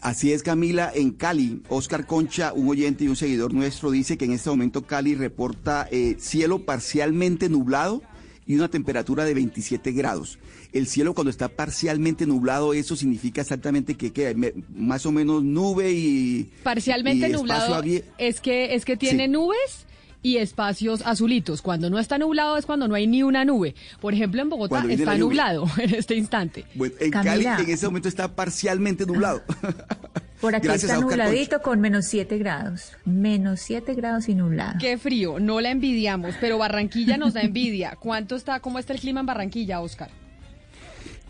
[0.00, 4.26] Así es, Camila, en Cali, Oscar Concha, un oyente y un seguidor nuestro, dice que
[4.26, 8.02] en este momento Cali reporta eh, cielo parcialmente nublado
[8.46, 10.38] y una temperatura de 27 grados.
[10.72, 15.42] El cielo cuando está parcialmente nublado, eso significa exactamente que, que me- más o menos
[15.42, 16.50] nube y...
[16.62, 17.82] Parcialmente y nublado
[18.18, 19.30] es que es que tiene Sí.
[19.30, 19.85] nubes
[20.22, 21.62] y espacios azulitos.
[21.62, 23.74] Cuando no está nublado es cuando no hay ni una nube.
[24.00, 26.64] Por ejemplo, en Bogotá está nublado en este instante.
[26.74, 27.56] Bueno, en Camila.
[27.56, 29.42] Cali en ese momento está parcialmente nublado.
[30.40, 32.92] Por aquí Gracias está nubladito con menos 7 grados.
[33.06, 34.78] Menos 7 grados y nublado.
[34.78, 37.96] Qué frío, no la envidiamos, pero Barranquilla nos da envidia.
[37.98, 40.10] ¿Cuánto está, cómo está el clima en Barranquilla, Oscar?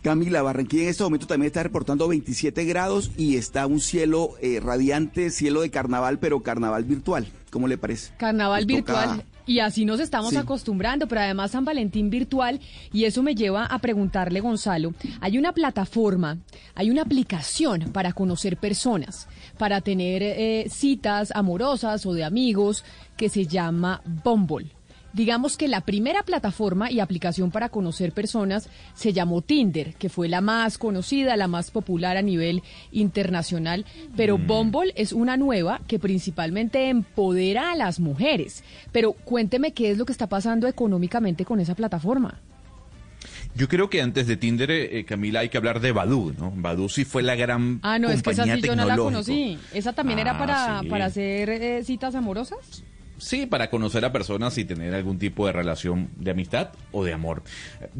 [0.06, 4.60] Camila, Barranquilla en este momento también está reportando 27 grados y está un cielo eh,
[4.62, 7.26] radiante, cielo de carnaval, pero carnaval virtual.
[7.50, 8.12] ¿Cómo le parece?
[8.16, 9.24] Carnaval Nos toca- virtual.
[9.46, 10.36] Y así nos estamos Sí.
[10.36, 12.60] acostumbrando, pero además San Valentín virtual,
[12.92, 16.38] y eso me lleva a preguntarle, Gonzalo, hay una plataforma,
[16.76, 19.26] hay una aplicación para conocer personas,
[19.58, 22.84] para tener eh, citas amorosas o de amigos,
[23.16, 24.70] que se llama Bumble.
[25.12, 30.28] Digamos que la primera plataforma y aplicación para conocer personas se llamó Tinder, que fue
[30.28, 32.62] la más conocida, la más popular a nivel
[32.92, 38.62] internacional, pero Bumble es una nueva que principalmente empodera a las mujeres.
[38.92, 42.40] Pero cuénteme qué es lo que está pasando económicamente con esa plataforma.
[43.54, 46.52] Yo creo que antes de Tinder, eh, Camila, hay que hablar de Badu, ¿no?
[46.54, 49.58] Badu sí fue la gran Ah, no, es que esa sí yo no la conocí.
[49.72, 50.88] ¿Esa también era Ah, para, sí.
[50.88, 52.84] para hacer eh, citas amorosas?
[53.18, 57.12] Sí, para conocer a personas y tener algún tipo de relación de amistad o de
[57.12, 57.42] amor.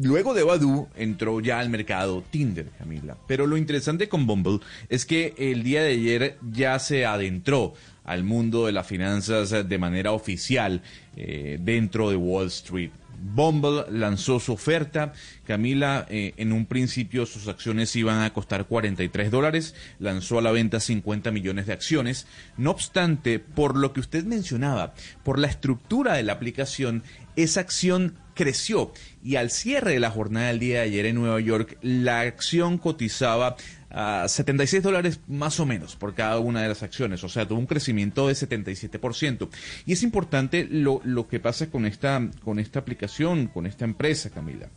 [0.01, 3.17] Luego de Badu entró ya al mercado Tinder, Camila.
[3.27, 7.73] Pero lo interesante con Bumble es que el día de ayer ya se adentró
[8.03, 10.81] al mundo de las finanzas de manera oficial
[11.15, 12.91] eh, dentro de Wall Street.
[13.21, 15.13] Bumble lanzó su oferta.
[15.45, 19.75] Camila, eh, en un principio sus acciones iban a costar 43 dólares.
[19.99, 22.27] Lanzó a la venta 50 millones de acciones.
[22.57, 27.03] No obstante, por lo que usted mencionaba, por la estructura de la aplicación,
[27.35, 31.39] esa acción creció y al cierre de la jornada del día de ayer en Nueva
[31.41, 33.57] York, la acción cotizaba
[33.89, 37.59] a 76 dólares más o menos por cada una de las acciones, o sea, tuvo
[37.59, 39.49] un crecimiento de 77%.
[39.85, 44.29] Y es importante lo, lo que pasa con esta, con esta aplicación, con esta empresa,
[44.29, 44.69] Camila.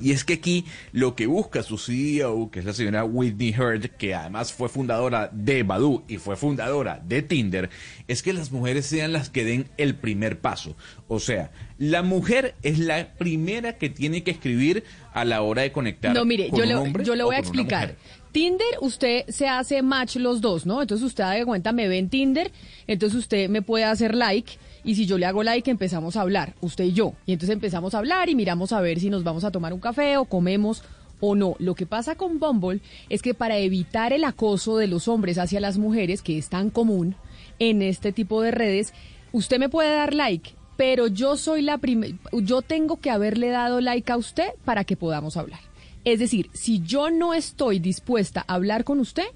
[0.00, 3.90] Y es que aquí lo que busca su CEO, que es la señora Whitney Heard,
[3.96, 7.70] que además fue fundadora de Badu y fue fundadora de Tinder,
[8.08, 10.76] es que las mujeres sean las que den el primer paso.
[11.08, 15.72] O sea, la mujer es la primera que tiene que escribir a la hora de
[15.72, 16.14] conectar.
[16.14, 17.96] No, mire, con yo un hombre yo le o voy a explicar.
[18.32, 20.80] Tinder, usted se hace match los dos, ¿no?
[20.80, 22.52] Entonces usted da de cuenta, me ve en Tinder,
[22.86, 24.52] entonces usted me puede hacer like
[24.84, 27.14] y si yo le hago like empezamos a hablar, usted y yo.
[27.26, 29.80] Y entonces empezamos a hablar y miramos a ver si nos vamos a tomar un
[29.80, 30.84] café o comemos
[31.18, 31.56] o no.
[31.58, 35.60] Lo que pasa con Bumble es que para evitar el acoso de los hombres hacia
[35.60, 37.16] las mujeres, que es tan común
[37.58, 38.94] en este tipo de redes,
[39.32, 43.80] usted me puede dar like, pero yo soy la primera, yo tengo que haberle dado
[43.80, 45.69] like a usted para que podamos hablar.
[46.04, 49.26] Es decir, si yo no estoy dispuesta a hablar con usted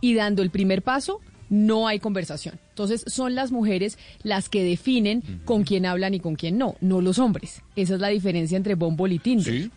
[0.00, 1.20] y dando el primer paso,
[1.50, 2.58] no hay conversación.
[2.70, 7.00] Entonces son las mujeres las que definen con quién hablan y con quién no, no
[7.00, 7.62] los hombres.
[7.76, 9.52] Esa es la diferencia entre Bumble y Tinder.
[9.52, 9.70] Sí.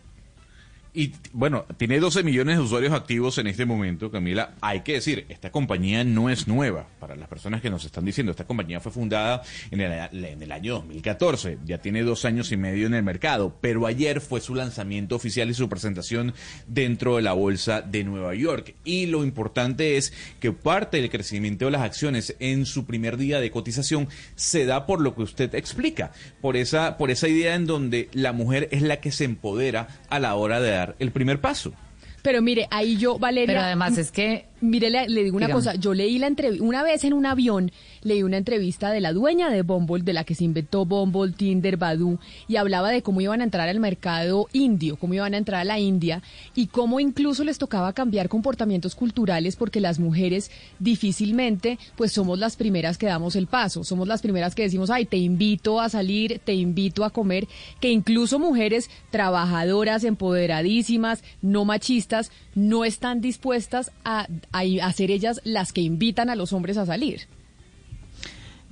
[0.94, 4.56] Y bueno, tiene 12 millones de usuarios activos en este momento, Camila.
[4.60, 6.88] Hay que decir, esta compañía no es nueva.
[7.00, 10.52] Para las personas que nos están diciendo, esta compañía fue fundada en el, en el
[10.52, 11.60] año 2014.
[11.64, 13.56] Ya tiene dos años y medio en el mercado.
[13.62, 16.34] Pero ayer fue su lanzamiento oficial y su presentación
[16.68, 18.76] dentro de la bolsa de Nueva York.
[18.84, 20.12] Y lo importante es
[20.42, 24.86] que parte del crecimiento de las acciones en su primer día de cotización se da
[24.86, 26.12] por lo que usted explica.
[26.42, 30.20] Por esa, por esa idea en donde la mujer es la que se empodera a
[30.20, 31.74] la hora de dar el primer paso.
[32.22, 33.48] Pero mire, ahí yo, Valeria.
[33.48, 34.46] Pero además es que.
[34.62, 35.64] Mire, le, le digo una Dígame.
[35.64, 35.76] cosa.
[35.76, 36.64] Yo leí la entrevista.
[36.64, 37.72] Una vez en un avión,
[38.04, 41.78] leí una entrevista de la dueña de Bumble, de la que se inventó Bumble, Tinder,
[41.78, 45.62] Badoo, y hablaba de cómo iban a entrar al mercado indio, cómo iban a entrar
[45.62, 46.22] a la India,
[46.56, 52.56] y cómo incluso les tocaba cambiar comportamientos culturales porque las mujeres difícilmente, pues somos las
[52.56, 53.84] primeras que damos el paso.
[53.84, 57.48] Somos las primeras que decimos, ay, te invito a salir, te invito a comer,
[57.80, 65.42] que incluso mujeres trabajadoras, empoderadísimas, no machistas, no están dispuestas a, a, a ser ellas
[65.44, 67.28] las que invitan a los hombres a salir.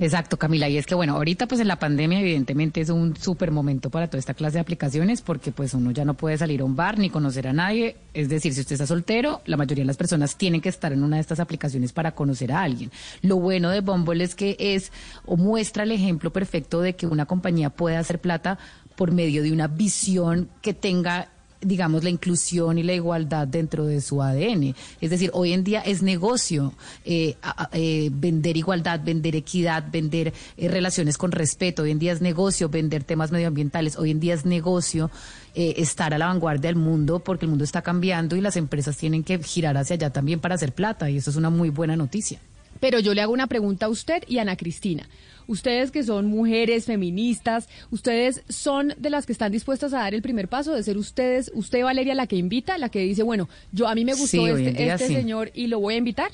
[0.01, 0.69] Exacto, Camila.
[0.69, 4.07] Y es que, bueno, ahorita pues en la pandemia evidentemente es un súper momento para
[4.07, 6.97] toda esta clase de aplicaciones porque pues uno ya no puede salir a un bar
[6.97, 7.97] ni conocer a nadie.
[8.13, 11.03] Es decir, si usted está soltero, la mayoría de las personas tienen que estar en
[11.03, 12.91] una de estas aplicaciones para conocer a alguien.
[13.21, 14.93] Lo bueno de Bumble es que es
[15.25, 18.57] o muestra el ejemplo perfecto de que una compañía puede hacer plata
[18.95, 21.27] por medio de una visión que tenga
[21.61, 24.75] digamos, la inclusión y la igualdad dentro de su ADN.
[25.01, 26.73] Es decir, hoy en día es negocio
[27.05, 27.35] eh,
[27.73, 31.83] eh, vender igualdad, vender equidad, vender eh, relaciones con respeto.
[31.83, 33.97] Hoy en día es negocio vender temas medioambientales.
[33.97, 35.11] Hoy en día es negocio
[35.55, 38.95] eh, estar a la vanguardia del mundo porque el mundo está cambiando y las empresas
[38.97, 41.09] tienen que girar hacia allá también para hacer plata.
[41.09, 42.39] Y eso es una muy buena noticia.
[42.79, 45.09] Pero yo le hago una pregunta a usted y a Ana Cristina.
[45.49, 50.21] Ustedes que son mujeres feministas, ¿ustedes son de las que están dispuestas a dar el
[50.21, 53.87] primer paso de ser ustedes, usted Valeria la que invita, la que dice, bueno, yo
[53.87, 55.15] a mí me gustó Sí, este, este sí.
[55.15, 56.31] señor y lo voy a invitar?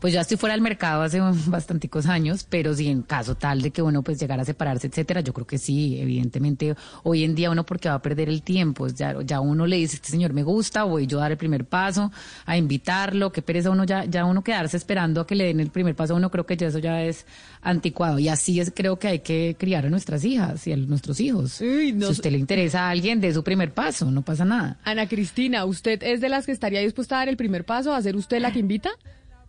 [0.00, 3.70] Pues ya estoy fuera del mercado hace bastanticos años, pero si en caso tal de
[3.70, 7.50] que uno pues llegara a separarse, etcétera, yo creo que sí, evidentemente hoy en día
[7.50, 10.42] uno porque va a perder el tiempo, ya, ya uno le dice, este señor me
[10.42, 12.12] gusta, voy yo a dar el primer paso,
[12.46, 15.70] a invitarlo, qué pereza uno ya, ya uno quedarse esperando a que le den el
[15.70, 17.26] primer paso, uno creo que ya eso ya es
[17.62, 21.20] anticuado y así es creo que hay que criar a nuestras hijas y a nuestros
[21.20, 21.52] hijos.
[21.52, 24.78] Si a usted le interesa a alguien, de su primer paso, no pasa nada.
[24.84, 28.02] Ana Cristina, ¿usted es de las que estaría dispuesta a dar el primer paso, a
[28.02, 28.90] ser usted la que invita?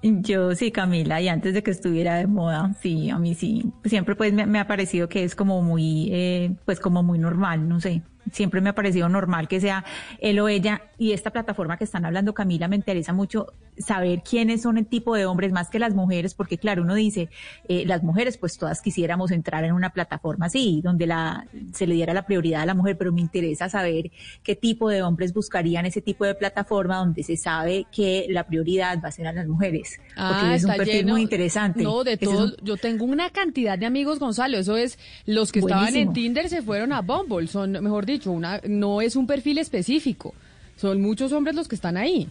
[0.02, 3.74] Yo sí, Camila, y antes de que estuviera de moda, sí, a mí sí.
[3.86, 7.68] Siempre pues me, me ha parecido que es como muy, eh, pues como muy normal,
[7.68, 8.04] no sé.
[8.32, 9.84] Siempre me ha parecido normal que sea
[10.20, 10.82] él o ella.
[10.98, 13.48] Y esta plataforma que están hablando, Camila, me interesa mucho
[13.78, 17.30] saber quiénes son el tipo de hombres más que las mujeres, porque claro, uno dice,
[17.68, 21.96] eh, las mujeres pues todas quisiéramos entrar en una plataforma así, donde la, se le
[21.96, 24.12] diera la prioridad a la mujer, pero me interesa saber
[24.44, 28.98] qué tipo de hombres buscarían ese tipo de plataforma donde se sabe que la prioridad
[29.04, 30.00] va a ser a las mujeres.
[30.16, 31.84] Porque es un Ah, perfil lleno- muy interesante.
[31.84, 32.46] No, de todo.
[32.46, 34.58] un- Yo tengo una cantidad de amigos, Gonzalo.
[34.58, 36.14] Eso es, los que estaban en.
[36.14, 37.48] Tinder se fueron a Bumble.
[37.48, 40.34] Son, mejor dicho, una, no es un perfil específico.
[40.78, 42.30] Son muchos hombres los que están ahí.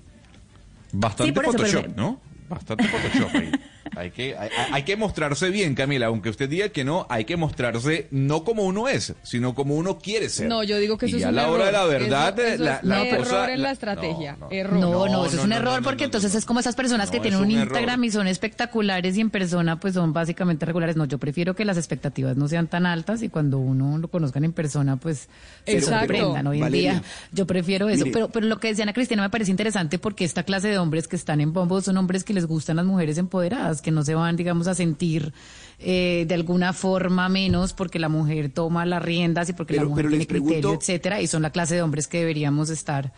[0.93, 2.21] Bastante pero Photoshop, ¿no?
[2.49, 3.53] Bastante Photoshop ahí.
[3.97, 6.07] Hay que, hay, hay que mostrarse bien, Camila.
[6.07, 9.99] Aunque usted diga que no, hay que mostrarse no como uno es, sino como uno
[9.99, 10.49] quiere ser.
[10.49, 11.55] No, yo digo que eso y es un a la error.
[11.57, 14.37] hora de la verdad, Eso- eso la, es la error cosa- en la estrategia.
[14.51, 14.79] Error.
[14.81, 17.11] No, no, eso es un no, error no, porque no, entonces es como esas personas
[17.11, 18.05] que No, tienen un un Instagram error.
[18.07, 20.97] y son espectaculares y en persona pues son básicamente regulares.
[20.97, 24.45] No, yo prefiero que las expectativas no sean tan altas y cuando uno lo conozcan
[24.45, 25.29] en persona pues
[25.67, 25.99] se Exacto.
[26.15, 26.47] sorprendan.
[26.47, 28.05] Hoy en Valeria, día yo prefiero eso.
[28.05, 28.13] mire.
[28.15, 31.09] Pero, pero lo que decía Ana Cristina me parece interesante porque esta clase de hombres
[31.09, 34.15] que están en Bombo son hombres que les gustan las mujeres empoderadas, que no se
[34.15, 35.33] van digamos a sentir
[35.79, 40.09] eh, de alguna forma menos porque la mujer toma las riendas y porque la mujer
[40.09, 43.13] tiene pregunto- criterio, etcétera, y son la clase de hombres que deberíamos estar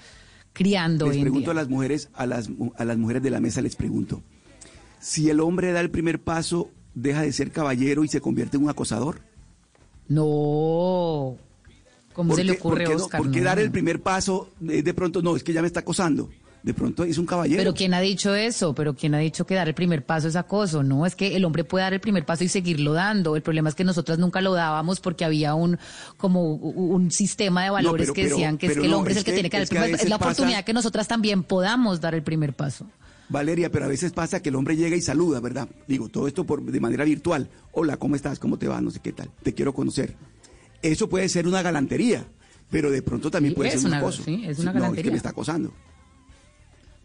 [0.53, 1.61] criando Les hoy en pregunto día.
[1.61, 4.23] a las mujeres, a las, a las mujeres de la mesa les pregunto,
[5.01, 8.65] si el hombre da el primer paso, deja de ser caballero y se convierte en
[8.65, 9.21] un acosador.
[10.09, 11.37] No.
[12.15, 13.21] ¿Cómo ¿Por se le ocurre, por qué no- Oscar?
[13.23, 13.45] ¿Por qué No.
[13.45, 15.21] dar el primer paso eh, de pronto?
[15.23, 16.31] No, es que ya me está acosando.
[16.67, 17.61] De pronto es un caballero.
[17.61, 18.75] Pero ¿quién ha dicho eso?
[18.75, 20.83] Pero ¿quién ha dicho que dar el primer paso es acoso?
[20.83, 23.37] No, es que el hombre puede dar el primer paso y seguirlo dando.
[23.37, 25.79] El problema es que nosotras nunca lo dábamos porque había un
[26.17, 29.21] como un sistema de valores pero- que decían que es que el hombre es es
[29.21, 30.03] el que, que- tiene que dar el primer paso.
[30.03, 32.85] Es la pasa- oportunidad que nosotras también podamos dar el primer paso.
[33.29, 35.69] Valeria, pero a veces pasa que el hombre llega y saluda, ¿verdad?
[35.87, 37.49] Digo, todo esto por, de manera virtual.
[37.73, 38.41] Hola, ¿cómo estás?
[38.41, 38.81] ¿Cómo te va?
[38.81, 39.31] No sé qué tal.
[39.45, 40.17] Te quiero conocer.
[40.83, 42.27] Eso puede ser una galantería,
[42.71, 44.25] pero de pronto también Sí, puede ser un acoso.
[44.25, 45.11] sí, es una No, es que galantería.
[45.13, 45.73] me está acosando.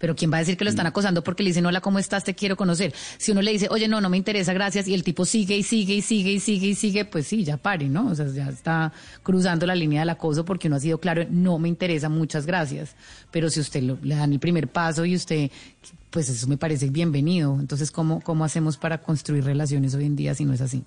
[0.01, 0.73] Pero ¿quién va a decir que lo Mm.
[0.73, 2.23] están acosando porque le dicen, hola, ¿cómo estás?
[2.25, 2.91] Te quiero conocer.
[3.19, 5.63] Si uno le dice, oye, no, no me interesa, gracias, y el tipo sigue y
[5.63, 8.07] sigue y sigue y sigue y sigue, pues sí, ya pare, ¿no?
[8.07, 8.91] O sea, ya está
[9.23, 12.95] cruzando la línea del acoso porque uno ha sido claro, no me interesa, muchas gracias.
[13.29, 15.51] Pero si usted lo- le dan el primer paso y usted,
[16.09, 17.57] pues eso me parece bienvenido.
[17.59, 20.83] Entonces, ¿cómo, cómo hacemos para construir relaciones hoy en día si no es así?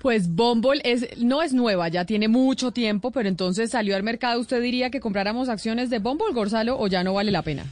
[0.00, 4.40] Pues Bumble es, no es nueva, ya tiene mucho tiempo, pero entonces salió al mercado.
[4.40, 7.66] ¿Usted diría que compráramos acciones de Bumble, Gonzalo, o ya no vale la pena?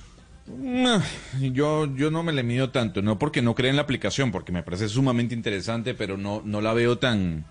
[0.58, 1.02] No,
[1.40, 4.52] yo, yo no me le mido tanto, no porque no creo en la aplicación, porque
[4.52, 7.44] me parece sumamente interesante, pero no, no la veo tan,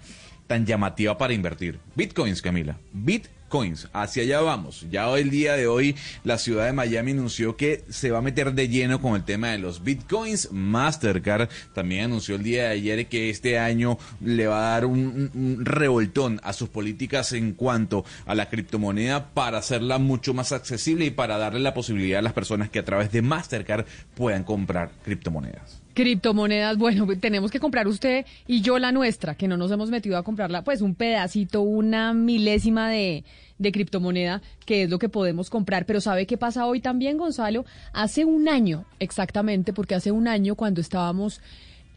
[0.50, 1.80] tan llamativa para invertir.
[1.96, 2.76] Bitcoins, Camila.
[2.92, 4.88] Bitcoins, hacia allá vamos.
[4.90, 8.54] Ya el día de hoy la ciudad de Miami anunció que se va a meter
[8.54, 10.52] de lleno con el tema de los Bitcoins.
[10.52, 15.30] Mastercard también anunció el día de ayer que este año le va a dar un,
[15.36, 21.06] un- revoltón a sus políticas en cuanto a la criptomoneda para hacerla mucho más accesible
[21.06, 24.90] y para darle la posibilidad a las personas que a través de Mastercard puedan comprar
[25.06, 25.79] criptomonedas.
[26.00, 30.18] Criptomonedas, bueno, tenemos que comprar usted y yo la nuestra, que no nos hemos metido
[30.18, 33.26] a comprarla, pues un pedacito, una milésima de,
[33.58, 35.86] criptomoneda, que es lo que podemos comprar.
[35.86, 37.66] Pero ¿sabe qué pasa hoy también, Gonzalo?
[37.92, 41.42] Hace un año, exactamente, porque hace un año cuando estábamos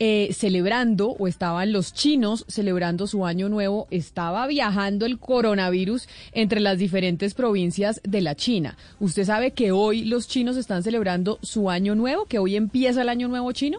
[0.00, 6.58] eh, celebrando, o estaban los chinos celebrando su año nuevo, estaba viajando el coronavirus entre
[6.58, 8.76] las diferentes provincias de la China.
[8.98, 13.08] ¿Usted sabe que hoy los chinos están celebrando su año nuevo, que hoy empieza el
[13.08, 13.78] año nuevo chino?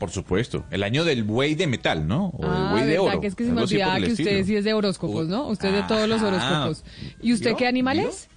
[0.00, 0.64] Por supuesto.
[0.70, 2.28] El año del buey de metal, ¿no?
[2.30, 3.20] O Ah, el buey de oro.
[3.20, 4.44] que es que se me olvidaba que usted estilo.
[4.46, 5.46] sí es de horóscopos, ¿no?
[5.48, 6.84] Usted es de todos los horóscopos.
[7.22, 8.08] ¿Y usted qué animal ¿Vio?
[8.08, 8.28] es?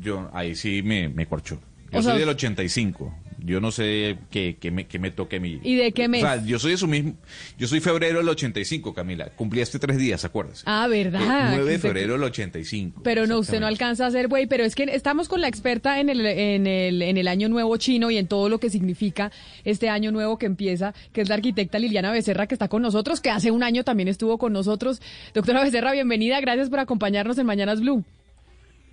[0.00, 1.58] Yo ahí sí me, me corchó.
[1.90, 3.14] Yo O soy sea, del 85.
[3.44, 5.60] Yo no sé qué, qué me, qué me toque a mí.
[5.62, 6.22] ¿Y de qué mes?
[6.22, 7.14] O sea, yo soy de su mismo.
[7.58, 9.30] Yo soy febrero del 85, Camila.
[9.36, 10.62] Cumplí hace tres días, acuérdese.
[10.66, 11.20] Ah, Eh, ¿verdad?
[11.50, 13.00] 9 de Que usted- febrero del 85.
[13.04, 16.00] Pero no, usted no alcanza a ser güey, pero es que estamos con la experta
[16.00, 19.32] en el, en, el, en el año nuevo chino y en todo lo que significa
[19.64, 23.20] este año nuevo que empieza, que es la arquitecta Liliana Becerra que está con nosotros,
[23.20, 25.00] que hace un año también estuvo con nosotros.
[25.34, 28.04] Doctora Becerra, bienvenida, gracias por acompañarnos en Mañanas Blue.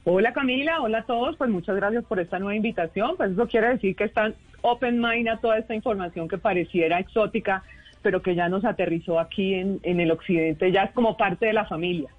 [0.06, 3.18] Hola Camila, hola a todos, pues muchas gracias por esta nueva invitación.
[3.18, 7.64] Pues eso quiere decir que están open mind a toda esta información que pareciera exótica,
[8.02, 11.66] pero que ya nos aterrizó aquí en, el occidente, ya es como parte de la
[11.66, 12.10] familia.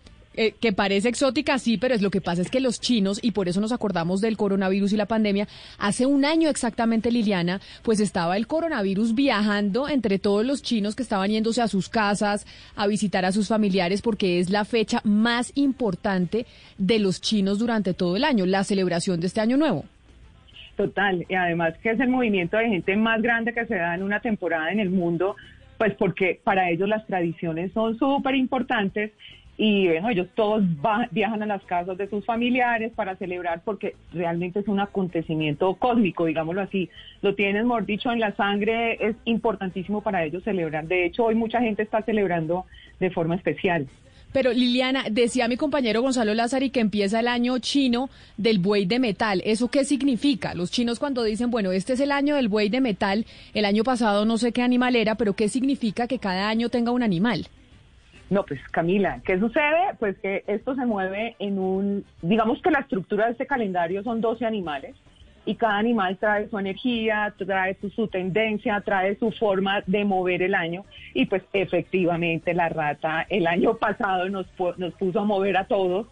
[0.42, 3.32] Eh, que parece exótica, sí, pero es lo que pasa es que los chinos, y
[3.32, 5.46] por eso nos acordamos del coronavirus y la pandemia,
[5.78, 11.02] hace un año exactamente, Liliana, pues estaba el coronavirus viajando entre todos los chinos que
[11.02, 15.52] estaban yéndose a sus casas, a visitar a sus familiares, porque es la fecha más
[15.56, 16.46] importante
[16.78, 19.84] de los chinos durante todo el año, la celebración de este año nuevo.
[20.74, 24.02] Total, y además que es el movimiento de gente más grande que se da en
[24.02, 25.36] una temporada en el mundo,
[25.76, 29.12] pues porque para ellos las tradiciones son súper importantes
[29.62, 30.64] y bueno, ellos todos
[31.10, 36.24] viajan a las casas de sus familiares para celebrar porque realmente es un acontecimiento cósmico,
[36.24, 36.88] digámoslo así.
[37.20, 40.86] Lo tienen, mejor dicho, en la sangre, es importantísimo para ellos celebrar.
[40.88, 42.64] De hecho, hoy mucha gente está celebrando
[43.00, 43.86] de forma especial.
[44.32, 48.08] Pero Liliana, decía mi compañero Gonzalo Lázari que empieza el año chino
[48.38, 49.42] del buey de metal.
[49.44, 50.54] ¿Eso qué significa?
[50.54, 53.84] Los chinos cuando dicen, bueno, este es el año del buey de metal, el año
[53.84, 57.48] pasado no sé qué animal era, pero ¿qué significa que cada año tenga un animal?
[58.30, 59.94] No, pues Camila, ¿qué sucede?
[59.98, 64.20] Pues que esto se mueve en un, digamos que la estructura de este calendario son
[64.20, 64.94] 12 animales
[65.44, 70.54] y cada animal trae su energía, trae su, tendencia, trae su forma de mover el
[70.54, 75.64] año y pues efectivamente la rata el año pasado nos, nos puso a mover a
[75.64, 76.06] todos.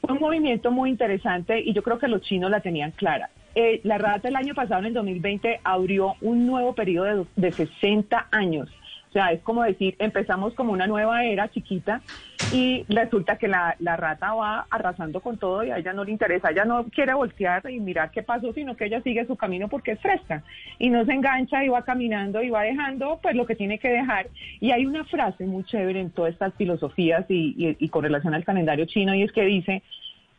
[0.00, 3.28] Fue un movimiento muy interesante y yo creo que los chinos la tenían clara.
[3.54, 7.52] Eh, la rata el año pasado, en el 2020, abrió un nuevo periodo de, de
[7.52, 8.70] 60 años.
[9.10, 12.04] O sea, es como decir, empezamos como una nueva era chiquita
[12.52, 16.10] y resulta que la, la rata va arrasando con todo y a ella no le
[16.12, 16.50] interesa.
[16.50, 19.92] Ella no quiere voltear y mirar qué pasó, sino que ella sigue su camino porque
[19.92, 20.42] es fresca
[20.78, 23.88] y no se engancha y va caminando y va dejando pues lo que tiene que
[23.88, 24.30] dejar.
[24.60, 28.34] Y hay una frase muy chévere en todas estas filosofías y, y- y con relación
[28.34, 29.82] al calendario chino y es que dice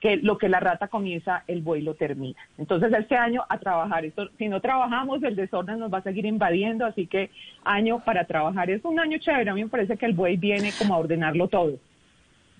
[0.02, 2.38] que lo que la rata comienza, el buey lo termina.
[2.58, 4.04] Entonces este año a trabajar.
[4.04, 7.30] Esto, si no trabajamos, el desorden nos va a seguir invadiendo, así que
[7.64, 8.70] año para trabajar.
[8.72, 9.52] Es un año chévere.
[9.52, 11.78] A mí me parece que el buey viene como a ordenarlo todo.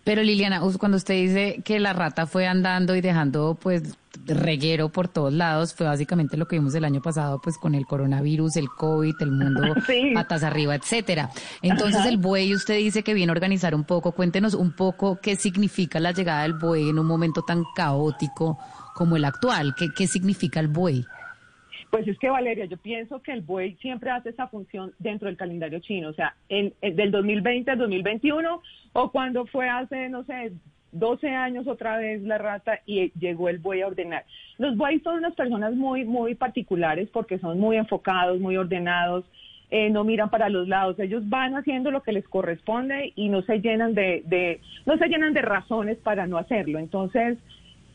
[0.04, 3.84] Pero Liliana, cuando usted dice que la rata fue andando y dejando pues
[4.26, 7.86] reguero por todos lados, fue básicamente lo que vimos el año pasado pues con el
[7.86, 9.76] coronavirus, el COVID, el mundo
[10.14, 11.30] patas arriba, etcétera.
[11.62, 12.10] Entonces Ajá.
[12.10, 16.00] el buey usted dice que viene a organizar un poco, cuéntenos un poco qué significa
[16.00, 18.58] la llegada del buey en un momento tan caótico
[18.96, 21.06] como el actual, qué, qué significa el buey.
[21.92, 25.36] Pues es que Valeria, yo pienso que el buey siempre hace esa función dentro del
[25.38, 28.62] calendario chino, o sea, en, en- del 2020 al 2021
[28.94, 30.54] o cuando fue hace, no sé,
[30.94, 34.24] 12 años otra vez la rata y llegó el buey a ordenar.
[34.58, 39.26] Los bueyes son unas personas muy, muy particulares porque son muy enfocados, muy ordenados,
[39.70, 43.42] eh, no miran para los lados, ellos van haciendo lo que les corresponde y no
[43.42, 46.80] se llenan de, de, no se llenan de razones para no hacerlo.
[46.80, 47.38] Entonces,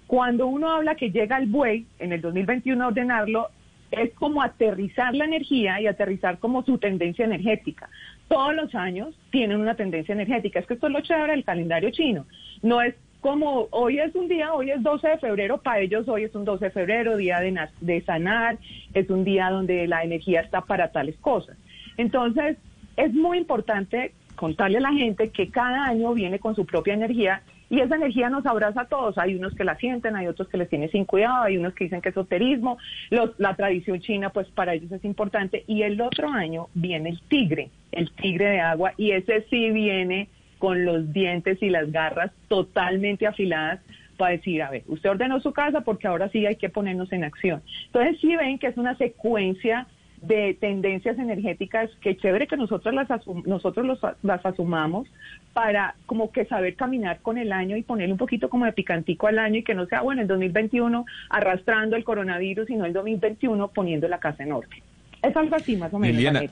[0.06, 3.48] cuando uno habla que llega el buey en el 2021 a ordenarlo,
[3.90, 7.88] es como aterrizar la energía y aterrizar como su tendencia energética.
[8.28, 10.60] Todos los años tienen una tendencia energética.
[10.60, 12.26] Es que esto es lo chévere del calendario chino.
[12.62, 16.24] No es como hoy es un día, hoy es 12 de febrero, para ellos hoy
[16.24, 18.58] es un 12 de febrero, día de, de sanar,
[18.94, 21.56] es un día donde la energía está para tales cosas.
[21.96, 22.56] Entonces,
[22.96, 27.42] es muy importante contarle a la gente que cada año viene con su propia energía
[27.68, 29.18] y esa energía nos abraza a todos.
[29.18, 31.84] Hay unos que la sienten, hay otros que les tienen sin cuidado, hay unos que
[31.84, 32.78] dicen que es esoterismo,
[33.10, 37.20] los, la tradición china pues para ellos es importante y el otro año viene el
[37.22, 40.28] tigre, el tigre de agua y ese sí viene
[40.58, 43.80] con los dientes y las garras totalmente afiladas
[44.16, 47.24] para decir, a ver, usted ordenó su casa porque ahora sí hay que ponernos en
[47.24, 47.62] acción.
[47.86, 49.86] Entonces sí ven que es una secuencia
[50.26, 55.06] de tendencias energéticas que chévere que nosotros las asum- nosotros los- las asumamos
[55.52, 59.26] para como que saber caminar con el año y ponerle un poquito como de picantico
[59.26, 63.68] al año y que no sea bueno el 2021 arrastrando el coronavirus sino el 2021
[63.68, 64.80] poniendo la casa en orden.
[65.22, 66.16] Es algo así más o menos.
[66.16, 66.42] Liliana.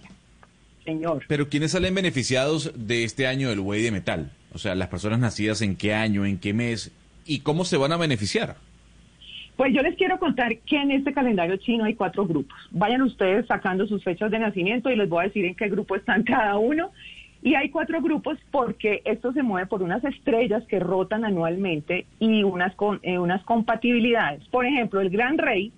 [0.85, 1.25] Señor.
[1.29, 4.31] Pero ¿quiénes salen beneficiados de este año del buey de metal?
[4.53, 6.93] O sea, las personas nacidas en qué año, en qué mes
[7.27, 8.57] y cómo se van a beneficiar.
[9.57, 12.59] Pues yo les quiero contar que en este calendario chino hay cuatro grupos.
[12.73, 15.95] Vayan ustedes sacando sus fechas de nacimiento y les voy a decir en qué grupo
[15.97, 16.91] están cada uno.
[17.43, 22.43] Y hay cuatro grupos porque esto se mueve por unas estrellas que rotan anualmente y
[22.43, 24.43] unas, con- eh, unas compatibilidades.
[24.49, 25.71] Por ejemplo, el gran rey,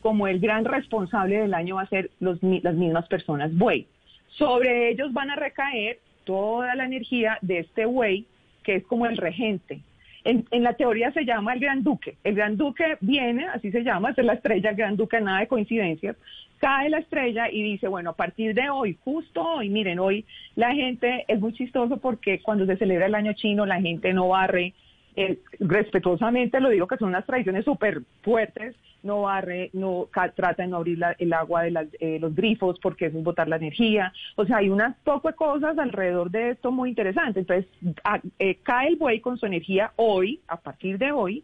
[0.00, 3.86] como el gran responsable del año, va a ser los las mismas personas buey.
[4.30, 8.26] Sobre ellos van a recaer toda la energía de este buey,
[8.64, 9.80] que es como el regente.
[10.24, 12.16] En, en la teoría se llama el Gran Duque.
[12.22, 15.48] El Gran Duque viene, así se llama, es la estrella, el Gran Duque, nada de
[15.48, 16.16] coincidencias.
[16.58, 20.72] Cae la estrella y dice, bueno, a partir de hoy, justo hoy, miren, hoy la
[20.72, 24.74] gente es muy chistoso porque cuando se celebra el año chino, la gente no barre,
[25.16, 30.68] eh, respetuosamente lo digo que son unas tradiciones súper fuertes, no barre, no trata de
[30.68, 34.12] no abrir la- el agua de las- eh, los grifos porque es botar la energía.
[34.36, 37.40] O sea, hay unas poco cosas alrededor de esto muy interesantes.
[37.42, 37.70] Entonces,
[38.04, 41.42] a- eh, cae el buey con su energía hoy, a partir de hoy,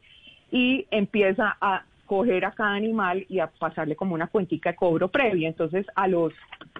[0.51, 5.09] y empieza a coger a cada animal y a pasarle como una cuentica de cobro
[5.09, 5.47] previa.
[5.47, 6.33] Entonces, a los,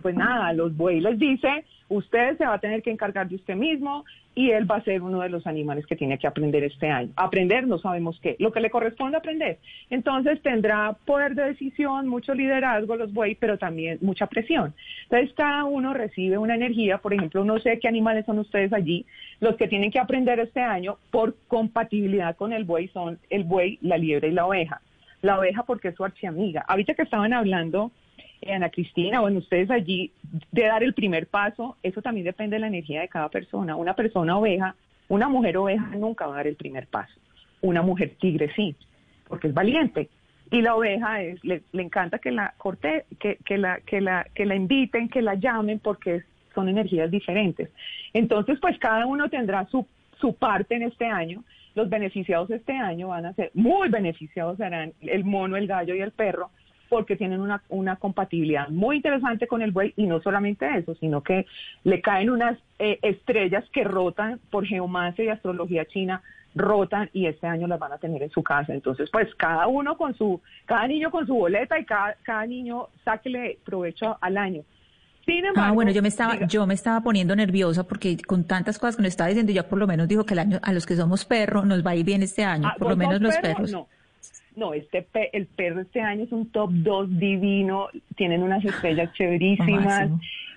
[0.03, 3.37] pues nada, a los buey les dice, usted se va a tener que encargar de
[3.37, 6.65] usted mismo y él va a ser uno de los animales que tiene que aprender
[6.65, 7.11] este año.
[7.17, 9.59] Aprender, no sabemos qué, lo que le corresponde aprender.
[9.91, 14.75] Entonces, tendrá poder de decisión, mucho liderazgo los buey, pero también mucha presión.
[15.05, 19.05] Entonces, cada uno recibe una energía, por ejemplo, no sé qué animales son ustedes allí,
[19.41, 23.79] los que tienen que aprender este año por compatibilidad con el buey son el buey,
[23.83, 24.81] la liebre y la oveja
[25.23, 26.65] la oveja porque es su archiamiga.
[26.69, 27.91] Ahorita que estaban hablando,
[28.41, 30.13] eh, Ana Cristina, bueno, ustedes allí,
[30.53, 33.77] de dar el primer paso, eso también depende de la energía de cada persona.
[33.77, 34.75] Una persona oveja,
[35.09, 37.15] una mujer oveja nunca va a dar el primer paso.
[37.61, 38.77] Una mujer tigre sí,
[39.27, 40.09] porque es valiente.
[40.51, 44.27] Y la oveja es, le, le encanta que la corte, que, que la, que la,
[44.35, 46.23] que la inviten, que la llamen, porque
[46.55, 47.69] son energías diferentes.
[48.13, 49.87] Entonces, pues cada uno tendrá su,
[50.21, 51.45] su parte en este año.
[51.79, 56.01] Los beneficiados este año van a ser, muy beneficiados serán el mono, el gallo y
[56.01, 56.51] el perro,
[56.89, 61.23] porque tienen una, una compatibilidad muy interesante con el buey y no solamente eso, sino
[61.23, 61.47] que
[61.85, 66.21] le caen unas eh, estrellas que rotan por geomancia y astrología china,
[66.57, 68.75] rotan y este año las van a tener en su casa.
[68.75, 72.89] Entonces, pues cada uno con su, cada niño con su boleta y cada, cada niño
[73.05, 74.63] sáquele provecho al año.
[75.29, 78.47] Sin embargo, Ah, bueno, yo me estaba, diga- yo me estaba poniendo nerviosa porque con
[78.47, 80.73] tantas cosas que nos estaba diciendo, ya por lo menos dijo que el año, a
[80.73, 82.99] los que somos perros nos va a ir bien este año, Ah, por lo ¿vos
[82.99, 83.55] menos los perro?
[83.57, 83.71] perros.
[83.71, 83.89] No,
[84.57, 89.13] no este pe- el perro este año es un top 2 divino, tienen unas estrellas
[89.13, 90.11] chéverísimas,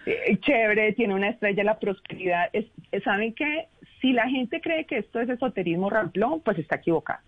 [0.06, 2.46] eh, chévere, tiene una estrella la prosperidad.
[2.54, 3.68] Es, es- ¿Saben qué?
[4.00, 7.22] Si la gente cree que esto es esoterismo ramplón, pues está equivocada.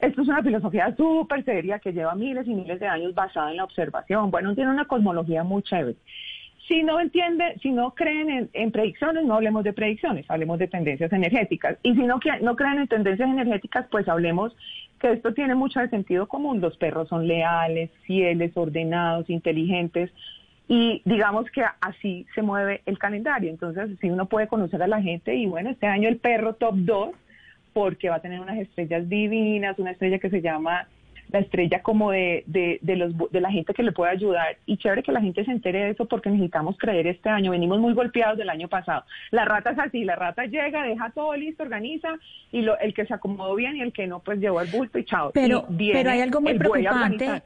[0.00, 3.58] Esto es una filosofía súper seria que lleva miles y miles de años basada en
[3.58, 4.30] la observación.
[4.30, 5.96] Bueno, tiene una cosmología muy chévere.
[6.70, 11.12] Si no entiende, si no creen en, predicciones, no hablemos de predicciones, hablemos de tendencias
[11.12, 11.76] energéticas.
[11.82, 14.56] Y si no, no creen en tendencias energéticas, pues hablemos
[15.00, 16.60] que esto tiene mucho de sentido común.
[16.60, 20.12] Los perros son leales, fieles, ordenados, inteligentes.
[20.68, 23.50] Y digamos que así se mueve el calendario.
[23.50, 26.76] Entonces, si uno puede conocer a la gente, y bueno, este año el perro top
[26.76, 27.10] 2,
[27.72, 30.86] porque va a tener unas estrellas divinas, una estrella que se llama
[31.32, 34.56] la estrella como de, de, de, los, de la gente que le puede ayudar.
[34.66, 37.52] Y chévere que la gente se entere de eso porque necesitamos creer este año.
[37.52, 39.04] Venimos muy golpeados del año pasado.
[39.30, 42.14] La rata es así, la rata llega, deja todo listo, organiza,
[42.52, 44.98] y lo, el que se acomodó bien y el que no, pues llevó el bulto
[44.98, 45.30] y chao.
[45.32, 47.42] Pero, Y viene pero hay algo muy preocupante.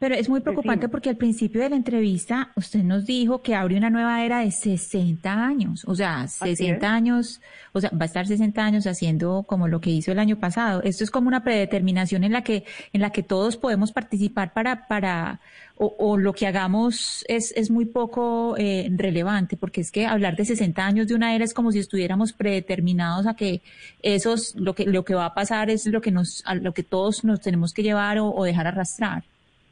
[0.00, 0.92] Pero es muy preocupante Decime.
[0.92, 4.50] porque al principio de la entrevista usted nos dijo que abre una nueva era de
[4.50, 5.84] 60 años.
[5.86, 6.82] O sea, 60 es.
[6.82, 7.40] años,
[7.74, 10.82] o sea, va a estar 60 años haciendo como lo que hizo el año pasado.
[10.84, 12.64] Esto es como una predeterminación en la que,
[12.94, 15.40] en la que todos podemos participar para, para,
[15.76, 20.34] o, o lo que hagamos es, es muy poco eh, relevante, porque es que hablar
[20.34, 23.60] de 60 años de una era es como si estuviéramos predeterminados a que
[24.00, 26.84] esos, lo que, lo que va a pasar es lo que nos, a lo que
[26.84, 29.24] todos nos tenemos que llevar o, o dejar arrastrar.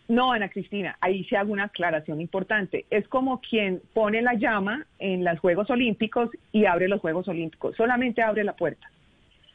[0.08, 2.86] No, Ana Cristina, ahí se hago una aclaración importante.
[2.88, 7.76] Es como quien pone la llama en los Juegos Olímpicos y abre los Juegos Olímpicos.
[7.76, 8.90] Solamente abre la puerta.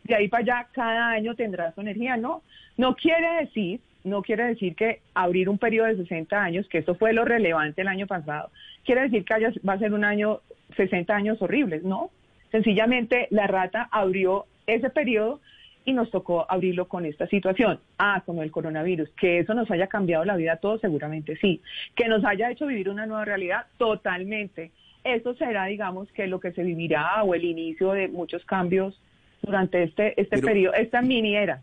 [0.04, 2.18] De ahí para allá, cada año tendrá su energía.
[2.18, 2.44] No,
[2.78, 6.94] no quiere decir, no quiere decir que abrir un periodo de 60 años, que eso
[6.94, 8.52] fue lo relevante el año pasado,
[8.86, 9.34] quiere decir que
[9.68, 10.42] va a ser un año,
[10.76, 11.84] 60 años horribles.
[11.84, 12.12] No,
[12.52, 15.42] sencillamente la rata abrió ese periodo
[15.86, 17.80] y nos tocó abrirlo con esta situación.
[17.98, 19.10] Ah, con el coronavirus.
[19.20, 21.62] Que eso nos haya cambiado la vida a todos, seguramente sí.
[21.96, 24.72] Que nos haya hecho vivir una nueva realidad, totalmente.
[25.04, 28.98] Eso será, digamos, que lo que se vivirá o el inicio de muchos cambios
[29.42, 31.62] durante este, este Pero- periodo, esta mini era.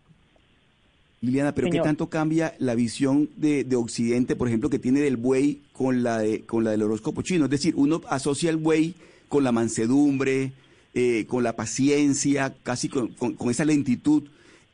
[1.22, 1.82] Liliana, pero Señor.
[1.82, 6.02] ¿qué tanto cambia la visión de, de Occidente, por ejemplo, que tiene del buey con
[6.02, 7.44] la, de, con la del horóscopo chino?
[7.44, 8.94] Es decir, uno asocia el buey
[9.28, 10.52] con la mansedumbre,
[10.94, 14.24] eh, con la paciencia, casi con, con- con esa lentitud.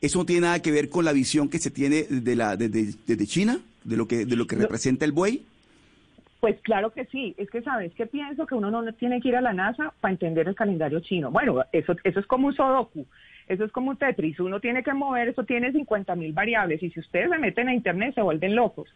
[0.01, 2.93] ¿Eso no tiene nada que ver con la visión que se tiene de la, desde,
[3.07, 4.61] desde China, de lo que, de lo que No.
[4.63, 5.43] representa el buey?
[6.39, 9.35] Pues claro que sí, es que sabes que pienso que uno no tiene que ir
[9.35, 11.31] a la NASA para entender el calendario chino.
[11.31, 13.07] Bueno, eso, eso es como un sudoku,
[13.47, 16.91] eso es como un Tetris, uno tiene que mover, eso tiene 50 mil variables y
[16.91, 18.87] si ustedes se meten a Internet se vuelven locos.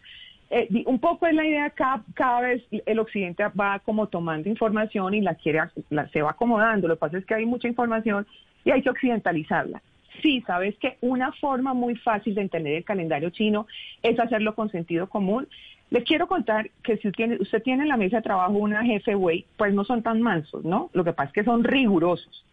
[0.53, 5.13] Eh, un poco es la idea, cada, cada vez el occidente va como tomando información
[5.13, 5.61] y la quiere,
[6.11, 8.27] se va acomodando, lo que pasa es que hay mucha información
[8.65, 9.81] y hay que occidentalizarla.
[10.21, 13.65] Sí, sabes que una forma muy fácil de entender el calendario chino
[14.03, 15.47] es hacerlo con sentido común.
[15.89, 18.83] Les quiero contar que si usted tiene, usted tiene en la mesa de trabajo una
[18.83, 20.89] jefe güey, pues no son tan mansos, ¿no?
[20.91, 22.45] Lo que pasa es que son rigurosos.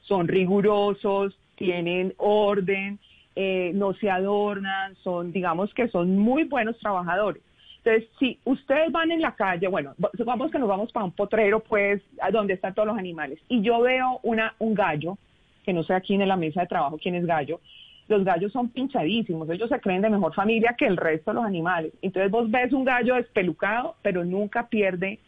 [0.00, 2.98] Son rigurosos, tienen orden,
[3.36, 7.42] eh, no se adornan, son, digamos que son muy buenos trabajadores.
[7.84, 11.60] Entonces, si ustedes van en la calle, bueno, supongamos que nos vamos para un potrero,
[11.60, 12.00] pues,
[12.32, 15.18] donde están todos los animales, y yo veo una, un gallo,
[15.64, 17.60] que no sé aquí en la mesa de trabajo quién es gallo,
[18.08, 21.44] los gallos son pinchadísimos, ellos se creen de mejor familia que el resto de los
[21.44, 21.92] animales.
[22.02, 25.18] Entonces vos ves un gallo despelucado, pero nunca pierde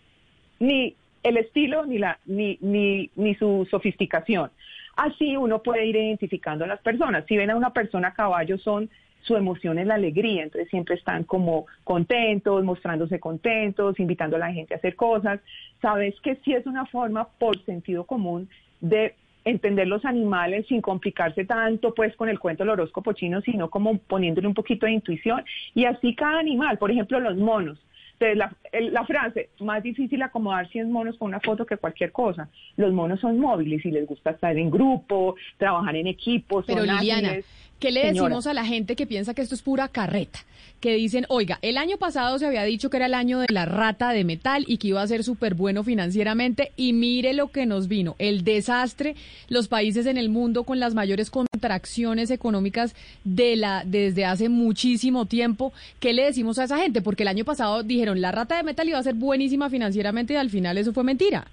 [0.60, 4.50] ni el estilo ni la ni ni ni su sofisticación.
[4.96, 7.24] Así uno puede ir identificando a las personas.
[7.26, 8.88] Si ven a una persona a caballo son
[9.24, 14.52] su emoción es la alegría, entonces siempre están como contentos, mostrándose contentos, invitando a la
[14.52, 15.40] gente a hacer cosas.
[15.80, 18.48] Sabes que sí es una forma por sentido común
[18.80, 19.14] de
[19.44, 23.98] entender los animales sin complicarse tanto pues con el cuento del horóscopo chino, sino como
[23.98, 25.42] poniéndole un poquito de intuición.
[25.74, 27.78] Y así cada animal, por ejemplo los monos.
[28.18, 32.12] Entonces, la, el- la frase, más difícil acomodar 100 monos con una foto que cualquier
[32.12, 32.48] cosa.
[32.76, 36.80] Los monos son móviles y les gusta estar en grupo, trabajar en equipo, son Pero
[36.82, 37.46] Liliana, ágiles.
[37.84, 38.28] ¿Qué le Señora.
[38.28, 40.40] decimos a la gente que piensa que esto es pura carreta?
[40.80, 43.66] Que dicen, oiga, el año pasado se había dicho que era el año de la
[43.66, 47.66] rata de metal y que iba a ser súper bueno financieramente y mire lo que
[47.66, 49.16] nos vino, el desastre,
[49.48, 55.26] los países en el mundo con las mayores contracciones económicas de la desde hace muchísimo
[55.26, 55.72] tiempo.
[56.00, 57.02] ¿Qué le decimos a esa gente?
[57.02, 60.36] Porque el año pasado dijeron, la rata de metal iba a ser buenísima financieramente y
[60.36, 61.46] al final eso fue mentira.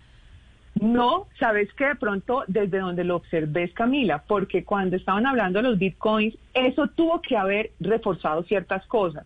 [0.80, 5.62] No, sabes que de pronto desde donde lo observé es Camila, porque cuando estaban hablando
[5.62, 9.26] de los bitcoins, eso tuvo que haber reforzado ciertas cosas.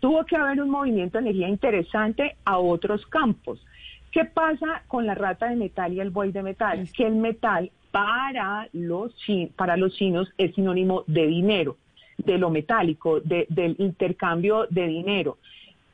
[0.00, 3.64] Tuvo que haber un movimiento de energía interesante a otros campos.
[4.10, 6.86] ¿Qué pasa con la rata de metal y el buey de metal?
[6.94, 9.14] Que el metal para los,
[9.56, 11.78] para los chinos es sinónimo de dinero,
[12.18, 15.38] de lo metálico, de- del intercambio de dinero.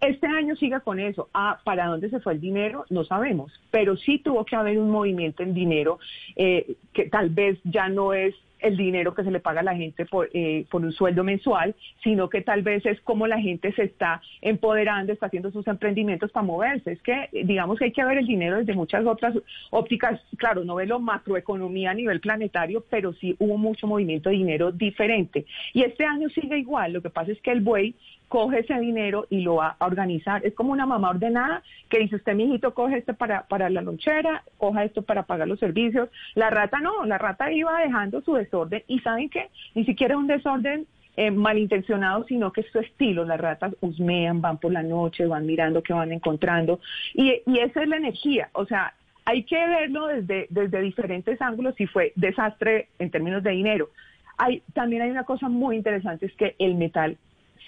[0.01, 1.29] Este año siga con eso.
[1.35, 2.85] Ah, ¿para dónde se fue el dinero?
[2.89, 3.53] No sabemos.
[3.71, 5.99] Pero sí tuvo que haber un movimiento en dinero
[6.37, 9.75] eh, que tal vez ya no es el dinero que se le paga a la
[9.75, 13.73] gente por, eh, por un sueldo mensual, sino que tal vez es como la gente
[13.73, 16.93] se está empoderando, está haciendo sus emprendimientos para moverse.
[16.93, 19.35] Es que eh, digamos que hay que ver el dinero desde muchas otras
[19.71, 20.21] ópticas.
[20.37, 25.47] Claro, no verlo macroeconomía a nivel planetario, pero sí hubo mucho movimiento de dinero diferente.
[25.73, 26.93] Y este año sigue igual.
[26.93, 27.95] Lo que pasa es que el buey
[28.29, 30.45] coge ese dinero y lo va a organizar.
[30.45, 34.45] Es como una mamá ordenada que dice, usted, mijito, coge este para, para la lonchera,
[34.59, 36.09] coja esto para pagar los servicios.
[36.35, 39.49] La rata no, la rata iba dejando su desorden y ¿saben qué?
[39.75, 43.25] Ni siquiera es un desorden eh, malintencionado, sino que es su estilo.
[43.25, 46.81] Las ratas husmean, van por la noche, van mirando qué van encontrando.
[47.15, 48.51] Y, y esa es la energía.
[48.53, 53.51] O sea, hay que verlo desde, desde diferentes ángulos si fue desastre en términos de
[53.51, 53.91] dinero.
[54.39, 57.19] Hay, también hay una cosa muy interesante, es que el metal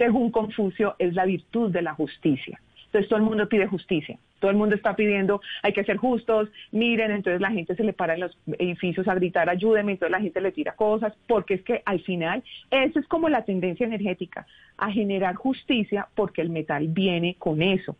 [0.00, 2.58] según Confucio, es la virtud de la justicia.
[2.86, 6.48] Entonces todo el mundo pide justicia, todo el mundo está pidiendo, hay que ser justos,
[6.72, 10.22] miren, entonces la gente se le para en los edificios a gritar, ayúdeme, entonces la
[10.22, 14.46] gente le tira cosas, porque es que al final esa es como la tendencia energética,
[14.78, 17.94] a generar justicia porque el metal viene con eso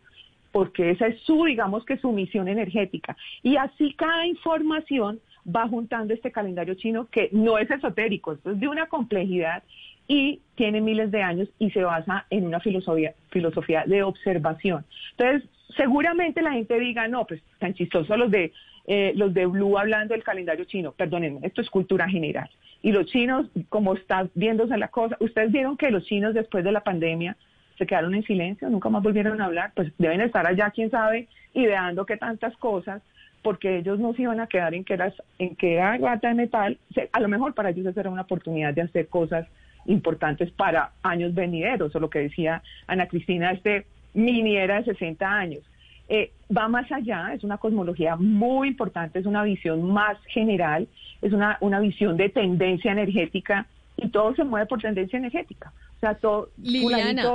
[0.51, 3.15] porque esa es su, digamos que su misión energética.
[3.41, 8.59] Y así cada información va juntando este calendario chino que no es esotérico, esto es
[8.59, 9.63] de una complejidad
[10.11, 14.83] y tiene miles de años y se basa en una filosofía, filosofía de observación.
[15.11, 18.51] Entonces, seguramente la gente diga, no, pues tan chistosos los de
[18.87, 20.91] eh, los de Blue hablando del calendario chino.
[20.91, 22.49] Perdónenme, esto es cultura general.
[22.81, 26.73] Y los chinos, como está viéndose la cosa, ustedes vieron que los chinos después de
[26.73, 27.37] la pandemia
[27.77, 31.29] se quedaron en silencio, nunca más volvieron a hablar, pues deben estar allá, quién sabe,
[31.53, 33.01] ideando que tantas cosas,
[33.43, 36.33] porque ellos no se iban a quedar en que, era, en que era rata de
[36.33, 36.77] metal,
[37.13, 39.47] a lo mejor para ellos esa era una oportunidad de hacer cosas
[39.85, 45.25] importantes para años venideros, o lo que decía Ana Cristina, este mini era de 60
[45.25, 45.63] años.
[46.09, 50.87] Eh, va más allá, es una cosmología muy importante, es una visión más general,
[51.21, 55.71] es una, una visión de tendencia energética y todo se mueve por tendencia energética.
[56.01, 57.29] O sea, todo, Liliana,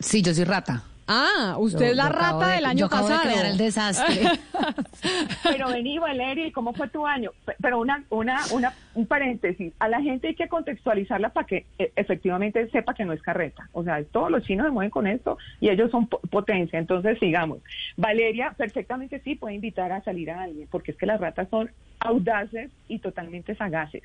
[0.00, 0.82] Sí, yo soy rata.
[1.06, 3.30] Ah, usted es la rata de- del año yo acabo de pasado.
[3.32, 4.22] crear el desastre.
[5.42, 7.30] Pero vení, Valeria, ¿y ¿cómo fue tu año?
[7.44, 11.66] Pe- Pero una, una, una, un paréntesis, a la gente hay que contextualizarla para que
[11.78, 13.68] eh, efectivamente sepa que no es carreta.
[13.72, 16.78] O sea, todos los chinos se mueven con esto y ellos son po- potencia.
[16.78, 17.58] Entonces, sigamos.
[17.96, 21.70] Valeria, perfectamente sí puede invitar a salir a alguien, porque es que las ratas son
[22.00, 24.02] audaces y totalmente sagaces.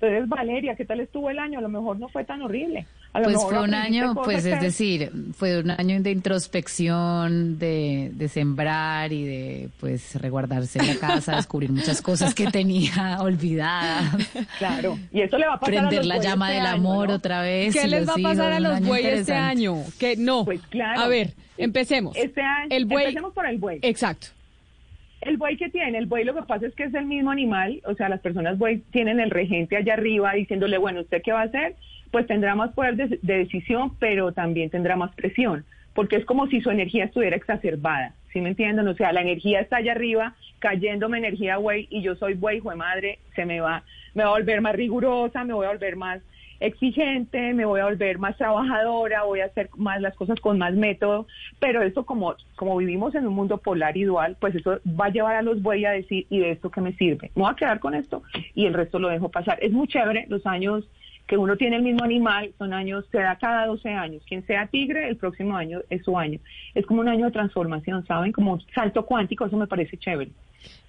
[0.00, 1.60] Entonces, Valeria, ¿qué tal estuvo el año?
[1.60, 2.86] A lo mejor no fue tan horrible.
[3.14, 8.10] A lo Pues fue un año, pues es decir, fue un año de introspección, de,
[8.14, 14.14] de sembrar y de pues reguardarse en la casa, descubrir muchas cosas que tenía olvidadas.
[14.58, 16.78] Claro, y eso le va a pasar a Prender los la llama este del año,
[16.78, 17.14] amor ¿no?
[17.16, 17.74] otra vez.
[17.74, 19.76] ¿Qué y les va a hijos, pasar a los año bueyes este año?
[19.98, 20.44] Que no.
[20.46, 21.02] Pues claro.
[21.02, 22.16] A ver, empecemos.
[22.16, 23.04] Este año, El buey.
[23.04, 23.78] empecemos por el buey.
[23.82, 24.28] Exacto.
[25.20, 27.80] El buey que tiene, el buey lo que pasa es que es el mismo animal,
[27.84, 31.42] o sea, las personas buey tienen el regente allá arriba diciéndole, bueno, ¿usted qué va
[31.42, 31.76] a hacer?
[32.12, 36.46] Pues tendrá más poder de, de decisión, pero también tendrá más presión, porque es como
[36.46, 38.86] si su energía estuviera exacerbada, ¿sí me entienden?
[38.86, 42.70] O sea, la energía está allá arriba, cayéndome energía buey, y yo soy buey, hijo
[42.70, 43.82] de madre, se me va,
[44.14, 46.22] me va a volver más rigurosa, me voy a volver más
[46.62, 50.74] exigente, me voy a volver más trabajadora, voy a hacer más las cosas con más
[50.74, 51.26] método,
[51.58, 55.10] pero esto como, como vivimos en un mundo polar y dual, pues eso va a
[55.10, 57.30] llevar a los bueyes a decir, ¿y de esto qué me sirve?
[57.34, 58.22] Me voy a quedar con esto
[58.54, 59.58] y el resto lo dejo pasar.
[59.60, 60.88] Es muy chévere los años
[61.26, 64.22] que uno tiene el mismo animal, son años, se da cada 12 años.
[64.28, 66.38] Quien sea tigre, el próximo año es su año.
[66.74, 68.32] Es como un año de transformación, ¿saben?
[68.32, 70.30] Como un salto cuántico, eso me parece chévere.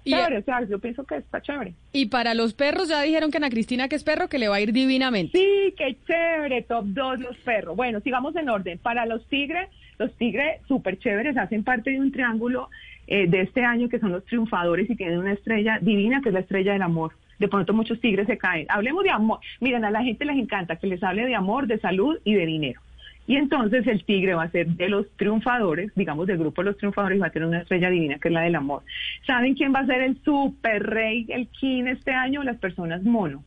[0.03, 1.73] Y- Chévere, o sea, yo pienso que está chévere.
[1.93, 4.57] Y para los perros ya dijeron que Ana Cristina, que es perro, que le va
[4.57, 5.37] a ir divinamente.
[5.37, 7.75] Sí, qué chévere, top 2 los perros.
[7.77, 8.77] Bueno, sigamos en orden.
[8.79, 12.69] Para los tigres, los tigres súper chéveres hacen parte de un triángulo
[13.07, 16.33] eh, de este año que son los triunfadores y tienen una estrella divina que es
[16.33, 17.13] la estrella del amor.
[17.43, 18.67] De pronto muchos tigres se caen.
[18.69, 19.37] Hablemos de amor.
[19.59, 22.45] Miren, a la gente les encanta que les hable de amor, de salud y de
[22.45, 22.79] dinero.
[23.27, 26.77] Y entonces el tigre va a ser de los triunfadores, digamos del grupo de los
[26.77, 28.83] triunfadores, y va a tener una estrella divina que es la del amor.
[29.27, 32.43] ¿Saben quién va a ser el super rey, el king este año?
[32.43, 33.43] Las personas mono.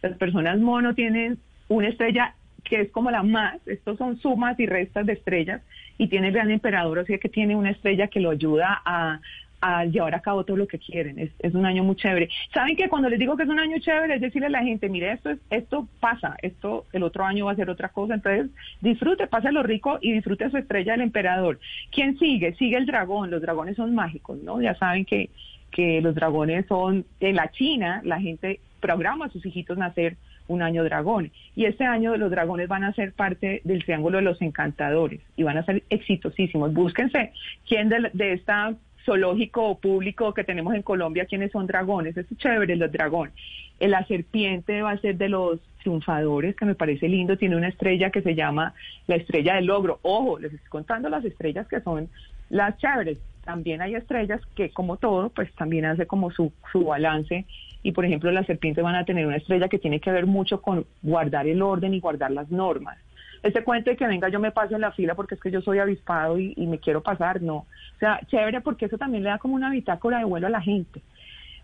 [0.00, 4.66] Las personas mono tienen una estrella que es como la más, estos son sumas y
[4.66, 5.60] restas de estrellas,
[5.98, 9.20] y tiene el gran emperador, o sea que tiene una estrella que lo ayuda a,
[9.66, 11.18] a llevar a cabo todo lo que quieren.
[11.18, 12.28] Es, es un año muy chévere.
[12.52, 14.90] Saben que cuando les digo que es un año chévere es decirle a la gente,
[14.90, 18.50] mire, esto es, esto pasa, esto el otro año va a ser otra cosa, entonces
[18.82, 21.58] disfrute, lo rico y disfrute su estrella del emperador.
[21.90, 22.54] ¿Quién sigue?
[22.56, 24.60] Sigue el dragón, los dragones son mágicos, ¿no?
[24.60, 25.30] Ya saben que,
[25.70, 30.60] que los dragones son, en la China la gente programa a sus hijitos nacer un
[30.60, 31.30] año dragón.
[31.56, 35.42] Y este año los dragones van a ser parte del Triángulo de los Encantadores y
[35.42, 36.74] van a ser exitosísimos.
[36.74, 37.32] Búsquense
[37.66, 42.16] quién de, de esta zoológico público que tenemos en Colombia, quiénes son dragones.
[42.16, 43.34] Es chévere, los dragones.
[43.80, 47.36] Eh, La serpiente va a ser de los triunfadores, que me parece lindo.
[47.36, 48.74] Tiene una estrella que se llama
[49.06, 49.98] la estrella del logro.
[50.02, 52.08] Ojo, les estoy contando las estrellas que son
[52.50, 53.18] las chéveres.
[53.44, 57.44] También hay estrellas que, como todo, pues también hace como su, su balance.
[57.82, 60.62] Y, por ejemplo, las serpientes van a tener una estrella que tiene que ver mucho
[60.62, 62.96] con guardar el orden y guardar las normas
[63.44, 65.60] ese cuento de que venga yo me paso en la fila porque es que yo
[65.60, 67.56] soy avispado y, me quiero pasar, no.
[67.56, 70.62] O sea, chévere porque eso también le da como una bitácora de vuelo a la
[70.62, 71.02] gente.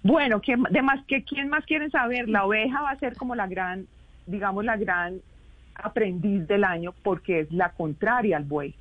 [0.02, 2.28] Bueno, ¿quién, de más, que, ¿quién más quieren saber?
[2.28, 3.86] La oveja va a ser como la gran,
[4.26, 5.20] digamos, la gran
[5.74, 8.74] aprendiz del año porque es la contraria al buey.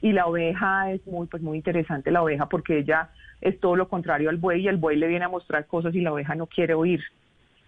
[0.00, 3.10] Y la oveja es muy, pues muy interesante la oveja porque ella
[3.40, 6.00] es todo lo contrario al buey y el buey le viene a mostrar cosas y
[6.00, 7.00] la oveja no quiere oír.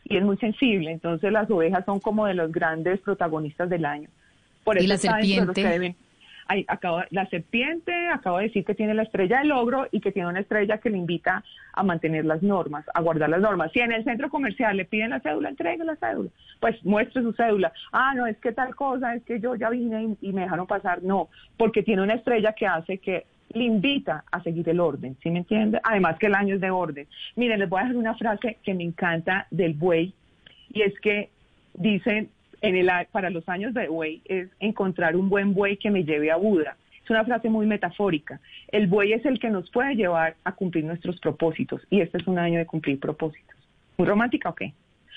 [0.05, 4.09] Y es muy sensible, entonces las ovejas son como de los grandes protagonistas del año.
[4.65, 5.01] Por ¿Y eso la los
[5.55, 5.97] que serpiente?
[6.49, 10.13] Ay, acabo- la serpiente acabo de decir que tiene la estrella del logro y que
[10.13, 11.43] tiene una estrella que le invita
[11.73, 13.71] a mantener las normas, a guardar las normas.
[13.73, 16.31] Si en el centro comercial le piden la cédula, entregue la cédula.
[16.61, 17.73] Pues muestre su cédula.
[17.93, 20.67] Ah, no, es que tal cosa, es que yo ya vine y, y me dejaron
[20.67, 21.03] pasar.
[21.03, 23.25] No, porque tiene una estrella que hace que
[23.55, 25.79] le invita a seguir el orden, ¿sí me entiende?
[25.85, 27.07] Además que el año es de orden.
[27.37, 30.13] Miren, les voy a dejar una frase que me encanta del buey
[30.73, 31.31] y es que
[31.75, 32.31] dicen
[32.63, 36.31] en el, para los años de buey es encontrar un buen buey que me lleve
[36.31, 36.77] a Buda.
[37.03, 38.41] Es una frase muy metafórica.
[38.69, 42.27] El buey es el que nos puede llevar a cumplir nuestros propósitos y este es
[42.27, 43.57] un año de cumplir propósitos.
[43.99, 44.73] ¿Muy romántica o qué?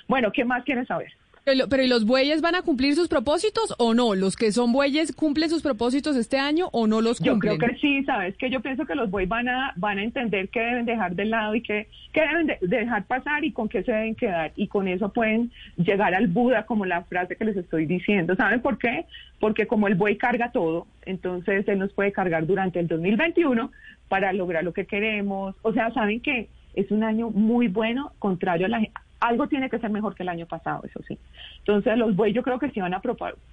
[0.08, 1.12] Bueno, ¿qué más quieren saber?
[1.46, 4.16] Pero, pero ¿y los bueyes van a cumplir sus propósitos o no?
[4.16, 7.60] ¿Los que son bueyes cumplen sus propósitos este año o no los Yo cumplen?
[7.60, 10.50] creo que sí, sabes que yo pienso que los bueyes van a van a entender
[10.50, 13.84] que deben dejar de lado y que, que deben de- dejar pasar y con qué
[13.84, 17.56] se deben quedar y con eso pueden llegar al Buda como la frase que les
[17.58, 18.36] estoy diciendo.
[18.36, 19.06] ¿Saben por qué?
[19.40, 23.72] Porque como el buey carga todo, entonces él nos puede cargar durante el 2021
[24.10, 25.54] para lograr lo que queremos.
[25.62, 28.80] O sea, saben que es un año muy bueno, contrario a la.
[29.28, 31.18] Algo tiene que ser mejor que el año pasado, eso sí.
[31.60, 33.02] Entonces los bueyes yo creo que sí van a,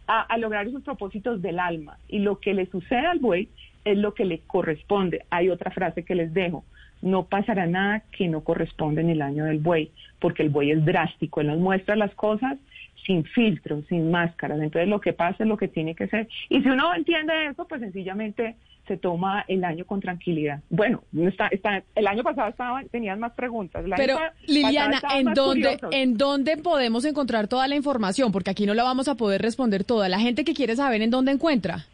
[0.07, 1.97] a, a lograr esos propósitos del alma.
[2.09, 3.49] Y lo que le sucede al buey
[3.85, 5.25] es lo que le corresponde.
[5.31, 6.65] Hay otra frase que les dejo.
[7.01, 10.85] No pasará nada que no corresponde en el año del buey, porque el buey es
[10.85, 11.41] drástico.
[11.41, 12.59] Él nos muestra las cosas
[13.05, 14.61] sin filtros, sin máscaras.
[14.61, 16.29] Entonces lo que pasa es lo que tiene que ser.
[16.49, 20.61] Y si uno entiende eso, pues sencillamente se toma el año con tranquilidad.
[20.69, 23.85] Bueno, no está, está, el año pasado estaban, tenían más preguntas.
[23.85, 25.91] El Pero Liliana, ¿en dónde, curiosos.
[25.93, 28.33] ¿en dónde podemos encontrar toda la información?
[28.33, 30.09] Porque aquí no la vamos a poder responder toda.
[30.09, 31.87] La gente que quiere saber en dónde encuentra.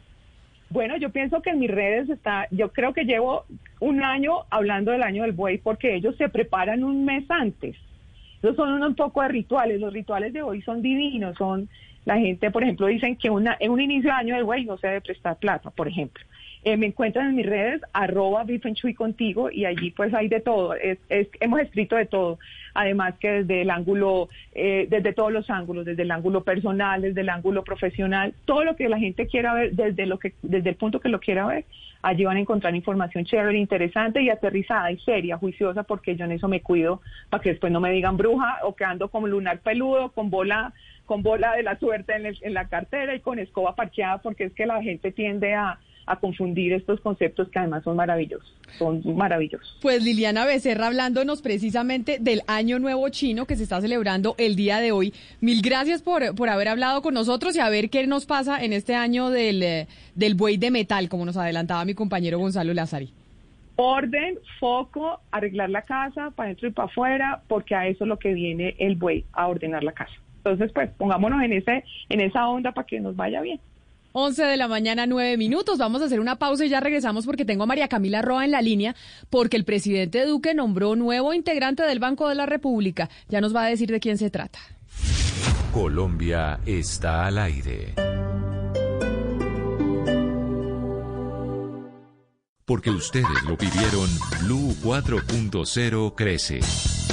[0.70, 3.44] Bueno, yo pienso que en mis redes está, yo creo que llevo
[3.81, 7.76] un año hablando del año del buey porque ellos se preparan un mes antes.
[8.42, 9.81] Esos son un poco de rituales.
[9.81, 11.36] Los rituales de hoy son divinos.
[11.36, 11.68] Son
[12.05, 14.78] la gente, por ejemplo, dicen que una, en un inicio de año del buey no
[14.78, 16.25] se debe prestar plata, por ejemplo.
[16.68, 20.74] Eh, me encuentran en mis redes, arroba Bifenchui contigo, y allí pues hay de todo.
[20.74, 22.38] Es, es- hemos escrito de todo.
[22.74, 27.22] Además que desde el ángulo, eh, desde todos los ángulos, desde el ángulo personal, desde
[27.22, 30.76] el ángulo profesional, todo lo que la gente quiera ver, desde lo que, desde el
[30.76, 31.64] punto que lo quiera ver,
[32.02, 36.32] allí van a encontrar información chévere, interesante y aterrizada y seria, juiciosa, porque yo en
[36.32, 39.60] eso me cuido para que después no me digan bruja o que ando como lunar
[39.60, 40.72] peludo, con bola,
[41.06, 44.52] con bola de la suerte en, en la cartera y con escoba parqueada, porque es
[44.52, 49.78] que la gente tiende a, a confundir estos conceptos que además son maravillosos, son maravillosos.
[49.82, 54.78] Pues Liliana Becerra hablándonos precisamente del Año Nuevo Chino que se está celebrando el día
[54.78, 55.12] de hoy.
[55.40, 58.72] Mil gracias por, por haber hablado con nosotros y a ver qué nos pasa en
[58.72, 63.12] este año del, eh, del buey de metal, como nos adelantaba mi compañero Gonzalo Lázari.
[63.76, 68.18] Orden, foco, arreglar la casa para adentro y para afuera, porque a eso es lo
[68.18, 70.12] que viene el buey, a ordenar la casa.
[70.38, 73.60] Entonces, pues pongámonos en ese en esa onda para que nos vaya bien.
[74.18, 75.78] 11 de la mañana, 9 minutos.
[75.78, 78.50] Vamos a hacer una pausa y ya regresamos porque tengo a María Camila Roa en
[78.50, 78.97] la línea
[79.30, 83.08] porque el presidente Duque nombró nuevo integrante del Banco de la República.
[83.28, 84.58] Ya nos va a decir de quién se trata.
[85.72, 87.94] Colombia está al aire.
[92.64, 94.08] Porque ustedes lo pidieron,
[94.42, 96.60] Blue 4.0 crece.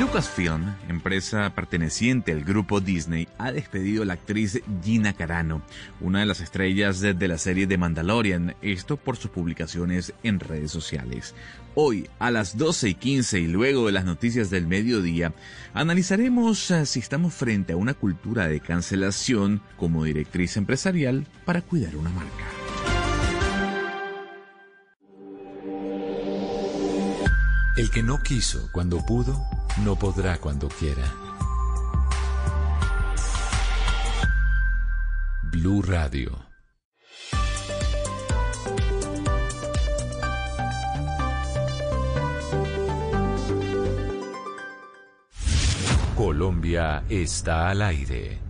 [0.00, 5.62] Lucasfilm, empresa perteneciente al grupo Disney, ha despedido a la actriz Gina Carano,
[6.00, 10.70] una de las estrellas de, la serie de Mandalorian, esto por sus publicaciones en redes
[10.70, 11.34] sociales.
[11.74, 15.32] Hoy, a las 12 y 15 y luego de las noticias del mediodía,
[15.72, 21.96] analizaremos eh, si estamos frente a una cultura de cancelación como directriz empresarial para cuidar
[21.96, 22.95] una marca.
[27.76, 29.38] El que no quiso cuando pudo,
[29.84, 31.12] no podrá cuando quiera.
[35.42, 36.46] Blue Radio.
[46.16, 48.45] Colombia está al aire.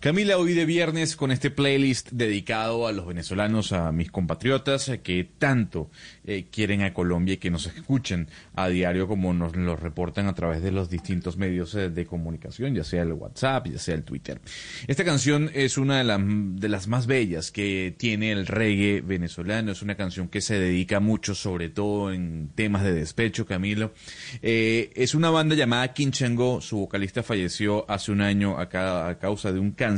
[0.00, 5.02] Camila, hoy de viernes con este playlist dedicado a los venezolanos, a mis compatriotas eh,
[5.02, 5.90] que tanto
[6.24, 10.34] eh, quieren a Colombia y que nos escuchen a diario como nos lo reportan a
[10.34, 14.02] través de los distintos medios eh, de comunicación, ya sea el WhatsApp, ya sea el
[14.04, 14.40] Twitter.
[14.86, 19.70] Esta canción es una de, la- de las más bellas que tiene el reggae venezolano,
[19.72, 23.92] es una canción que se dedica mucho, sobre todo en temas de despecho, Camilo.
[24.40, 28.62] Es una banda llamada Quinchengo, su vocalista falleció hace un año a,
[29.10, 29.89] a causa de un cáncer.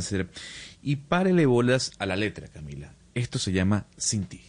[0.81, 2.93] Y párele bolas a la letra, Camila.
[3.15, 4.41] Esto se llama Sin ti.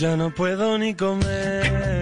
[0.00, 1.99] Ya no puedo ni comer.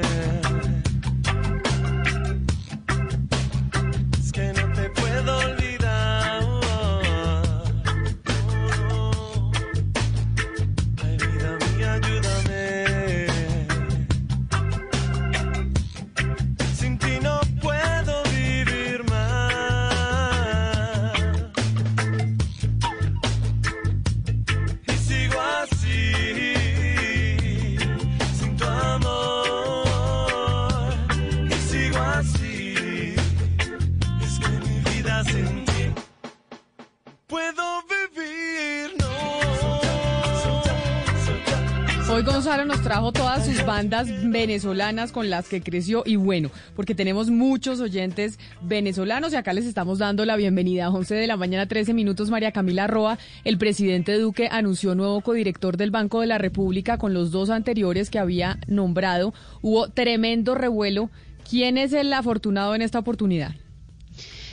[42.49, 47.28] Gonzalo nos trajo todas sus bandas venezolanas con las que creció y bueno, porque tenemos
[47.28, 51.68] muchos oyentes venezolanos y acá les estamos dando la bienvenida a 11 de la mañana
[51.68, 56.39] 13 minutos María Camila Roa, el presidente Duque anunció nuevo codirector del Banco de la
[56.39, 59.35] República con los dos anteriores que había nombrado.
[59.60, 61.10] Hubo tremendo revuelo.
[61.51, 63.57] ¿Quién es el afortunado en esta oportunidad?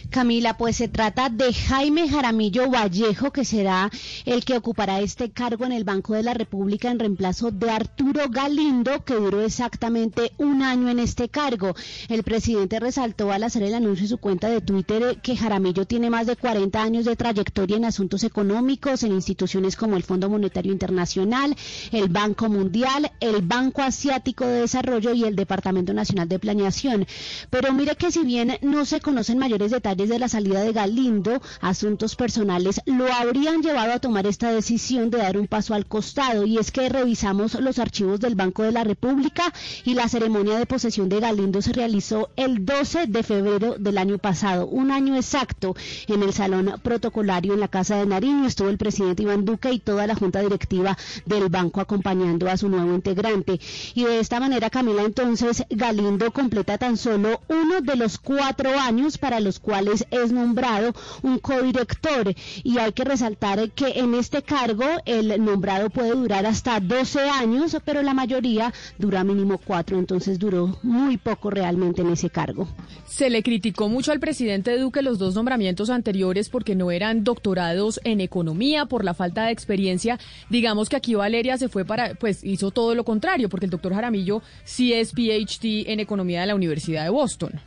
[0.09, 3.89] Camila, pues se trata de Jaime Jaramillo Vallejo, que será
[4.25, 8.29] el que ocupará este cargo en el Banco de la República en reemplazo de Arturo
[8.29, 11.75] Galindo, que duró exactamente un año en este cargo.
[12.09, 16.09] El presidente resaltó al hacer el anuncio en su cuenta de Twitter que Jaramillo tiene
[16.09, 20.71] más de 40 años de trayectoria en asuntos económicos, en instituciones como el Fondo Monetario
[20.71, 21.55] Internacional,
[21.91, 27.05] el Banco Mundial, el Banco Asiático de Desarrollo y el Departamento Nacional de Planeación.
[27.49, 31.41] Pero mire que si bien no se conocen mayores detalles de la salida de Galindo,
[31.61, 36.45] asuntos personales lo habrían llevado a tomar esta decisión de dar un paso al costado.
[36.45, 39.53] Y es que revisamos los archivos del Banco de la República
[39.85, 44.17] y la ceremonia de posesión de Galindo se realizó el 12 de febrero del año
[44.17, 45.75] pasado, un año exacto,
[46.07, 48.47] en el salón protocolario en la Casa de Nariño.
[48.47, 52.67] Estuvo el presidente Iván Duque y toda la junta directiva del banco acompañando a su
[52.67, 53.59] nuevo integrante.
[53.93, 59.17] Y de esta manera, Camila, entonces Galindo completa tan solo uno de los cuatro años
[59.17, 62.33] para los cuales es nombrado un codirector.
[62.63, 67.77] Y hay que resaltar que en este cargo el nombrado puede durar hasta 12 años,
[67.85, 72.67] pero la mayoría dura mínimo cuatro, entonces duró muy poco realmente en ese cargo.
[73.07, 77.99] Se le criticó mucho al presidente Duque los dos nombramientos anteriores porque no eran doctorados
[78.03, 80.19] en economía por la falta de experiencia.
[80.49, 83.93] Digamos que aquí Valeria se fue para, pues hizo todo lo contrario, porque el doctor
[83.93, 87.61] Jaramillo sí es PhD en economía de la Universidad de Boston.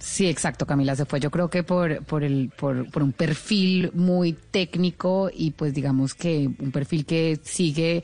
[0.00, 1.20] Sí, exacto, Camila, se fue.
[1.20, 6.14] Yo creo que por, por, el, por, por un perfil muy técnico y pues digamos
[6.14, 8.02] que un perfil que sigue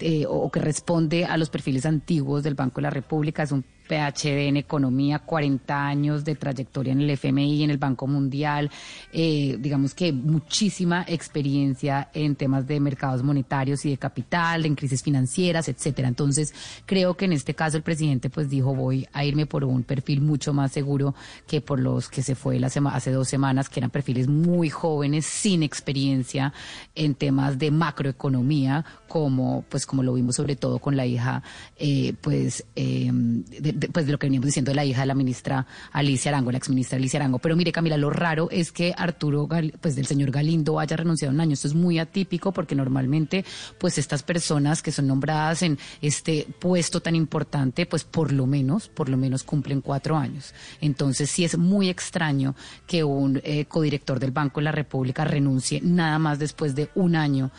[0.00, 3.64] eh, o que responde a los perfiles antiguos del Banco de la República, es un
[3.90, 8.70] PhD en economía, 40 años de trayectoria en el FMI, en el Banco Mundial,
[9.12, 15.02] eh, digamos que muchísima experiencia en temas de mercados monetarios y de capital, en crisis
[15.02, 16.06] financieras, etcétera.
[16.06, 16.54] Entonces,
[16.86, 20.20] creo que en este caso el presidente pues dijo voy a irme por un perfil
[20.20, 21.14] mucho más seguro
[21.48, 24.68] que por los que se fue la sema- hace dos semanas, que eran perfiles muy
[24.70, 26.52] jóvenes, sin experiencia
[26.94, 31.42] en temas de macroeconomía, como pues como lo vimos sobre todo con la hija,
[31.76, 35.06] eh, pues, eh, de, de- pues de lo que veníamos diciendo de la hija de
[35.06, 37.38] la ministra Alicia Arango, la exministra Alicia Arango.
[37.38, 41.34] Pero mire, Camila, lo raro es que Arturo, Gal- pues del señor Galindo haya renunciado
[41.34, 41.54] un año.
[41.54, 43.44] Esto es muy atípico porque normalmente,
[43.78, 48.88] pues estas personas que son nombradas en este puesto tan importante, pues por lo menos,
[48.88, 50.54] por lo menos cumplen cuatro años.
[50.80, 52.54] Entonces sí es muy extraño
[52.86, 57.16] que un eh, codirector del Banco de la República renuncie nada más después de un
[57.16, 57.50] año